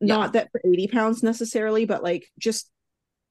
Yeah. 0.00 0.16
not 0.16 0.32
that 0.34 0.50
for 0.52 0.60
80 0.64 0.88
pounds 0.88 1.22
necessarily, 1.22 1.84
but 1.84 2.02
like 2.02 2.30
just 2.38 2.70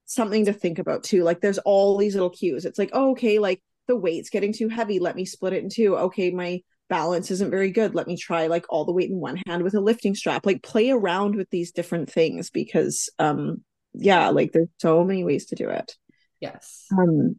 something 0.06 0.46
to 0.46 0.54
think 0.54 0.80
about 0.80 1.04
too. 1.04 1.24
Like, 1.24 1.42
there's 1.42 1.60
all 1.60 1.98
these 1.98 2.16
little 2.16 2.30
cues. 2.30 2.66
It's 2.66 2.80
like, 2.80 2.90
oh, 2.94 3.12
okay, 3.12 3.40
like 3.40 3.62
the 3.88 3.96
weight's 3.96 4.30
getting 4.30 4.54
too 4.54 4.68
heavy. 4.70 5.00
Let 5.00 5.16
me 5.16 5.26
split 5.26 5.54
it 5.54 5.64
in 5.64 5.70
two. 5.70 5.98
Okay, 5.98 6.32
my 6.32 6.62
balance 6.90 7.32
isn't 7.32 7.52
very 7.52 7.72
good. 7.72 7.96
Let 7.96 8.08
me 8.08 8.18
try 8.18 8.48
like 8.48 8.66
all 8.70 8.86
the 8.86 8.92
weight 8.92 9.10
in 9.10 9.20
one 9.20 9.42
hand 9.48 9.64
with 9.64 9.74
a 9.74 9.82
lifting 9.82 10.16
strap. 10.16 10.46
Like, 10.46 10.64
play 10.64 10.90
around 10.90 11.36
with 11.36 11.50
these 11.50 11.72
different 11.72 12.12
things 12.12 12.50
because, 12.50 13.10
um, 13.20 13.64
yeah, 13.94 14.30
like 14.30 14.52
there's 14.52 14.68
so 14.80 15.04
many 15.04 15.24
ways 15.24 15.48
to 15.48 15.56
do 15.56 15.70
it. 15.70 15.96
Yes. 16.40 16.86
Um, 16.98 17.38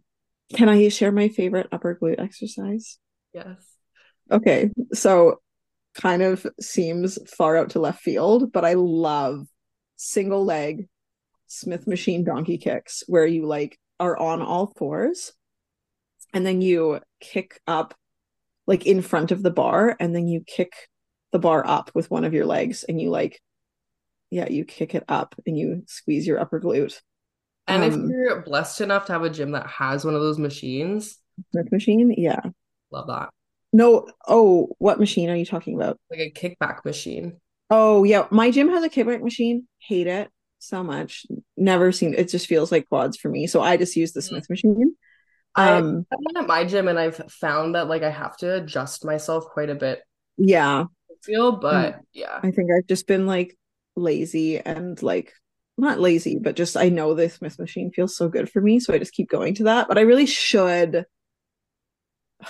can 0.54 0.68
I 0.68 0.88
share 0.88 1.12
my 1.12 1.28
favorite 1.28 1.68
upper 1.72 1.98
glute 2.00 2.20
exercise? 2.20 2.98
Yes. 3.32 3.56
Okay, 4.30 4.70
so 4.92 5.40
kind 5.94 6.22
of 6.22 6.46
seems 6.60 7.18
far 7.30 7.56
out 7.56 7.70
to 7.70 7.80
left 7.80 8.02
field, 8.02 8.52
but 8.52 8.64
I 8.64 8.74
love 8.74 9.46
single 9.96 10.44
leg 10.44 10.88
Smith 11.46 11.86
machine 11.86 12.24
donkey 12.24 12.58
kicks 12.58 13.02
where 13.06 13.26
you 13.26 13.46
like 13.46 13.78
are 13.98 14.16
on 14.16 14.42
all 14.42 14.72
fours 14.76 15.32
and 16.34 16.44
then 16.44 16.60
you 16.60 17.00
kick 17.20 17.60
up 17.66 17.94
like 18.66 18.86
in 18.86 19.02
front 19.02 19.30
of 19.32 19.42
the 19.42 19.50
bar 19.50 19.96
and 20.00 20.14
then 20.14 20.26
you 20.26 20.40
kick 20.46 20.72
the 21.32 21.38
bar 21.38 21.66
up 21.66 21.90
with 21.94 22.10
one 22.10 22.24
of 22.24 22.32
your 22.34 22.46
legs 22.46 22.84
and 22.84 23.00
you 23.00 23.10
like 23.10 23.40
yeah 24.30 24.48
you 24.48 24.64
kick 24.64 24.94
it 24.94 25.04
up 25.08 25.34
and 25.46 25.56
you 25.58 25.82
squeeze 25.86 26.26
your 26.26 26.40
upper 26.40 26.60
glute. 26.60 27.00
And 27.68 27.84
if 27.84 27.94
Um, 27.94 28.08
you're 28.10 28.42
blessed 28.42 28.80
enough 28.80 29.06
to 29.06 29.12
have 29.12 29.22
a 29.24 29.30
gym 29.30 29.52
that 29.52 29.66
has 29.66 30.04
one 30.04 30.14
of 30.14 30.20
those 30.20 30.38
machines, 30.38 31.18
Smith 31.52 31.70
machine? 31.72 32.14
Yeah. 32.16 32.40
Love 32.92 33.08
that. 33.08 33.30
no 33.72 34.06
oh 34.28 34.68
what 34.78 34.98
machine 35.00 35.28
are 35.30 35.36
you 35.36 35.44
talking 35.46 35.74
about? 35.76 35.98
Like 36.10 36.20
a 36.20 36.30
kickback 36.30 36.84
machine. 36.84 37.40
oh 37.70 38.04
yeah 38.04 38.26
my 38.30 38.50
gym 38.50 38.68
has 38.68 38.84
a 38.84 38.88
kickback 38.88 39.22
machine. 39.22 39.66
Hate 39.78 40.06
it 40.06 40.28
so 40.58 40.82
much. 40.82 41.26
Never 41.56 41.92
seen 41.92 42.14
it 42.14 42.28
just 42.28 42.46
feels 42.46 42.70
like 42.72 42.88
quads 42.88 43.16
for 43.16 43.28
me 43.28 43.46
so 43.46 43.60
i 43.60 43.76
just 43.76 43.94
use 43.96 44.12
the 44.12 44.20
Mm. 44.20 44.28
smith 44.28 44.50
machine 44.50 44.96
um 45.56 46.06
I've 46.12 46.18
been 46.18 46.36
at 46.36 46.46
my 46.46 46.64
gym 46.64 46.88
and 46.88 46.98
I've 46.98 47.16
found 47.30 47.74
that 47.74 47.88
like 47.88 48.02
I 48.02 48.10
have 48.10 48.36
to 48.38 48.54
adjust 48.56 49.04
myself 49.04 49.46
quite 49.46 49.70
a 49.70 49.74
bit. 49.74 50.02
yeah 50.36 50.84
I 51.10 51.14
feel, 51.22 51.52
but 51.52 52.00
yeah. 52.12 52.38
I 52.42 52.50
think 52.50 52.70
I've 52.70 52.86
just 52.86 53.06
been 53.06 53.26
like 53.26 53.56
lazy 53.96 54.58
and 54.58 55.00
like 55.02 55.32
not 55.78 56.00
lazy, 56.00 56.38
but 56.38 56.56
just 56.56 56.76
I 56.76 56.88
know 56.88 57.14
the 57.14 57.28
Smith 57.28 57.58
machine 57.58 57.90
feels 57.90 58.16
so 58.16 58.28
good 58.28 58.50
for 58.50 58.60
me, 58.60 58.80
so 58.80 58.94
I 58.94 58.98
just 58.98 59.12
keep 59.12 59.28
going 59.28 59.54
to 59.56 59.64
that. 59.64 59.88
But 59.88 59.98
I 59.98 60.02
really 60.02 60.26
should 60.26 61.04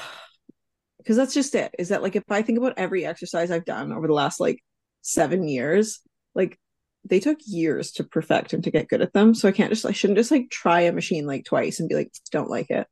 because 0.98 1.16
that's 1.16 1.34
just 1.34 1.54
it. 1.54 1.74
Is 1.78 1.88
that 1.88 2.02
like 2.02 2.16
if 2.16 2.24
I 2.30 2.42
think 2.42 2.58
about 2.58 2.74
every 2.76 3.04
exercise 3.04 3.50
I've 3.50 3.64
done 3.64 3.92
over 3.92 4.06
the 4.06 4.12
last 4.12 4.40
like 4.40 4.62
seven 5.02 5.48
years, 5.48 6.00
like 6.34 6.58
they 7.04 7.20
took 7.20 7.38
years 7.46 7.92
to 7.92 8.04
perfect 8.04 8.52
and 8.52 8.64
to 8.64 8.70
get 8.70 8.88
good 8.88 9.02
at 9.02 9.12
them. 9.12 9.34
So 9.34 9.48
I 9.48 9.52
can't 9.52 9.70
just 9.70 9.86
I 9.86 9.92
shouldn't 9.92 10.18
just 10.18 10.30
like 10.30 10.50
try 10.50 10.82
a 10.82 10.92
machine 10.92 11.26
like 11.26 11.44
twice 11.44 11.80
and 11.80 11.88
be 11.88 11.94
like, 11.94 12.12
don't 12.30 12.50
like 12.50 12.70
it. 12.70 12.86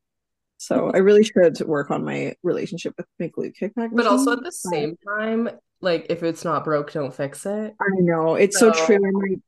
So 0.67 0.91
I 0.95 0.99
really 0.99 1.25
should 1.25 1.59
work 1.67 1.91
on 1.91 2.05
my 2.05 2.35
relationship 2.43 2.95
with 2.97 3.07
my 3.19 3.29
glute 3.29 3.55
kickback. 3.61 3.91
But 3.93 4.07
also 4.07 4.33
at 4.33 4.43
the 4.43 4.53
same 4.53 4.97
time, 5.19 5.51
like 5.81 6.07
if 6.11 6.23
it's 6.23 6.45
not 6.45 6.65
broke, 6.65 6.93
don't 6.93 7.15
fix 7.15 7.45
it. 7.47 7.75
I 7.81 8.01
know 8.01 8.35
it's 8.35 8.59
so 8.59 8.73
So- 8.73 8.87
true. 8.87 8.97
And 8.97 9.17
like 9.17 9.39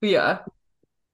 Yeah. 0.00 0.38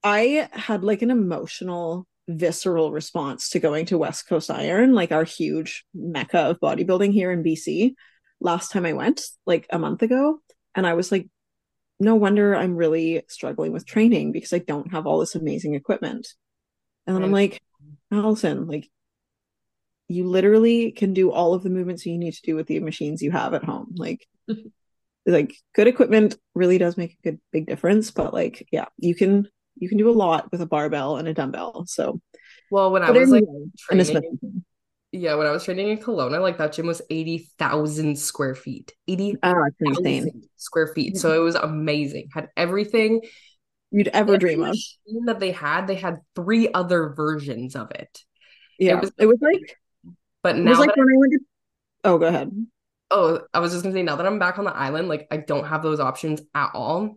I 0.05 0.49
had 0.53 0.83
like 0.83 1.03
an 1.03 1.11
emotional, 1.11 2.07
visceral 2.29 2.91
response 2.93 3.51
to 3.51 3.61
going 3.61 3.87
to 3.87 3.99
West 3.99 4.27
Coast 4.29 4.51
Iron, 4.51 4.95
like 4.95 5.13
our 5.13 5.25
huge 5.25 5.85
mecca 5.95 6.39
of 6.41 6.61
bodybuilding 6.61 7.13
here 7.13 7.31
in 7.31 7.43
BC, 7.45 7.95
last 8.41 8.73
time 8.73 8.87
I 8.87 8.95
went, 8.95 9.25
like 9.47 9.67
a 9.71 9.79
month 9.79 10.03
ago. 10.03 10.41
And 10.75 10.87
I 10.87 10.95
was 10.95 11.13
like, 11.13 11.29
no 12.01 12.17
wonder 12.17 12.55
I'm 12.55 12.75
really 12.75 13.23
struggling 13.29 13.73
with 13.73 13.87
training 13.87 14.33
because 14.33 14.53
I 14.53 14.59
don't 14.59 14.91
have 14.93 15.07
all 15.07 15.21
this 15.21 15.37
amazing 15.37 15.75
equipment. 15.75 16.27
And 17.07 17.15
then 17.15 17.23
I'm 17.23 17.31
like, 17.33 17.61
Alison, 18.11 18.67
like, 18.67 18.89
you 20.13 20.27
literally 20.29 20.93
can 20.93 21.15
do 21.15 21.31
all 21.31 21.55
of 21.55 21.63
the 21.63 21.71
movements 21.71 22.07
you 22.07 22.19
need 22.19 22.35
to 22.35 22.43
do 22.43 22.57
with 22.57 22.67
the 22.67 22.81
machines 22.81 23.23
you 23.23 23.31
have 23.31 23.55
at 23.55 23.65
home. 23.65 23.95
Like, 23.97 24.27
like 25.27 25.55
good 25.75 25.87
equipment 25.87 26.37
really 26.55 26.79
does 26.79 26.97
make 26.97 27.13
a 27.13 27.23
good 27.31 27.41
big 27.53 27.67
difference. 27.67 28.11
But 28.11 28.35
like, 28.35 28.67
yeah, 28.73 28.87
you 28.99 29.15
can 29.15 29.49
you 29.77 29.89
can 29.89 29.99
do 29.99 30.11
a 30.11 30.13
lot 30.13 30.51
with 30.53 30.61
a 30.61 30.67
barbell 30.67 31.17
and 31.17 31.29
a 31.29 31.35
dumbbell. 31.35 31.85
So, 31.87 32.21
Well, 32.71 32.91
when 32.93 33.03
I 33.03 33.11
was 33.11 33.31
like 33.31 33.45
anyway, 33.45 33.67
and 33.91 34.01
a 34.01 34.05
Smith 34.05 34.23
training, 34.23 34.65
yeah, 35.13 35.35
when 35.35 35.47
I 35.47 35.51
was 35.51 35.65
training 35.65 35.89
in 35.89 35.99
Kelowna, 35.99 36.41
like 36.41 36.59
that 36.59 36.73
gym 36.73 36.87
was 36.87 37.03
80,000 37.11 38.19
square 38.19 38.55
feet. 38.55 38.95
80,000 39.09 40.31
Oh, 40.35 40.41
square 40.57 40.89
feet. 40.89 41.17
So 41.19 41.35
it 41.35 41.45
was 41.45 41.55
amazing. 41.55 42.29
Had 42.33 42.49
everything. 42.57 43.23
You'd 43.91 44.09
ever 44.09 44.35
Every 44.35 44.39
dream 44.39 44.63
of. 44.65 44.77
that 45.27 45.39
they 45.39 45.53
had, 45.53 45.87
they 45.87 45.97
had 45.97 46.21
three 46.35 46.73
other 46.73 47.11
versions 47.11 47.77
of 47.77 47.91
it. 47.91 48.21
Yeah, 48.79 49.01
was- 49.01 49.13
it 49.19 49.27
was 49.27 49.39
like 49.43 49.77
But 50.43 50.57
it 50.57 50.63
now 50.63 50.71
was 50.71 50.79
like 50.79 50.97
when 50.97 51.07
I 51.07 51.17
went 51.17 51.33
to. 51.33 51.39
Oh, 52.05 52.19
go 52.19 52.27
ahead. 52.27 52.51
oh, 53.11 53.41
I 53.55 53.61
was 53.61 53.73
just 53.73 53.83
gonna 53.85 53.95
say 53.95 54.03
now 54.03 54.17
that 54.17 54.27
I'm 54.27 54.39
back 54.39 54.59
on 54.59 54.65
the 54.65 54.75
island, 54.75 55.09
like 55.09 55.29
I 55.31 55.37
don't 55.39 55.67
have 55.67 55.83
those 55.83 56.01
options 56.01 56.41
at 56.55 56.71
all. 56.75 57.17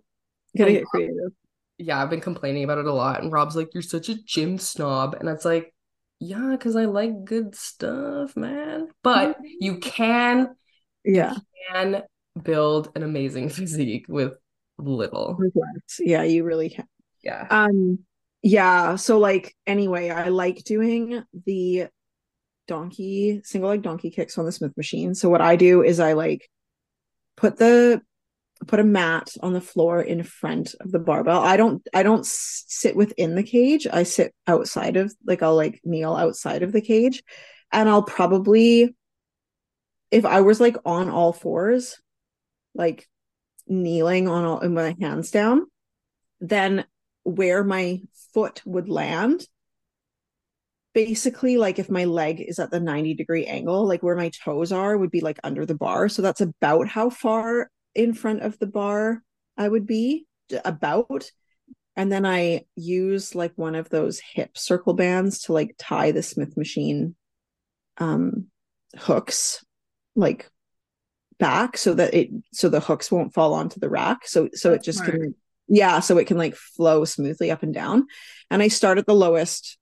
Gotta 0.57 0.71
get 0.71 0.85
creative. 0.85 1.31
yeah, 1.77 2.01
I've 2.01 2.09
been 2.09 2.21
complaining 2.21 2.63
about 2.63 2.77
it 2.77 2.85
a 2.85 2.93
lot. 2.93 3.21
And 3.21 3.31
Rob's 3.31 3.55
like, 3.55 3.73
You're 3.73 3.83
such 3.83 4.09
a 4.09 4.15
gym 4.23 4.57
snob. 4.57 5.15
And 5.19 5.27
it's 5.27 5.45
like, 5.45 5.73
Yeah, 6.19 6.49
because 6.51 6.75
I 6.75 6.85
like 6.85 7.25
good 7.25 7.55
stuff, 7.55 8.35
man. 8.37 8.87
But 9.03 9.37
you 9.59 9.79
can 9.79 10.55
Yeah, 11.03 11.35
can 11.71 12.03
build 12.41 12.91
an 12.95 13.03
amazing 13.03 13.49
physique 13.57 14.05
with 14.07 14.37
little. 14.77 15.37
Yeah, 15.99 16.23
you 16.23 16.43
really 16.43 16.69
can. 16.69 16.87
Yeah. 17.23 17.47
Um, 17.49 17.99
yeah. 18.41 18.95
So 18.97 19.17
like, 19.17 19.55
anyway, 19.65 20.09
I 20.09 20.29
like 20.29 20.63
doing 20.63 21.23
the 21.45 21.87
donkey 22.67 23.41
single 23.43 23.69
leg 23.69 23.81
donkey 23.81 24.09
kicks 24.09 24.37
on 24.37 24.45
the 24.45 24.51
Smith 24.51 24.75
machine. 24.77 25.15
So 25.15 25.29
what 25.29 25.41
I 25.41 25.55
do 25.55 25.83
is 25.83 25.99
I 25.99 26.13
like 26.13 26.49
put 27.37 27.57
the 27.57 28.01
put 28.67 28.79
a 28.79 28.83
mat 28.83 29.29
on 29.41 29.53
the 29.53 29.61
floor 29.61 30.01
in 30.01 30.23
front 30.23 30.75
of 30.79 30.91
the 30.91 30.99
barbell. 30.99 31.41
I 31.41 31.57
don't 31.57 31.85
I 31.93 32.03
don't 32.03 32.25
sit 32.25 32.95
within 32.95 33.35
the 33.35 33.43
cage. 33.43 33.87
I 33.91 34.03
sit 34.03 34.33
outside 34.47 34.97
of 34.97 35.13
like 35.25 35.43
I'll 35.43 35.55
like 35.55 35.81
kneel 35.83 36.15
outside 36.15 36.63
of 36.63 36.71
the 36.71 36.81
cage 36.81 37.23
and 37.71 37.89
I'll 37.89 38.03
probably 38.03 38.95
if 40.11 40.25
I 40.25 40.41
was 40.41 40.59
like 40.59 40.77
on 40.85 41.09
all 41.09 41.33
fours 41.33 41.99
like 42.73 43.07
kneeling 43.67 44.27
on 44.27 44.45
all 44.45 44.69
my 44.69 44.95
hands 44.99 45.31
down 45.31 45.65
then 46.39 46.85
where 47.23 47.63
my 47.63 48.01
foot 48.33 48.61
would 48.65 48.87
land 48.87 49.45
basically 50.95 51.57
like 51.57 51.77
if 51.77 51.91
my 51.91 52.05
leg 52.05 52.39
is 52.39 52.57
at 52.57 52.71
the 52.71 52.79
90 52.79 53.13
degree 53.15 53.45
angle 53.45 53.85
like 53.85 54.01
where 54.01 54.15
my 54.15 54.29
toes 54.29 54.71
are 54.71 54.97
would 54.97 55.11
be 55.11 55.19
like 55.19 55.37
under 55.43 55.65
the 55.65 55.75
bar. 55.75 56.07
So 56.09 56.21
that's 56.21 56.41
about 56.41 56.87
how 56.87 57.09
far 57.09 57.69
in 57.93 58.13
front 58.13 58.41
of 58.41 58.57
the 58.57 58.65
bar 58.65 59.21
i 59.57 59.67
would 59.67 59.85
be 59.85 60.25
about. 60.63 61.29
And 61.97 62.11
then 62.11 62.25
i 62.25 62.65
use 62.75 63.35
like 63.35 63.53
one 63.57 63.75
of 63.75 63.89
those 63.89 64.19
hip 64.19 64.57
circle 64.57 64.93
bands 64.93 65.43
to 65.43 65.53
like 65.53 65.75
tie 65.77 66.11
the 66.11 66.23
smith 66.23 66.57
machine 66.57 67.15
um 67.97 68.47
hooks 68.97 69.63
like 70.15 70.49
back 71.39 71.77
so 71.77 71.93
that 71.93 72.13
it 72.13 72.29
so 72.53 72.69
the 72.69 72.79
hooks 72.79 73.11
won't 73.11 73.33
fall 73.33 73.53
onto 73.53 73.81
the 73.81 73.89
rack. 73.89 74.25
So 74.25 74.49
so 74.53 74.71
it 74.71 74.81
just 74.81 74.99
smart. 74.99 75.11
can 75.11 75.35
yeah 75.67 75.99
so 75.99 76.17
it 76.17 76.27
can 76.27 76.37
like 76.37 76.55
flow 76.55 77.03
smoothly 77.03 77.51
up 77.51 77.63
and 77.63 77.73
down. 77.73 78.07
And 78.49 78.61
i 78.61 78.69
start 78.69 78.97
at 78.97 79.05
the 79.05 79.13
lowest 79.13 79.77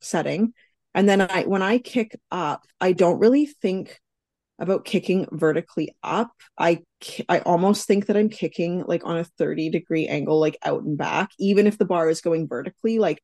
setting. 0.00 0.52
And 0.94 1.08
then 1.08 1.20
i 1.20 1.44
when 1.44 1.62
i 1.62 1.78
kick 1.78 2.18
up 2.30 2.64
i 2.80 2.92
don't 2.92 3.18
really 3.18 3.46
think 3.46 4.00
about 4.58 4.86
kicking 4.86 5.28
vertically 5.30 5.94
up. 6.02 6.30
I 6.58 6.82
i 7.28 7.40
almost 7.40 7.86
think 7.86 8.06
that 8.06 8.16
i'm 8.16 8.30
kicking 8.30 8.84
like 8.86 9.04
on 9.04 9.18
a 9.18 9.24
30 9.24 9.68
degree 9.70 10.06
angle 10.06 10.40
like 10.40 10.56
out 10.62 10.82
and 10.82 10.96
back 10.96 11.30
even 11.38 11.66
if 11.66 11.76
the 11.76 11.84
bar 11.84 12.08
is 12.08 12.22
going 12.22 12.48
vertically 12.48 12.98
like 12.98 13.22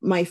my 0.00 0.26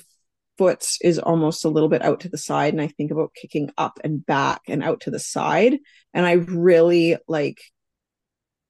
foot 0.57 0.85
is 1.02 1.19
almost 1.19 1.64
a 1.64 1.69
little 1.69 1.88
bit 1.88 2.03
out 2.03 2.22
to 2.22 2.30
the 2.30 2.38
side 2.38 2.73
and 2.73 2.81
i 2.81 2.88
think 2.88 3.11
about 3.11 3.34
kicking 3.34 3.72
up 3.77 3.99
and 4.03 4.26
back 4.26 4.61
and 4.68 4.84
out 4.84 5.02
to 5.02 5.11
the 5.11 5.19
side. 5.19 5.77
And 6.14 6.26
i 6.26 6.34
really 6.34 7.15
like 7.27 7.60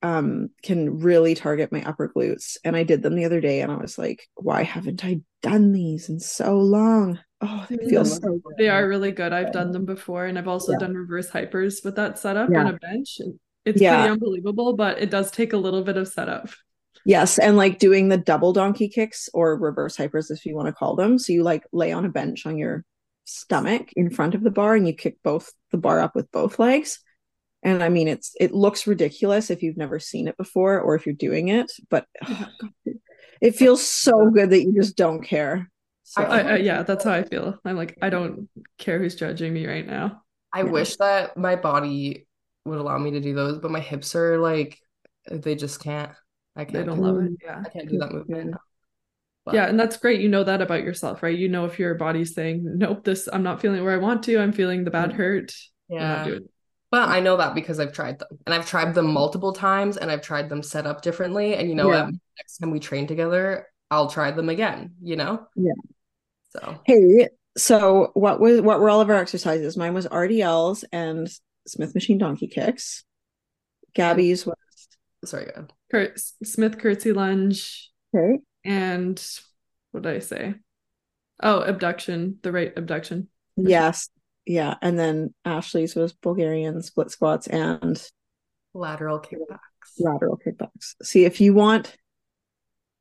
um 0.03 0.49
can 0.61 0.99
really 0.99 1.33
target 1.33 1.71
my 1.71 1.81
upper 1.83 2.07
glutes 2.07 2.57
and 2.63 2.75
i 2.75 2.83
did 2.83 3.01
them 3.01 3.15
the 3.15 3.25
other 3.25 3.41
day 3.41 3.61
and 3.61 3.71
i 3.71 3.75
was 3.75 3.97
like 3.97 4.27
why 4.35 4.61
haven't 4.63 5.03
i 5.03 5.19
done 5.41 5.71
these 5.71 6.07
in 6.09 6.19
so 6.19 6.59
long 6.59 7.19
oh 7.41 7.65
they 7.69 7.77
feel 7.89 8.05
so 8.05 8.19
good 8.19 8.53
They 8.57 8.69
are 8.69 8.87
really 8.87 9.11
good. 9.11 9.33
I've 9.33 9.51
done 9.53 9.71
them 9.71 9.85
before, 9.85 10.25
and 10.25 10.37
I've 10.39 10.47
also 10.47 10.71
Yeah. 10.71 10.79
done 10.79 10.95
reverse 10.95 11.29
hypers 11.29 11.85
with 11.85 11.95
that 11.97 12.17
setup 12.17 12.49
Yeah. 12.49 12.61
on 12.61 12.67
a 12.73 12.73
bench. 12.79 13.19
It's 13.65 13.79
Yeah. 13.79 13.95
pretty 13.97 14.09
unbelievable, 14.09 14.75
but 14.75 14.99
it 14.99 15.11
does 15.11 15.29
take 15.29 15.53
a 15.53 15.57
little 15.57 15.83
bit 15.83 15.95
of 15.97 16.07
setup. 16.07 16.49
yes 17.05 17.37
and 17.37 17.55
like 17.55 17.77
doing 17.77 18.09
the 18.09 18.17
double 18.17 18.51
donkey 18.53 18.89
kicks 18.89 19.29
or 19.35 19.55
reverse 19.55 19.95
hypers 19.95 20.31
if 20.31 20.43
you 20.47 20.55
want 20.55 20.65
to 20.67 20.73
call 20.73 20.95
them 20.95 21.19
so 21.19 21.31
you 21.31 21.43
like 21.43 21.63
lay 21.71 21.91
on 21.91 22.03
a 22.05 22.09
bench 22.09 22.45
on 22.47 22.57
your 22.57 22.83
stomach 23.25 23.93
in 23.95 24.09
front 24.09 24.33
of 24.33 24.41
the 24.41 24.49
bar 24.51 24.73
and 24.75 24.87
you 24.87 24.93
kick 24.93 25.17
both 25.23 25.53
the 25.71 25.77
bar 25.77 25.99
up 25.99 26.15
with 26.15 26.31
both 26.31 26.57
legs 26.59 26.99
and 27.67 27.83
i 27.83 27.89
mean 27.89 28.07
it's 28.07 28.33
it 28.39 28.53
looks 28.53 28.87
ridiculous 28.87 29.49
if 29.49 29.61
you've 29.61 29.77
never 29.77 29.99
seen 29.99 30.27
it 30.27 30.37
before 30.37 30.79
or 30.79 30.95
if 30.95 31.05
you're 31.05 31.15
doing 31.15 31.49
it 31.49 31.71
but 31.89 32.05
oh, 32.27 32.49
God, 32.59 32.71
it 33.41 33.55
feels 33.55 33.85
so 33.85 34.31
good 34.31 34.49
that 34.49 34.63
you 34.63 34.73
just 34.73 34.97
don't 34.97 35.21
care 35.21 35.69
so, 36.09 36.23
I, 36.23 36.39
I, 36.39 36.55
yeah, 36.55 36.83
that's 36.83 37.03
how 37.03 37.11
I 37.11 37.23
feel. 37.23 37.59
I'm 37.65 37.75
like, 37.75 37.97
I 38.01 38.09
don't 38.09 38.47
care 38.77 38.97
who's 38.97 39.15
judging 39.15 39.53
me 39.53 39.67
right 39.67 39.85
now. 39.85 40.21
I 40.53 40.59
Yeah. 40.59 40.71
wish 40.71 40.95
that 40.95 41.35
my 41.35 41.57
body 41.57 42.27
would 42.63 42.79
allow 42.79 42.97
me 42.97 43.11
to 43.11 43.19
do 43.19 43.33
those, 43.33 43.59
but 43.59 43.71
my 43.71 43.81
hips 43.81 44.15
are 44.15 44.37
like 44.37 44.79
they 45.29 45.55
just 45.55 45.83
can't. 45.83 46.11
I 46.55 46.63
can't 46.63 46.73
they 46.73 46.83
don't 46.85 46.99
do- 46.99 47.03
love 47.03 47.23
it. 47.25 47.31
Yeah. 47.43 47.61
I 47.65 47.67
can't 47.67 47.89
do 47.89 47.97
that 47.97 48.13
movement. 48.13 48.55
But 49.43 49.55
Yeah, 49.55 49.67
and 49.67 49.77
that's 49.77 49.97
great. 49.97 50.21
You 50.21 50.29
know 50.29 50.45
that 50.45 50.61
about 50.61 50.83
yourself, 50.83 51.21
right? 51.21 51.37
You 51.37 51.49
know 51.49 51.65
if 51.65 51.77
your 51.77 51.95
body's 51.95 52.33
saying, 52.33 52.63
"Nope, 52.63 53.03
this 53.03 53.27
I'm 53.31 53.43
not 53.43 53.59
feeling 53.59 53.83
where 53.83 53.93
I 53.93 53.97
want 53.97 54.23
to. 54.23 54.39
I'm 54.39 54.53
feeling 54.53 54.85
the 54.85 54.91
bad 54.91 55.09
mm-hmm. 55.09 55.17
hurt." 55.17 55.53
I'm 55.91 55.97
not 55.97 56.27
yeah. 56.27 56.37
Doing 56.91 57.03
it. 57.03 57.07
But 57.07 57.15
I 57.15 57.19
know 57.19 57.37
that 57.37 57.55
because 57.55 57.79
I've 57.79 57.93
tried 57.93 58.19
them 58.19 58.27
and 58.45 58.53
I've 58.55 58.67
tried 58.67 58.93
them 58.93 59.11
multiple 59.11 59.53
times 59.53 59.97
and 59.97 60.11
I've 60.11 60.21
tried 60.21 60.49
them 60.49 60.63
set 60.63 60.85
up 60.85 61.01
differently. 61.01 61.55
And 61.55 61.69
you 61.69 61.75
know 61.75 61.91
Yeah. 61.91 62.05
what? 62.05 62.15
Next 62.37 62.57
time 62.57 62.71
we 62.71 62.79
train 62.79 63.07
together, 63.07 63.67
I'll 63.89 64.09
try 64.09 64.31
them 64.31 64.49
again, 64.49 64.95
you 65.01 65.15
know? 65.15 65.47
Yeah. 65.55 65.73
So 66.49 66.79
Hey, 66.85 67.29
so 67.57 68.11
what 68.13 68.39
was 68.39 68.61
what 68.61 68.79
were 68.79 68.89
all 68.89 69.01
of 69.01 69.09
our 69.09 69.15
exercises? 69.15 69.77
Mine 69.77 69.93
was 69.93 70.07
RDLs 70.07 70.83
and 70.91 71.29
Smith 71.67 71.93
machine 71.93 72.17
donkey 72.17 72.47
kicks. 72.47 73.03
Gabby's 73.93 74.45
was 74.45 74.55
sorry, 75.25 75.45
go 75.45 75.51
ahead. 75.51 75.73
Kurt, 75.91 76.19
Smith 76.43 76.77
curtsy 76.77 77.11
lunge 77.13 77.91
okay. 78.15 78.39
and 78.63 79.21
what 79.91 80.03
did 80.03 80.15
I 80.15 80.19
say? 80.19 80.55
Oh, 81.41 81.61
abduction, 81.61 82.39
the 82.43 82.51
right 82.51 82.73
abduction. 82.77 83.29
Yes. 83.55 84.09
Yeah. 84.47 84.75
And 84.81 84.97
then 84.97 85.33
Ashley's 85.43 85.93
was 85.93 86.13
Bulgarian 86.13 86.81
split 86.81 87.11
squats 87.11 87.47
and 87.47 88.01
Lateral 88.73 89.19
kickbacks. 89.19 89.59
lateral 89.99 90.37
kickbacks. 90.37 90.95
See, 91.03 91.25
if 91.25 91.41
you 91.41 91.53
want 91.53 91.95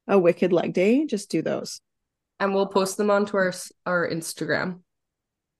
a 0.08 0.18
wicked 0.18 0.52
leg 0.52 0.72
day, 0.72 1.06
just 1.06 1.30
do 1.30 1.42
those. 1.42 1.80
And 2.40 2.54
we'll 2.54 2.66
post 2.66 2.96
them 2.96 3.10
onto 3.10 3.36
our 3.36 3.52
our 3.86 4.08
Instagram. 4.08 4.80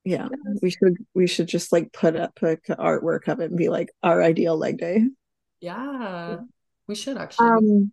Yeah. 0.05 0.29
We 0.63 0.71
should 0.71 0.97
we 1.15 1.27
should 1.27 1.49
just 1.49 1.73
like 1.73 1.93
put 1.93 2.17
up 2.17 2.39
like 2.43 2.65
artwork 2.69 3.29
of 3.29 3.41
it 3.41 3.51
and 3.51 3.57
be 3.59 3.69
like 3.69 3.91
our 4.03 4.23
ideal 4.23 4.57
leg 4.57 4.79
day. 4.79 5.05
Yeah. 5.61 6.39
We 6.89 6.95
should 6.95 7.17
actually. 7.17 7.49
Um 7.49 7.93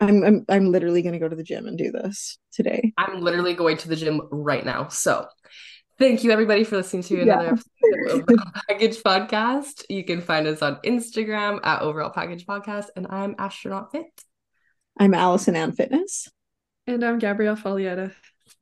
I'm 0.00 0.22
I'm 0.22 0.44
I'm 0.48 0.70
literally 0.70 1.02
gonna 1.02 1.18
go 1.18 1.28
to 1.28 1.36
the 1.36 1.42
gym 1.42 1.66
and 1.66 1.76
do 1.76 1.90
this 1.90 2.38
today. 2.52 2.92
I'm 2.96 3.20
literally 3.20 3.54
going 3.54 3.76
to 3.78 3.88
the 3.88 3.96
gym 3.96 4.20
right 4.30 4.64
now. 4.64 4.88
So 4.88 5.26
thank 5.98 6.24
you 6.24 6.30
everybody 6.30 6.64
for 6.64 6.76
listening 6.76 7.02
to 7.04 7.16
Yeah. 7.16 7.22
another 7.22 7.48
episode 7.48 8.10
of 8.10 8.22
Overall 8.28 8.52
Package 8.68 9.02
Podcast. 9.02 9.84
You 9.88 10.04
can 10.04 10.20
find 10.20 10.46
us 10.46 10.62
on 10.62 10.76
Instagram 10.84 11.60
at 11.64 11.82
Overall 11.82 12.10
Package 12.10 12.46
Podcast, 12.46 12.86
and 12.96 13.06
I'm 13.10 13.34
Astronaut 13.38 13.92
Fit. 13.92 14.06
I'm 14.98 15.14
Alison 15.14 15.56
Anne 15.56 15.72
Fitness. 15.72 16.28
And 16.86 17.04
I'm 17.04 17.18
Gabrielle 17.18 17.56
Foglietta. 17.56 18.12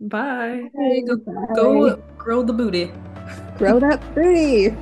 Bye. 0.00 0.68
Hey, 0.76 1.02
go, 1.02 1.16
go 1.54 1.96
grow 2.18 2.42
the 2.42 2.52
booty. 2.52 2.92
Grow 3.56 3.78
that 3.80 4.02
booty. 4.14 4.76